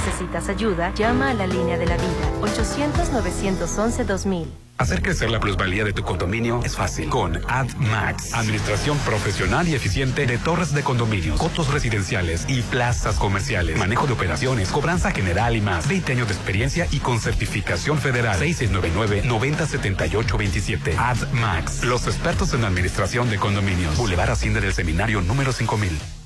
necesitas 0.05 0.49
ayuda, 0.49 0.93
llama 0.95 1.31
a 1.31 1.35
la 1.35 1.47
línea 1.47 1.79
de 1.79 1.87
la 1.87 1.97
vida 1.97 2.33
800-911-2000. 2.43 4.47
Hacer 4.77 5.03
crecer 5.03 5.31
la 5.31 5.39
plusvalía 5.39 5.85
de 5.85 5.93
tu 5.93 6.03
condominio 6.03 6.61
es 6.65 6.75
fácil 6.75 7.09
con 7.09 7.41
AdMax. 7.49 8.35
Administración 8.35 8.99
profesional 8.99 9.69
y 9.69 9.75
eficiente 9.75 10.27
de 10.27 10.37
torres 10.37 10.75
de 10.75 10.83
condominios, 10.83 11.39
cotos 11.39 11.73
residenciales 11.73 12.45
y 12.49 12.61
plazas 12.63 13.15
comerciales. 13.17 13.79
Manejo 13.79 14.09
de 14.09 14.15
operaciones, 14.15 14.71
cobranza 14.71 15.13
general 15.13 15.55
y 15.55 15.61
más. 15.61 15.87
20 15.89 16.11
años 16.13 16.27
de 16.27 16.35
experiencia 16.35 16.89
y 16.91 16.99
con 16.99 17.21
certificación 17.21 17.99
federal. 17.99 18.41
6699-907827. 18.41 20.99
AdMax. 20.99 21.85
Los 21.85 22.09
expertos 22.09 22.53
en 22.53 22.65
administración 22.65 23.31
de 23.31 23.39
condominios. 23.39 23.97
Boulevard 23.97 24.31
Hacienda 24.31 24.61
del 24.61 24.75
Seminario 24.75 25.21
número 25.21 25.53
5000. 25.53 26.24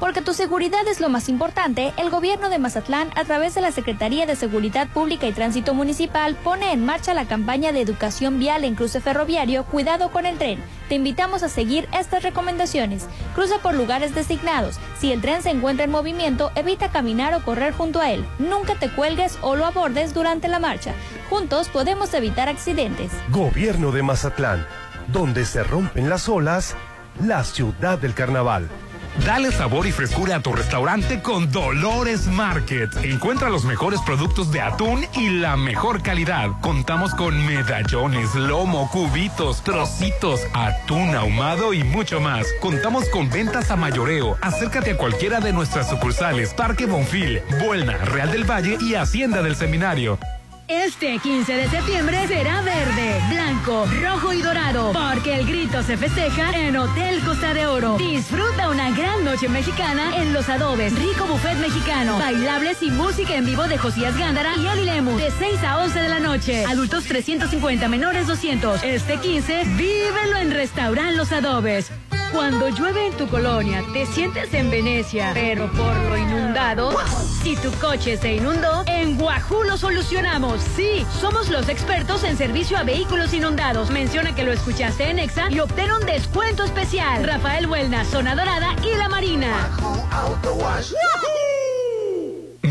Porque 0.00 0.22
tu 0.22 0.32
seguridad 0.32 0.86
es 0.88 1.00
lo 1.00 1.08
más 1.08 1.28
importante, 1.28 1.92
el 1.96 2.08
gobierno 2.08 2.48
de 2.48 2.58
Mazatlán, 2.58 3.10
a 3.16 3.24
través 3.24 3.54
de 3.54 3.60
la 3.60 3.72
Secretaría 3.72 4.26
de 4.26 4.36
Seguridad 4.36 4.88
Pública 4.88 5.26
y 5.26 5.32
Tránsito 5.32 5.74
Municipal, 5.74 6.36
pone 6.36 6.72
en 6.72 6.84
marcha 6.84 7.14
la 7.14 7.26
campaña 7.26 7.72
de 7.72 7.80
educación 7.80 8.38
vial 8.38 8.64
en 8.64 8.74
cruce 8.74 9.00
ferroviario 9.00 9.64
Cuidado 9.64 10.10
con 10.10 10.24
el 10.24 10.38
tren. 10.38 10.62
Te 10.88 10.94
invitamos 10.94 11.42
a 11.42 11.48
seguir 11.48 11.88
estas 11.92 12.22
recomendaciones. 12.22 13.06
Cruza 13.34 13.58
por 13.58 13.74
lugares 13.74 14.14
designados. 14.14 14.78
Si 14.98 15.12
el 15.12 15.20
tren 15.20 15.42
se 15.42 15.50
encuentra 15.50 15.84
en 15.84 15.90
movimiento, 15.90 16.52
evita 16.54 16.90
caminar 16.90 17.34
o 17.34 17.44
correr 17.44 17.74
junto 17.74 18.00
a 18.00 18.10
él. 18.10 18.24
Nunca 18.38 18.76
te 18.76 18.90
cuelgues 18.90 19.38
o 19.42 19.56
lo 19.56 19.66
abordes 19.66 20.14
durante 20.14 20.48
la 20.48 20.60
marcha. 20.60 20.94
Juntos 21.28 21.68
podemos 21.68 22.14
evitar 22.14 22.48
accidentes. 22.48 23.10
Gobierno 23.30 23.90
de 23.92 24.02
Mazatlán, 24.02 24.66
donde 25.08 25.44
se 25.44 25.62
rompen 25.64 26.08
las 26.08 26.28
olas, 26.28 26.76
la 27.20 27.44
ciudad 27.44 27.98
del 27.98 28.14
carnaval. 28.14 28.68
Dale 29.24 29.52
sabor 29.52 29.86
y 29.86 29.92
frescura 29.92 30.36
a 30.36 30.40
tu 30.40 30.52
restaurante 30.52 31.20
con 31.20 31.50
Dolores 31.50 32.26
Market. 32.26 32.90
Encuentra 33.02 33.50
los 33.50 33.64
mejores 33.64 34.00
productos 34.00 34.50
de 34.52 34.60
atún 34.60 35.04
y 35.14 35.28
la 35.28 35.56
mejor 35.56 36.02
calidad. 36.02 36.50
Contamos 36.60 37.14
con 37.14 37.44
medallones, 37.46 38.34
lomo, 38.34 38.88
cubitos, 38.90 39.62
trocitos, 39.62 40.40
atún 40.54 41.14
ahumado 41.14 41.72
y 41.72 41.84
mucho 41.84 42.20
más. 42.20 42.46
Contamos 42.60 43.08
con 43.08 43.28
ventas 43.28 43.70
a 43.70 43.76
mayoreo. 43.76 44.36
Acércate 44.40 44.92
a 44.92 44.96
cualquiera 44.96 45.40
de 45.40 45.52
nuestras 45.52 45.90
sucursales. 45.90 46.54
Parque 46.54 46.86
Bonfil, 46.86 47.42
Buelna, 47.64 47.96
Real 47.98 48.30
del 48.30 48.44
Valle 48.44 48.78
y 48.80 48.94
Hacienda 48.94 49.42
del 49.42 49.56
Seminario. 49.56 50.18
Este 50.68 51.18
15 51.18 51.50
de 51.50 51.66
septiembre 51.70 52.28
será 52.28 52.60
verde, 52.60 53.22
blanco, 53.30 53.86
rojo 54.02 54.34
y 54.34 54.42
dorado, 54.42 54.92
porque 54.92 55.36
el 55.36 55.46
grito 55.46 55.82
se 55.82 55.96
festeja 55.96 56.50
en 56.60 56.76
Hotel 56.76 57.20
Costa 57.24 57.54
de 57.54 57.66
Oro. 57.66 57.96
Disfruta 57.96 58.68
una 58.68 58.90
gran 58.90 59.24
noche 59.24 59.48
mexicana 59.48 60.14
en 60.14 60.34
Los 60.34 60.50
Adobes, 60.50 60.92
rico 60.94 61.24
buffet 61.26 61.56
mexicano, 61.56 62.18
bailables 62.18 62.82
y 62.82 62.90
música 62.90 63.34
en 63.36 63.46
vivo 63.46 63.66
de 63.66 63.78
Josías 63.78 64.14
Gándara 64.18 64.56
y 64.58 64.66
Eli 64.66 64.84
Lemus, 64.84 65.16
de 65.16 65.30
6 65.30 65.64
a 65.64 65.78
11 65.78 66.00
de 66.00 66.08
la 66.10 66.20
noche. 66.20 66.66
Adultos 66.66 67.04
350, 67.04 67.88
menores 67.88 68.26
200. 68.26 68.84
Este 68.84 69.16
15, 69.16 69.64
vívelo 69.64 70.36
en 70.36 70.50
Restaurant 70.50 71.16
Los 71.16 71.32
Adobes. 71.32 71.90
Cuando 72.32 72.68
llueve 72.68 73.06
en 73.06 73.12
tu 73.14 73.26
colonia, 73.28 73.82
te 73.92 74.04
sientes 74.06 74.52
en 74.52 74.70
Venecia, 74.70 75.30
pero 75.34 75.70
por 75.72 75.94
lo 75.96 76.16
inundado, 76.16 76.96
si 77.42 77.56
tu 77.56 77.70
coche 77.72 78.16
se 78.16 78.34
inundó, 78.34 78.84
en 78.86 79.16
Guajú 79.16 79.62
lo 79.64 79.76
solucionamos. 79.76 80.60
Sí, 80.76 81.06
somos 81.20 81.48
los 81.48 81.68
expertos 81.68 82.24
en 82.24 82.36
servicio 82.36 82.76
a 82.76 82.82
vehículos 82.82 83.32
inundados. 83.32 83.90
Menciona 83.90 84.34
que 84.34 84.44
lo 84.44 84.52
escuchaste 84.52 85.10
en 85.10 85.18
Exa 85.18 85.50
y 85.50 85.60
obtén 85.60 85.90
un 85.90 86.04
descuento 86.04 86.64
especial. 86.64 87.24
Rafael 87.24 87.66
Buelna, 87.66 88.04
Zona 88.04 88.34
Dorada 88.34 88.76
y 88.82 88.96
La 88.96 89.08
Marina. 89.08 89.70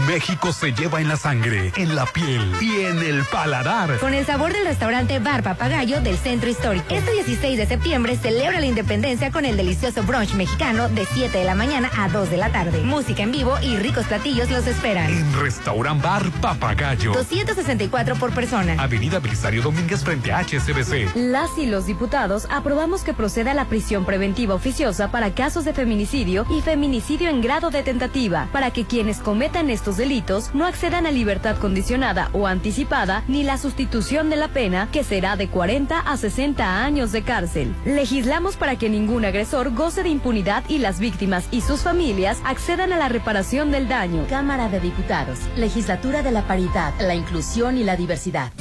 México 0.08 0.54
se 0.54 0.72
lleva 0.72 1.02
en 1.02 1.10
la 1.10 1.18
sangre, 1.18 1.74
en 1.76 1.94
la 1.94 2.06
piel 2.06 2.50
y 2.62 2.86
en 2.86 3.00
el 3.00 3.26
paladar. 3.26 4.00
Con 4.00 4.14
el 4.14 4.26
sabor 4.26 4.54
del 4.54 4.64
restaurante 4.64 5.20
Bar 5.20 5.44
Papagayo 5.44 6.00
del 6.00 6.18
Centro 6.18 6.50
Histórico. 6.50 6.96
Este 6.96 7.12
16 7.12 7.58
de 7.58 7.66
septiembre 7.66 8.16
celebra 8.16 8.62
la 8.62 8.66
independencia 8.66 9.32
con 9.32 9.44
el 9.44 9.58
delicioso 9.58 10.04
brunch 10.04 10.34
mexicano 10.36 10.88
de 10.88 11.06
7 11.06 11.38
de 11.38 11.44
la 11.44 11.56
mañana 11.56 11.92
a 11.98 12.08
2 12.08 12.30
de 12.30 12.38
la 12.38 12.54
tarde. 12.54 12.82
Música 12.84 13.24
en 13.24 13.34
vivo 13.34 13.58
y 13.62 13.76
ricos 13.76 14.06
platillos 14.06 14.50
los 14.50 14.66
esperan. 14.66 15.12
En 15.12 15.42
Restaurant 15.42 16.02
Bar 16.02 16.32
Papagayo. 16.40 17.12
264 17.12 18.16
por 18.16 18.34
persona. 18.34 18.82
Avenida 18.82 19.20
Belisario 19.20 19.62
Domínguez 19.62 20.06
frente 20.06 20.32
a 20.32 20.40
HSBC. 20.40 21.16
Las 21.16 21.58
y 21.58 21.66
los 21.66 21.86
diputados 21.86 22.48
aprobamos 22.50 23.02
que 23.02 23.14
proceda 23.14 23.54
la 23.54 23.66
prisión 23.66 24.06
preventiva 24.06 24.56
oficiosa 24.56 25.12
para 25.12 25.34
casos 25.34 25.66
de 25.66 25.74
feminicidio 25.74 26.46
y 26.50 26.62
feminicidio 26.62 27.30
en 27.30 27.42
grado 27.42 27.72
de 27.72 27.84
tentativa, 27.84 28.48
para 28.54 28.72
que 28.72 28.86
quienes 28.86 29.18
cometan 29.18 29.70
estos 29.70 29.97
delitos 29.98 30.54
no 30.54 30.66
accedan 30.66 31.06
a 31.06 31.12
libertad 31.12 31.58
condicionada 31.58 32.30
o 32.34 32.48
anticipada 32.48 33.24
ni 33.28 33.44
la 33.44 33.58
sustitución 33.58 34.30
de 34.30 34.36
la 34.36 34.48
pena, 34.48 34.90
que 34.92 35.04
será 35.04 35.36
de 35.36 35.50
40 35.50 36.00
a 36.00 36.18
60 36.18 36.84
años 36.84 37.12
de 37.12 37.24
cárcel. 37.24 37.76
Legislamos 37.86 38.56
para 38.56 38.78
que 38.78 38.90
ningún 38.90 39.26
agresor 39.26 39.74
goce 39.74 40.04
de 40.04 40.10
impunidad 40.10 40.64
y 40.70 40.78
las 40.78 41.00
víctimas 41.00 41.48
y 41.52 41.62
sus 41.62 41.82
familias 41.82 42.40
accedan 42.46 42.94
a 42.94 42.98
la 42.98 43.10
reparación 43.10 43.72
del 43.72 43.88
daño. 43.88 44.26
Cámara 44.30 44.70
de 44.70 44.80
Diputados, 44.80 45.40
Legislatura 45.56 46.22
de 46.22 46.32
la 46.32 46.44
Paridad, 46.48 46.94
la 47.00 47.16
Inclusión 47.16 47.78
y 47.78 47.84
la 47.84 47.96
Diversidad. 47.98 48.52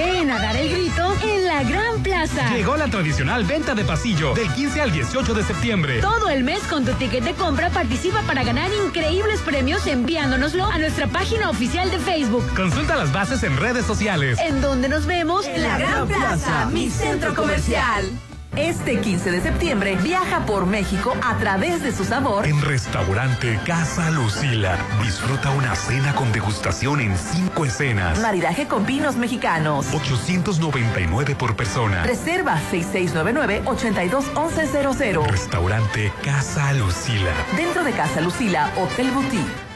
Ven 0.00 0.30
a 0.30 0.40
dar 0.40 0.56
el 0.56 0.70
grito 0.70 1.14
en 1.22 1.44
la 1.44 1.62
Gran 1.62 2.02
Plaza. 2.02 2.48
Llegó 2.56 2.74
la 2.74 2.88
tradicional 2.88 3.44
venta 3.44 3.74
de 3.74 3.84
pasillo 3.84 4.32
del 4.32 4.50
15 4.50 4.80
al 4.80 4.92
18 4.92 5.34
de 5.34 5.44
septiembre. 5.44 6.00
Todo 6.00 6.30
el 6.30 6.42
mes 6.42 6.60
con 6.70 6.86
tu 6.86 6.92
ticket 6.94 7.22
de 7.22 7.34
compra 7.34 7.68
participa 7.68 8.22
para 8.22 8.42
ganar 8.42 8.70
increíbles 8.86 9.40
premios 9.40 9.86
enviándonoslo 9.86 10.64
a 10.64 10.78
nuestra 10.78 11.06
página 11.08 11.50
oficial 11.50 11.90
de 11.90 11.98
Facebook. 11.98 12.46
Consulta 12.56 12.96
las 12.96 13.12
bases 13.12 13.42
en 13.42 13.58
redes 13.58 13.84
sociales. 13.84 14.38
En 14.40 14.62
donde 14.62 14.88
nos 14.88 15.04
vemos 15.04 15.44
en 15.44 15.62
la 15.62 15.76
Gran 15.76 16.08
Plaza, 16.08 16.64
mi 16.72 16.88
centro 16.88 17.34
comercial. 17.34 18.10
Este 18.56 19.00
15 19.00 19.30
de 19.30 19.40
septiembre 19.40 19.96
viaja 20.02 20.44
por 20.44 20.66
México 20.66 21.14
a 21.22 21.36
través 21.38 21.82
de 21.82 21.92
su 21.92 22.04
sabor. 22.04 22.44
En 22.46 22.60
restaurante 22.62 23.58
Casa 23.64 24.10
Lucila. 24.10 24.76
Disfruta 25.02 25.50
una 25.50 25.74
cena 25.76 26.12
con 26.14 26.32
degustación 26.32 27.00
en 27.00 27.16
cinco 27.16 27.64
escenas. 27.64 28.18
Maridaje 28.20 28.66
con 28.66 28.84
vinos 28.86 29.14
mexicanos. 29.16 29.86
899 29.94 31.36
por 31.36 31.54
persona. 31.54 32.02
Reserva 32.02 32.58
6699-821100. 32.72 35.30
Restaurante 35.30 36.12
Casa 36.24 36.72
Lucila. 36.72 37.32
Dentro 37.56 37.84
de 37.84 37.92
Casa 37.92 38.20
Lucila, 38.20 38.72
Hotel 38.76 39.12
Boutique. 39.12 39.69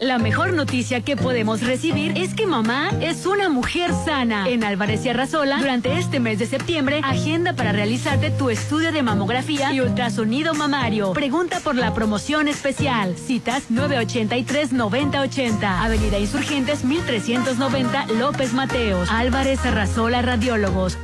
La 0.00 0.18
mejor 0.18 0.54
noticia 0.54 1.02
que 1.02 1.14
podemos 1.14 1.60
recibir 1.60 2.16
es 2.16 2.32
que 2.32 2.46
mamá 2.46 2.88
es 3.02 3.26
una 3.26 3.50
mujer 3.50 3.90
sana. 4.06 4.48
En 4.48 4.64
Álvarez 4.64 5.04
y 5.04 5.10
Arrasola, 5.10 5.58
durante 5.58 5.92
este 5.98 6.20
mes 6.20 6.38
de 6.38 6.46
septiembre, 6.46 7.02
agenda 7.04 7.52
para 7.52 7.72
realizarte 7.72 8.30
tu 8.30 8.48
estudio 8.48 8.92
de 8.92 9.02
mamografía 9.02 9.74
y 9.74 9.80
ultrasonido 9.80 10.54
mamario. 10.54 11.12
Pregunta 11.12 11.60
por 11.60 11.76
la 11.76 11.92
promoción 11.92 12.48
especial. 12.48 13.14
Citas 13.18 13.64
983-9080. 13.70 15.64
Avenida 15.64 16.18
Insurgentes 16.18 16.82
1390 16.82 18.06
López 18.18 18.54
Mateos. 18.54 19.10
Álvarez 19.10 19.66
Arrasola 19.66 20.22
Radiólogos. 20.22 20.96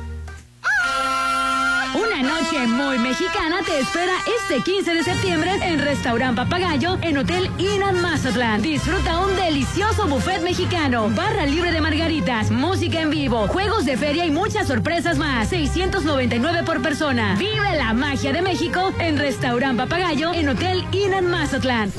Noche 2.23 2.65
muy 2.65 2.97
mexicana 2.97 3.59
te 3.63 3.79
espera 3.79 4.13
este 4.41 4.63
15 4.63 4.93
de 4.95 5.03
septiembre 5.03 5.51
en 5.61 5.79
Restaurant 5.79 6.35
Papagayo 6.35 6.97
en 7.01 7.17
Hotel 7.17 7.49
Inan 7.59 8.01
Mazatlán. 8.01 8.61
Disfruta 8.61 9.19
un 9.19 9.35
delicioso 9.35 10.07
buffet 10.07 10.41
mexicano, 10.41 11.11
barra 11.11 11.45
libre 11.45 11.71
de 11.71 11.79
margaritas, 11.79 12.49
música 12.49 13.01
en 13.01 13.11
vivo, 13.11 13.47
juegos 13.47 13.85
de 13.85 13.97
feria 13.97 14.25
y 14.25 14.31
muchas 14.31 14.67
sorpresas 14.67 15.17
más. 15.19 15.49
699 15.49 16.63
por 16.63 16.81
persona. 16.81 17.35
Vive 17.37 17.75
la 17.77 17.93
magia 17.93 18.33
de 18.33 18.41
México 18.41 18.91
en 18.99 19.17
Restaurant 19.17 19.77
Papagayo 19.77 20.33
en 20.33 20.49
Hotel 20.49 20.85
Inan 20.91 21.27
Mazatlán. 21.27 21.91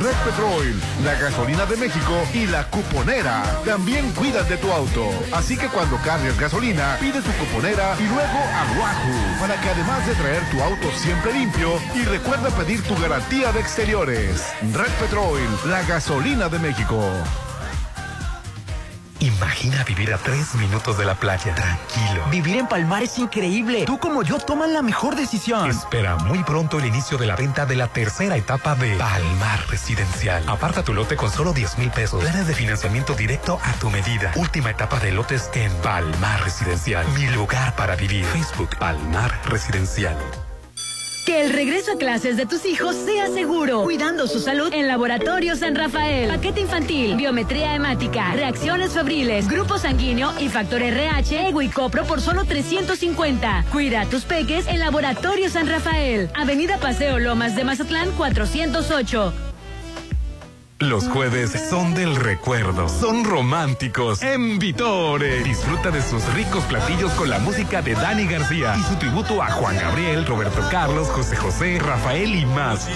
Red 0.00 0.16
Petrol, 0.24 0.80
la 1.04 1.14
gasolina 1.14 1.66
de 1.66 1.76
México 1.76 2.22
y 2.32 2.46
la 2.46 2.64
cuponera 2.68 3.42
también 3.64 4.10
cuidan 4.12 4.48
de 4.48 4.56
tu 4.56 4.70
auto. 4.72 5.10
Así 5.32 5.56
que 5.56 5.68
cuando 5.68 5.96
cargues 5.98 6.38
gasolina, 6.38 6.96
pide 7.00 7.20
tu 7.20 7.30
cuponera 7.32 7.96
y 7.98 8.04
luego 8.04 8.38
a 8.38 8.80
Wahoo 8.80 9.40
para 9.40 9.60
que 9.60 9.68
además 9.68 10.06
de 10.06 10.14
traer 10.14 10.42
tu 10.50 10.62
auto 10.62 10.90
siempre 10.96 11.32
limpio 11.32 11.78
y 11.94 12.04
recuerda 12.04 12.48
pedir 12.50 12.82
tu 12.84 12.96
garantía 13.00 13.52
de 13.52 13.60
exteriores. 13.60 14.52
Red 14.72 14.92
Petrol, 15.00 15.40
la 15.66 15.82
gasolina 15.82 16.48
de 16.48 16.58
México. 16.58 17.04
Imagina 19.20 19.84
vivir 19.84 20.14
a 20.14 20.18
tres 20.18 20.54
minutos 20.54 20.96
de 20.96 21.04
la 21.04 21.14
playa, 21.14 21.54
tranquilo. 21.54 22.24
Vivir 22.30 22.56
en 22.56 22.66
Palmar 22.66 23.02
es 23.02 23.18
increíble. 23.18 23.84
Tú 23.84 23.98
como 23.98 24.22
yo 24.22 24.38
toman 24.38 24.72
la 24.72 24.80
mejor 24.80 25.14
decisión. 25.14 25.68
Espera 25.70 26.16
muy 26.16 26.42
pronto 26.42 26.78
el 26.78 26.86
inicio 26.86 27.18
de 27.18 27.26
la 27.26 27.36
venta 27.36 27.66
de 27.66 27.76
la 27.76 27.88
tercera 27.88 28.36
etapa 28.36 28.74
de 28.74 28.96
Palmar 28.96 29.66
Residencial. 29.68 30.42
Aparta 30.48 30.82
tu 30.82 30.94
lote 30.94 31.16
con 31.16 31.30
solo 31.30 31.52
10 31.52 31.78
mil 31.78 31.90
pesos. 31.90 32.22
Planes 32.22 32.46
de 32.46 32.54
financiamiento 32.54 33.14
directo 33.14 33.60
a 33.62 33.72
tu 33.74 33.90
medida. 33.90 34.32
Última 34.36 34.70
etapa 34.70 34.98
de 35.00 35.12
lotes 35.12 35.50
en 35.54 35.72
Palmar 35.82 36.42
Residencial. 36.42 37.06
Mi 37.14 37.26
lugar 37.28 37.76
para 37.76 37.96
vivir. 37.96 38.24
Facebook 38.24 38.76
Palmar 38.78 39.38
Residencial. 39.44 40.16
Que 41.26 41.42
el 41.42 41.52
regreso 41.52 41.92
a 41.92 41.96
clases 41.96 42.36
de 42.36 42.46
tus 42.46 42.64
hijos 42.64 42.96
sea 42.96 43.28
seguro, 43.28 43.82
cuidando 43.82 44.26
su 44.26 44.40
salud 44.40 44.72
en 44.72 44.88
Laboratorio 44.88 45.54
San 45.54 45.74
Rafael. 45.74 46.28
Paquete 46.28 46.60
infantil, 46.60 47.16
biometría 47.16 47.74
hemática, 47.74 48.32
reacciones 48.32 48.92
febriles, 48.92 49.48
grupo 49.48 49.78
sanguíneo 49.78 50.32
y 50.40 50.48
factor 50.48 50.82
RH, 50.82 51.48
ego 51.48 51.62
y 51.62 51.68
copro 51.68 52.04
por 52.04 52.20
solo 52.20 52.44
350. 52.44 53.66
Cuida 53.70 54.02
a 54.02 54.06
tus 54.06 54.24
peques 54.24 54.66
en 54.66 54.80
Laboratorio 54.80 55.50
San 55.50 55.68
Rafael. 55.68 56.30
Avenida 56.34 56.78
Paseo 56.78 57.18
Lomas 57.18 57.54
de 57.54 57.64
Mazatlán 57.64 58.10
408. 58.12 59.49
Los 60.80 61.08
jueves 61.08 61.52
son 61.68 61.92
del 61.92 62.16
recuerdo, 62.16 62.88
son 62.88 63.26
románticos. 63.26 64.22
En 64.22 64.58
Vitore, 64.58 65.42
disfruta 65.42 65.90
de 65.90 66.00
sus 66.00 66.24
ricos 66.32 66.64
platillos 66.64 67.12
con 67.12 67.28
la 67.28 67.38
música 67.38 67.82
de 67.82 67.92
Dani 67.92 68.24
García 68.24 68.74
y 68.78 68.82
su 68.84 68.96
tributo 68.96 69.42
a 69.42 69.50
Juan 69.50 69.76
Gabriel, 69.76 70.24
Roberto 70.24 70.66
Carlos, 70.70 71.08
José 71.08 71.36
José, 71.36 71.78
Rafael 71.80 72.34
y 72.34 72.46
más. 72.46 72.88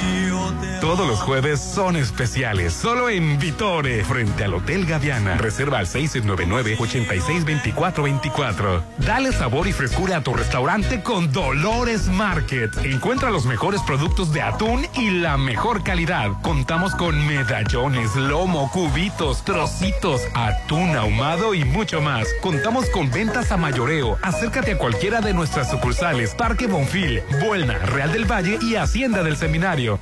Todos 0.81 1.07
los 1.07 1.21
jueves 1.21 1.61
son 1.61 1.97
especiales, 1.97 2.73
solo 2.73 3.11
en 3.11 3.39
Vitore, 3.39 4.03
frente 4.03 4.45
al 4.45 4.55
Hotel 4.55 4.87
Gaviana. 4.87 5.37
Reserva 5.37 5.79
al 5.79 5.87
699-862424. 5.87 8.83
Dale 8.99 9.31
sabor 9.33 9.69
y 9.69 9.75
frescura 9.75 10.17
a 10.17 10.23
tu 10.23 10.33
restaurante 10.33 11.03
con 11.03 11.31
Dolores 11.33 12.09
Market. 12.09 12.75
Encuentra 12.79 13.29
los 13.31 13.45
mejores 13.45 13.83
productos 13.83 14.33
de 14.33 14.41
atún 14.41 14.87
y 14.95 15.11
la 15.11 15.37
mejor 15.37 15.83
calidad. 15.83 16.31
Contamos 16.41 16.95
con 16.95 17.27
lomo, 17.75 18.71
cubitos, 18.71 19.45
trocitos, 19.45 20.23
atún 20.35 20.97
ahumado 20.97 21.55
y 21.55 21.65
mucho 21.65 22.01
más. 22.01 22.29
Contamos 22.41 22.89
con 22.91 23.11
ventas 23.11 23.51
a 23.51 23.57
mayoreo. 23.57 24.17
Acércate 24.23 24.73
a 24.73 24.79
cualquiera 24.79 25.21
de 25.21 25.35
nuestras 25.35 25.71
sucursales 25.71 26.35
Parque 26.35 26.67
Bonfil, 26.69 27.23
Buelna, 27.45 27.79
Real 27.79 28.13
del 28.13 28.31
Valle 28.31 28.59
y 28.63 28.77
Hacienda 28.77 29.23
del 29.23 29.37
Seminario. 29.37 29.99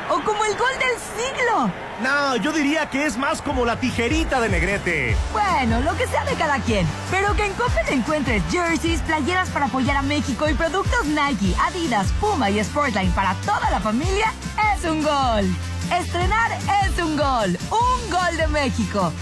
O 0.09 0.15
como 0.23 0.44
el 0.44 0.57
gol 0.57 0.73
del 0.78 0.98
siglo. 1.16 1.90
No, 2.03 2.37
yo 2.37 2.53
diría 2.53 2.89
que 2.89 3.05
es 3.05 3.19
más 3.19 3.43
como 3.43 3.67
la 3.67 3.79
tijerita 3.79 4.41
de 4.41 4.49
Negrete. 4.49 5.17
Bueno, 5.33 5.81
lo 5.81 5.97
que 5.97 6.07
sea 6.07 6.25
de 6.25 6.35
cada 6.35 6.59
quien. 6.61 6.87
Pero 7.11 7.35
que 7.37 7.45
en 7.45 7.53
Coppel 7.53 7.89
encuentres 7.91 8.43
jerseys, 8.51 9.01
playeras 9.03 9.51
para 9.51 9.67
apoyar 9.67 9.99
a 9.99 10.03
México 10.03 10.49
y 10.49 10.55
productos 10.55 11.05
Nike, 11.07 11.55
Adidas, 11.61 12.07
Puma 12.21 12.49
y 12.51 12.63
Sportline 12.65 13.13
para 13.13 13.35
toda 13.47 13.71
la 13.71 13.81
familia 13.81 14.33
es 14.75 14.85
un 14.85 15.03
gol. 15.03 15.45
Estrenar 15.93 16.53
es 16.85 17.03
un 17.03 17.17
gol. 17.17 17.59
Un 17.71 18.11
gol 18.11 18.37
de 18.37 18.47
México. 18.47 19.13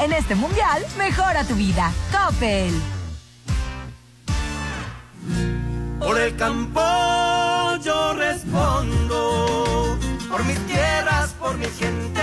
En 0.00 0.12
este 0.12 0.34
mundial, 0.34 0.84
mejora 0.98 1.44
tu 1.44 1.54
vida. 1.54 1.92
Coppel. 2.10 2.72
Por 5.98 6.18
el 6.18 6.36
campo 6.36 6.80
yo 7.82 8.12
respondo, 8.14 9.91
por 10.32 10.42
mis 10.46 10.58
tierras, 10.66 11.34
por 11.38 11.58
mi 11.58 11.66
gente. 11.66 12.22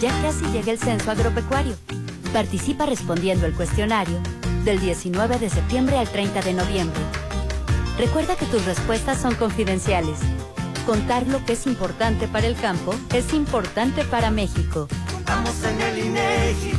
Ya 0.00 0.10
casi 0.22 0.44
llega 0.46 0.72
el 0.72 0.78
censo 0.78 1.12
agropecuario. 1.12 1.76
Participa 2.32 2.84
respondiendo 2.84 3.46
el 3.46 3.54
cuestionario 3.54 4.18
del 4.64 4.80
19 4.80 5.38
de 5.38 5.48
septiembre 5.48 5.98
al 5.98 6.08
30 6.08 6.42
de 6.42 6.52
noviembre. 6.52 7.00
Recuerda 7.96 8.34
que 8.34 8.46
tus 8.46 8.64
respuestas 8.64 9.18
son 9.18 9.36
confidenciales. 9.36 10.18
Contar 10.84 11.28
lo 11.28 11.44
que 11.44 11.52
es 11.52 11.64
importante 11.68 12.26
para 12.26 12.48
el 12.48 12.56
campo 12.56 12.92
es 13.14 13.32
importante 13.32 14.04
para 14.04 14.32
México. 14.32 14.88
Contamos 15.12 15.62
en 15.62 15.80
el 15.80 15.98
INEGI, 16.06 16.72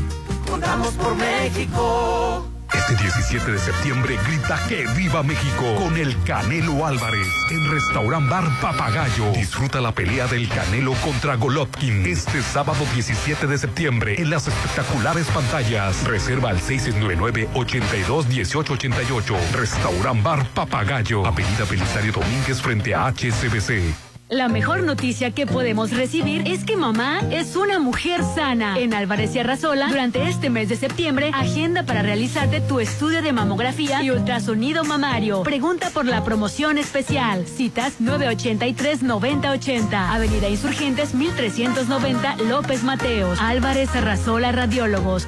contamos 0.46 0.92
por 0.96 1.16
México. 1.16 2.53
Este 2.74 2.96
17 2.96 3.52
de 3.52 3.60
septiembre 3.60 4.18
grita 4.26 4.60
que 4.68 4.88
viva 4.96 5.22
México 5.24 5.76
con 5.76 5.96
el 5.98 6.16
Canelo 6.24 6.86
Álvarez 6.86 7.28
en 7.52 7.72
Restaurant 7.72 8.30
Bar 8.30 8.46
Papagayo. 8.62 9.32
Disfruta 9.32 9.80
la 9.80 9.92
pelea 9.92 10.28
del 10.28 10.50
Canelo 10.50 10.94
contra 11.04 11.36
Golovkin 11.36 12.06
este 12.06 12.42
sábado 12.42 12.86
17 12.94 13.48
de 13.48 13.58
septiembre 13.58 14.16
en 14.20 14.30
las 14.30 14.48
espectaculares 14.48 15.28
pantallas. 15.28 16.04
Reserva 16.06 16.50
al 16.50 16.60
669-821888. 16.60 19.36
Restaurant 19.54 20.24
Bar 20.24 20.46
Papagayo. 20.50 21.26
Avenida 21.26 21.64
Belisario 21.70 22.12
Domínguez 22.12 22.62
frente 22.62 22.94
a 22.96 23.08
HCBC. 23.08 24.13
La 24.30 24.48
mejor 24.48 24.84
noticia 24.84 25.32
que 25.32 25.46
podemos 25.46 25.92
recibir 25.92 26.44
es 26.48 26.64
que 26.64 26.78
mamá 26.78 27.20
es 27.30 27.56
una 27.56 27.78
mujer 27.78 28.22
sana. 28.24 28.80
En 28.80 28.94
Álvarez 28.94 29.36
y 29.36 29.40
Arrasola, 29.40 29.90
durante 29.90 30.28
este 30.28 30.50
mes 30.50 30.70
de 30.70 30.76
septiembre, 30.76 31.30
agenda 31.34 31.84
para 31.84 32.02
realizarte 32.02 32.62
tu 32.62 32.80
estudio 32.80 33.22
de 33.22 33.34
mamografía 33.34 34.02
y 34.02 34.10
ultrasonido 34.10 34.84
mamario. 34.86 35.44
Pregunta 35.44 35.90
por 35.92 36.06
la 36.06 36.24
promoción 36.24 36.78
especial. 36.78 37.46
Citas 37.46 38.00
983-9080. 38.02 39.94
Avenida 39.94 40.50
Insurgentes 40.50 41.14
1390 41.14 42.38
López 42.48 42.84
Mateos. 42.84 43.40
Álvarez 43.40 43.94
Arrasola 43.96 44.52
Radiólogos. 44.52 45.28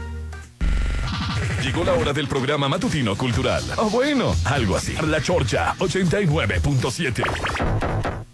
Llegó 1.61 1.83
la 1.83 1.93
hora 1.93 2.13
del 2.13 2.27
programa 2.27 2.69
matutino 2.69 3.15
cultural. 3.15 3.63
O 3.77 3.89
bueno, 3.89 4.33
algo 4.45 4.77
así. 4.77 4.95
La 5.05 5.21
Chorcha 5.21 5.75
89.7. 5.79 8.25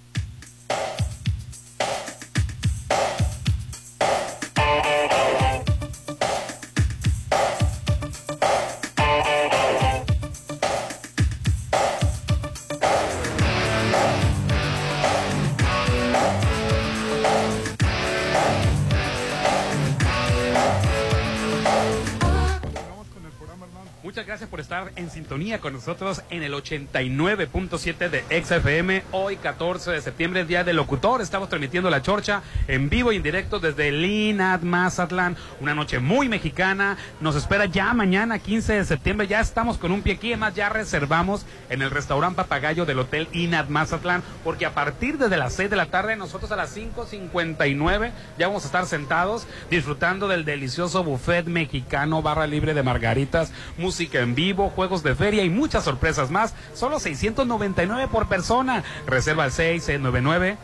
en 24.96 25.10
sintonía 25.10 25.60
con 25.60 25.74
nosotros 25.74 26.24
en 26.30 26.44
el 26.44 26.54
89.7 26.54 28.10
de 28.10 28.44
XFM. 28.44 29.04
Hoy, 29.12 29.38
14 29.38 29.92
de 29.92 30.02
septiembre, 30.02 30.46
Día 30.46 30.64
del 30.64 30.78
Locutor. 30.78 31.22
Estamos 31.22 31.50
transmitiendo 31.50 31.90
la 31.90 32.02
chorcha 32.02 32.42
en 32.68 32.90
vivo 32.90 33.12
y 33.12 33.18
en 33.18 33.24
directo 33.24 33.60
desde 33.60 33.92
Linat 33.92 34.62
Mazatlán. 34.64 35.38
Una 35.60 35.76
noche 35.76 36.00
muy 36.00 36.30
mexicana. 36.30 36.98
Nos 37.20 37.36
espera 37.36 37.66
ya 37.66 37.94
mañana, 37.94 38.40
15 38.40 38.74
de 38.74 38.86
septiembre. 38.86 39.28
Ya 39.28 39.40
estamos 39.40 39.78
con 39.78 39.92
un 39.92 40.02
pie 40.02 40.14
aquí. 40.14 40.28
Además, 40.30 40.56
ya 40.56 40.70
reservamos 40.70 41.46
en 41.70 41.82
el 41.82 41.92
restaurante 41.92 42.38
Papagayo 42.38 42.86
del 42.86 43.00
Hotel 43.00 43.28
Inat 43.34 43.70
Mazatlán. 43.70 44.24
Porque 44.44 44.66
a 44.66 44.74
partir 44.74 45.18
de 45.18 45.38
las 45.38 45.54
6 45.54 45.70
de 45.70 45.76
la 45.76 45.88
tarde, 45.88 46.16
nosotros 46.16 46.52
a 46.52 46.56
las 46.56 46.76
5.59 46.76 48.12
ya 48.38 48.48
vamos 48.48 48.64
a 48.64 48.68
estar 48.68 48.86
sentados 48.86 49.48
disfrutando 49.70 50.28
del 50.28 50.46
delicioso 50.46 51.04
buffet 51.04 51.46
mexicano, 51.46 52.22
barra 52.22 52.48
libre 52.48 52.74
de 52.74 52.84
margaritas 52.84 53.52
música 53.78 54.20
en 54.20 54.36
vivo, 54.36 54.71
juegos 54.72 55.04
de 55.04 55.16
feria 55.16 55.44
y 55.44 55.50
muchas 55.50 55.84
sorpresas 55.84 56.32
más. 56.32 56.54
Solo 56.74 57.00
699 57.00 58.08
por 58.08 58.28
persona. 58.28 58.84
Reserva 59.06 59.44
al 59.44 59.52
6699 59.52 60.58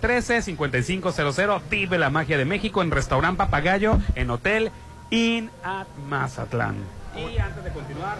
135500. 0.00 1.62
Vive 1.70 1.98
la 1.98 2.10
magia 2.10 2.38
de 2.38 2.44
México 2.44 2.82
en 2.82 2.90
Restaurant 2.90 3.36
Papagayo 3.36 3.98
en 4.14 4.30
Hotel 4.30 4.72
In 5.10 5.50
at 5.62 5.86
Mazatlán. 6.08 6.76
Y 7.16 7.38
antes 7.38 7.64
de 7.64 7.70
continuar, 7.70 8.18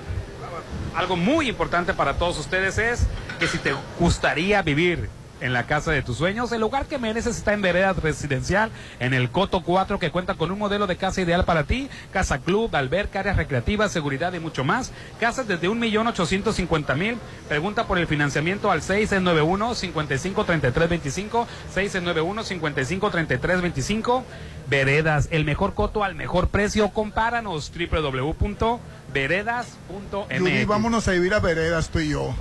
algo 0.96 1.16
muy 1.16 1.48
importante 1.48 1.94
para 1.94 2.14
todos 2.14 2.38
ustedes 2.38 2.78
es 2.78 3.06
que 3.38 3.46
si 3.46 3.58
te 3.58 3.74
gustaría 3.98 4.62
vivir 4.62 5.08
en 5.40 5.52
la 5.52 5.66
casa 5.66 5.92
de 5.92 6.02
tus 6.02 6.16
sueños. 6.16 6.52
El 6.52 6.60
lugar 6.60 6.86
que 6.86 6.98
mereces 6.98 7.36
está 7.36 7.52
en 7.52 7.62
Vereda 7.62 7.92
Residencial, 7.92 8.70
en 8.98 9.14
el 9.14 9.30
Coto 9.30 9.62
4, 9.62 9.98
que 9.98 10.10
cuenta 10.10 10.34
con 10.34 10.50
un 10.50 10.58
modelo 10.58 10.86
de 10.86 10.96
casa 10.96 11.20
ideal 11.20 11.44
para 11.44 11.64
ti. 11.64 11.88
Casa 12.12 12.38
club, 12.38 12.74
alberca, 12.74 13.20
áreas 13.20 13.36
recreativas, 13.36 13.92
seguridad 13.92 14.32
y 14.32 14.40
mucho 14.40 14.64
más. 14.64 14.92
Casas 15.18 15.48
desde 15.48 15.68
un 15.68 15.78
millón 15.78 16.06
ochocientos 16.06 16.56
cincuenta 16.56 16.94
mil. 16.94 17.18
Pregunta 17.48 17.86
por 17.86 17.98
el 17.98 18.06
financiamiento 18.06 18.70
al 18.70 18.80
691-553325. 18.82 21.46
691-553325. 21.74 24.22
Veredas, 24.68 25.28
el 25.32 25.44
mejor 25.44 25.74
coto 25.74 26.04
al 26.04 26.14
mejor 26.14 26.48
precio. 26.48 26.90
Compáranos 26.90 27.72
www.veredas.mx. 27.72 30.38
Judy, 30.38 30.64
vámonos 30.64 31.08
a 31.08 31.12
vivir 31.12 31.34
a 31.34 31.40
Veredas 31.40 31.90
tú 31.90 31.98
y 31.98 32.10
yo. 32.10 32.34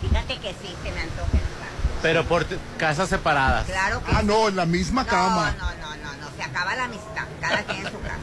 Fíjate 0.00 0.38
que 0.38 0.48
sí, 0.50 0.74
se 0.82 0.90
me 0.92 1.00
antoja. 1.00 1.53
Pero 2.04 2.24
por 2.24 2.44
casas 2.78 3.08
separadas. 3.08 3.64
Claro 3.66 4.02
que 4.04 4.12
Ah, 4.14 4.22
no, 4.22 4.48
en 4.48 4.56
la 4.56 4.66
misma 4.66 5.02
no, 5.04 5.08
cama. 5.08 5.54
No, 5.58 5.64
no, 5.70 5.96
no, 5.96 6.12
no, 6.20 6.36
se 6.36 6.42
acaba 6.42 6.76
la 6.76 6.84
amistad. 6.84 7.24
Cada 7.40 7.62
quien 7.62 7.78
en 7.86 7.92
su 7.92 8.00
casa. 8.00 8.18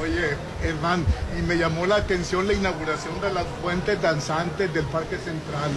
Oye, 0.00 0.36
hermano, 0.62 1.04
y 1.38 1.42
me 1.42 1.56
llamó 1.58 1.84
la 1.86 1.96
atención 1.96 2.46
la 2.46 2.54
inauguración 2.54 3.20
de 3.20 3.30
las 3.32 3.44
fuentes 3.60 4.00
danzantes 4.00 4.72
del 4.72 4.86
Parque 4.86 5.16
Central. 5.18 5.70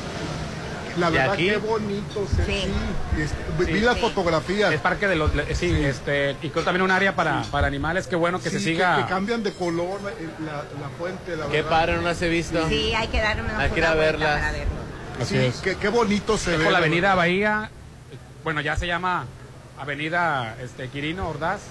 La 0.97 1.11
¿De 1.11 1.17
verdad, 1.17 1.33
aquí? 1.33 1.49
qué 1.49 1.57
bonito 1.57 2.25
se 2.33 2.45
sí. 2.45 2.71
este, 3.19 3.73
Vi 3.73 3.81
las 3.81 3.99
fotografías. 3.99 4.71
Es 4.71 4.79
parque 4.79 5.09
de 5.09 5.17
los. 5.17 5.29
Sí, 5.53 5.69
este. 5.83 6.37
Y 6.41 6.49
creo 6.49 6.63
también 6.63 6.83
un 6.83 6.91
área 6.91 7.13
para, 7.13 7.41
para 7.51 7.67
animales. 7.67 8.07
Qué 8.07 8.15
bueno 8.15 8.39
que 8.41 8.49
se 8.49 8.59
Sí, 8.59 8.65
siga. 8.67 8.95
Que, 8.95 9.03
que 9.03 9.09
cambian 9.09 9.43
de 9.43 9.51
color 9.51 9.99
eh, 10.17 10.27
la, 10.45 10.53
la 10.81 10.89
fuente, 10.97 11.35
la 11.35 11.47
Qué 11.47 11.57
verdad. 11.57 11.69
padre, 11.69 11.95
no 11.97 12.03
las 12.03 12.21
he 12.21 12.29
visto. 12.29 12.65
Sí, 12.69 12.93
hay 12.95 13.09
que 13.09 13.19
darme 13.19 13.43
una 13.43 13.59
Hay 13.59 13.71
que 13.71 13.79
ir 13.79 13.85
a 13.85 13.93
verlas. 13.95 14.39
para 14.39 14.51
verlo. 14.53 14.84
Así 15.21 15.35
Sí, 15.39 15.45
es. 15.45 15.55
qué, 15.57 15.77
qué 15.77 15.89
bonito 15.89 16.37
se 16.37 16.53
Es 16.53 16.57
ve. 16.59 16.63
por 16.63 16.73
la 16.73 16.79
avenida. 16.79 17.15
Bahía. 17.15 17.69
Bueno, 18.43 18.61
ya 18.61 18.75
se 18.75 18.85
llama 18.87 19.25
Avenida 19.79 20.55
este, 20.61 20.87
Quirino 20.89 21.27
Ordaz. 21.29 21.61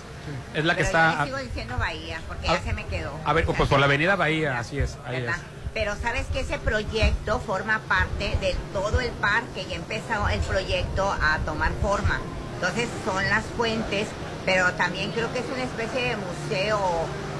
Es 0.55 0.65
la 0.65 0.75
que 0.75 0.85
Pero 0.85 0.87
está. 0.87 1.19
Yo 1.21 1.25
sigo 1.27 1.39
diciendo 1.39 1.77
Bahía, 1.79 2.21
porque 2.27 2.49
a- 2.49 2.55
ya 2.55 2.62
se 2.62 2.73
me 2.73 2.87
quedó. 2.87 3.12
A 3.25 3.33
ver, 3.33 3.45
pues 3.45 3.69
por 3.69 3.79
la 3.79 3.87
avenida 3.87 4.16
Bahía, 4.16 4.59
así 4.59 4.79
es. 4.79 4.97
Ahí 5.07 5.25
es. 5.25 5.35
Pero 5.75 5.95
sabes 5.97 6.27
que 6.29 6.41
ese 6.41 6.59
proyecto 6.59 7.41
forma 7.41 7.81
parte 7.81 8.37
de 8.41 8.57
todo 8.73 9.01
el 9.01 9.11
parque, 9.11 9.66
ya 9.69 9.77
empezó 9.77 10.29
el 10.29 10.41
proyecto 10.41 11.11
a 11.12 11.39
tomar 11.45 11.73
forma. 11.83 12.21
Entonces 12.55 12.89
son 13.05 13.23
las 13.29 13.45
fuentes, 13.57 14.07
pero 14.47 14.73
también 14.75 15.11
creo 15.11 15.31
que 15.33 15.41
es 15.41 15.47
una 15.53 15.65
especie 15.65 16.11
de 16.11 16.16
museo 16.16 16.79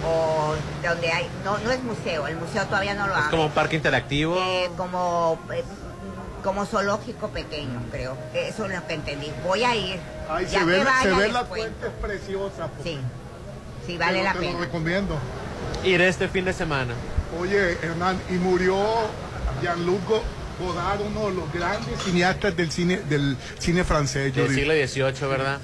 o 0.06 0.55
donde 0.86 1.12
hay, 1.12 1.28
no, 1.44 1.56
no 1.59 1.70
es 1.70 1.82
museo, 1.82 2.26
el 2.26 2.36
museo 2.36 2.64
todavía 2.66 2.94
no 2.94 3.06
lo 3.06 3.14
Es 3.14 3.18
abre. 3.20 3.31
como 3.31 3.47
un 3.47 3.52
parque 3.52 3.76
interactivo. 3.76 4.36
Eh, 4.39 4.68
como, 4.76 5.39
eh, 5.52 5.64
como 6.44 6.64
zoológico 6.66 7.28
pequeño, 7.30 7.82
creo. 7.90 8.16
Eso 8.34 8.66
es 8.66 8.72
lo 8.74 8.86
que 8.86 8.94
entendí. 8.94 9.32
Voy 9.44 9.64
a 9.64 9.74
ir. 9.74 9.98
Ay, 10.28 10.44
ya 10.44 10.50
se 10.50 10.58
que 10.58 10.64
ve, 10.64 10.84
vaya, 10.84 11.02
se 11.02 11.10
ve 11.10 11.24
les 11.24 11.32
la 11.32 11.44
cuento. 11.44 11.74
fuente 11.80 11.96
preciosa. 12.00 12.68
po. 12.68 12.82
Sí, 12.84 12.98
sí, 13.86 13.98
vale 13.98 14.18
Te 14.18 14.18
lo- 14.18 14.24
la 14.24 14.32
te 14.32 14.38
lo 14.40 14.46
pena. 14.52 14.58
recomiendo. 14.60 15.18
Iré 15.82 16.06
este 16.08 16.28
fin 16.28 16.44
de 16.44 16.52
semana. 16.52 16.94
Oye, 17.40 17.72
Hernán, 17.82 18.20
y 18.30 18.34
murió 18.34 18.76
Jean-Luc 19.62 20.06
Go- 20.06 20.22
Godard, 20.60 21.00
uno 21.00 21.28
de 21.30 21.34
los 21.34 21.52
grandes 21.52 22.00
cineastas 22.04 22.56
del 22.56 22.70
cine, 22.70 23.00
del 23.08 23.36
cine 23.58 23.82
francés. 23.82 24.32
Del 24.34 24.54
siglo 24.54 24.72
XVIII, 24.74 25.28
¿verdad? 25.28 25.58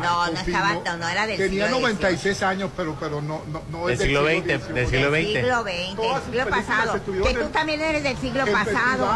No, 0.00 0.26
no 0.26 0.36
Sofi, 0.38 0.50
estaba, 0.50 0.74
no, 0.74 0.96
no 0.98 1.08
era 1.08 1.26
del 1.26 1.36
Tenía 1.38 1.64
siglo 1.66 1.80
96 1.80 2.42
años, 2.42 2.70
pero, 2.76 2.96
pero 3.00 3.20
no, 3.22 3.42
no, 3.48 3.62
no 3.70 3.86
Del 3.86 3.94
es 3.94 4.00
siglo 4.02 4.24
del 4.24 4.38
XX, 4.42 4.46
del 4.74 4.86
siglo 4.88 5.10
Del 5.10 5.24
XX. 5.24 5.32
siglo 5.34 5.62
XX, 5.62 5.72
del 5.96 6.22
siglo 6.24 6.50
pasado. 6.50 7.00
Que 7.24 7.34
tú 7.34 7.48
también 7.48 7.80
eres 7.80 8.02
del 8.02 8.16
siglo 8.18 8.44
pasado. 8.46 9.10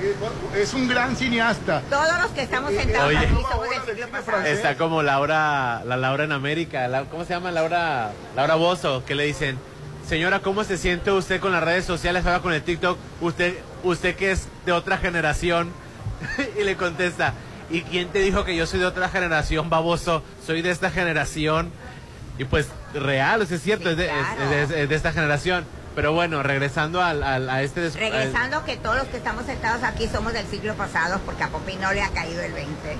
Eh, 0.00 0.16
Es 0.60 0.74
un 0.74 0.88
gran 0.88 1.16
cineasta. 1.16 1.80
Todos 1.88 2.20
los 2.22 2.30
que 2.32 2.42
estamos 2.42 2.72
sentados 2.72 3.08
Oye. 3.08 3.18
aquí 3.18 3.34
somos 3.50 3.68
del 3.70 3.82
siglo 3.96 4.08
pasado. 4.10 4.42
Está 4.44 4.76
como 4.76 5.02
Laura, 5.02 5.82
la 5.84 5.96
Laura 5.96 6.24
en 6.24 6.32
América. 6.32 6.88
la- 6.88 7.04
¿Cómo 7.04 7.24
se 7.24 7.34
llama? 7.34 7.50
Laura, 7.52 8.10
Laura 8.34 8.54
Bozo, 8.56 9.04
que 9.04 9.14
le 9.14 9.24
dicen, 9.24 9.58
señora, 10.08 10.40
¿cómo 10.40 10.64
se 10.64 10.76
siente 10.76 11.12
usted 11.12 11.40
con 11.40 11.52
las 11.52 11.62
redes 11.62 11.84
sociales, 11.84 12.26
ahora 12.26 12.40
con 12.40 12.52
el 12.52 12.62
TikTok? 12.62 12.98
Usted, 13.20 13.54
usted 13.84 14.16
que 14.16 14.32
es 14.32 14.48
de 14.66 14.72
otra 14.72 14.98
generación. 14.98 15.70
y 16.60 16.62
le 16.64 16.76
contesta, 16.76 17.34
¿y 17.72 17.82
quién 17.82 18.08
te 18.08 18.18
dijo 18.20 18.44
que 18.44 18.54
yo 18.56 18.66
soy 18.66 18.80
de 18.80 18.86
otra 18.86 19.08
generación, 19.08 19.70
baboso? 19.70 20.22
Soy 20.46 20.62
de 20.62 20.70
esta 20.70 20.90
generación. 20.90 21.70
Y 22.38 22.44
pues, 22.44 22.68
real, 22.94 23.42
eso 23.42 23.54
es 23.54 23.62
cierto, 23.62 23.90
es, 23.90 23.96
de, 23.96 24.06
es- 24.06 24.12
claro. 24.36 24.52
es 24.52 24.70
es 24.70 24.88
de 24.88 24.94
esta 24.94 25.12
generación. 25.12 25.64
Pero 25.94 26.12
bueno, 26.14 26.42
regresando 26.42 27.02
al, 27.02 27.22
al- 27.22 27.50
a 27.50 27.62
este... 27.62 27.90
Regresando 27.90 28.64
que 28.64 28.76
todos 28.78 28.96
los 28.96 29.06
que 29.08 29.18
estamos 29.18 29.44
sentados 29.44 29.82
aquí 29.82 30.08
somos 30.08 30.32
del 30.32 30.46
siglo 30.46 30.74
pasado 30.74 31.20
porque 31.26 31.42
a 31.42 31.48
Popi 31.48 31.74
no 31.76 31.92
le 31.92 32.00
ha 32.02 32.08
caído 32.10 32.40
el 32.42 32.52
20. 32.52 32.90
al- 32.90 32.96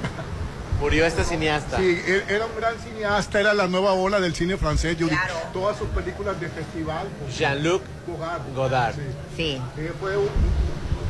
murió 0.78 1.07
este 1.07 1.24
cineasta. 1.24 1.78
Sí, 1.78 2.03
él 2.07 2.24
era 2.28 2.44
un 2.44 2.55
gran 2.57 2.74
cineasta, 2.81 3.40
era 3.40 3.55
la 3.55 3.66
nueva 3.69 3.93
ola 3.93 4.20
del 4.20 4.35
cine 4.35 4.57
francés. 4.59 4.97
Judy. 4.99 5.09
Claro. 5.11 5.35
Todas 5.55 5.78
sus 5.78 5.89
películas 5.89 6.39
de 6.40 6.49
festival. 6.51 7.07
Jean-Luc 7.35 7.82
Godard. 8.07 8.43
Godard. 8.55 8.94
Sí. 9.36 9.59
Eh, 9.78 9.93
fue 9.99 10.16
un- 10.19 10.28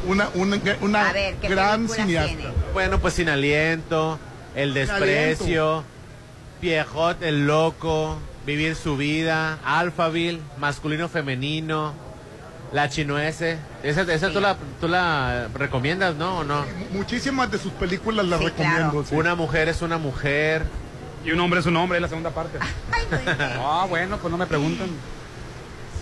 una, 0.06 0.28
una, 0.34 0.58
una 0.80 1.08
A 1.08 1.12
ver, 1.12 1.34
¿qué 1.36 1.48
gran 1.48 1.88
cineasta. 1.88 2.28
tiene? 2.36 2.52
Bueno, 2.72 2.98
pues 2.98 3.14
sin 3.14 3.28
aliento, 3.28 4.18
el 4.54 4.74
desprecio, 4.74 5.84
Pierrot 6.60 7.22
el 7.22 7.46
loco, 7.46 8.18
vivir 8.46 8.74
su 8.76 8.96
vida, 8.96 9.58
Alphaville, 9.64 10.40
masculino 10.58 11.08
femenino, 11.08 11.92
la 12.72 12.88
chinuese. 12.88 13.58
Esa, 13.82 14.02
esa 14.02 14.30
tú, 14.30 14.40
la, 14.40 14.56
tú 14.80 14.88
la 14.88 15.48
recomiendas, 15.54 16.14
¿no? 16.16 16.38
¿O 16.38 16.44
no? 16.44 16.64
Muchísimas 16.92 17.50
de 17.50 17.58
sus 17.58 17.72
películas 17.72 18.26
las 18.26 18.38
Sí, 18.40 18.46
recomiendo. 18.46 19.04
sí. 19.04 19.14
Una 19.14 19.34
mujer 19.34 19.68
es 19.68 19.82
una 19.82 19.98
mujer. 19.98 20.64
Y 21.24 21.30
un 21.30 21.38
hombre 21.38 21.60
es 21.60 21.66
un 21.66 21.76
hombre, 21.76 21.98
es 21.98 22.02
la 22.02 22.08
segunda 22.08 22.30
parte. 22.30 22.58
Ah, 23.60 23.86
bueno, 23.88 24.16
pues 24.18 24.30
no 24.30 24.38
me 24.38 24.46
preguntan. 24.46 24.88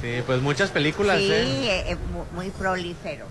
Sí, 0.01 0.23
pues 0.25 0.41
muchas 0.41 0.71
películas, 0.71 1.19
Sí, 1.19 1.31
¿eh? 1.31 1.43
eh, 1.43 1.85
eh, 1.89 1.97
mu- 2.13 2.25
muy 2.35 2.49
prolífero. 2.51 3.27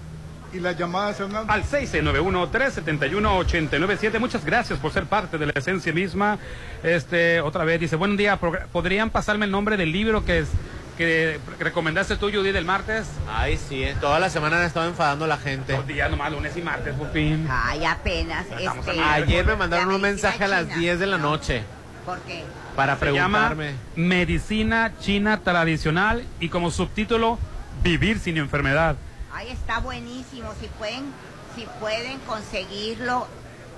Y 0.54 0.60
las 0.60 0.78
llamadas, 0.78 1.20
Hernán. 1.20 1.46
Al 1.50 1.64
691-371-897. 1.64 4.20
Muchas 4.20 4.44
gracias 4.46 4.80
por 4.80 4.92
ser 4.92 5.06
parte 5.06 5.38
de 5.38 5.46
la 5.46 5.54
esencia 5.56 5.94
misma. 5.94 6.38
Este, 6.84 7.42
otra 7.42 7.64
vez 7.66 7.80
dice, 7.80 7.96
buen 7.96 8.18
día, 8.18 8.38
¿podrían 8.38 9.10
pasarme 9.10 9.46
el 9.46 9.52
nombre 9.52 9.78
del 9.78 9.92
libro 9.92 10.26
que, 10.26 10.40
es, 10.40 10.50
que 10.98 11.40
recomendaste 11.60 12.16
tú, 12.18 12.32
Judy, 12.32 12.52
del 12.52 12.66
martes? 12.66 13.08
Ay, 13.32 13.58
sí, 13.58 13.84
¿eh? 13.84 13.96
toda 14.02 14.20
la 14.20 14.30
semana 14.30 14.58
han 14.60 14.66
estado 14.66 14.88
enfadando 14.88 15.28
la 15.28 15.38
gente. 15.38 15.74
Dos 15.74 15.86
días 15.86 16.10
nomás, 16.10 16.32
lunes 16.32 16.56
y 16.58 16.62
martes, 16.62 16.94
por 16.96 17.12
fin. 17.12 17.48
Ay, 17.50 17.86
apenas. 17.86 18.46
Este, 18.60 19.00
Ayer 19.02 19.46
me 19.46 19.56
mandaron 19.56 19.94
un 19.94 20.02
mensaje 20.02 20.44
a 20.44 20.48
las 20.48 20.66
china. 20.66 20.78
10 20.80 21.00
de 21.00 21.08
la 21.08 21.18
noche 21.18 21.64
¿Por 22.06 22.20
qué? 22.22 22.44
para 22.76 22.98
Se 22.98 23.12
llama 23.12 23.50
preguntarme. 23.50 23.74
Medicina 23.96 24.94
China 25.00 25.42
Tradicional 25.44 26.24
y 26.40 26.50
como 26.50 26.72
subtítulo, 26.72 27.38
Vivir 27.84 28.20
sin 28.20 28.38
enfermedad. 28.38 28.96
Ay, 29.40 29.52
está 29.52 29.80
buenísimo. 29.80 30.53
Si 30.60 30.68
pueden, 30.68 31.14
si 31.56 31.66
pueden 31.80 32.20
conseguirlo, 32.28 33.26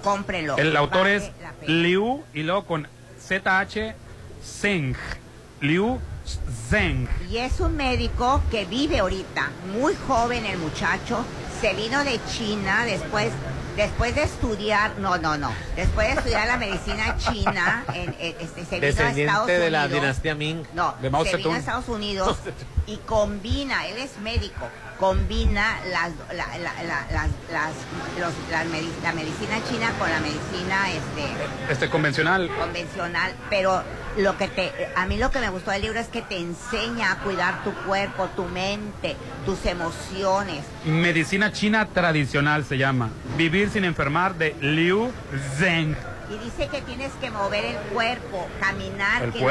cómprenlo. 0.03 0.57
El 0.57 0.75
autor 0.75 1.01
Vale 1.03 1.17
es. 1.17 1.31
Liu 1.67 2.23
y 2.33 2.41
luego 2.41 2.65
con 2.65 2.87
ZH 3.19 3.93
Zeng. 4.43 4.95
Liu 5.59 5.99
Zeng. 6.67 7.07
Y 7.29 7.37
es 7.37 7.59
un 7.59 7.77
médico 7.77 8.41
que 8.49 8.65
vive 8.65 9.01
ahorita, 9.01 9.51
muy 9.71 9.93
joven 10.07 10.47
el 10.47 10.57
muchacho, 10.57 11.23
se 11.61 11.75
vino 11.75 12.03
de 12.03 12.19
China, 12.25 12.83
después 12.85 13.31
después 13.75 14.15
de 14.15 14.23
estudiar, 14.23 14.91
no, 14.99 15.17
no, 15.17 15.37
no, 15.37 15.51
después 15.75 16.07
de 16.07 16.13
estudiar 16.13 16.47
la 16.47 16.57
medicina 16.57 17.17
china, 17.17 17.83
en, 17.93 18.15
en- 18.19 18.35
este, 18.39 18.65
se 18.65 18.79
vino 18.79 18.85
a 18.85 18.89
Estados 18.89 19.15
Descendiente 19.47 19.51
de 19.59 19.71
la 19.71 19.79
Unidos. 19.85 20.01
dinastía 20.01 20.35
Ming. 20.35 20.63
No, 20.73 20.95
de 21.01 21.09
Mao 21.09 21.23
se 21.25 21.37
vino 21.37 21.51
a. 21.53 21.57
Estados 21.57 21.87
Unidos 21.89 22.37
y 22.87 22.97
combina, 22.97 23.87
él 23.87 23.97
es 23.97 24.17
médico, 24.19 24.67
combina 24.99 25.79
las, 25.89 26.11
la, 26.35 26.47
la- 26.57 26.83
la- 26.83 27.05
las, 27.11 27.29
las, 27.51 27.71
los- 28.19 28.33
la 28.51 28.63
medi- 28.65 28.91
la 29.03 29.13
medicina 29.13 29.57
china 29.69 29.91
con 29.97 30.09
la 30.09 30.19
medicina 30.19 30.89
este, 30.91 31.71
Este 31.73 31.89
convencional. 31.89 32.49
convencional, 32.57 33.33
pero 33.49 33.83
lo 34.17 34.37
que 34.37 34.47
te, 34.47 34.71
a 34.95 35.05
mí 35.05 35.17
lo 35.17 35.31
que 35.31 35.39
me 35.39 35.49
gustó 35.49 35.71
del 35.71 35.81
libro 35.83 35.99
es 35.99 36.07
que 36.07 36.21
te 36.21 36.37
enseña 36.37 37.11
a 37.13 37.19
cuidar 37.19 37.63
tu 37.63 37.73
cuerpo, 37.85 38.27
tu 38.35 38.43
mente, 38.45 39.15
tus 39.45 39.65
emociones. 39.65 40.63
Medicina 40.85 41.51
china 41.51 41.87
tradicional 41.87 42.65
se 42.65 42.77
llama. 42.77 43.09
Vivir 43.37 43.69
sin 43.69 43.85
enfermar 43.85 44.35
de 44.35 44.55
Liu 44.61 45.11
Zheng. 45.57 45.95
Y 46.29 46.37
dice 46.45 46.67
que 46.69 46.81
tienes 46.81 47.11
que 47.19 47.29
mover 47.29 47.65
el 47.65 47.75
cuerpo, 47.93 48.47
caminar. 48.59 49.23
El 49.23 49.33
que 49.33 49.39
lo- 49.39 49.45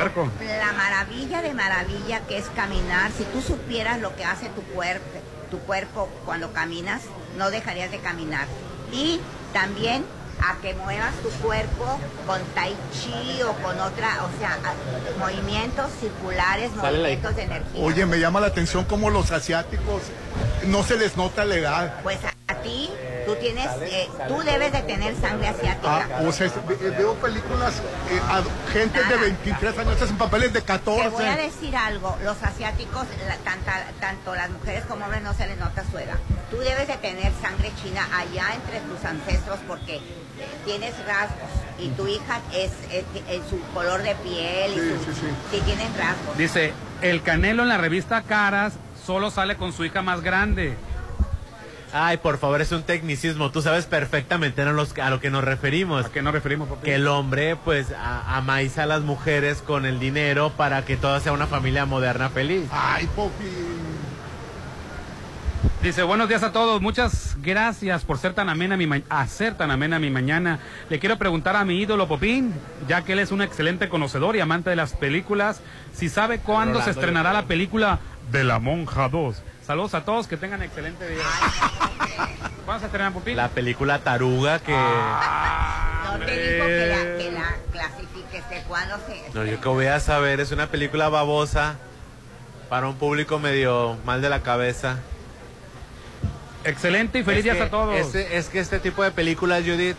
la 0.58 0.72
maravilla 0.72 1.42
de 1.42 1.52
maravilla 1.52 2.20
que 2.26 2.38
es 2.38 2.46
caminar. 2.56 3.10
Si 3.12 3.24
tú 3.24 3.42
supieras 3.42 4.00
lo 4.00 4.14
que 4.16 4.24
hace 4.24 4.48
tu 4.50 4.62
cuerpo, 4.62 5.20
tu 5.50 5.58
cuerpo 5.60 6.08
cuando 6.24 6.52
caminas, 6.52 7.02
no 7.36 7.50
dejarías 7.50 7.90
de 7.90 7.98
caminar. 7.98 8.46
Y 8.92 9.20
también 9.52 10.04
a 10.42 10.56
que 10.60 10.74
muevas 10.74 11.14
tu 11.22 11.28
cuerpo 11.44 11.98
con 12.26 12.40
tai 12.54 12.74
chi 12.92 13.42
o 13.42 13.52
con 13.62 13.78
otra, 13.80 14.24
o 14.24 14.38
sea, 14.38 14.58
movimientos 15.18 15.90
circulares, 16.00 16.70
Sale 16.80 16.98
movimientos 16.98 17.36
de 17.36 17.42
energía. 17.42 17.84
Oye, 17.84 18.06
me 18.06 18.18
llama 18.18 18.40
la 18.40 18.48
atención 18.48 18.84
cómo 18.84 19.10
los 19.10 19.30
asiáticos 19.30 20.02
no 20.66 20.82
se 20.82 20.96
les 20.96 21.16
nota 21.16 21.44
la 21.44 21.54
edad. 21.56 21.94
Pues 22.02 22.18
a 22.48 22.54
ti, 22.62 22.90
tú 23.26 23.34
tienes, 23.36 23.66
eh, 23.82 24.08
tú 24.28 24.40
debes 24.42 24.72
de 24.72 24.82
tener 24.82 25.14
sangre 25.20 25.48
asiática. 25.48 26.08
Ah, 26.12 26.22
o 26.26 26.32
sea, 26.32 26.50
veo 26.98 27.14
películas, 27.14 27.74
eh, 28.10 28.20
a- 28.28 28.42
gente 28.72 29.02
de 29.04 29.16
23 29.16 29.78
años 29.78 30.00
hacen 30.02 30.18
papeles 30.18 30.52
de 30.52 30.62
14. 30.62 31.02
Te 31.04 31.08
voy 31.10 31.24
a 31.24 31.36
decir 31.36 31.76
algo, 31.76 32.16
los 32.24 32.42
asiáticos, 32.42 33.06
la- 33.26 33.36
tanta- 33.38 33.86
tanto 34.00 34.34
las 34.34 34.50
mujeres 34.50 34.84
como 34.86 35.04
hombres 35.04 35.22
no 35.22 35.32
se 35.34 35.46
les 35.46 35.58
nota 35.58 35.84
su 35.90 35.98
edad. 35.98 36.16
Tú 36.50 36.58
debes 36.58 36.88
de 36.88 36.96
tener 36.96 37.32
sangre 37.40 37.70
china 37.82 38.08
allá 38.12 38.48
entre 38.54 38.80
tus 38.80 39.04
ancestros 39.04 39.60
porque 39.68 40.00
tienes 40.64 40.94
rasgos 41.06 41.50
y 41.78 41.88
tu 41.90 42.06
hija 42.06 42.40
es, 42.54 42.70
en 42.90 43.42
su 43.48 43.60
color 43.72 44.02
de 44.02 44.14
piel 44.16 44.72
y 44.72 44.76
su, 44.76 45.12
sí, 45.14 45.60
tienen 45.64 45.88
rasgos. 45.96 46.36
Dice, 46.36 46.72
el 47.02 47.22
Canelo 47.22 47.62
en 47.62 47.68
la 47.70 47.78
revista 47.78 48.22
Caras 48.22 48.74
solo 49.06 49.30
sale 49.30 49.56
con 49.56 49.72
su 49.72 49.84
hija 49.84 50.02
más 50.02 50.20
grande. 50.20 50.76
Ay, 51.92 52.18
por 52.18 52.38
favor, 52.38 52.60
es 52.60 52.70
un 52.70 52.84
tecnicismo. 52.84 53.50
Tú 53.50 53.62
sabes 53.62 53.86
perfectamente 53.86 54.62
a, 54.62 54.66
los- 54.66 54.96
a 54.98 55.10
lo 55.10 55.18
que 55.18 55.28
nos 55.28 55.42
referimos. 55.42 56.06
¿A 56.06 56.12
qué 56.12 56.22
nos 56.22 56.32
referimos, 56.32 56.68
papi? 56.68 56.82
Que 56.84 56.94
el 56.94 57.08
hombre, 57.08 57.56
pues, 57.56 57.88
amaiza 58.28 58.84
a 58.84 58.86
las 58.86 59.00
mujeres 59.00 59.58
con 59.60 59.84
el 59.86 59.98
dinero 59.98 60.50
para 60.56 60.84
que 60.84 60.96
toda 60.96 61.18
sea 61.18 61.32
una 61.32 61.48
familia 61.48 61.86
moderna 61.86 62.28
feliz. 62.30 62.68
Ay, 62.70 63.08
Popi. 63.16 63.44
Dice, 65.82 66.02
buenos 66.02 66.28
días 66.28 66.42
a 66.42 66.52
todos, 66.52 66.80
muchas 66.82 67.36
gracias 67.40 68.04
por 68.04 68.18
ser 68.18 68.34
tan 68.34 68.48
amena 68.50 68.76
mi 68.76 68.86
ma- 68.86 69.00
hacer 69.08 69.54
tan 69.56 69.70
amena 69.70 69.98
mi 69.98 70.10
mañana. 70.10 70.58
Le 70.90 70.98
quiero 70.98 71.16
preguntar 71.18 71.56
a 71.56 71.64
mi 71.64 71.80
ídolo 71.80 72.06
Popín, 72.06 72.54
ya 72.86 73.02
que 73.02 73.12
él 73.14 73.18
es 73.18 73.30
un 73.30 73.40
excelente 73.42 73.88
conocedor 73.88 74.36
y 74.36 74.40
amante 74.40 74.70
de 74.70 74.76
las 74.76 74.92
películas, 74.92 75.60
si 75.94 76.08
sabe 76.08 76.38
cuándo 76.38 76.74
Rolando, 76.74 76.84
se 76.84 76.90
estrenará 76.90 77.32
la 77.32 77.44
película 77.46 77.98
de 78.30 78.44
La 78.44 78.58
Monja 78.58 79.08
2. 79.08 79.42
Saludos 79.66 79.94
a 79.94 80.04
todos, 80.04 80.26
que 80.26 80.36
tengan 80.36 80.62
excelente 80.62 81.08
día. 81.08 81.22
¿Cuándo 82.64 82.80
se 82.80 82.86
estrena 82.86 83.10
Popín? 83.10 83.36
La 83.36 83.48
película 83.48 83.98
Taruga 84.00 84.58
que... 84.60 84.72
No 84.72 86.18
te 86.26 86.52
digo 86.52 86.66
que 86.66 86.86
la, 86.88 87.18
que 87.18 87.30
la 87.32 87.54
clasifiques 87.72 88.50
de 88.50 88.62
cuándo 88.68 88.96
se... 89.06 89.22
No, 89.34 89.44
yo 89.44 89.60
que 89.60 89.68
voy 89.68 89.86
a 89.86 90.00
saber, 90.00 90.40
es 90.40 90.52
una 90.52 90.66
película 90.68 91.08
babosa 91.08 91.76
para 92.68 92.88
un 92.88 92.96
público 92.96 93.38
medio 93.38 93.96
mal 94.04 94.20
de 94.20 94.28
la 94.28 94.42
cabeza. 94.42 94.98
Excelente 96.64 97.18
y 97.20 97.22
feliz 97.22 97.38
Es 97.38 97.44
días 97.44 97.56
que- 97.56 97.62
a 97.62 97.70
todos. 97.70 97.96
este- 97.96 98.36
es 98.36 98.48
que 98.48 98.60
este 98.60 98.78
tipo 98.80 99.02
de 99.02 99.10
películas, 99.10 99.62
Judith, 99.64 99.96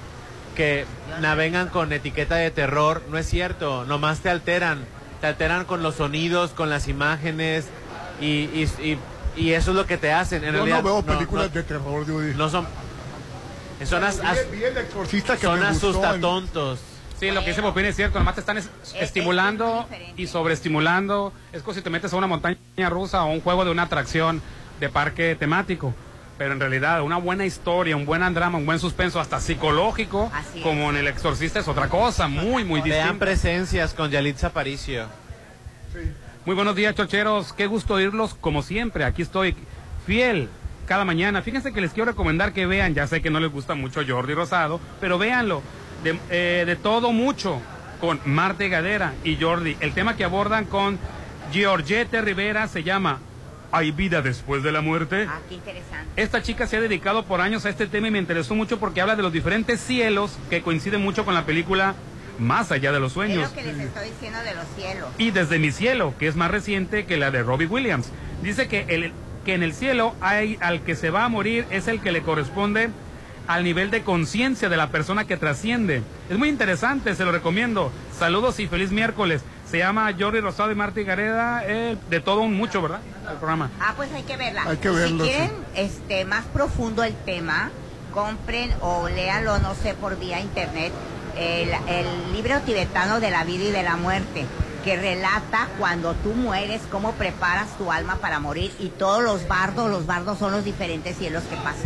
que 0.55 0.85
navegan 1.21 1.69
con 1.69 1.91
etiqueta 1.93 2.35
de 2.35 2.51
terror, 2.51 3.01
no 3.09 3.17
es 3.17 3.27
cierto, 3.27 3.85
nomás 3.85 4.19
te 4.19 4.29
alteran, 4.29 4.85
te 5.21 5.27
alteran 5.27 5.65
con 5.65 5.81
los 5.81 5.95
sonidos, 5.95 6.51
con 6.51 6.69
las 6.69 6.87
imágenes 6.87 7.65
y, 8.19 8.25
y, 8.53 8.69
y- 8.83 8.99
y 9.35 9.53
eso 9.53 9.71
es 9.71 9.77
lo 9.77 9.85
que 9.87 9.97
te 9.97 10.11
hacen. 10.11 10.43
En 10.43 10.51
Yo 10.51 10.57
realidad, 10.57 10.77
no 10.77 10.83
veo 10.83 11.01
películas 11.03 11.47
no- 11.49 11.53
de 11.53 11.63
terror, 11.63 12.05
Judy. 12.05 12.33
no 12.35 12.49
son... 12.49 12.67
Son, 13.85 14.03
as- 14.03 14.19
as- 14.19 14.51
Vi- 14.51 14.57
vi 14.57 14.63
el 14.65 14.77
exorcista 14.77 15.35
que 15.37 15.41
son 15.47 15.63
asustatontos. 15.63 16.79
Sí, 17.19 17.31
lo 17.31 17.41
que 17.41 17.47
dice 17.49 17.61
Popín 17.63 17.85
es 17.85 17.95
cierto, 17.95 18.19
nomás 18.19 18.35
te 18.35 18.41
están 18.41 18.57
es- 18.59 18.69
estimulando 18.99 19.87
y 20.17 20.27
sobreestimulando. 20.27 21.33
Es 21.51 21.63
como 21.63 21.73
si 21.73 21.81
te 21.81 21.89
metes 21.89 22.13
a 22.13 22.15
una 22.17 22.27
montaña 22.27 22.57
rusa 22.89 23.23
o 23.23 23.31
un 23.31 23.41
juego 23.41 23.65
de 23.65 23.71
una 23.71 23.83
atracción 23.83 24.41
de 24.79 24.89
parque 24.89 25.35
temático. 25.35 25.93
Pero 26.41 26.53
en 26.53 26.59
realidad, 26.59 27.03
una 27.03 27.17
buena 27.17 27.45
historia, 27.45 27.95
un 27.95 28.03
buen 28.03 28.33
drama, 28.33 28.57
un 28.57 28.65
buen 28.65 28.79
suspenso, 28.79 29.19
hasta 29.19 29.39
psicológico, 29.39 30.31
como 30.63 30.89
en 30.89 30.97
El 30.97 31.07
Exorcista, 31.07 31.59
es 31.59 31.67
otra 31.67 31.87
cosa, 31.87 32.27
muy, 32.27 32.63
muy 32.63 32.81
Vean 32.81 32.97
distinta. 32.99 33.25
presencias 33.25 33.93
con 33.93 34.09
Yalitza 34.09 34.47
Aparicio. 34.47 35.05
Muy 36.43 36.55
buenos 36.55 36.75
días, 36.75 36.95
chocheros. 36.95 37.53
Qué 37.53 37.67
gusto 37.67 37.93
oírlos 37.93 38.33
como 38.33 38.63
siempre. 38.63 39.03
Aquí 39.03 39.21
estoy 39.21 39.55
fiel 40.07 40.49
cada 40.87 41.05
mañana. 41.05 41.43
Fíjense 41.43 41.73
que 41.73 41.79
les 41.79 41.91
quiero 41.91 42.09
recomendar 42.09 42.53
que 42.53 42.65
vean, 42.65 42.95
ya 42.95 43.05
sé 43.05 43.21
que 43.21 43.29
no 43.29 43.39
les 43.39 43.51
gusta 43.51 43.75
mucho 43.75 44.01
Jordi 44.03 44.33
Rosado, 44.33 44.79
pero 44.99 45.19
véanlo. 45.19 45.61
De, 46.03 46.17
eh, 46.31 46.63
de 46.65 46.75
todo 46.75 47.11
mucho 47.11 47.61
con 47.99 48.19
Marte 48.25 48.67
Gadera 48.67 49.13
y 49.23 49.37
Jordi. 49.39 49.77
El 49.79 49.93
tema 49.93 50.17
que 50.17 50.23
abordan 50.23 50.65
con 50.65 50.97
Georgette 51.51 52.19
Rivera 52.19 52.67
se 52.67 52.81
llama 52.81 53.19
¿Hay 53.71 53.91
vida 53.91 54.21
después 54.21 54.63
de 54.63 54.71
la 54.71 54.81
muerte? 54.81 55.27
Ah, 55.29 55.39
qué 55.47 55.55
interesante. 55.55 56.09
Esta 56.21 56.41
chica 56.41 56.67
se 56.67 56.77
ha 56.77 56.81
dedicado 56.81 57.23
por 57.25 57.39
años 57.41 57.65
a 57.65 57.69
este 57.69 57.87
tema 57.87 58.09
y 58.09 58.11
me 58.11 58.19
interesó 58.19 58.53
mucho 58.53 58.79
porque 58.79 59.01
habla 59.01 59.15
de 59.15 59.23
los 59.23 59.31
diferentes 59.31 59.79
cielos 59.79 60.37
que 60.49 60.61
coinciden 60.61 61.01
mucho 61.01 61.23
con 61.25 61.33
la 61.33 61.45
película 61.45 61.95
Más 62.39 62.71
allá 62.71 62.91
de 62.91 62.99
los 62.99 63.11
Es 63.11 63.13
sueños 63.13 63.49
lo 63.49 63.55
que 63.55 63.63
les 63.63 63.77
estoy 63.79 64.09
diciendo 64.09 64.39
de 64.43 64.55
los 64.55 64.65
cielos. 64.75 65.09
y 65.17 65.31
Desde 65.31 65.59
mi 65.59 65.71
cielo, 65.71 66.13
que 66.17 66.27
es 66.27 66.35
más 66.35 66.51
reciente 66.51 67.05
que 67.05 67.17
la 67.17 67.29
de 67.31 67.43
Robbie 67.43 67.67
Williams. 67.67 68.09
Dice 68.41 68.67
que, 68.67 68.85
el, 68.89 69.13
que 69.45 69.53
en 69.53 69.63
el 69.63 69.73
cielo 69.73 70.15
hay 70.21 70.57
al 70.61 70.81
que 70.81 70.95
se 70.95 71.09
va 71.09 71.23
a 71.25 71.29
morir 71.29 71.65
es 71.69 71.87
el 71.87 72.01
que 72.01 72.11
le 72.11 72.23
corresponde 72.23 72.89
al 73.47 73.63
nivel 73.63 73.91
de 73.91 74.03
conciencia 74.03 74.69
de 74.69 74.77
la 74.77 74.89
persona 74.89 75.25
que 75.25 75.37
trasciende. 75.37 76.03
Es 76.29 76.37
muy 76.37 76.49
interesante, 76.49 77.15
se 77.15 77.25
lo 77.25 77.31
recomiendo. 77.31 77.91
Saludos 78.17 78.59
y 78.59 78.67
feliz 78.67 78.91
miércoles. 78.91 79.41
Se 79.71 79.77
llama 79.77 80.13
Jordi 80.19 80.41
Rosado 80.41 80.69
y 80.69 80.75
Marta 80.75 80.99
Gareda, 81.01 81.63
eh, 81.65 81.95
de 82.09 82.19
todo 82.19 82.41
un 82.41 82.53
mucho, 82.53 82.81
¿verdad? 82.81 82.99
El 83.29 83.37
programa. 83.37 83.69
Ah, 83.79 83.93
pues 83.95 84.11
hay 84.13 84.23
que 84.23 84.35
verla. 84.35 84.63
Hay 84.67 84.75
que 84.77 84.89
verlo, 84.89 85.23
Si 85.23 85.29
quieren 85.31 85.49
sí. 85.49 85.81
este, 85.81 86.25
más 86.25 86.43
profundo 86.47 87.03
el 87.03 87.15
tema, 87.15 87.71
compren 88.13 88.73
o 88.81 89.07
léanlo, 89.07 89.59
no 89.59 89.73
sé, 89.75 89.93
por 89.93 90.19
vía 90.19 90.41
internet, 90.41 90.91
el, 91.37 91.69
el 91.87 92.33
libro 92.33 92.59
tibetano 92.65 93.21
de 93.21 93.31
la 93.31 93.45
vida 93.45 93.63
y 93.63 93.71
de 93.71 93.83
la 93.83 93.95
muerte, 93.95 94.45
que 94.83 94.97
relata 94.97 95.69
cuando 95.79 96.15
tú 96.15 96.33
mueres, 96.33 96.81
cómo 96.91 97.13
preparas 97.13 97.69
tu 97.77 97.93
alma 97.93 98.17
para 98.17 98.41
morir 98.41 98.73
y 98.77 98.89
todos 98.89 99.23
los 99.23 99.47
bardos, 99.47 99.89
los 99.89 100.05
bardos 100.05 100.37
son 100.37 100.51
los 100.51 100.65
diferentes 100.65 101.15
cielos 101.17 101.43
que 101.43 101.55
pasas. 101.55 101.85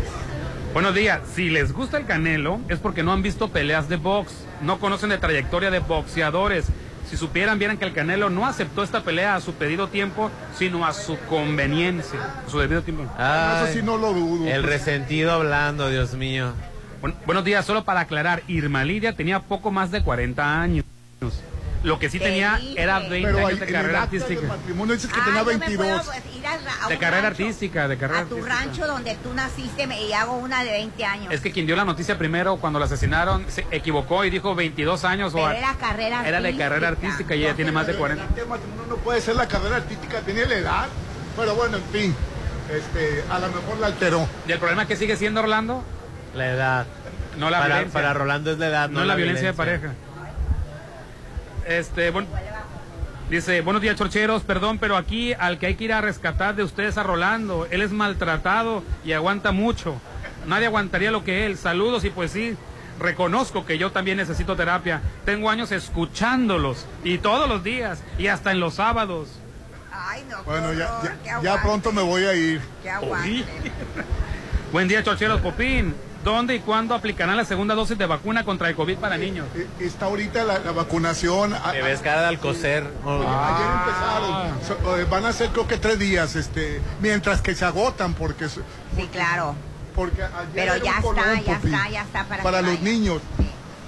Buenos 0.74 0.96
días. 0.96 1.22
Si 1.36 1.50
les 1.52 1.72
gusta 1.72 1.98
el 1.98 2.08
Canelo, 2.08 2.60
es 2.68 2.80
porque 2.80 3.04
no 3.04 3.14
han 3.14 3.22
visto 3.22 3.50
peleas 3.50 3.88
de 3.90 3.98
box, 3.98 4.34
no 4.62 4.80
conocen 4.80 5.10
de 5.10 5.20
trayectoria 5.20 5.70
de 5.70 5.80
boxeadores. 5.80 6.66
Si 7.10 7.18
supieran, 7.18 7.60
vieran 7.60 7.78
que 7.78 7.86
el 7.86 7.94
Canelo 7.94 8.30
no 8.30 8.46
aceptó 8.46 8.84
esta 8.84 9.04
pelea 9.04 9.36
a 9.36 9.42
su 9.42 9.54
pedido 9.54 9.88
tiempo, 9.88 10.32
sino 10.58 10.86
a 10.86 10.94
su 10.94 11.18
conveniencia, 11.30 12.20
a 12.46 12.50
su 12.50 12.60
debido 12.60 12.82
tiempo. 12.82 13.06
Ay, 13.18 13.66
Eso 13.66 13.74
sí 13.74 13.82
no 13.84 13.98
lo 13.98 14.14
dudo. 14.14 14.48
El 14.48 14.64
resentido 14.64 15.32
hablando, 15.32 15.90
Dios 15.90 16.14
mío. 16.14 16.54
Bueno, 17.02 17.16
buenos 17.26 17.44
días, 17.44 17.66
solo 17.66 17.84
para 17.84 18.02
aclarar, 18.02 18.42
Irma 18.48 18.84
Lidia 18.84 19.14
tenía 19.14 19.40
poco 19.40 19.70
más 19.70 19.92
de 19.92 20.02
40 20.02 20.62
años. 20.62 20.86
Lo 21.86 22.00
que 22.00 22.10
sí 22.10 22.18
Te 22.20 22.26
tenía 22.26 22.56
dije. 22.58 22.82
era 22.82 23.00
20 23.00 23.22
Pero 23.32 23.48
años 23.48 23.60
de 23.60 23.66
el 23.68 23.72
carrera 23.72 24.04
acta 24.04 24.18
de 24.18 24.24
artística. 24.24 24.48
matrimonio 24.48 24.96
dices 24.96 25.12
que 25.14 25.20
Ah, 25.20 25.24
tenía 25.26 25.40
yo 25.42 25.46
me 25.46 25.58
22. 25.58 25.88
puedo, 26.06 26.12
ir 26.36 26.48
a, 26.48 26.86
a 26.86 26.90
De 26.90 26.98
carrera 26.98 27.22
rancho, 27.30 27.44
artística, 27.44 27.88
de 27.88 27.98
carrera 27.98 28.20
A 28.22 28.26
tu 28.26 28.36
artística. 28.38 28.56
rancho 28.56 28.88
donde 28.88 29.16
tú 29.16 29.34
naciste 29.34 29.88
me- 29.88 30.02
y 30.04 30.12
hago 30.14 30.34
una 30.34 30.64
de 30.64 30.72
20 30.72 31.06
años. 31.06 31.32
Es 31.34 31.42
que 31.42 31.52
quien 31.52 31.66
dio 31.68 31.76
la 31.76 31.86
noticia 31.86 32.18
primero 32.18 32.58
cuando 32.58 32.80
la 32.80 32.86
asesinaron 32.86 33.46
se 33.50 33.66
equivocó 33.72 34.26
y 34.26 34.30
dijo 34.32 34.56
22 34.56 35.06
años 35.06 35.32
Pero 35.34 35.46
o 35.46 35.50
era 35.52 35.74
carrera 35.76 36.28
era 36.28 36.42
de 36.42 36.58
carrera 36.58 36.88
artística 36.88 37.36
y 37.36 37.44
ella 37.46 37.54
tiene 37.54 37.72
más 37.72 37.86
de 37.88 37.94
40. 37.96 38.26
Uno 38.46 38.86
no 38.90 38.96
puede 38.98 39.22
ser 39.22 39.36
la 39.36 39.48
carrera 39.48 39.78
artística, 39.78 40.20
tenía 40.22 40.46
la 40.48 40.56
edad. 40.56 40.86
Pero 41.38 41.54
bueno, 41.56 41.78
en 41.78 41.84
fin, 41.86 42.16
este, 42.74 43.24
a 43.30 43.38
lo 43.40 43.48
mejor 43.50 43.78
la 43.80 43.88
alteró. 43.88 44.28
¿Y 44.48 44.52
el 44.52 44.58
problema 44.60 44.88
que 44.88 44.96
sigue 44.96 45.16
siendo 45.18 45.42
Orlando? 45.42 45.84
La 46.34 46.48
edad. 46.52 46.86
No 47.38 47.50
la 47.50 47.60
para, 47.60 47.76
violencia. 47.76 47.94
para 48.02 48.14
Rolando 48.14 48.52
es 48.52 48.58
la 48.58 48.68
edad, 48.68 48.90
no, 48.90 49.04
la, 49.04 49.16
violencia, 49.16 49.48
de 49.48 49.54
pareja. 49.54 49.94
Este, 51.66 52.12
bueno, 52.12 52.28
dice, 53.30 53.62
buenos 53.62 53.82
días, 53.82 53.96
chorcheros, 53.96 54.44
perdón, 54.44 54.78
pero 54.78 54.98
aquí 54.98 55.34
al 55.34 55.58
que 55.58 55.68
hay 55.68 55.76
que 55.76 55.86
ir 55.86 55.94
a 55.94 56.02
rescatar 56.02 56.56
de 56.56 56.64
ustedes 56.64 56.98
a 56.98 57.04
Rolando, 57.04 57.68
él 57.72 57.82
es 57.82 57.92
maltratado 57.92 58.84
y 59.04 59.14
aguanta 59.14 59.52
mucho. 59.52 59.96
Nadie 60.48 60.68
aguantaría 60.68 61.10
lo 61.12 61.24
que 61.24 61.46
él. 61.48 61.58
Saludos 61.58 62.04
y 62.04 62.12
pues 62.12 62.32
sí, 62.32 62.56
reconozco 63.00 63.66
que 63.66 63.78
yo 63.80 63.92
también 63.92 64.18
necesito 64.18 64.56
terapia. 64.56 65.02
Tengo 65.26 65.50
años 65.50 65.72
escuchándolos 65.72 66.86
y 67.04 67.18
todos 67.18 67.50
los 67.50 67.64
días 67.64 68.00
y 68.20 68.28
hasta 68.28 68.52
en 68.52 68.60
los 68.60 68.76
sábados. 68.76 69.30
Ay, 69.92 70.24
no. 70.30 70.44
Bueno, 70.44 70.72
ya, 70.74 71.02
ya- 71.42 71.62
pronto 71.64 71.92
me 71.92 72.02
voy 72.04 72.26
a 72.26 72.34
ir. 72.36 72.62
que 72.84 72.90
aguante. 72.92 73.44
Buen 74.72 74.88
día, 74.88 75.02
Chocheros 75.04 75.42
Popín. 75.42 75.96
¿Dónde 76.26 76.56
y 76.56 76.60
cuándo 76.60 76.96
aplicarán 76.96 77.38
la 77.38 77.46
segunda 77.46 77.76
dosis 77.76 78.00
de 78.00 78.08
vacuna 78.08 78.44
contra 78.44 78.68
el 78.68 78.76
COVID 78.76 78.98
para 78.98 79.16
niños? 79.16 79.46
Eh, 79.56 79.68
Está 79.80 80.08
ahorita 80.08 80.44
la, 80.44 80.58
la 80.58 80.72
vacunación. 80.72 81.54
A- 81.54 81.72
Te 81.72 81.84
ves 81.84 82.00
cara 82.02 82.22
de 82.22 82.28
alcocer. 82.30 82.84
Ayer 83.06 83.68
empezaron. 83.80 84.64
So- 84.66 84.98
eh, 84.98 85.06
van 85.08 85.26
a 85.28 85.32
ser 85.32 85.50
creo 85.52 85.68
que 85.68 85.78
tres 85.78 86.00
días, 86.00 86.36
este, 86.36 86.82
mientras 87.00 87.42
que 87.42 87.54
se 87.54 87.64
agotan 87.64 88.16
porque 88.16 88.50
Sí, 88.50 88.62
claro. 89.12 89.54
porque 89.94 90.24
ayer 90.24 90.48
Pero 90.56 90.76
ya 90.78 90.98
está, 90.98 91.42
ya 91.42 91.54
está, 91.58 91.90
ya 91.90 92.02
está 92.02 92.24
para, 92.24 92.42
para 92.42 92.60
que 92.62 92.66
los 92.72 92.82
niños. 92.82 93.22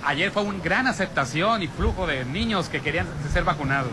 Ayer 0.06 0.30
fue 0.30 0.44
una 0.44 0.64
gran 0.64 0.86
aceptación 0.86 1.64
y 1.64 1.68
flujo 1.68 2.06
de 2.06 2.24
niños 2.24 2.70
que 2.70 2.82
querían 2.82 3.08
ser 3.34 3.46
vacunados. 3.46 3.90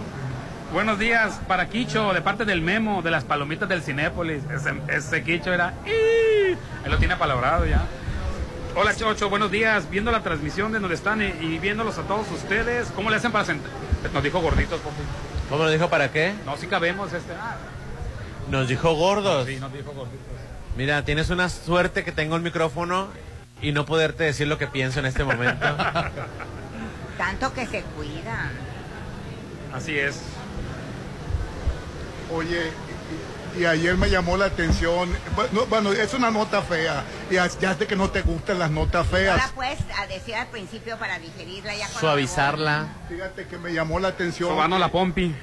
Buenos 0.70 0.98
días 0.98 1.40
para 1.48 1.70
Quicho, 1.70 2.12
de 2.12 2.20
parte 2.20 2.44
del 2.44 2.60
Memo, 2.60 3.00
de 3.00 3.10
las 3.10 3.24
palomitas 3.24 3.70
del 3.70 3.80
Cinépolis. 3.82 4.42
Ese, 4.54 4.74
ese 4.88 5.22
Quicho 5.24 5.50
era... 5.50 5.72
¡ih! 5.86 6.56
Él 6.84 6.90
lo 6.90 6.98
tiene 6.98 7.16
palabrado 7.16 7.64
ya. 7.64 7.80
Hola 8.76 8.94
Chocho, 8.94 9.30
buenos 9.30 9.50
días. 9.50 9.88
Viendo 9.88 10.10
la 10.10 10.22
transmisión 10.22 10.72
de 10.72 10.80
donde 10.80 10.96
están 10.96 11.22
y, 11.22 11.58
viéndolos 11.58 11.96
a 11.98 12.02
todos 12.02 12.28
ustedes, 12.32 12.88
¿cómo 12.94 13.08
le 13.10 13.16
hacen 13.16 13.30
para 13.30 13.44
sentar? 13.44 13.70
Nos 14.12 14.22
dijo 14.22 14.40
gorditos, 14.40 14.80
Popi. 14.80 15.02
¿Cómo 15.48 15.64
lo 15.64 15.70
dijo 15.70 15.88
para 15.88 16.10
qué? 16.10 16.34
No, 16.44 16.56
si 16.56 16.66
cabemos 16.66 17.12
este. 17.12 17.32
ah, 17.34 17.56
Nos 18.50 18.68
dijo 18.68 18.94
gordos. 18.94 19.46
sí, 19.46 19.56
nos 19.60 19.72
dijo 19.72 19.92
gorditos. 19.92 20.18
Mira, 20.76 21.04
tienes 21.04 21.30
una 21.30 21.48
suerte 21.48 22.02
que 22.02 22.10
tengo 22.10 22.34
el 22.34 22.42
micrófono 22.42 23.08
y 23.62 23.70
no 23.70 23.86
poderte 23.86 24.24
decir 24.24 24.48
lo 24.48 24.58
que 24.58 24.66
pienso 24.66 24.98
en 24.98 25.06
este 25.06 25.22
momento. 25.22 25.64
Tanto 27.18 27.54
que 27.54 27.66
se 27.66 27.82
cuidan. 27.82 28.50
Así 29.72 29.96
es. 29.96 30.20
Oye, 32.34 32.72
y, 33.58 33.64
ayer 33.64 33.96
me 33.96 34.10
llamó 34.10 34.36
la 34.36 34.46
atención. 34.46 35.10
Bueno, 35.34 35.66
bueno, 35.66 35.92
es 35.92 36.12
una 36.14 36.30
nota 36.30 36.62
fea. 36.62 37.04
Y 37.30 37.34
ya 37.34 37.48
sé 37.76 37.86
que 37.86 37.96
no 37.96 38.10
te 38.10 38.22
gustan 38.22 38.58
las 38.58 38.70
notas 38.70 39.06
No 39.06 39.12
feas. 39.12 39.36
la 39.36 39.48
puedes 39.54 39.78
a 39.98 40.06
decir 40.06 40.34
al 40.34 40.48
principio 40.48 40.98
para 40.98 41.18
digerirla 41.18 41.74
ya 41.74 41.88
Suavizarla. 41.88 42.86
Fíjate 43.08 43.46
que 43.46 43.58
me 43.58 43.72
llamó 43.72 43.98
la 44.00 44.08
atención. 44.08 44.50
Sobando 44.50 44.76
que- 44.76 44.80
la 44.80 44.90
pompi. 44.90 45.34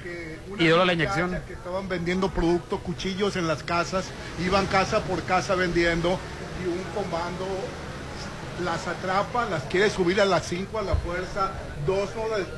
Y 0.60 0.68
doy 0.68 0.86
la 0.86 0.94
inyección. 0.94 1.42
Que 1.48 1.54
estaban 1.54 1.88
vendiendo 1.88 2.30
productos, 2.30 2.82
cuchillos 2.82 3.36
en 3.36 3.48
las 3.48 3.64
casas, 3.64 4.06
iban 4.44 4.66
casa 4.68 5.00
por 5.02 5.24
casa 5.24 5.56
vendiendo 5.56 6.20
y 6.64 6.68
un 6.68 6.84
comando 6.94 7.48
las 8.64 8.86
atrapa, 8.88 9.46
las 9.46 9.64
quiere 9.64 9.90
subir 9.90 10.22
a 10.22 10.26
las 10.26 10.46
5 10.46 10.78
a 10.78 10.82
la 10.84 10.96
fuerza, 10.96 11.52
dos 11.86 12.10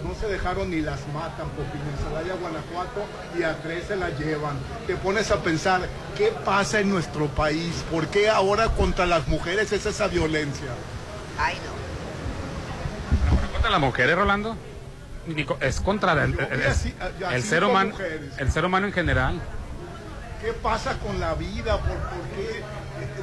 no, 0.04 0.14
se 0.16 0.28
dejaron 0.28 0.70
ni 0.70 0.82
las 0.82 1.00
matan, 1.14 1.48
porque 1.56 1.78
en 1.78 1.98
Celaya, 2.08 2.34
Guanajuato, 2.40 3.06
y 3.38 3.44
a 3.44 3.56
tres 3.62 3.86
se 3.88 3.96
las 3.96 4.18
llevan. 4.20 4.58
Te 4.88 4.96
pones 4.96 5.32
a 5.32 5.38
pensar, 5.38 5.82
¿qué 6.18 6.34
pasa 6.46 6.80
en 6.80 6.90
nuestro 6.90 7.28
país? 7.28 7.84
¿Por 7.92 8.08
qué 8.08 8.30
ahora 8.30 8.70
contra 8.70 9.06
las 9.06 9.28
mujeres 9.28 9.72
es 9.72 9.86
esa 9.86 10.08
violencia? 10.08 10.68
Ay, 11.40 11.56
no. 11.66 13.52
¿Contra 13.54 13.70
las 13.72 13.80
mujeres, 13.80 14.16
Rolando? 14.16 14.56
Es 15.62 15.80
contra 15.80 16.12
el, 16.24 16.38
el- 17.32 17.44
ser 17.44 17.64
humano, 17.64 17.96
el 18.38 18.52
ser 18.52 18.66
humano 18.66 18.88
en 18.88 18.94
general. 18.94 19.40
¿Qué 20.42 20.52
pasa 20.52 20.98
con 21.00 21.18
la 21.22 21.34
vida? 21.36 21.78
¿Por, 21.78 21.96
por 21.96 22.28
qué 22.36 22.62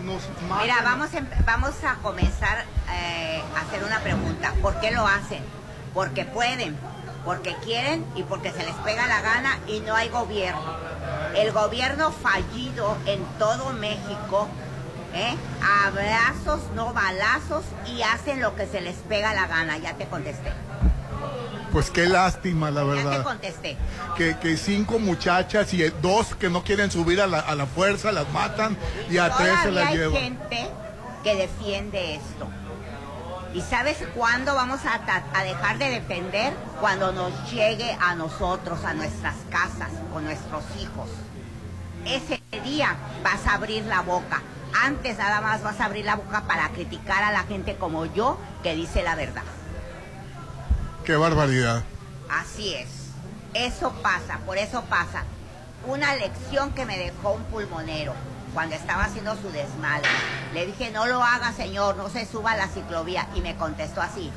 nos 0.02 0.22
matan? 0.48 0.62
Mira, 0.62 0.76
vamos, 0.82 1.12
em- 1.12 1.28
vamos 1.44 1.74
a 1.84 1.96
comenzar 1.96 2.64
eh, 2.90 3.42
a 3.54 3.60
hacer 3.60 3.84
una 3.84 4.00
pregunta. 4.00 4.54
¿Por 4.62 4.80
qué 4.80 4.90
lo 4.92 5.06
hacen? 5.06 5.42
Porque 5.94 6.24
pueden, 6.24 6.76
porque 7.24 7.54
quieren 7.64 8.04
y 8.16 8.22
porque 8.22 8.52
se 8.52 8.64
les 8.64 8.74
pega 8.76 9.06
la 9.06 9.20
gana 9.20 9.58
y 9.66 9.80
no 9.80 9.94
hay 9.94 10.08
gobierno. 10.08 10.76
El 11.34 11.52
gobierno 11.52 12.12
fallido 12.12 12.96
en 13.06 13.24
todo 13.38 13.72
México, 13.72 14.48
¿eh? 15.14 15.34
abrazos, 15.84 16.60
no 16.74 16.92
balazos 16.92 17.64
y 17.86 18.02
hacen 18.02 18.40
lo 18.40 18.54
que 18.54 18.66
se 18.66 18.80
les 18.80 18.96
pega 18.96 19.34
la 19.34 19.46
gana. 19.46 19.78
Ya 19.78 19.94
te 19.94 20.06
contesté. 20.06 20.52
Pues 21.72 21.90
qué 21.90 22.06
lástima, 22.08 22.70
la 22.70 22.82
Ya 22.82 22.88
te 22.88 22.94
verdad. 22.96 23.22
contesté. 23.22 23.76
Que, 24.16 24.36
que 24.38 24.56
cinco 24.56 24.98
muchachas 24.98 25.72
y 25.72 25.82
dos 26.02 26.34
que 26.34 26.50
no 26.50 26.64
quieren 26.64 26.90
subir 26.90 27.20
a 27.20 27.26
la, 27.28 27.38
a 27.40 27.54
la 27.54 27.66
fuerza 27.66 28.10
las 28.10 28.28
matan 28.32 28.76
y 29.08 29.18
a 29.18 29.30
tres 29.36 29.54
se 29.62 29.70
las 29.70 29.86
hay 29.88 29.96
llevan. 29.98 30.20
gente 30.20 30.68
que 31.22 31.36
defiende 31.36 32.16
esto. 32.16 32.48
¿Y 33.52 33.62
sabes 33.62 33.98
cuándo 34.14 34.54
vamos 34.54 34.80
a, 34.84 35.42
dejar 35.42 35.78
de 35.78 35.90
defender? 35.90 36.54
Cuando 36.80 37.10
nos 37.12 37.50
llegue 37.50 37.96
a 38.00 38.14
nosotros, 38.14 38.84
a 38.84 38.94
nuestras 38.94 39.34
casas, 39.50 39.90
con 40.12 40.24
nuestros 40.24 40.62
hijos. 40.80 41.08
Ese 42.06 42.40
día 42.62 42.96
vas 43.24 43.44
a 43.46 43.54
abrir 43.54 43.84
la 43.84 44.02
boca. 44.02 44.40
Antes 44.72 45.18
nada 45.18 45.40
más 45.40 45.62
vas 45.62 45.80
a 45.80 45.86
abrir 45.86 46.04
la 46.04 46.14
boca 46.14 46.42
para 46.46 46.68
criticar 46.68 47.24
a 47.24 47.32
la 47.32 47.42
gente 47.42 47.74
como 47.76 48.06
yo 48.06 48.38
que 48.62 48.76
dice 48.76 49.02
la 49.02 49.16
verdad. 49.16 49.42
Qué 51.04 51.16
barbaridad. 51.16 51.82
Así 52.30 52.74
es. 52.74 52.88
Eso 53.52 53.92
pasa, 54.00 54.38
por 54.46 54.58
eso 54.58 54.82
pasa. 54.84 55.24
Una 55.86 56.14
lección 56.14 56.70
que 56.72 56.86
me 56.86 56.96
dejó 56.96 57.32
un 57.32 57.42
pulmonero 57.44 58.14
cuando 58.54 58.74
estaba 58.74 59.04
haciendo 59.04 59.36
su 59.36 59.50
desmadre. 59.50 60.08
Le 60.54 60.66
dije, 60.66 60.90
no 60.90 61.06
lo 61.06 61.22
haga, 61.22 61.52
señor, 61.52 61.96
no 61.96 62.08
se 62.08 62.26
suba 62.26 62.52
a 62.52 62.56
la 62.56 62.68
ciclovía. 62.68 63.28
Y 63.34 63.40
me 63.40 63.56
contestó 63.56 64.00
así. 64.00 64.30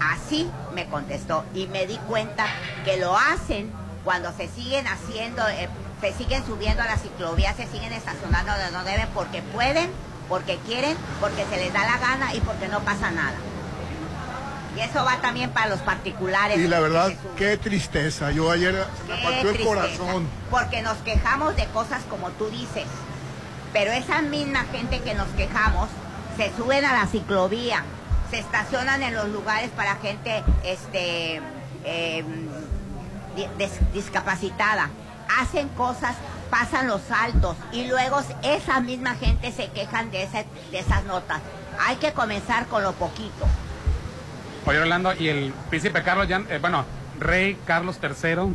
Así 0.00 0.50
me 0.74 0.86
contestó. 0.86 1.44
Y 1.54 1.66
me 1.68 1.86
di 1.86 1.96
cuenta 1.98 2.46
que 2.84 2.96
lo 2.96 3.16
hacen 3.16 3.72
cuando 4.04 4.32
se 4.32 4.48
siguen 4.48 4.86
haciendo, 4.86 5.46
eh, 5.48 5.68
se 6.00 6.12
siguen 6.12 6.44
subiendo 6.46 6.82
a 6.82 6.86
la 6.86 6.96
ciclovía, 6.96 7.54
se 7.54 7.66
siguen 7.66 7.92
estacionando 7.92 8.52
donde 8.52 8.70
no 8.70 8.84
deben, 8.84 9.08
porque 9.14 9.42
pueden, 9.42 9.90
porque 10.28 10.58
quieren, 10.66 10.96
porque 11.20 11.44
se 11.46 11.56
les 11.56 11.72
da 11.72 11.84
la 11.84 11.98
gana 11.98 12.34
y 12.34 12.40
porque 12.40 12.68
no 12.68 12.80
pasa 12.80 13.10
nada. 13.10 13.36
Y 14.76 14.80
eso 14.80 15.04
va 15.04 15.16
también 15.22 15.50
para 15.50 15.68
los 15.68 15.80
particulares. 15.80 16.58
Y 16.58 16.68
la 16.68 16.80
verdad, 16.80 17.10
qué 17.36 17.56
tristeza. 17.56 18.30
Yo 18.30 18.50
ayer 18.50 18.74
me 19.08 19.16
partió 19.22 19.50
el 19.50 19.64
corazón. 19.64 20.28
Porque 20.50 20.82
nos 20.82 20.96
quejamos 20.98 21.56
de 21.56 21.64
cosas 21.66 22.02
como 22.10 22.28
tú 22.32 22.50
dices. 22.50 22.84
Pero 23.72 23.92
esa 23.92 24.20
misma 24.22 24.64
gente 24.72 25.00
que 25.00 25.14
nos 25.14 25.28
quejamos 25.28 25.88
se 26.36 26.54
suben 26.56 26.84
a 26.84 26.92
la 26.92 27.06
ciclovía, 27.06 27.84
se 28.30 28.38
estacionan 28.38 29.02
en 29.02 29.14
los 29.14 29.28
lugares 29.28 29.70
para 29.70 29.96
gente 29.96 30.42
este, 30.64 31.40
eh, 31.84 32.24
des- 33.58 33.92
discapacitada, 33.92 34.90
hacen 35.40 35.68
cosas, 35.70 36.16
pasan 36.50 36.88
los 36.88 37.00
saltos 37.02 37.56
y 37.72 37.86
luego 37.86 38.20
esa 38.42 38.80
misma 38.80 39.14
gente 39.14 39.52
se 39.52 39.68
quejan 39.70 40.10
de, 40.10 40.24
ese- 40.24 40.46
de 40.70 40.78
esas 40.78 41.04
notas. 41.04 41.40
Hay 41.80 41.96
que 41.96 42.12
comenzar 42.12 42.66
con 42.66 42.82
lo 42.82 42.92
poquito. 42.92 43.46
Oye, 44.66 44.78
Orlando, 44.80 45.14
y 45.18 45.28
el 45.28 45.52
príncipe 45.70 46.02
Carlos, 46.02 46.26
ya, 46.28 46.42
eh, 46.50 46.58
bueno, 46.60 46.84
rey 47.20 47.56
Carlos 47.66 47.98
III, 48.02 48.54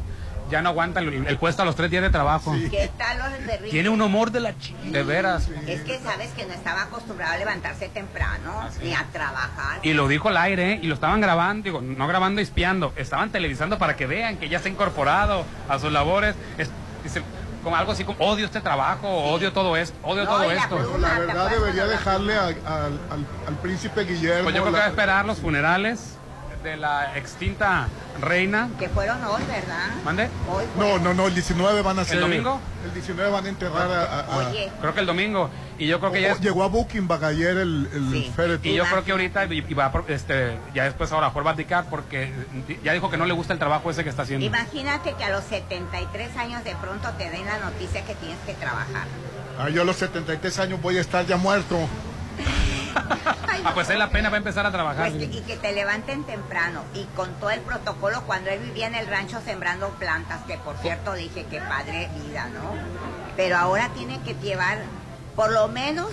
ya 0.49 0.61
no 0.61 0.69
aguanta 0.69 0.99
el, 0.99 1.25
el 1.25 1.37
puesto 1.37 1.61
a 1.61 1.65
los 1.65 1.77
tres 1.77 1.89
días 1.89 2.03
de 2.03 2.09
trabajo. 2.09 2.53
¿Qué 2.69 2.89
tal 2.97 3.17
los 3.19 3.47
de 3.47 3.57
Ricky? 3.57 3.71
Tiene 3.71 3.87
un 3.87 4.01
humor 4.01 4.31
de 4.31 4.41
la 4.41 4.51
ch... 4.57 4.73
De 4.83 5.03
veras. 5.03 5.47
Es 5.65 5.81
que 5.83 5.97
sabes 5.99 6.31
que 6.31 6.45
no 6.45 6.53
estaba 6.53 6.81
acostumbrado 6.83 7.33
a 7.33 7.37
levantarse 7.37 7.87
temprano 7.87 8.67
ni 8.83 8.93
a 8.93 9.05
trabajar. 9.13 9.79
Y 9.83 9.93
lo 9.93 10.09
dijo 10.09 10.27
al 10.27 10.35
aire, 10.35 10.73
¿eh? 10.73 10.79
y 10.81 10.87
lo 10.87 10.95
estaban 10.95 11.21
grabando, 11.21 11.63
digo, 11.63 11.79
no 11.81 12.05
grabando 12.07 12.41
espiando, 12.41 12.91
estaban 12.97 13.29
televisando 13.29 13.77
para 13.77 13.95
que 13.95 14.05
vean 14.07 14.35
que 14.37 14.49
ya 14.49 14.59
se 14.59 14.67
ha 14.67 14.71
incorporado 14.71 15.45
a 15.69 15.79
sus 15.79 15.91
labores. 15.93 16.35
Es- 16.57 16.69
dice, 17.05 17.21
como 17.63 17.75
algo 17.75 17.91
así 17.91 18.03
como, 18.03 18.17
odio 18.25 18.45
este 18.45 18.61
trabajo, 18.61 19.07
odio 19.07 19.51
todo 19.53 19.75
esto, 19.77 19.95
odio 20.03 20.23
No, 20.25 20.31
todo 20.31 20.51
esto. 20.51 20.75
Pero 20.77 20.97
la 20.97 21.19
verdad 21.19 21.49
debería 21.49 21.85
dejarle 21.85 22.35
a- 22.35 22.45
al, 22.47 22.55
al- 22.65 23.27
al 23.47 23.55
príncipe 23.61 24.03
Guillermo. 24.03 24.43
Pues 24.43 24.55
yo 24.55 24.61
creo 24.61 24.73
que 24.73 24.79
va 24.79 24.85
a 24.85 24.89
esperar 24.89 25.25
los 25.25 25.37
funerales 25.39 26.17
de 26.63 26.77
la 26.77 27.17
extinta 27.17 27.87
reina. 28.21 28.69
Que 28.79 28.87
fueron 28.89 29.23
hoy, 29.25 29.41
¿verdad? 29.47 29.87
¿Mande? 30.03 30.29
Hoy 30.49 30.65
No, 30.77 30.99
no, 30.99 31.13
no, 31.13 31.27
el 31.27 31.33
19 31.33 31.81
van 31.81 31.99
a 31.99 32.05
ser. 32.05 32.15
¿El 32.15 32.21
domingo? 32.21 32.59
El 32.85 32.93
19 32.93 33.29
van 33.31 33.45
a 33.45 33.49
enterrar 33.49 33.91
a. 33.91 34.03
a- 34.03 34.19
a- 34.21 34.37
Oye. 34.49 34.71
Creo 34.79 34.93
que 34.93 34.99
el 34.99 35.05
domingo. 35.05 35.49
Y 35.77 35.87
yo 35.87 35.99
creo 35.99 36.11
que 36.11 36.21
ya 36.21 36.31
es- 36.33 36.39
Llegó 36.41 36.63
a 36.63 36.67
Buckingham 36.67 37.23
ayer 37.23 37.57
el, 37.57 37.89
el 37.93 38.31
féretro. 38.35 38.69
Y 38.69 38.75
yo 38.75 38.83
creo 38.85 39.03
que 39.03 39.11
ahorita 39.11 39.47
va 39.77 39.85
a 39.85 39.91
pro- 39.91 40.05
este, 40.07 40.57
ya 40.73 40.83
después 40.83 41.11
ahora 41.11 41.27
mejor 41.27 41.45
va 41.45 41.49
a 41.49 41.53
abdicar 41.53 41.85
porque 41.89 42.31
ya 42.83 42.93
dijo 42.93 43.09
que 43.09 43.17
no 43.17 43.25
le 43.25 43.33
gusta 43.33 43.53
el 43.53 43.59
trabajo 43.59 43.89
ese 43.89 44.03
que 44.03 44.09
está 44.09 44.21
haciendo. 44.23 44.45
Imagínate 44.45 45.13
que 45.13 45.23
a 45.23 45.29
los 45.31 45.43
73 45.45 46.35
años 46.37 46.63
de 46.63 46.75
pronto 46.75 47.09
te 47.17 47.29
den 47.29 47.45
la 47.45 47.57
noticia 47.59 48.03
que 48.05 48.13
tienes 48.15 48.37
que 48.45 48.53
trabajar. 48.53 49.07
Ah, 49.59 49.69
yo 49.69 49.81
a 49.81 49.85
los 49.85 49.95
73 49.97 50.59
años 50.59 50.81
voy 50.81 50.97
a 50.97 51.01
estar 51.01 51.25
ya 51.25 51.37
muerto. 51.37 51.77
Ah, 53.63 53.73
pues 53.75 53.89
es 53.91 53.97
la 53.97 54.09
pena 54.09 54.29
va 54.29 54.35
a 54.35 54.39
empezar 54.39 54.65
a 54.65 54.71
trabajar. 54.71 55.11
Pues 55.11 55.29
que- 55.29 55.37
y 55.37 55.41
que 55.41 55.55
te 55.55 55.71
levanten 55.71 56.23
temprano 56.23 56.83
y 56.95 57.03
con 57.15 57.31
todo 57.35 57.51
el 57.51 57.59
protocolo 57.61 58.23
cuando 58.23 58.49
él 58.49 58.59
vivía 58.59 58.87
en 58.87 58.95
el 58.95 59.05
rancho 59.07 59.39
sembrando 59.45 59.89
plantas, 59.99 60.41
que 60.47 60.57
por 60.57 60.77
cierto 60.77 61.13
dije 61.13 61.45
que 61.45 61.59
padre 61.61 62.09
vida, 62.25 62.47
¿no? 62.49 62.71
Pero 63.37 63.57
ahora 63.57 63.89
tiene 63.89 64.19
que 64.21 64.33
llevar 64.35 64.79
por 65.35 65.51
lo 65.51 65.67
menos 65.67 66.07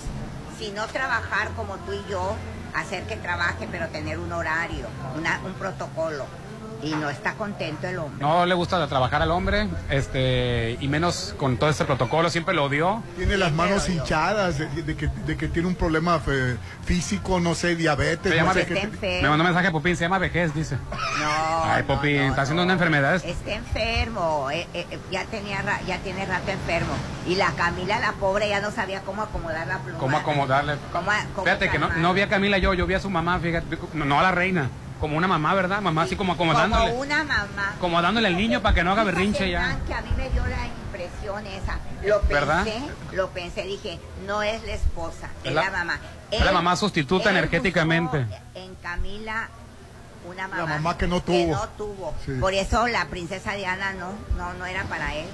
Si 0.58 0.72
no 0.72 0.86
trabajar 0.88 1.50
como 1.56 1.76
tú 1.76 1.92
y 1.92 2.04
yo, 2.10 2.34
hacer 2.74 3.04
que 3.04 3.14
trabaje, 3.16 3.68
pero 3.70 3.86
tener 3.88 4.18
un 4.18 4.32
horario, 4.32 4.86
una, 5.16 5.40
un 5.46 5.54
protocolo. 5.54 6.26
Y 6.82 6.90
no 6.94 7.10
está 7.10 7.34
contento 7.34 7.88
el 7.88 7.98
hombre. 7.98 8.24
No 8.24 8.46
le 8.46 8.54
gusta 8.54 8.86
trabajar 8.86 9.20
al 9.20 9.30
hombre, 9.32 9.68
este, 9.90 10.76
y 10.80 10.86
menos 10.88 11.34
con 11.36 11.56
todo 11.56 11.68
este 11.70 11.84
protocolo, 11.84 12.30
siempre 12.30 12.54
lo 12.54 12.64
odió. 12.64 13.02
Tiene 13.16 13.36
las 13.36 13.52
manos 13.52 13.88
hinchadas 13.88 14.58
de, 14.58 14.66
de 14.84 14.96
que, 14.96 15.08
de 15.26 15.36
que 15.36 15.48
tiene 15.48 15.66
un 15.66 15.74
problema 15.74 16.20
fe- 16.20 16.56
físico, 16.84 17.40
no 17.40 17.54
sé, 17.56 17.74
diabetes. 17.74 18.30
Se 18.30 18.36
llama 18.36 18.54
no 18.54 18.60
sé 18.60 18.66
qué- 18.66 19.20
Me 19.22 19.28
mandó 19.28 19.42
un 19.44 19.50
mensaje 19.50 19.70
Popín, 19.72 19.96
se 19.96 20.04
llama 20.04 20.18
vejez, 20.18 20.54
dice. 20.54 20.76
No. 21.18 21.64
Ay, 21.64 21.82
Popín, 21.82 22.20
está 22.22 22.42
haciendo 22.42 22.62
una 22.62 22.74
enfermedad. 22.74 23.16
Está 23.24 23.52
enfermo, 23.52 24.48
eh, 24.52 24.66
eh, 24.72 24.86
eh, 24.90 24.98
ya 25.10 25.24
tenía 25.24 25.62
ra- 25.62 25.80
ya 25.86 25.98
tiene 25.98 26.26
rato 26.26 26.50
enfermo. 26.50 26.92
Y 27.26 27.34
la 27.34 27.50
Camila, 27.52 27.98
la 27.98 28.12
pobre, 28.12 28.48
ya 28.48 28.60
no 28.60 28.70
sabía 28.70 29.00
cómo 29.02 29.22
acomodar 29.22 29.66
la 29.66 29.78
pluma. 29.78 29.98
¿Cómo 29.98 30.16
acomodarle? 30.16 30.76
¿Cómo, 30.92 31.10
cómo 31.34 31.44
Fíjate 31.44 31.70
que 31.70 31.78
no, 31.78 31.88
no 31.94 32.14
vi 32.14 32.20
a 32.20 32.28
Camila 32.28 32.58
yo, 32.58 32.72
yo 32.74 32.86
vi 32.86 32.94
a 32.94 33.00
su 33.00 33.10
mamá, 33.10 33.38
fíjate, 33.40 33.78
no 33.94 34.20
a 34.20 34.22
la 34.22 34.30
reina, 34.30 34.70
como 35.00 35.16
una 35.16 35.28
mamá, 35.28 35.54
¿verdad? 35.54 35.80
Mamá 35.80 36.02
así 36.02 36.16
como 36.16 36.32
acomodándole. 36.32 36.90
Como 36.90 37.00
una 37.02 37.24
mamá. 37.24 37.74
Como 37.80 38.00
dándole 38.02 38.28
al 38.28 38.36
niño 38.36 38.60
para 38.62 38.74
que 38.74 38.84
no 38.84 38.92
haga 38.92 39.04
berrinche 39.04 39.50
ya. 39.50 39.78
Que 39.86 39.94
a 39.94 40.02
mí 40.02 40.10
me 40.16 40.28
dio 40.30 40.44
la 40.46 40.66
impresión 40.66 41.46
esa. 41.46 41.78
Lo 42.04 42.20
pensé, 42.20 42.34
¿Verdad? 42.34 42.66
lo 43.12 43.30
pensé, 43.30 43.62
dije, 43.64 43.98
no 44.26 44.42
es 44.42 44.62
la 44.64 44.72
esposa, 44.74 45.28
es, 45.44 45.52
la, 45.52 45.64
la- 45.64 45.70
mamá. 45.70 45.98
es 46.30 46.44
la 46.44 46.52
mamá 46.52 46.76
sustituta 46.76 47.30
él 47.30 47.36
energéticamente. 47.36 48.26
En 48.54 48.74
Camila 48.76 49.48
una 50.28 50.46
mamá, 50.48 50.66
mamá 50.66 50.98
que 50.98 51.06
no 51.06 51.22
tuvo. 51.22 51.54
no 51.54 51.68
tuvo. 51.70 52.14
Sí. 52.24 52.32
Por 52.40 52.52
eso 52.54 52.86
la 52.88 53.06
princesa 53.06 53.52
Diana 53.52 53.92
no, 53.94 54.12
no, 54.36 54.52
no 54.54 54.66
era 54.66 54.84
para 54.84 55.14
él. 55.14 55.26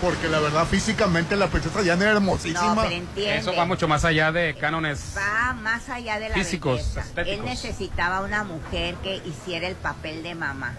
Porque 0.00 0.28
la 0.28 0.38
verdad, 0.38 0.64
físicamente 0.66 1.34
la 1.36 1.48
princesa 1.48 1.82
Diana 1.82 2.04
era 2.04 2.12
hermosísima. 2.12 2.74
No, 2.74 2.82
pero. 2.82 3.04
Eso 3.30 3.54
va 3.56 3.64
mucho 3.64 3.88
más 3.88 4.04
allá 4.04 4.30
de 4.30 4.54
cánones. 4.54 5.14
Va 5.16 5.54
más 5.54 5.88
allá 5.88 6.20
de 6.20 6.28
la 6.28 6.34
Físicos, 6.36 6.76
belleza. 6.78 7.00
estéticos. 7.00 7.38
Él 7.40 7.44
necesitaba 7.44 8.20
una 8.20 8.44
mujer 8.44 8.94
que 9.02 9.16
hiciera 9.16 9.66
el 9.66 9.74
papel 9.74 10.22
de 10.22 10.34
mamá. 10.36 10.72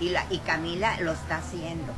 Y, 0.00 0.08
la, 0.10 0.26
y 0.28 0.38
Camila 0.38 0.98
lo 1.00 1.12
está 1.12 1.36
haciendo. 1.36 1.92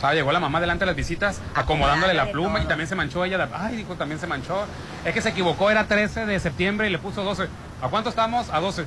Sea, 0.00 0.14
llegó 0.14 0.30
la 0.32 0.38
mamá 0.40 0.60
delante 0.60 0.82
de 0.84 0.86
las 0.86 0.96
visitas, 0.96 1.40
acomodándole 1.54 2.14
la 2.14 2.30
pluma 2.30 2.60
y 2.60 2.66
también 2.66 2.88
se 2.88 2.94
manchó 2.94 3.24
ella. 3.24 3.38
de- 3.38 3.52
Ay, 3.54 3.76
dijo, 3.76 3.94
también 3.96 4.20
se 4.20 4.26
manchó. 4.28 4.64
Es 5.04 5.12
que 5.12 5.20
se 5.22 5.30
equivocó, 5.30 5.70
era 5.70 5.86
13 5.88 6.24
de 6.24 6.38
septiembre 6.38 6.86
y 6.88 6.90
le 6.90 6.98
puso 6.98 7.24
12. 7.24 7.48
¿A 7.82 7.88
cuánto 7.88 8.10
estamos? 8.10 8.48
A 8.50 8.60
12. 8.60 8.84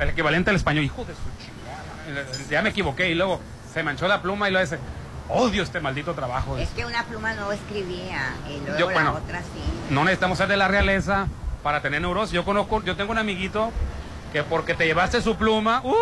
El 0.00 0.08
equivalente 0.10 0.48
al 0.50 0.56
español. 0.56 0.84
Hijo 0.84 1.04
de 1.04 1.12
su 1.14 1.20
chingada. 1.44 2.48
Ya 2.50 2.62
me 2.62 2.70
equivoqué 2.70 3.10
y 3.10 3.14
luego 3.14 3.40
se 3.72 3.82
manchó 3.82 4.08
la 4.08 4.22
pluma 4.22 4.48
y 4.48 4.52
lo 4.52 4.60
dice, 4.60 4.78
odio 5.28 5.62
este 5.62 5.80
maldito 5.80 6.14
trabajo. 6.14 6.56
Es 6.58 6.68
que 6.70 6.84
una 6.84 7.04
pluma 7.04 7.34
no 7.34 7.52
escribía 7.52 8.34
y 8.48 8.60
luego 8.60 8.78
Yo, 8.78 8.86
la 8.88 8.92
bueno, 8.94 9.12
otra 9.24 9.40
sí. 9.40 9.62
No 9.90 10.04
necesitamos 10.04 10.38
ser 10.38 10.48
de 10.48 10.56
la 10.56 10.68
realeza 10.68 11.26
para 11.62 11.82
tener 11.82 12.00
neurosis. 12.00 12.32
Yo 12.32 12.44
conozco, 12.44 12.82
yo 12.84 12.96
tengo 12.96 13.12
un 13.12 13.18
amiguito 13.18 13.72
que 14.32 14.42
porque 14.42 14.74
te 14.74 14.84
llevaste 14.84 15.22
su 15.22 15.36
pluma, 15.36 15.80
¡uh! 15.84 15.94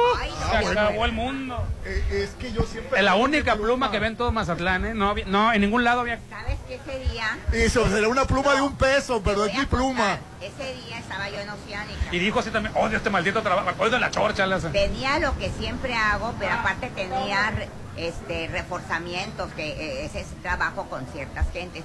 se 0.50 0.60
bueno. 0.62 0.80
acabó 0.80 1.04
el 1.04 1.12
mundo. 1.12 1.64
Eh, 1.84 2.22
es 2.24 2.30
que 2.30 2.52
yo 2.52 2.62
siempre. 2.64 2.98
Es 2.98 3.04
la 3.04 3.14
única 3.14 3.54
pluma 3.54 3.92
que 3.92 4.00
ven 4.00 4.16
todo 4.16 4.32
Mazatlán, 4.32 4.84
¿eh? 4.84 4.94
No, 4.94 5.10
había- 5.10 5.26
no, 5.26 5.52
en 5.52 5.60
ningún 5.60 5.84
lado 5.84 6.00
había. 6.00 6.18
¿Sabes 6.28 6.58
qué 6.66 6.74
ese 6.74 7.08
día? 7.12 7.38
Eso 7.52 7.88
será 7.88 8.08
una 8.08 8.24
pluma 8.24 8.54
de 8.54 8.62
un 8.62 8.74
peso, 8.76 9.22
pero 9.24 9.44
es 9.44 9.56
mi 9.56 9.64
pluma. 9.66 10.18
Ese 10.40 10.74
día 10.74 10.98
estaba 10.98 11.30
yo 11.30 11.38
en 11.38 11.50
Oceánica. 11.50 12.00
Y 12.10 12.18
dijo 12.18 12.40
así 12.40 12.50
también, 12.50 12.74
odio 12.76 12.96
este 12.96 13.10
maldito 13.10 13.42
trabajo, 13.42 13.70
odio 13.78 13.96
la 13.98 14.10
chorcha. 14.10 14.44
le 14.46 14.56
hace. 14.56 14.70
Tenía 14.70 15.20
lo 15.20 15.38
que 15.38 15.50
siempre 15.50 15.94
hago, 15.94 16.34
pero 16.40 16.52
aparte 16.52 16.88
tenía 16.96 17.52
este 17.96 18.48
reforzamientos, 18.48 19.52
que 19.54 19.68
eh, 19.68 20.04
ese 20.04 20.20
es 20.20 20.26
trabajo 20.42 20.86
con 20.88 21.06
ciertas 21.06 21.50
gentes. 21.52 21.82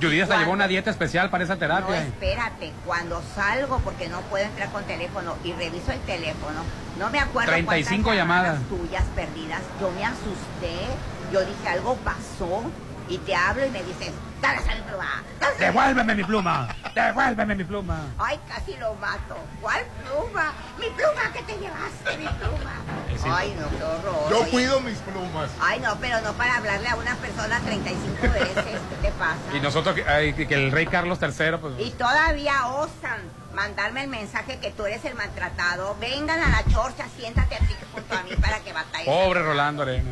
Judith 0.00 0.22
hasta 0.22 0.38
llevó 0.38 0.52
una 0.52 0.68
dieta 0.68 0.90
especial 0.90 1.28
para 1.28 1.42
esa 1.42 1.54
No, 1.54 1.58
terapia. 1.60 2.02
espérate, 2.02 2.72
cuando 2.86 3.20
salgo, 3.34 3.80
porque 3.80 4.08
no 4.08 4.20
puedo 4.22 4.44
entrar 4.44 4.70
con 4.70 4.84
teléfono 4.84 5.34
y 5.42 5.52
reviso 5.52 5.90
el 5.90 5.98
teléfono, 6.00 6.62
no 7.00 7.10
me 7.10 7.18
acuerdo 7.18 7.50
35 7.50 8.04
cuántas 8.04 8.16
llamadas. 8.22 8.60
tuyas 8.68 9.02
perdidas, 9.16 9.60
yo 9.80 9.90
me 9.90 10.04
asusté, 10.04 10.86
yo 11.32 11.40
dije, 11.44 11.68
algo 11.68 11.96
pasó, 11.96 12.62
y 13.08 13.18
te 13.18 13.34
hablo 13.34 13.66
y 13.66 13.70
me 13.70 13.82
dices, 13.82 14.12
dale 14.40 14.58
esa 14.58 14.72
pluma, 14.84 15.22
dale 15.40 15.56
Devuélveme 15.58 16.14
mi 16.14 16.24
pluma, 16.24 16.68
devuélveme 16.94 17.54
mi 17.54 17.64
pluma. 17.64 17.98
Ay, 18.18 18.38
casi 18.48 18.76
lo 18.76 18.94
mato. 18.94 19.36
¿Cuál 19.60 19.84
pluma? 20.04 20.52
Mi 20.78 20.86
pluma 20.90 21.32
que 21.32 21.42
te 21.42 21.58
llevaste, 21.58 22.16
mi 22.16 22.26
pluma. 22.26 23.36
Ay, 23.36 23.56
no, 23.58 23.68
qué 23.76 23.84
horror. 23.84 24.30
Yo 24.30 24.40
Oye, 24.40 24.50
cuido 24.50 24.80
mis 24.80 24.98
plumas. 24.98 25.50
Ay, 25.60 25.80
no, 25.80 25.96
pero 26.00 26.20
no 26.20 26.32
para 26.34 26.56
hablarle 26.56 26.88
a 26.88 26.96
una 26.96 27.16
persona 27.16 27.60
35 27.60 28.22
veces. 28.22 28.54
¿Qué 28.64 28.96
te 29.02 29.10
pasa? 29.12 29.38
Y 29.52 29.60
nosotros, 29.60 29.94
que, 29.96 30.08
ay, 30.08 30.32
que 30.32 30.54
el 30.54 30.70
rey 30.70 30.86
Carlos 30.86 31.18
III, 31.20 31.56
pues. 31.60 31.74
Y 31.78 31.90
todavía 31.90 32.66
osan 32.68 33.20
mandarme 33.54 34.04
el 34.04 34.08
mensaje 34.08 34.58
que 34.60 34.70
tú 34.70 34.86
eres 34.86 35.04
el 35.04 35.14
maltratado. 35.14 35.96
Vengan 36.00 36.40
a 36.40 36.48
la 36.48 36.64
chorcha, 36.72 37.06
siéntate 37.16 37.56
aquí 37.56 37.74
junto 37.92 38.14
a 38.14 38.22
mí 38.22 38.30
para 38.40 38.60
que 38.60 38.72
batalles. 38.72 39.06
Pobre 39.06 39.42
Rolando 39.42 39.82
Arena. 39.82 40.10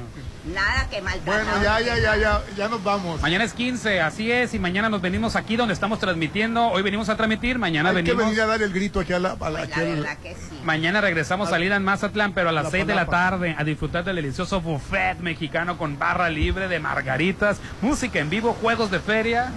Nada 0.54 0.88
que 0.88 1.02
maltratado. 1.02 1.44
Bueno, 1.44 1.62
ya, 1.64 1.80
ya, 1.80 1.98
ya, 1.98 2.16
ya, 2.16 2.42
ya 2.56 2.68
nos 2.68 2.82
vamos. 2.84 3.20
Mañana 3.20 3.44
es 3.44 3.52
15, 3.52 4.00
así 4.00 4.30
es, 4.30 4.54
y 4.54 4.58
mañana 4.58 4.88
nos 4.88 5.00
venimos 5.02 5.34
aquí 5.34 5.56
donde 5.56 5.74
estamos 5.74 5.98
transmitiendo. 5.98 6.68
Hoy 6.68 6.82
venimos 6.82 7.08
a 7.08 7.16
transmitir, 7.16 7.58
mañana 7.58 7.90
Hay 7.90 7.96
que 7.96 8.02
venimos. 8.02 8.26
venir 8.26 8.40
a 8.42 8.46
dar 8.46 8.62
el 8.62 8.72
grito 8.72 9.00
aquí 9.00 9.12
a 9.12 9.18
la. 9.18 9.32
a 9.40 9.50
la- 9.50 9.66
verdad 9.66 10.16
que 10.22 10.34
sí. 10.34 10.60
Mañana 10.64 11.00
regresamos 11.00 11.52
a 11.52 11.58
Lina 11.58 11.76
en 11.76 11.84
Mazatlán, 11.84 12.32
pero 12.32 12.48
a 12.50 12.52
las 12.52 12.64
La 12.64 12.70
6 12.70 12.86
de 12.86 12.94
la 12.94 13.06
tarde 13.06 13.54
a 13.58 13.64
disfrutar 13.64 14.04
del 14.04 14.16
delicioso 14.16 14.60
buffet 14.60 15.18
mexicano 15.20 15.76
con 15.78 15.98
barra 15.98 16.28
libre 16.28 16.68
de 16.68 16.78
margaritas, 16.80 17.58
música 17.82 18.18
en 18.20 18.30
vivo, 18.30 18.52
juegos 18.60 18.90
de 18.90 19.00
feria 19.00 19.50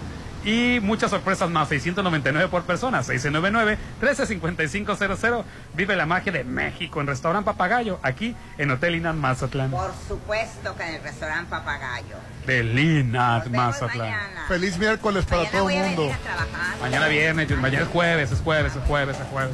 y 0.45 0.79
muchas 0.81 1.09
sorpresas 1.11 1.49
más. 1.49 1.67
699 1.69 2.47
por 2.49 2.63
persona, 2.63 3.01
699-135500. 3.03 5.43
Vive 5.75 5.95
la 5.95 6.05
magia 6.05 6.31
de 6.31 6.43
México 6.43 7.01
en 7.01 7.07
Restaurant 7.07 7.43
Papagayo, 7.45 7.99
aquí 8.03 8.35
en 8.57 8.71
Hotel 8.71 8.95
Inat 8.95 9.15
Mazatlán. 9.15 9.71
Por 9.71 9.91
supuesto 10.07 10.75
que 10.75 10.83
en 10.83 10.95
el 10.95 11.03
restaurante 11.03 11.49
Papagayo. 11.49 12.15
De 12.45 12.63
Linat 12.63 13.47
Mazatlán. 13.47 14.13
Feliz 14.47 14.77
miércoles 14.77 15.25
para 15.25 15.43
Mañana 15.43 15.59
todo 15.59 15.69
el 15.69 15.77
mundo. 15.77 16.01
venir 16.03 16.15
a 16.15 16.19
trabajar. 16.19 16.77
Mañana 16.81 17.07
viernes, 17.07 17.49
mañana 17.57 17.83
es 17.83 17.89
jueves, 17.91 18.31
es 18.31 18.39
jueves, 18.41 18.75
es 18.75 18.83
jueves, 18.87 19.17
es 19.19 19.27
jueves. 19.27 19.53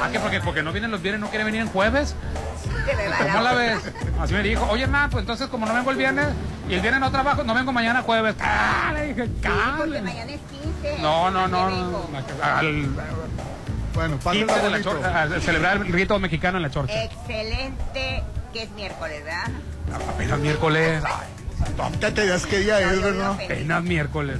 Ah, 0.00 0.08
que 0.10 0.20
porque, 0.20 0.40
porque 0.40 0.62
no 0.62 0.72
vienen 0.72 0.90
los 0.90 1.02
viernes, 1.02 1.20
no 1.20 1.28
quiere 1.28 1.44
venir 1.44 1.60
en 1.60 1.68
jueves. 1.68 2.14
¿Cómo 3.18 3.40
la 3.42 3.52
ves? 3.54 3.80
Así 4.20 4.32
me 4.32 4.42
dijo, 4.42 4.66
oye, 4.70 4.86
ma, 4.86 5.08
pues 5.10 5.22
entonces 5.22 5.48
como 5.48 5.66
no 5.66 5.74
vengo 5.74 5.90
el 5.90 5.96
viernes 5.96 6.28
y 6.68 6.74
el 6.74 6.80
viernes 6.80 7.00
no 7.00 7.10
trabajo, 7.10 7.42
no 7.44 7.54
vengo 7.54 7.72
mañana 7.72 8.02
jueves. 8.02 8.34
Ah, 8.40 8.92
le 8.94 9.12
dije, 9.12 9.28
cale. 9.42 10.00
Mañana 10.20 10.32
es 10.32 10.40
15. 10.82 10.98
No, 11.02 11.30
no, 11.30 11.48
no. 11.48 11.68
¿Qué 11.68 11.74
no? 11.74 12.08
Al, 12.42 12.86
Bueno, 13.94 14.18
15 14.18 14.24
pásenla 14.24 14.58
de 14.58 14.70
la 14.70 14.82
chorcha, 14.82 15.22
a 15.22 15.40
celebrar 15.40 15.76
el 15.78 15.92
rito 15.92 16.18
mexicano 16.18 16.56
en 16.58 16.62
la 16.62 16.70
chorcha. 16.70 17.04
Excelente, 17.04 18.22
que 18.52 18.62
es 18.62 18.70
miércoles, 18.70 19.22
¿verdad? 19.24 19.50
Apenas 20.14 20.38
miércoles. 20.38 21.02
Ay, 21.04 21.26
Ya 22.00 22.14
te 22.14 22.26
das 22.26 22.46
que 22.46 22.58
día 22.58 22.80
es, 22.80 23.02
¿verdad? 23.02 23.32
apenas 23.32 23.82
miércoles. 23.82 24.38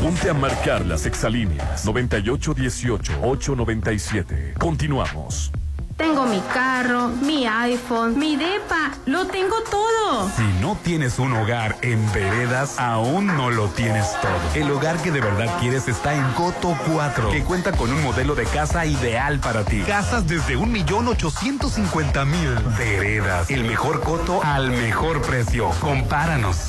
Ponte 0.00 0.30
a 0.30 0.34
marcar 0.34 0.84
las 0.86 1.04
exalíneas 1.06 1.84
9818-897. 1.86 4.54
Continuamos. 4.58 5.50
Tengo 5.96 6.26
mi 6.26 6.40
carro, 6.52 7.08
mi 7.08 7.46
iPhone, 7.46 8.18
mi 8.18 8.36
DEPA, 8.36 8.92
lo 9.06 9.26
tengo 9.28 9.62
todo. 9.62 10.28
Si 10.36 10.42
no 10.60 10.76
tienes 10.82 11.18
un 11.18 11.32
hogar 11.32 11.78
en 11.80 12.12
veredas, 12.12 12.78
aún 12.78 13.28
no 13.28 13.50
lo 13.50 13.68
tienes 13.68 14.04
todo. 14.20 14.38
El 14.54 14.70
hogar 14.70 14.98
que 14.98 15.10
de 15.10 15.22
verdad 15.22 15.58
quieres 15.58 15.88
está 15.88 16.14
en 16.14 16.22
Coto 16.34 16.76
4, 16.92 17.30
que 17.30 17.42
cuenta 17.44 17.72
con 17.72 17.90
un 17.90 18.02
modelo 18.02 18.34
de 18.34 18.44
casa 18.44 18.84
ideal 18.84 19.40
para 19.40 19.64
ti. 19.64 19.84
Casas 19.86 20.26
desde 20.26 20.58
1.850.000. 20.58 22.76
Veredas, 22.76 23.50
el 23.50 23.64
mejor 23.64 24.02
coto 24.02 24.44
al 24.44 24.72
mejor 24.72 25.22
precio. 25.22 25.70
Compáranos. 25.80 26.66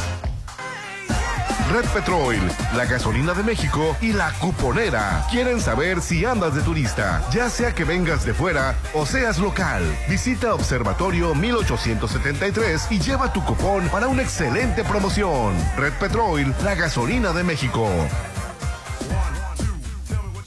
Red 1.71 1.85
Petrol, 1.93 2.35
la 2.75 2.85
gasolina 2.85 3.33
de 3.33 3.43
México 3.43 3.97
y 4.01 4.13
la 4.13 4.31
cuponera. 4.39 5.25
Quieren 5.29 5.59
saber 5.59 6.01
si 6.01 6.23
andas 6.23 6.55
de 6.55 6.61
turista, 6.61 7.21
ya 7.31 7.49
sea 7.49 7.75
que 7.75 7.83
vengas 7.83 8.25
de 8.25 8.33
fuera 8.33 8.75
o 8.93 9.05
seas 9.05 9.37
local. 9.37 9.83
Visita 10.07 10.53
Observatorio 10.53 11.35
1873 11.35 12.87
y 12.89 12.99
lleva 12.99 13.33
tu 13.33 13.43
cupón 13.43 13.89
para 13.89 14.07
una 14.07 14.21
excelente 14.21 14.83
promoción. 14.85 15.55
Red 15.75 15.93
Petrol, 15.99 16.55
la 16.63 16.75
gasolina 16.75 17.33
de 17.33 17.43
México. 17.43 17.89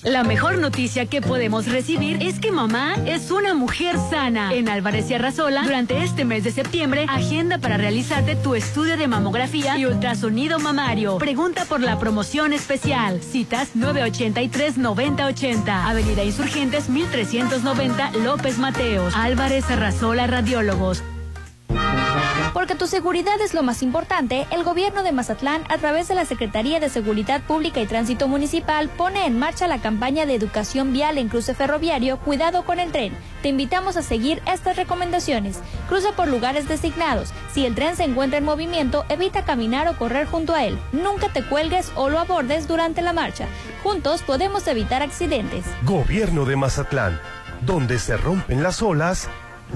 La 0.03 0.25
mejor 0.25 0.57
noticia 0.57 1.05
que 1.05 1.21
podemos 1.21 1.67
recibir 1.67 2.23
es 2.23 2.39
que 2.41 2.51
mamá 2.51 2.95
es 3.05 3.31
una 3.31 3.53
mujer 3.53 3.97
sana. 4.09 4.51
En 4.55 4.71
Álvarez 4.71 5.11
y 5.11 5.15
Arrasola, 5.15 5.63
durante 5.63 6.03
este 6.03 6.25
mes 6.25 6.43
de 6.43 6.53
septiembre, 6.53 7.05
agenda 7.07 7.59
para 7.59 7.77
realizarte 7.77 8.35
tu 8.35 8.55
estudio 8.55 8.97
de 8.97 9.09
mamografía 9.09 9.77
y 9.77 9.85
ultrasonido 9.85 10.59
mamario. 10.59 11.19
Pregunta 11.19 11.67
por 11.67 11.83
la 11.83 11.99
promoción 11.99 12.55
especial. 12.55 13.21
Citas 13.21 13.77
983-9080. 13.77 15.69
Avenida 15.69 16.25
Insurgentes 16.25 16.89
1390 16.89 18.13
López 18.25 18.57
Mateos. 18.57 19.15
Álvarez 19.15 19.71
Arrasola 19.71 20.27
Radiólogos. 20.27 21.03
Porque 22.53 22.75
tu 22.75 22.87
seguridad 22.87 23.41
es 23.41 23.55
lo 23.55 23.63
más 23.63 23.83
importante, 23.83 24.47
el 24.51 24.65
gobierno 24.65 25.03
de 25.03 25.13
Mazatlán, 25.13 25.63
a 25.69 25.79
través 25.79 26.09
de 26.09 26.15
la 26.15 26.25
Secretaría 26.25 26.81
de 26.81 26.89
Seguridad 26.89 27.41
Pública 27.43 27.81
y 27.81 27.87
Tránsito 27.87 28.27
Municipal, 28.27 28.89
pone 28.89 29.27
en 29.27 29.39
marcha 29.39 29.69
la 29.69 29.81
campaña 29.81 30.27
de 30.27 30.35
educación 30.35 30.93
vial 30.93 31.19
en 31.19 31.29
cruce 31.29 31.55
ferroviario 31.55 32.19
Cuidado 32.19 32.65
con 32.65 32.81
el 32.81 32.91
tren. 32.91 33.17
Te 33.43 33.49
invitamos 33.49 33.97
a 33.97 34.03
seguir 34.03 34.43
estas 34.47 34.77
recomendaciones. 34.77 35.61
Cruza 35.89 36.13
por 36.13 36.29
lugares 36.29 36.69
designados. 36.69 37.33
Si 37.53 37.65
el 37.65 37.75
tren 37.75 37.97
se 37.97 38.05
encuentra 38.05 38.39
en 38.39 38.45
movimiento, 38.45 39.05
evita 39.09 39.45
caminar 39.45 39.89
o 39.89 39.97
correr 39.97 40.27
junto 40.27 40.55
a 40.55 40.65
él. 40.65 40.79
Nunca 40.93 41.29
te 41.29 41.45
cuelgues 41.45 41.93
o 41.95 42.11
lo 42.11 42.19
abordes 42.19 42.67
durante 42.67 43.01
la 43.01 43.13
marcha. 43.13 43.47
Juntos 43.83 44.23
podemos 44.23 44.67
evitar 44.67 45.03
accidentes. 45.03 45.65
Gobierno 45.85 46.45
de 46.45 46.57
Mazatlán, 46.57 47.21
donde 47.65 47.99
se 47.99 48.17
rompen 48.17 48.63
las 48.63 48.83
olas, 48.83 49.29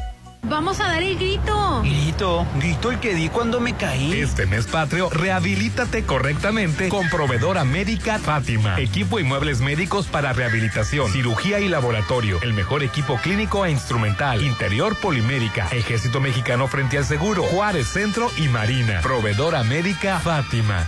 Vamos 0.43 0.79
a 0.79 0.87
dar 0.87 1.03
el 1.03 1.17
grito. 1.17 1.81
Grito, 1.83 2.47
grito 2.55 2.91
el 2.91 2.99
que 2.99 3.13
di 3.13 3.29
cuando 3.29 3.59
me 3.59 3.75
caí. 3.75 4.13
Este 4.13 4.45
mes 4.45 4.67
patrio, 4.67 5.09
rehabilítate 5.09 6.03
correctamente 6.03 6.89
con 6.89 7.07
proveedora 7.09 7.63
médica 7.63 8.19
Fátima. 8.19 8.79
Equipo 8.79 9.19
y 9.19 9.23
muebles 9.23 9.61
médicos 9.61 10.07
para 10.07 10.33
rehabilitación, 10.33 11.11
cirugía 11.11 11.59
y 11.59 11.69
laboratorio. 11.69 12.39
El 12.41 12.53
mejor 12.53 12.83
equipo 12.83 13.17
clínico 13.17 13.65
e 13.65 13.71
instrumental. 13.71 14.41
Interior 14.43 14.95
polimédica. 14.99 15.67
Ejército 15.71 16.19
Mexicano 16.19 16.67
frente 16.67 16.97
al 16.97 17.05
seguro. 17.05 17.43
Juárez 17.43 17.87
Centro 17.87 18.29
y 18.37 18.47
Marina. 18.47 19.01
Proveedora 19.01 19.63
médica 19.63 20.19
Fátima. 20.19 20.87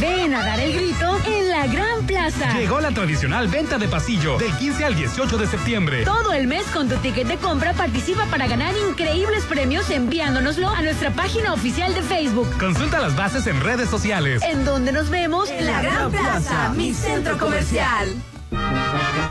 Ven 0.00 0.34
a 0.34 0.42
dar 0.42 0.58
el 0.58 0.72
grito 0.72 1.18
en 1.26 1.50
la 1.50 1.66
Gran 1.66 2.06
Plaza. 2.06 2.54
Llegó 2.58 2.80
la 2.80 2.90
tradicional 2.90 3.48
venta 3.48 3.76
de 3.76 3.86
pasillo 3.86 4.38
del 4.38 4.50
15 4.56 4.84
al 4.86 4.94
18 4.94 5.36
de 5.36 5.46
septiembre. 5.46 6.04
Todo 6.06 6.32
el 6.32 6.46
mes 6.46 6.64
con 6.72 6.88
tu 6.88 6.96
ticket 6.96 7.28
de 7.28 7.36
compra 7.36 7.74
participa 7.74 8.24
para 8.26 8.48
ganar 8.48 8.74
increíbles 8.88 9.44
premios 9.44 9.90
enviándonoslo 9.90 10.70
a 10.70 10.80
nuestra 10.80 11.10
página 11.10 11.52
oficial 11.52 11.92
de 11.92 12.00
Facebook. 12.00 12.48
Consulta 12.58 12.98
las 12.98 13.14
bases 13.14 13.46
en 13.46 13.60
redes 13.60 13.90
sociales. 13.90 14.42
En 14.42 14.64
donde 14.64 14.90
nos 14.90 15.10
vemos 15.10 15.50
En 15.50 15.66
la 15.66 15.82
Gran 15.82 16.10
Plaza, 16.10 16.70
mi 16.70 16.94
centro 16.94 17.36
comercial. 17.36 18.08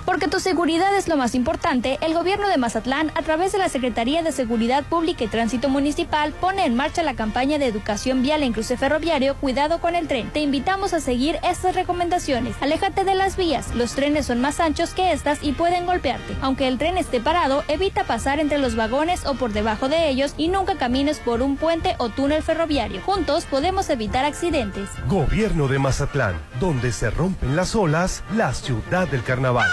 Porque 0.06 0.28
tu 0.28 0.40
seguridad 0.40 0.96
es 0.96 1.08
lo 1.08 1.18
más 1.18 1.36
importante, 1.36 2.00
el 2.02 2.14
gobierno 2.14 2.50
de 2.50 2.58
Mazatlán, 2.58 3.12
a 3.16 3.22
través 3.22 3.52
de 3.52 3.58
la 3.58 3.70
Secretaría 3.70 4.24
de 4.24 4.32
Seguridad 4.32 4.84
Pública 4.84 5.24
y 5.24 5.28
Tránsito 5.28 5.70
Municipal, 5.70 6.34
pone 6.34 6.66
en 6.66 6.76
marcha 6.76 7.04
la 7.04 7.14
campaña 7.14 7.60
de 7.60 7.68
educación 7.68 8.22
vial 8.22 8.41
en 8.44 8.54
cruce 8.54 8.76
ferroviario 8.76 9.36
Cuidado 9.36 9.80
con 9.80 9.96
el 9.96 10.08
tren. 10.08 10.30
Te 10.32 10.40
invitamos 10.40 10.94
a 10.94 11.00
seguir 11.00 11.38
estas 11.44 11.76
recomendaciones. 11.76 12.56
Aléjate 12.62 13.04
de 13.04 13.16
las 13.16 13.38
vías, 13.38 13.76
los 13.76 13.94
trenes 13.94 14.26
son 14.26 14.41
más 14.41 14.60
anchos 14.60 14.94
que 14.94 15.12
estas 15.12 15.44
y 15.44 15.52
pueden 15.52 15.86
golpearte. 15.86 16.36
Aunque 16.41 16.68
el 16.68 16.78
tren 16.78 16.98
esté 16.98 17.20
parado, 17.20 17.64
evita 17.68 18.04
pasar 18.04 18.40
entre 18.40 18.58
los 18.58 18.76
vagones 18.76 19.26
o 19.26 19.36
por 19.36 19.54
debajo 19.54 19.90
de 19.90 20.10
ellos 20.10 20.34
y 20.38 20.48
nunca 20.48 20.76
camines 20.76 21.20
por 21.20 21.41
un 21.41 21.58
puente 21.58 21.96
o 22.00 22.10
túnel 22.10 22.41
ferroviario. 22.41 23.02
Juntos 23.02 23.46
podemos 23.46 23.90
evitar 23.90 24.26
accidentes. 24.26 24.90
Gobierno 25.08 25.68
de 25.68 25.80
Mazatlán, 25.80 26.36
donde 26.60 26.91
se 26.91 27.10
rompen 27.12 27.56
las 27.56 27.76
olas, 27.76 28.24
la 28.36 28.54
ciudad 28.54 29.08
del 29.10 29.23
carnaval. 29.23 29.68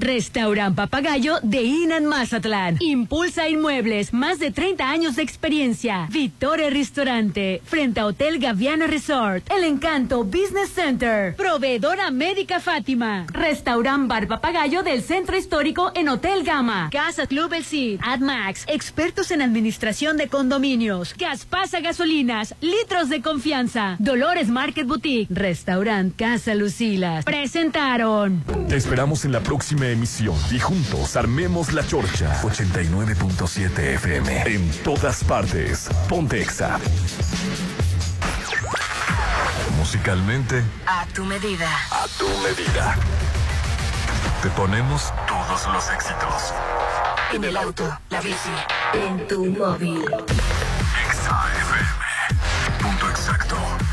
Restaurant 0.04 0.76
Papagayo 0.76 1.40
de 1.44 1.64
Inan 1.64 2.06
Mazatlán. 2.06 2.76
Impulsa 2.82 3.48
Inmuebles, 3.48 4.12
más 4.12 4.38
de 4.38 4.52
30 4.52 4.90
años 4.90 5.16
de 5.16 5.24
experiencia. 5.24 6.08
Vittore 6.12 6.70
Restaurante, 6.70 7.62
frente 7.64 8.02
a 8.02 8.06
Hotel 8.06 8.38
Gaviana 8.38 8.86
Resort. 8.86 9.50
El 9.50 9.64
Encanto 9.64 10.26
Business 10.26 10.72
Center. 10.76 11.38
Proveedora 11.38 12.12
Médica 12.12 12.60
Fátima. 12.60 13.26
Restaurant 13.30 14.10
Bar 14.10 14.28
Papagayo 14.28 14.84
del 14.84 15.02
Centro 15.02 15.38
Histórico 15.38 15.94
en 15.96 16.10
Hotel 16.10 16.44
Gama. 16.44 16.90
Casa 16.92 17.26
Club 17.26 17.54
El 17.54 17.64
Cid. 17.64 18.02
AdMax, 18.04 18.66
expertos 18.68 19.32
en 19.32 19.42
administración 19.42 20.18
de 20.18 20.28
condominios. 20.28 21.16
Gaspasa 21.18 21.80
Gasolinas, 21.80 22.56
litros 22.60 23.08
de 23.08 23.22
confianza. 23.22 23.96
Dolores 24.00 24.50
Market 24.50 24.86
Boutique. 24.86 25.34
Restaurant 25.34 26.14
Casa 26.14 26.56
Lucilas. 26.56 27.24
Presentaron. 27.24 28.44
Te 28.68 28.76
esperamos 28.76 29.24
en 29.24 29.32
la 29.32 29.40
próxima 29.40 29.93
emisión 29.94 30.36
y 30.52 30.60
juntos 30.60 31.16
armemos 31.16 31.72
la 31.74 31.86
chorcha 31.86 32.42
89.7 32.44 33.80
FM. 33.96 34.44
En 34.54 34.70
todas 34.84 35.24
partes. 35.24 35.88
Pontexa. 36.10 36.80
Musicalmente, 39.78 40.64
A 40.86 41.06
tu 41.14 41.24
medida. 41.26 41.70
a 41.92 42.06
tu 42.18 42.28
medida. 42.40 42.96
Te 44.42 44.50
ponemos 44.50 45.14
todos 45.28 45.68
los 45.74 45.90
éxitos. 45.90 46.54
En 47.34 47.44
el 47.44 47.58
auto, 47.58 47.98
la 48.10 48.22
bici, 48.22 48.50
en 48.94 49.28
tu 49.28 49.46
móvil. 49.46 50.04
Exa 51.08 51.46
FM. 51.62 52.13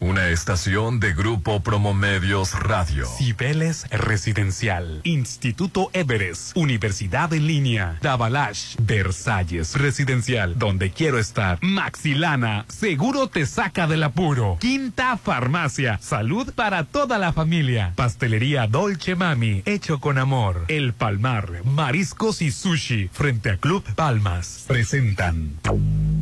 Una 0.00 0.28
estación 0.28 1.00
de 1.00 1.14
Grupo 1.14 1.60
Promomedios 1.60 2.52
Radio. 2.60 3.06
Cibeles 3.06 3.86
Residencial, 3.90 5.00
Instituto 5.04 5.88
Everest, 5.94 6.54
Universidad 6.56 7.32
en 7.32 7.46
línea, 7.46 7.98
Davalash, 8.02 8.76
Versalles 8.80 9.74
Residencial, 9.76 10.58
donde 10.58 10.90
quiero 10.90 11.18
estar, 11.18 11.58
Maxilana, 11.62 12.66
seguro 12.68 13.28
te 13.28 13.46
saca 13.46 13.86
del 13.86 14.02
apuro, 14.02 14.58
Quinta 14.60 15.16
Farmacia, 15.16 15.98
salud 16.02 16.52
para 16.54 16.84
toda 16.84 17.16
la 17.18 17.32
familia, 17.32 17.92
Pastelería 17.96 18.66
Dolce 18.66 19.14
Mami, 19.14 19.62
hecho 19.64 20.00
con 20.00 20.18
amor, 20.18 20.64
El 20.68 20.92
Palmar, 20.92 21.64
Mariscos 21.64 22.42
y 22.42 22.50
Sushi, 22.50 23.08
frente 23.12 23.50
a 23.50 23.56
Club 23.56 23.82
Palmas, 23.94 24.64
presentan. 24.66 25.58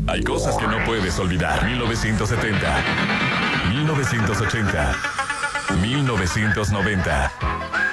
Hay 0.07 0.23
cosas 0.23 0.57
que 0.57 0.67
no 0.67 0.85
puedes 0.85 1.19
olvidar. 1.19 1.65
1970, 1.65 2.85
1980, 3.71 4.95
1990. 5.81 7.92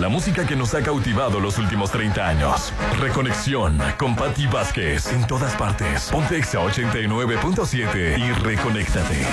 La 0.00 0.08
música 0.10 0.46
que 0.46 0.56
nos 0.56 0.74
ha 0.74 0.82
cautivado 0.82 1.40
los 1.40 1.58
últimos 1.58 1.90
30 1.90 2.28
años. 2.28 2.72
Reconexión 3.00 3.78
con 3.96 4.14
Patti 4.14 4.46
Vázquez 4.46 5.10
en 5.10 5.26
todas 5.26 5.54
partes. 5.54 6.10
Ponte 6.10 6.36
Exa 6.36 6.58
89.7 6.58 8.18
y 8.18 8.32
reconéctate. 8.32 9.26